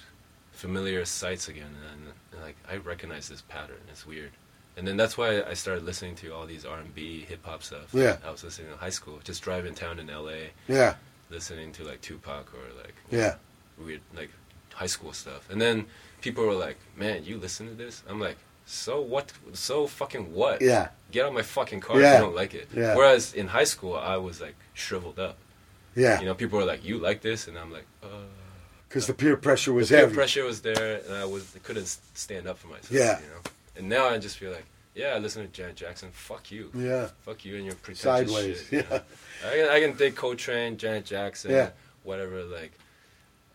familiar 0.52 1.04
sights 1.06 1.48
again, 1.48 1.74
and, 1.92 2.02
and 2.34 2.42
like 2.42 2.56
I 2.70 2.78
recognize 2.78 3.28
this 3.30 3.42
pattern. 3.42 3.78
It's 3.90 4.06
weird. 4.06 4.32
And 4.78 4.88
then 4.88 4.96
that's 4.96 5.18
why 5.18 5.42
I 5.42 5.56
started 5.56 5.84
listening 5.86 6.14
to 6.18 6.36
all 6.36 6.46
these 6.46 6.64
R&B, 6.64 7.22
hip 7.28 7.44
hop 7.44 7.64
stuff. 7.64 7.92
Yeah. 7.94 8.18
I 8.24 8.30
was 8.30 8.44
listening 8.44 8.72
in 8.72 8.78
high 8.78 8.92
school, 8.92 9.20
just 9.24 9.42
driving 9.42 9.74
town 9.74 9.98
in 9.98 10.06
LA. 10.06 10.52
Yeah. 10.68 10.94
Listening 11.32 11.72
to 11.74 11.84
like 11.84 12.02
Tupac 12.02 12.54
or 12.54 12.78
like 12.84 12.94
Yeah. 13.10 13.36
weird 13.84 14.02
like 14.16 14.30
high 14.82 14.90
school 14.96 15.14
stuff. 15.14 15.44
And 15.52 15.60
then 15.66 15.86
people 16.26 16.44
were 16.50 16.60
like, 16.68 16.78
"Man, 17.04 17.18
you 17.30 17.36
listen 17.46 17.64
to 17.72 17.76
this?" 17.84 18.04
I'm 18.10 18.20
like, 18.28 18.38
"So 18.66 18.94
what? 19.14 19.26
So 19.54 19.88
fucking 20.00 20.26
what? 20.40 20.62
Yeah. 20.62 20.90
Get 21.12 21.26
out 21.26 21.34
my 21.34 21.46
fucking 21.58 21.82
car 21.86 21.98
if 22.00 22.14
you 22.14 22.20
don't 22.26 22.36
like 22.42 22.54
it." 22.62 22.68
Yeah. 22.76 22.96
Whereas 22.98 23.34
in 23.34 23.48
high 23.48 23.66
school, 23.74 23.96
I 23.96 24.18
was 24.28 24.40
like 24.46 24.56
shriveled 24.74 25.20
up. 25.20 25.38
Yeah. 25.96 26.20
You 26.20 26.26
know, 26.28 26.36
people 26.36 26.58
were 26.60 26.66
like, 26.74 26.84
"You 26.90 26.96
like 27.10 27.20
this?" 27.22 27.48
and 27.48 27.58
I'm 27.58 27.72
like, 27.78 27.88
"Uh." 28.04 28.28
Because 28.88 29.06
the 29.08 29.14
peer 29.22 29.36
pressure 29.36 29.74
was 29.74 29.90
the 29.90 29.96
peer 29.96 30.06
heavy. 30.06 30.16
pressure 30.16 30.44
was 30.46 30.62
there, 30.62 31.02
and 31.06 31.14
I 31.24 31.26
was 31.26 31.44
I 31.56 31.60
couldn't 31.60 31.88
stand 32.14 32.48
up 32.48 32.58
for 32.58 32.68
myself. 32.68 32.92
Yeah. 32.92 33.20
You 33.20 33.28
know. 33.34 33.42
And 33.78 33.90
now 33.90 34.08
I 34.08 34.18
just 34.18 34.38
feel 34.38 34.52
like, 34.52 34.66
yeah, 34.96 35.10
I 35.16 35.20
listen 35.20 35.42
to 35.46 35.52
Janet 35.58 35.76
Jackson. 35.76 36.10
Fuck 36.12 36.52
you. 36.52 36.72
Yeah. 36.74 37.10
Fuck 37.26 37.44
you 37.46 37.58
and 37.58 37.66
your 37.66 37.76
pretentious 37.76 38.32
Sideways, 38.32 38.60
shit. 38.70 38.72
you 38.72 38.84
know? 38.90 39.02
I 39.46 39.54
can 39.58 39.68
I 39.76 39.80
can 39.82 39.92
dig 39.98 40.16
Coltrane, 40.16 40.78
Janet 40.78 41.06
Jackson, 41.06 41.52
Yeah. 41.52 41.70
whatever 42.04 42.44
like, 42.44 42.72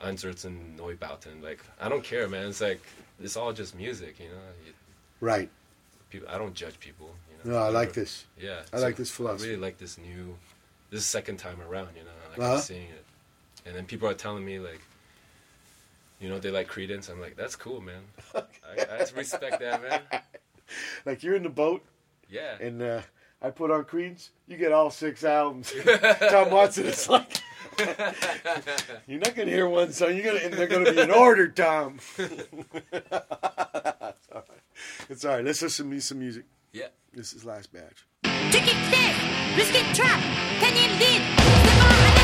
Einstürzende, 0.02 0.76
Neubauten. 0.76 1.42
Like 1.42 1.60
I 1.80 1.88
don't 1.88 2.04
care, 2.04 2.28
man. 2.28 2.48
It's 2.48 2.60
like 2.60 2.80
it's 3.20 3.36
all 3.36 3.52
just 3.52 3.74
music, 3.74 4.18
you 4.18 4.28
know. 4.28 4.34
You- 4.66 4.72
Right. 5.20 5.48
people, 6.10 6.28
I 6.28 6.36
don't 6.38 6.52
judge 6.54 6.78
people. 6.80 7.14
You 7.44 7.50
know? 7.52 7.58
No, 7.58 7.64
I 7.64 7.68
like 7.70 7.92
this. 7.92 8.24
Yeah. 8.36 8.62
I 8.72 8.78
like 8.78 8.96
this 8.96 9.10
philosophy. 9.10 9.50
I 9.50 9.52
really 9.52 9.62
like 9.62 9.78
this 9.78 9.96
new, 9.98 10.36
this 10.90 11.06
second 11.06 11.36
time 11.38 11.60
around. 11.62 11.90
You 11.96 12.02
know, 12.02 12.10
like 12.30 12.38
Uh-huh. 12.40 12.54
I'm 12.54 12.60
seeing 12.60 12.88
it, 12.88 13.04
and 13.66 13.76
then 13.76 13.86
people 13.86 14.08
are 14.08 14.14
telling 14.14 14.44
me 14.44 14.58
like, 14.58 14.80
you 16.20 16.28
know, 16.28 16.38
they 16.40 16.50
like 16.50 16.68
Creedence. 16.68 17.08
I'm 17.10 17.20
like, 17.20 17.36
that's 17.36 17.54
cool, 17.56 17.80
man. 17.80 18.02
I, 18.34 18.42
I 18.90 19.06
respect 19.16 19.60
that, 19.60 19.82
man. 19.82 20.00
Like 21.04 21.22
you're 21.22 21.34
in 21.36 21.42
the 21.42 21.50
boat. 21.50 21.82
Yeah. 22.30 22.56
And 22.58 22.80
uh, 22.82 23.02
I 23.42 23.50
put 23.50 23.70
on 23.70 23.84
Creedence. 23.84 24.30
You 24.48 24.56
get 24.56 24.72
all 24.72 24.90
six 24.90 25.22
albums. 25.22 25.70
Tom 26.30 26.50
Watson. 26.50 26.86
It's 26.86 27.08
like 27.10 27.42
you're 29.06 29.18
not 29.20 29.34
gonna 29.34 29.50
hear 29.50 29.68
one 29.68 29.92
song. 29.92 30.14
You're 30.14 30.24
gonna 30.24 30.44
and 30.44 30.54
they're 30.54 30.66
gonna 30.66 30.92
be 30.92 31.00
in 31.00 31.10
order, 31.10 31.48
Tom. 31.48 31.98
it's 32.18 32.40
all 32.92 34.44
right. 34.48 34.62
It's 35.08 35.24
all 35.24 35.34
right. 35.36 35.44
Let's 35.44 35.62
listen 35.62 35.86
to 35.86 35.90
me 35.94 36.00
some 36.00 36.18
music. 36.18 36.44
Yeah. 36.72 36.88
This 37.12 37.32
is 37.32 37.44
last 37.44 37.72
batch. 37.72 38.06
Ticket 38.50 38.76
stairs, 38.88 39.56
biscuit 39.56 39.94
trap, 39.94 40.20
canyon 40.60 40.98
lead, 40.98 42.21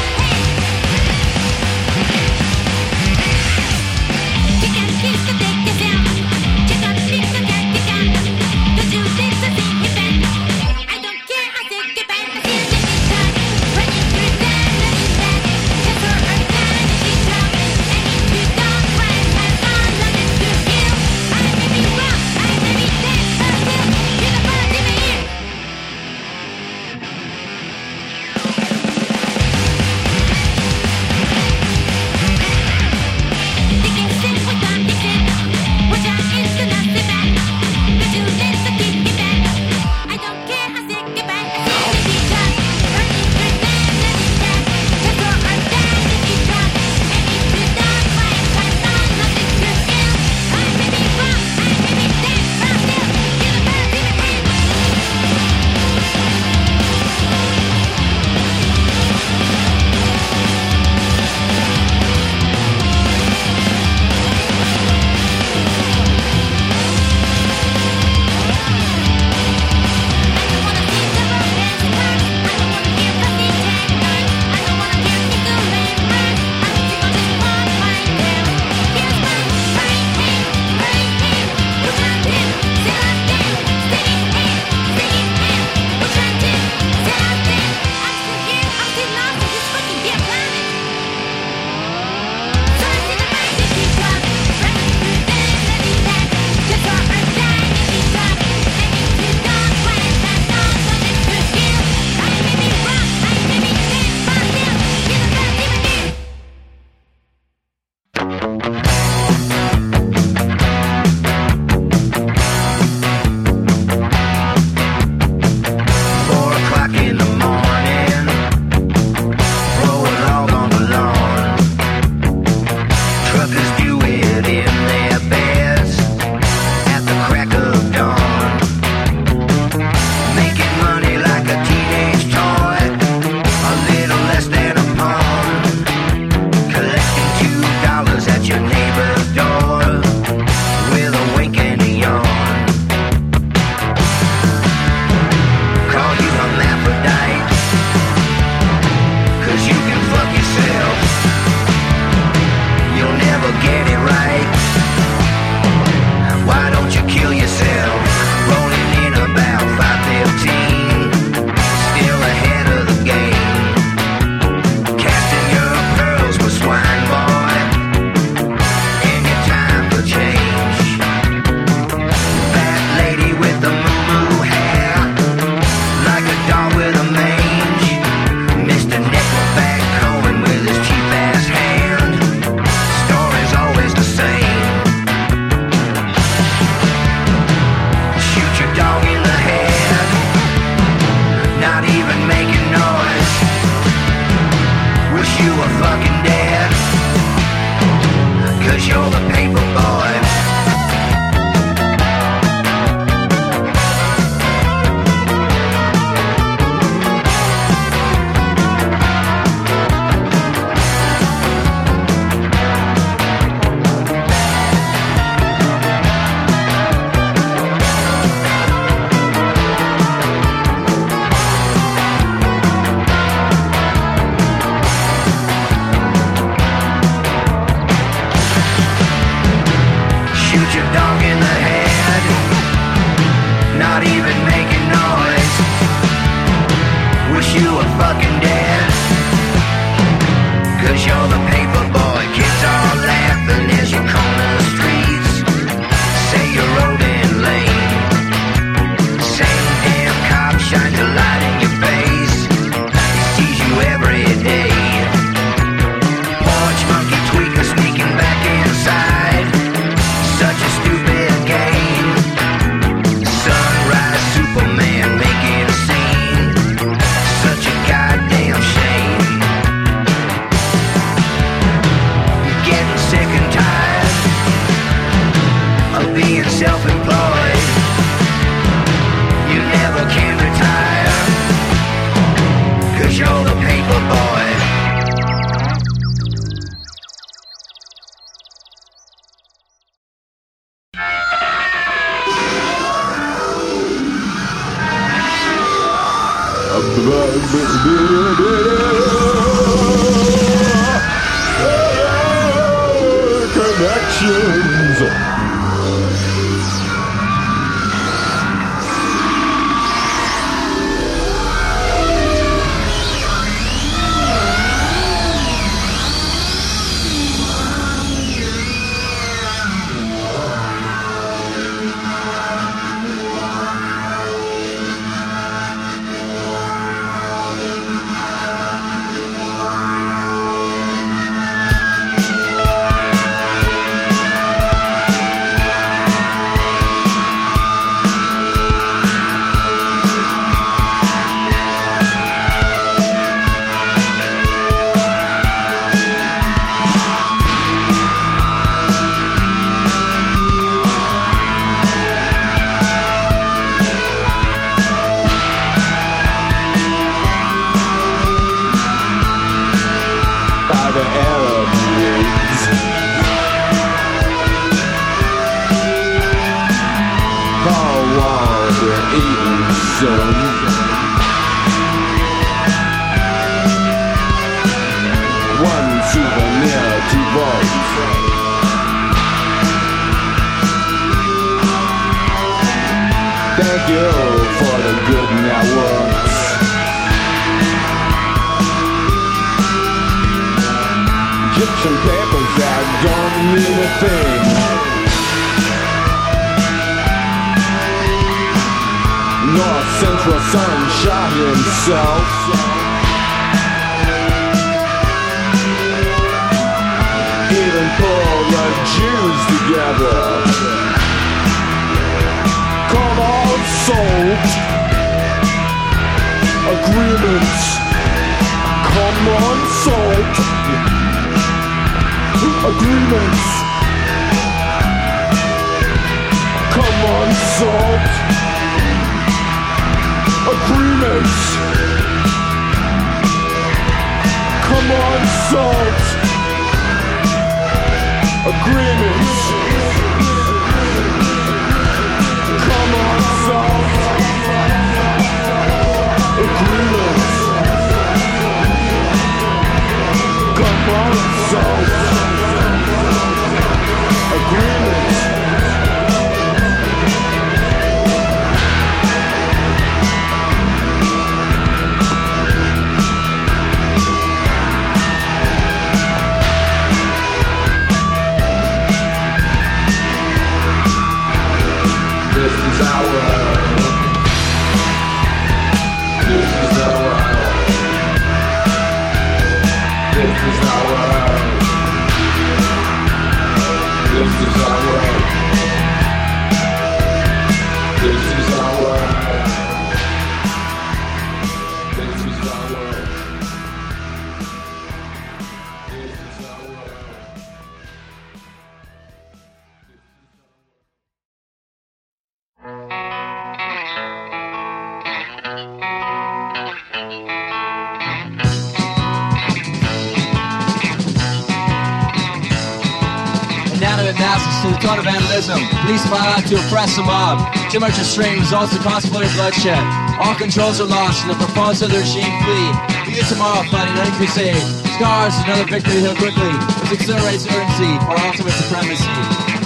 oppress 516.88 516.96
the 516.96 517.02
mob. 517.02 517.70
Too 517.70 517.80
much 517.80 517.98
restraint 517.98 518.40
results 518.40 518.72
in 518.72 518.82
contemplated 518.82 519.32
bloodshed. 519.34 519.78
All 520.20 520.34
controls 520.34 520.80
are 520.80 520.88
lost 520.88 521.24
and 521.24 521.30
the 521.30 521.38
proponents 521.44 521.82
of 521.82 521.90
the 521.90 521.98
regime 521.98 522.32
flee. 522.44 522.70
We 523.06 523.14
get 523.14 523.28
tomorrow 523.28 523.62
fighting 523.68 523.96
any 523.96 524.10
crusade. 524.16 524.56
Scars, 524.96 525.34
another 525.44 525.66
victory 525.68 526.00
here 526.00 526.16
quickly. 526.16 526.52
Which 526.80 527.00
accelerates 527.00 527.44
urgency 527.46 527.92
for 528.04 528.16
ultimate 528.16 528.56
supremacy. 528.56 529.16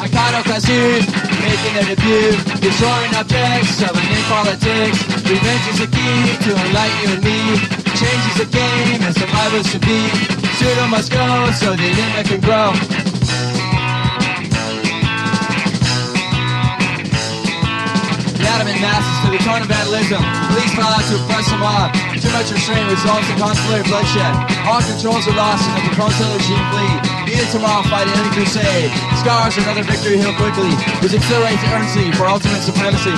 Iconoclasty, 0.02 1.06
making 1.46 1.72
their 1.78 1.86
debut. 1.94 2.34
Destroying 2.58 3.14
objects 3.14 3.82
of 3.82 3.94
politics. 4.28 4.98
Revenge 5.22 5.66
is 5.70 5.78
the 5.78 5.88
key 5.90 6.18
to 6.46 6.50
enlighten 6.58 6.98
you 7.02 7.10
and 7.14 7.22
me. 7.22 7.40
Change 7.94 8.40
a 8.40 8.48
game 8.50 9.00
and 9.02 9.14
survivors 9.14 9.66
should 9.70 9.84
be. 9.86 10.00
Pseudo 10.58 10.86
must 10.88 11.10
go 11.12 11.50
so 11.52 11.74
the 11.76 11.86
internet 11.86 12.26
can 12.26 12.40
grow. 12.40 13.01
Masses 18.82 19.16
to 19.22 19.28
the 19.30 19.40
tone 19.46 19.62
of 19.62 19.70
vandalism. 19.70 20.18
Police 20.50 20.74
out 20.82 20.98
to 21.06 21.14
oppress 21.22 21.46
the 21.46 21.58
mob. 21.62 21.94
Too 22.18 22.32
much 22.34 22.50
restraint 22.50 22.90
results 22.90 23.30
in 23.30 23.38
contemplated 23.38 23.86
bloodshed. 23.86 24.34
All 24.66 24.82
controls 24.82 25.24
are 25.30 25.38
lost 25.38 25.62
and 25.70 25.78
the 25.78 25.94
proposal 25.94 26.26
regime 26.34 26.66
flee. 26.74 26.94
Needed 27.30 27.48
tomorrow 27.54 27.86
fight 27.86 28.10
an 28.10 28.18
enemy 28.18 28.34
crusade. 28.34 28.90
Scars 29.22 29.54
are 29.56 29.62
another 29.62 29.86
victory 29.86 30.18
hill 30.18 30.34
quickly. 30.34 30.74
Which 30.98 31.14
accelerates 31.14 31.62
earnestly 31.70 32.10
for 32.18 32.26
ultimate 32.26 32.66
supremacy. 32.66 33.14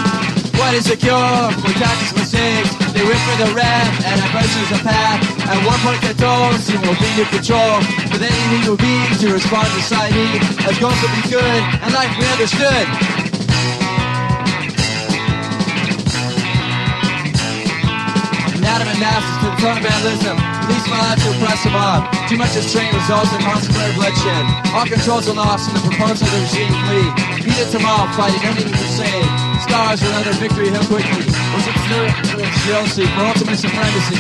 What 0.61 0.77
is 0.77 0.87
the 0.87 0.97
cure 1.01 1.35
for 1.65 1.73
tactics 1.81 2.15
mistakes? 2.15 2.71
They 2.95 3.03
wait 3.03 3.19
for 3.27 3.37
the 3.43 3.51
red 3.57 3.87
and 4.07 4.17
aggression 4.23 4.61
is 4.69 4.73
a 4.79 4.81
path. 4.85 5.19
At 5.49 5.59
one 5.67 5.81
point 5.83 6.01
the 6.05 6.15
dose 6.15 6.71
will 6.71 6.99
be 7.01 7.11
your 7.19 7.27
control. 7.33 7.81
But 8.13 8.21
then 8.23 8.31
you 8.31 8.47
need 8.53 8.65
will 8.69 8.79
be 8.79 8.97
to 9.19 9.27
respond 9.33 9.67
to 9.67 9.81
society. 9.83 10.29
As 10.69 10.79
goals 10.79 11.01
will 11.03 11.15
be 11.19 11.25
good 11.33 11.61
and 11.83 11.91
life 11.91 12.13
we 12.21 12.25
understood. 12.29 13.14
Masses 19.01 19.37
to 19.43 19.51
the 19.51 19.59
vandalism. 19.59 20.37
Police 20.65 20.87
out 20.95 21.19
to 21.19 21.29
oppress 21.35 21.61
the 21.67 21.71
mob. 21.75 22.07
Too 22.31 22.39
much 22.39 22.55
restraint 22.55 22.95
results 22.95 23.33
in 23.35 23.41
concentrated 23.43 23.97
bloodshed. 23.99 24.45
All 24.71 24.87
controls 24.87 25.27
are 25.29 25.35
lost 25.35 25.67
and 25.69 25.77
the 25.77 25.83
proponents 25.91 26.23
of 26.23 26.31
the 26.31 26.39
regime 26.47 26.71
flee. 26.87 27.09
Needed 27.43 27.69
to 27.75 27.79
mob 27.83 28.15
fighting 28.15 28.39
only 28.47 28.65
crusade. 28.71 29.27
Stars 29.67 29.99
are 29.99 30.11
another 30.15 30.33
victory 30.39 30.71
hill 30.71 30.87
quickly. 30.87 31.27
Was 31.27 31.67
it 31.67 31.77
jealousy 32.65 33.07
for 33.19 33.27
ultimate 33.27 33.59
supremacy? 33.59 34.19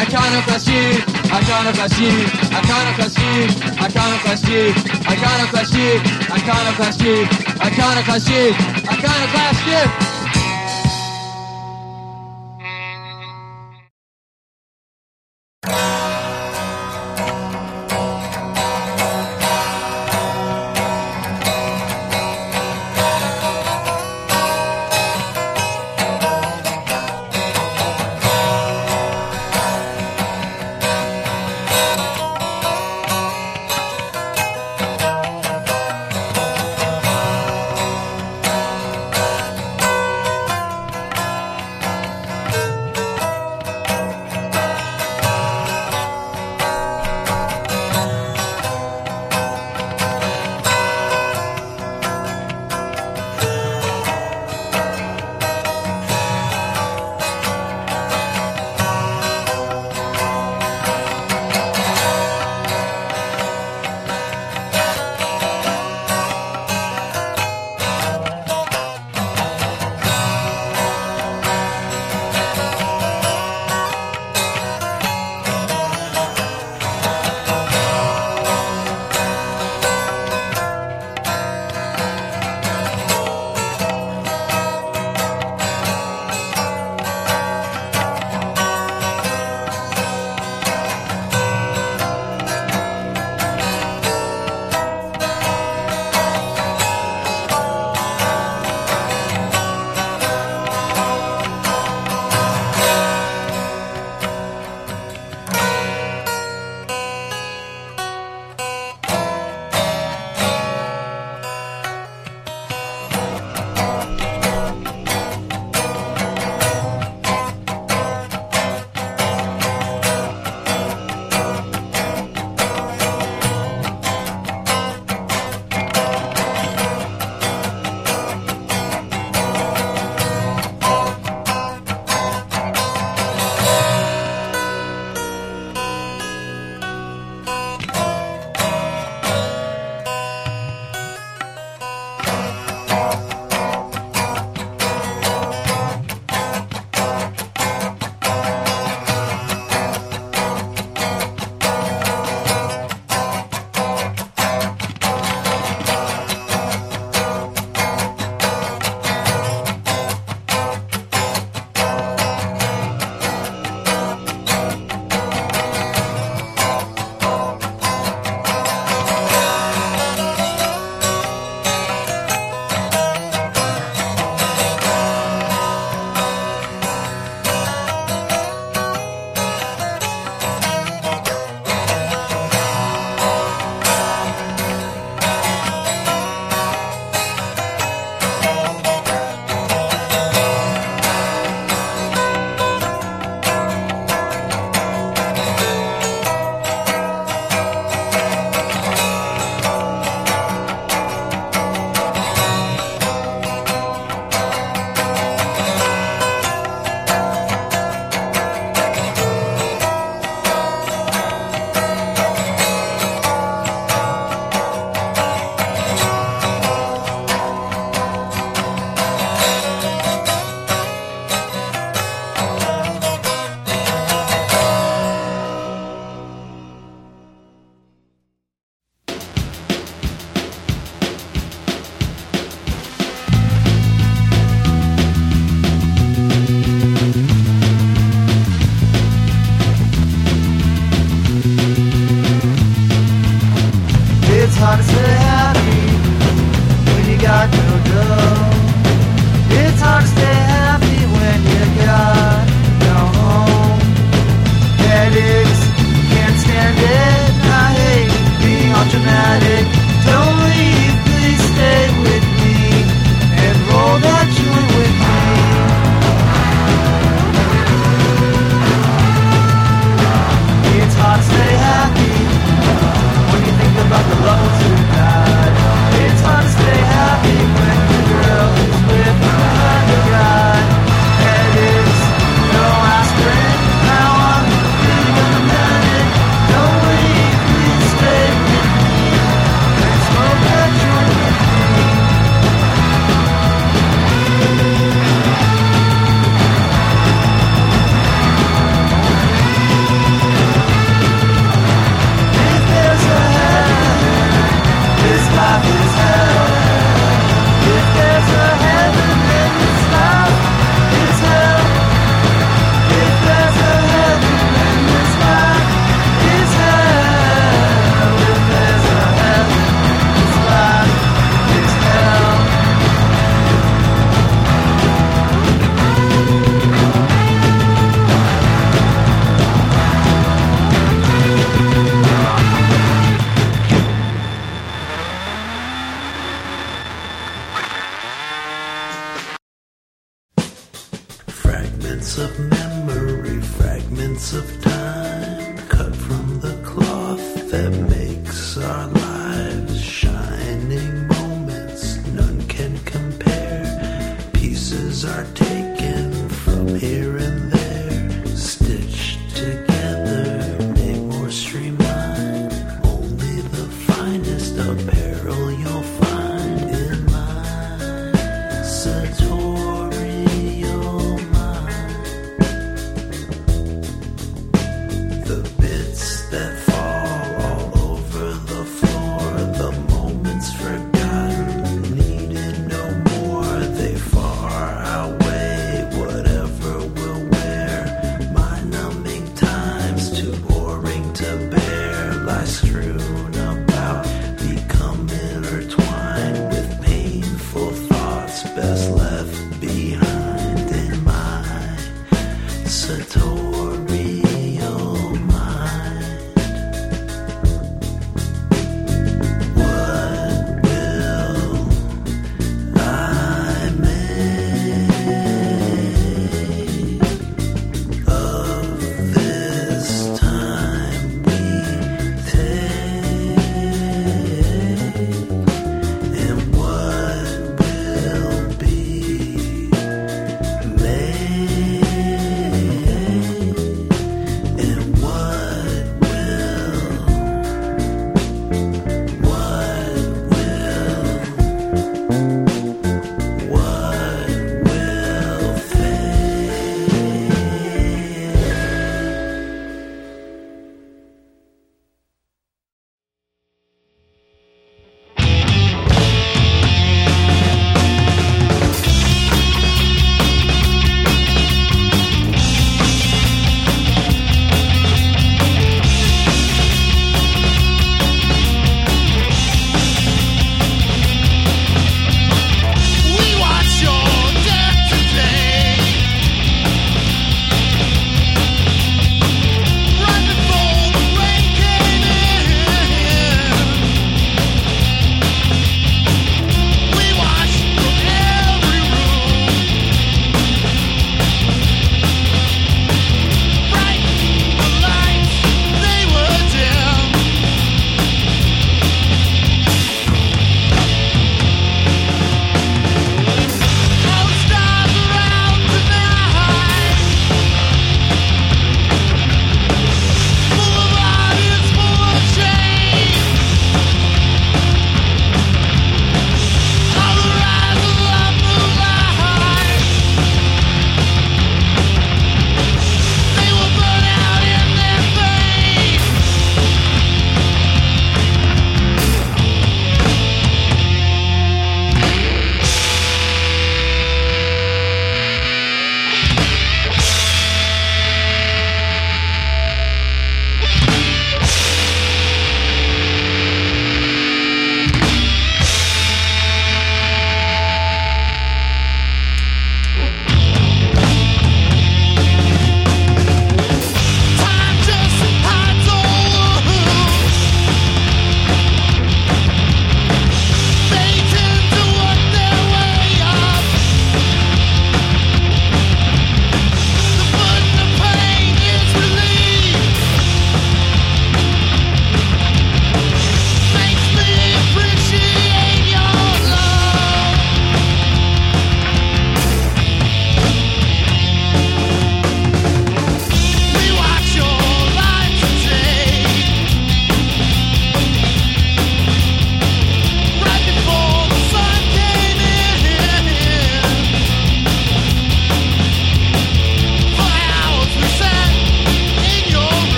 Iconoclast 0.00 0.68
you, 0.70 1.02
iconoclast 1.28 2.00
you, 2.00 2.14
iconoclast 2.54 3.18
you, 3.18 3.50
iconoclast 3.82 4.48
you, 4.48 4.72
iconoclast 5.10 5.74
you, 5.74 6.00
iconoclast 6.32 7.00
you, 7.02 7.26
iconoclast 7.60 8.30
you, 8.30 8.54
iconoclast 8.88 9.66
you. 9.66 10.09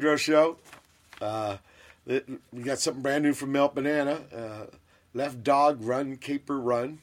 Pedro 0.00 0.16
show. 0.16 0.56
Uh, 1.20 1.58
we 2.06 2.62
got 2.64 2.78
something 2.78 3.02
brand 3.02 3.22
new 3.22 3.34
from 3.34 3.52
Melt 3.52 3.74
Banana. 3.74 4.22
Uh, 4.34 4.64
Left 5.12 5.44
Dog 5.44 5.84
Run 5.84 6.16
Caper 6.16 6.58
Run. 6.58 7.00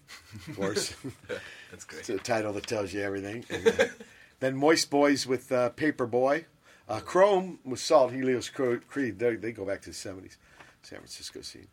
Of 0.47 0.55
course. 0.55 0.95
That's 1.71 1.85
great. 1.85 1.99
It's 1.99 2.09
a 2.09 2.17
title 2.17 2.53
that 2.53 2.65
tells 2.65 2.91
you 2.93 3.01
everything. 3.01 3.45
And, 3.51 3.67
uh, 3.67 3.85
then 4.39 4.55
Moistboyz 4.55 5.27
with 5.27 5.51
uh, 5.51 5.69
Paper 5.69 6.07
Boy. 6.07 6.45
Uh, 6.89 6.99
Chrome 6.99 7.59
with 7.63 7.79
Salt 7.79 8.13
Helios 8.13 8.49
Creed. 8.49 9.19
They, 9.19 9.35
they 9.35 9.51
go 9.51 9.63
back 9.63 9.81
to 9.81 9.91
the 9.91 9.95
70s, 9.95 10.37
San 10.81 10.97
Francisco 10.97 11.41
scene. 11.41 11.67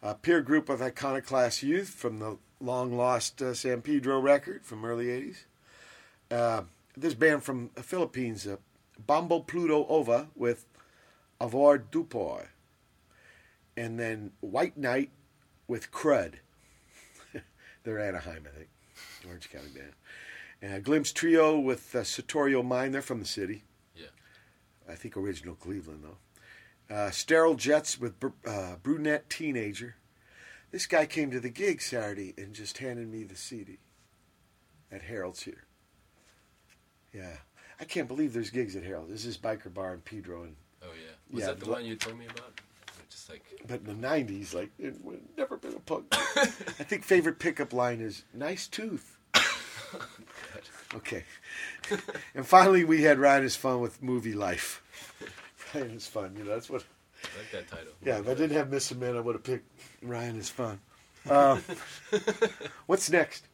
Uh, 0.00 0.14
peer 0.14 0.42
group 0.42 0.68
of 0.68 0.80
Iconoclast 0.80 1.64
Youth 1.64 1.88
from 1.88 2.20
the 2.20 2.38
long 2.60 2.96
lost 2.96 3.42
uh, 3.42 3.52
San 3.52 3.82
Pedro 3.82 4.20
record 4.20 4.64
from 4.64 4.84
early 4.84 5.06
80s. 5.06 5.38
Uh, 6.30 6.62
this 6.96 7.14
band 7.14 7.42
from 7.42 7.70
the 7.74 7.82
Philippines, 7.82 8.46
uh, 8.46 8.58
Bombo 9.06 9.40
Pluto 9.40 9.86
Ova 9.88 10.28
with 10.34 10.64
Avoirdupois. 11.40 12.46
And 13.76 13.98
then 13.98 14.32
White 14.40 14.76
Night 14.76 15.10
with 15.68 15.92
Crud. 15.92 16.34
They're 17.84 18.00
Anaheim, 18.00 18.44
I 18.46 18.56
think. 18.56 18.68
Orange 19.26 19.50
County 19.50 19.68
band. 19.68 19.92
And 20.60 20.82
Glimpse 20.82 21.12
Trio 21.12 21.58
with 21.58 21.94
uh, 21.94 22.02
Sartorial 22.02 22.64
Mind. 22.64 22.94
They're 22.94 23.02
from 23.02 23.20
the 23.20 23.26
city. 23.26 23.62
Yeah. 23.94 24.06
I 24.88 24.94
think 24.94 25.16
original 25.16 25.54
Cleveland, 25.54 26.02
though. 26.02 26.94
Uh, 26.94 27.10
Sterile 27.10 27.54
Jets 27.54 28.00
with 28.00 28.18
Br- 28.18 28.28
uh, 28.46 28.76
Brunette 28.82 29.30
Teenager. 29.30 29.96
This 30.70 30.86
guy 30.86 31.06
came 31.06 31.30
to 31.30 31.40
the 31.40 31.50
gig 31.50 31.80
Saturday 31.80 32.34
and 32.36 32.54
just 32.54 32.78
handed 32.78 33.08
me 33.08 33.24
the 33.24 33.36
CD 33.36 33.78
at 34.90 35.02
Harold's 35.02 35.42
here. 35.42 35.64
Yeah. 37.12 37.36
I 37.80 37.84
can't 37.84 38.08
believe 38.08 38.32
there's 38.32 38.50
gigs 38.50 38.74
at 38.74 38.82
Harold. 38.82 39.08
This 39.08 39.24
is 39.24 39.38
Biker 39.38 39.72
Bar 39.72 39.92
and 39.92 40.04
Pedro. 40.04 40.42
And. 40.42 40.56
Was 41.32 41.40
Yeah, 41.40 41.46
that 41.48 41.60
the 41.60 41.66
but- 41.66 41.72
one 41.72 41.84
you 41.84 41.96
told 41.96 42.18
me 42.18 42.26
about? 42.26 42.60
Just 43.10 43.30
like 43.30 43.42
but 43.66 43.80
in 43.80 44.00
the 44.00 44.06
90s, 44.06 44.54
like, 44.54 44.70
it 44.78 45.02
would 45.04 45.20
never 45.36 45.56
been 45.56 45.74
a 45.74 45.80
punk. 45.80 46.06
I 46.12 46.46
think 46.46 47.04
favorite 47.04 47.38
pickup 47.38 47.72
line 47.72 48.00
is, 48.00 48.24
nice 48.34 48.66
tooth. 48.66 49.16
Okay. 50.94 51.24
and 52.34 52.46
finally, 52.46 52.84
we 52.84 53.02
had 53.02 53.18
Ryanisfun 53.18 53.80
with 53.80 54.02
movie 54.02 54.32
life. 54.32 54.82
Ryanisfun. 55.72 56.38
You 56.38 56.44
know, 56.44 56.50
that's 56.50 56.70
what. 56.70 56.84
I 57.24 57.38
like 57.38 57.50
that 57.52 57.68
title. 57.68 57.92
Yeah, 58.02 58.20
if 58.20 58.28
I 58.28 58.34
didn't 58.34 58.56
have 58.56 58.70
Missing 58.70 58.98
Man, 59.00 59.16
I 59.16 59.20
would 59.20 59.34
have 59.34 59.44
picked 59.44 59.68
Ryanisfun. 60.04 60.78
Uh, 61.28 61.58
what's 62.86 63.10
next? 63.10 63.46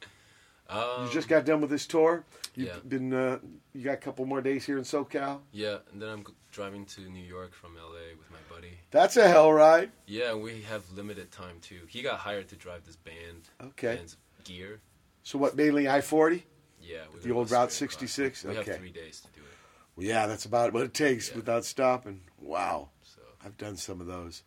Um, 0.68 1.06
you 1.06 1.12
just 1.12 1.28
got 1.28 1.44
done 1.44 1.60
with 1.60 1.70
this 1.70 1.86
tour. 1.86 2.24
You've 2.54 2.68
yeah. 2.68 2.74
been. 2.86 3.12
Uh, 3.12 3.38
you 3.72 3.82
got 3.82 3.94
a 3.94 3.96
couple 3.96 4.26
more 4.26 4.40
days 4.40 4.64
here 4.64 4.78
in 4.78 4.84
SoCal. 4.84 5.40
Yeah, 5.50 5.78
and 5.92 6.00
then 6.00 6.08
I'm 6.08 6.24
driving 6.54 6.86
to 6.86 7.00
New 7.10 7.24
York 7.24 7.52
from 7.52 7.74
LA 7.74 8.14
with 8.16 8.30
my 8.30 8.38
buddy. 8.54 8.78
That's 8.92 9.16
a 9.16 9.28
hell 9.28 9.52
ride. 9.52 9.90
Yeah, 10.06 10.34
we 10.34 10.62
have 10.62 10.84
limited 10.92 11.32
time 11.32 11.56
too. 11.60 11.80
He 11.88 12.00
got 12.00 12.20
hired 12.20 12.48
to 12.48 12.56
drive 12.56 12.84
this 12.86 12.96
band. 12.96 13.50
Okay. 13.60 13.96
Band's 13.96 14.16
gear. 14.44 14.80
So 15.24 15.36
what? 15.38 15.56
Mainly 15.56 15.88
I 15.88 16.00
forty. 16.00 16.44
Yeah, 16.80 16.98
The 17.22 17.32
old 17.32 17.50
Route 17.50 17.72
sixty 17.72 18.06
six. 18.06 18.44
We 18.44 18.54
have 18.54 18.64
three 18.64 18.90
days 18.92 19.20
to 19.22 19.28
do 19.32 19.40
it. 19.40 19.56
Well, 19.96 20.06
yeah, 20.06 20.26
that's 20.26 20.44
about 20.44 20.72
what 20.72 20.84
it 20.84 20.94
takes 20.94 21.34
without 21.34 21.64
stopping. 21.64 22.20
Wow. 22.38 22.90
So 23.02 23.20
I've 23.44 23.56
done 23.56 23.76
some 23.76 24.00
of 24.00 24.06
those. 24.06 24.42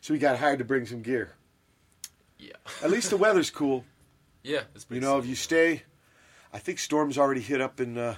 So 0.00 0.12
we 0.12 0.18
got 0.18 0.38
hired 0.38 0.58
to 0.58 0.64
bring 0.64 0.86
some 0.86 1.02
gear. 1.02 1.34
Yeah. 2.38 2.52
At 2.82 2.90
least 2.90 3.10
the 3.10 3.16
weather's 3.16 3.50
cool. 3.50 3.84
Yeah, 4.46 4.60
it's 4.74 4.84
You 4.90 5.00
know, 5.00 5.16
if 5.16 5.24
you 5.24 5.34
stay, 5.34 5.84
I 6.52 6.58
think 6.58 6.78
storms 6.78 7.16
already 7.16 7.40
hit 7.40 7.62
up 7.62 7.80
in 7.80 7.96
uh, 7.96 8.16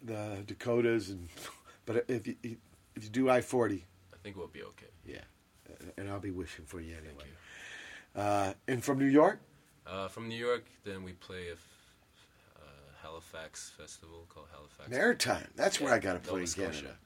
the 0.00 0.44
Dakotas, 0.46 1.10
and 1.10 1.28
but 1.86 2.04
if 2.08 2.26
you 2.26 2.36
if 2.42 3.02
you 3.04 3.10
do 3.10 3.28
I 3.30 3.40
forty, 3.40 3.84
I 4.12 4.16
think 4.22 4.36
we'll 4.36 4.46
be 4.48 4.62
okay. 4.62 4.86
Yeah, 5.06 5.18
and 5.96 6.08
I'll 6.10 6.20
be 6.20 6.30
wishing 6.30 6.64
for 6.64 6.80
you 6.80 6.94
anyway. 6.96 7.24
Uh, 8.14 8.54
and 8.68 8.82
from 8.84 8.98
New 8.98 9.06
York, 9.06 9.40
Uh, 9.86 10.08
from 10.08 10.28
New 10.28 10.36
York, 10.38 10.64
then 10.84 11.02
we 11.02 11.12
play 11.12 11.48
a 11.48 11.52
f- 11.54 11.94
uh, 12.56 12.60
Halifax 13.02 13.70
festival 13.76 14.24
called 14.28 14.46
Halifax 14.52 14.88
Maritime. 14.88 15.48
That's 15.56 15.80
where 15.80 15.92
I 15.92 15.98
gotta 15.98 16.18
Nova 16.20 16.28
play 16.30 16.40
in 16.42 16.46
Canada. 16.48 16.96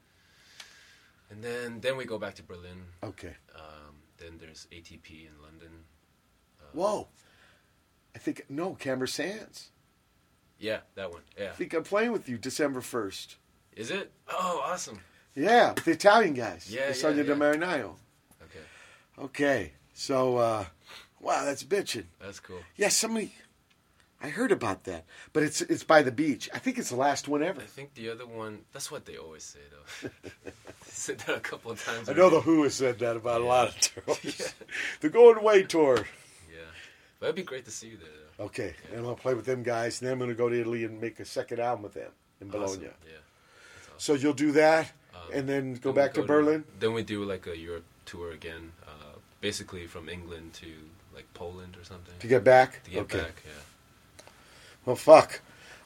And 1.31 1.43
then 1.43 1.81
then 1.81 1.97
we 1.97 2.05
go 2.05 2.19
back 2.19 2.35
to 2.37 2.43
Berlin. 2.43 2.85
Okay. 3.03 3.35
Um, 3.55 3.97
then 4.19 4.39
there's 4.39 4.67
ATP 4.73 5.27
in 5.27 5.43
London. 5.43 5.85
whoa, 6.73 7.09
I 8.15 8.19
think 8.19 8.43
no 8.49 8.75
Camber 8.75 9.07
Sands. 9.07 9.71
Yeah, 10.59 10.81
that 10.97 11.11
one. 11.11 11.23
Yeah. 11.39 11.51
I 11.51 11.53
think 11.53 11.73
I'm 11.73 11.85
playing 11.85 12.13
with 12.13 12.29
you 12.29 12.37
December 12.37 12.81
first. 12.81 13.37
Is 13.79 13.93
it? 13.93 14.11
Oh, 14.29 14.61
awesome. 14.67 14.99
Yeah, 15.37 15.73
the 15.85 15.93
Italian 15.93 16.35
guys. 16.35 16.69
Yeah, 16.69 16.89
the 16.89 16.95
Sonia 16.95 17.23
yeah, 17.23 17.35
de. 17.35 17.37
Marinaio. 17.37 17.95
Okay. 18.43 18.65
Okay, 19.21 19.73
so 19.95 20.37
uh, 20.37 20.65
wow, 21.21 21.45
that's 21.45 21.63
bitching. 21.63 22.07
That's 22.21 22.41
cool. 22.41 22.59
Yeah, 22.77 22.89
somebody. 22.89 23.33
I 24.21 24.31
heard 24.31 24.51
about 24.51 24.83
that, 24.85 25.05
but 25.33 25.45
it's 25.45 25.61
it's 25.61 25.85
by 25.85 26.03
the 26.03 26.11
beach. 26.11 26.51
I 26.53 26.59
think 26.59 26.77
it's 26.77 26.91
the 26.91 26.97
last 26.97 27.29
one 27.29 27.41
ever. 27.41 27.61
I 27.61 27.67
think 27.67 27.95
the 27.95 28.11
other 28.11 28.27
one. 28.27 28.63
That's 28.73 28.91
what 28.91 29.07
they 29.07 29.17
always 29.17 29.45
say, 29.45 29.61
though. 29.71 30.11
they 30.45 30.53
said 30.83 31.21
that 31.21 31.37
a 31.37 31.41
couple 31.41 31.71
of 31.71 31.85
times. 31.85 32.09
I 32.09 32.15
know 32.15 32.31
the 32.31 32.41
Who 32.41 32.65
has 32.65 32.75
said 32.75 32.99
that 32.99 33.17
about 33.17 33.43
a 33.43 33.45
lot 33.45 33.69
of 33.69 33.81
tours. 33.81 34.55
the 35.01 35.09
Going 35.09 35.39
Away 35.39 35.63
tour. 35.63 35.99
Yeah, 36.51 36.65
but 37.21 37.27
it'd 37.27 37.37
be 37.37 37.45
great 37.45 37.65
to 37.67 37.71
see 37.71 37.91
you 37.91 37.97
there. 37.97 38.09
Though. 38.39 38.45
Okay, 38.47 38.75
and 38.93 39.07
I'll 39.07 39.15
play 39.15 39.35
with 39.35 39.47
them 39.47 39.63
guys, 39.63 40.01
and 40.01 40.09
then 40.09 40.15
I'm 40.15 40.19
going 40.19 40.31
to 40.31 40.37
go 40.37 40.49
to 40.49 40.61
Italy 40.61 40.83
and 40.83 41.01
make 41.01 41.21
a 41.21 41.25
second 41.25 41.61
album 41.61 41.85
with 41.85 41.95
them 41.95 42.11
in 42.41 42.49
Bologna. 42.49 42.73
Awesome. 42.73 42.83
Yeah. 43.07 43.19
So 43.99 44.15
you'll 44.15 44.33
do 44.33 44.53
that, 44.53 44.93
Um, 45.15 45.21
and 45.35 45.49
then 45.49 45.75
go 45.75 45.93
then 45.93 45.95
back 46.05 46.15
to 46.15 46.23
Berlin. 46.23 46.65
then 46.79 46.93
we 46.95 47.03
do 47.03 47.25
like 47.25 47.47
a 47.47 47.57
Europe 47.57 47.85
tour 48.07 48.31
again, 48.33 48.73
uh, 48.87 49.19
basically 49.41 49.87
from 49.87 50.09
England 50.09 50.55
to 50.55 50.67
like 51.15 51.27
Poland 51.35 51.77
or 51.77 51.85
something. 51.85 52.15
To 52.21 52.27
get 52.29 52.45
back? 52.45 52.83
To 52.85 52.91
get 52.91 53.01
Okay. 53.03 53.19
back, 53.19 53.43
yeah. 53.45 54.25
Well, 54.87 54.97
fuck. 54.97 55.41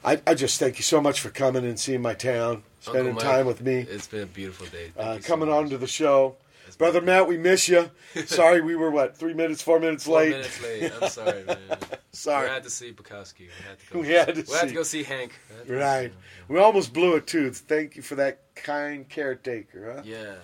I, 0.05 0.21
I 0.27 0.33
just 0.35 0.59
thank 0.59 0.77
you 0.77 0.83
so 0.83 1.01
much 1.01 1.19
for 1.21 1.29
coming 1.29 1.65
and 1.65 1.79
seeing 1.79 2.01
my 2.01 2.13
town, 2.13 2.63
spending 2.81 3.13
Uncle 3.13 3.23
time 3.29 3.45
with 3.45 3.61
me, 3.61 3.79
It's 3.89 4.07
been 4.07 4.21
a 4.23 4.25
beautiful 4.25 4.67
day. 4.67 4.91
Thank 4.95 5.07
uh, 5.07 5.13
you 5.13 5.21
so 5.21 5.27
coming 5.27 5.49
much. 5.49 5.57
on 5.57 5.69
to 5.69 5.77
the 5.77 5.87
show. 5.87 6.35
Brother 6.77 7.01
Matt, 7.01 7.27
we 7.27 7.37
miss 7.37 7.67
you. 7.69 7.89
Sorry, 8.25 8.61
we 8.61 8.75
were 8.75 8.89
what 8.91 9.15
three 9.17 9.33
minutes, 9.33 9.61
four 9.61 9.79
minutes 9.79 10.05
Four 10.05 10.17
late. 10.19 10.29
minutes 10.31 10.61
late. 10.63 10.91
I'm 11.01 11.09
sorry, 11.09 11.43
man. 11.45 11.57
Sorry. 12.11 12.47
We 12.47 12.53
had 12.53 12.63
to 12.63 12.69
see 12.69 12.91
Bukowski. 12.91 13.39
We 13.39 13.47
had 13.67 13.79
to 13.79 13.93
go. 13.93 13.99
We 14.01 14.07
had 14.09 14.27
to 14.27 14.33
we 14.33 14.37
had 14.37 14.45
see- 14.61 14.67
to 14.67 14.73
go 14.73 14.83
see 14.83 15.03
Hank. 15.03 15.39
We 15.67 15.75
had 15.75 15.83
Right. 15.83 16.13
We 16.47 16.59
almost 16.59 16.93
blew 16.93 17.15
it 17.15 17.27
too. 17.27 17.51
Thank 17.51 17.95
you 17.95 18.01
for 18.01 18.15
that 18.15 18.41
kind 18.55 19.07
caretaker, 19.07 19.93
huh? 19.95 20.01
Yeah. 20.05 20.35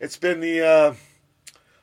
It's 0.00 0.16
been 0.16 0.40
the 0.40 0.60
uh, 0.66 0.94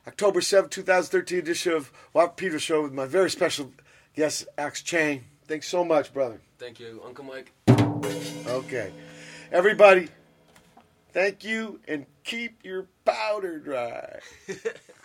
October 0.06 0.40
seventh, 0.40 0.72
2013 0.72 1.38
edition 1.38 1.72
of 1.72 1.90
Walt 2.12 2.36
Peter 2.36 2.58
Show 2.58 2.82
with 2.82 2.92
my 2.92 3.06
very 3.06 3.30
special 3.30 3.72
guest, 4.14 4.46
Alex 4.58 4.82
Zhang. 4.82 5.22
Thanks 5.46 5.68
so 5.68 5.84
much, 5.84 6.12
brother. 6.12 6.40
Thank 6.58 6.78
you, 6.80 7.00
Uncle 7.04 7.24
Mike. 7.24 7.52
Okay. 8.46 8.92
Everybody, 9.52 10.08
thank 11.12 11.42
you 11.44 11.80
and 11.88 12.06
keep 12.24 12.64
your 12.64 12.86
powder 13.12 13.58
dry. 13.58 14.20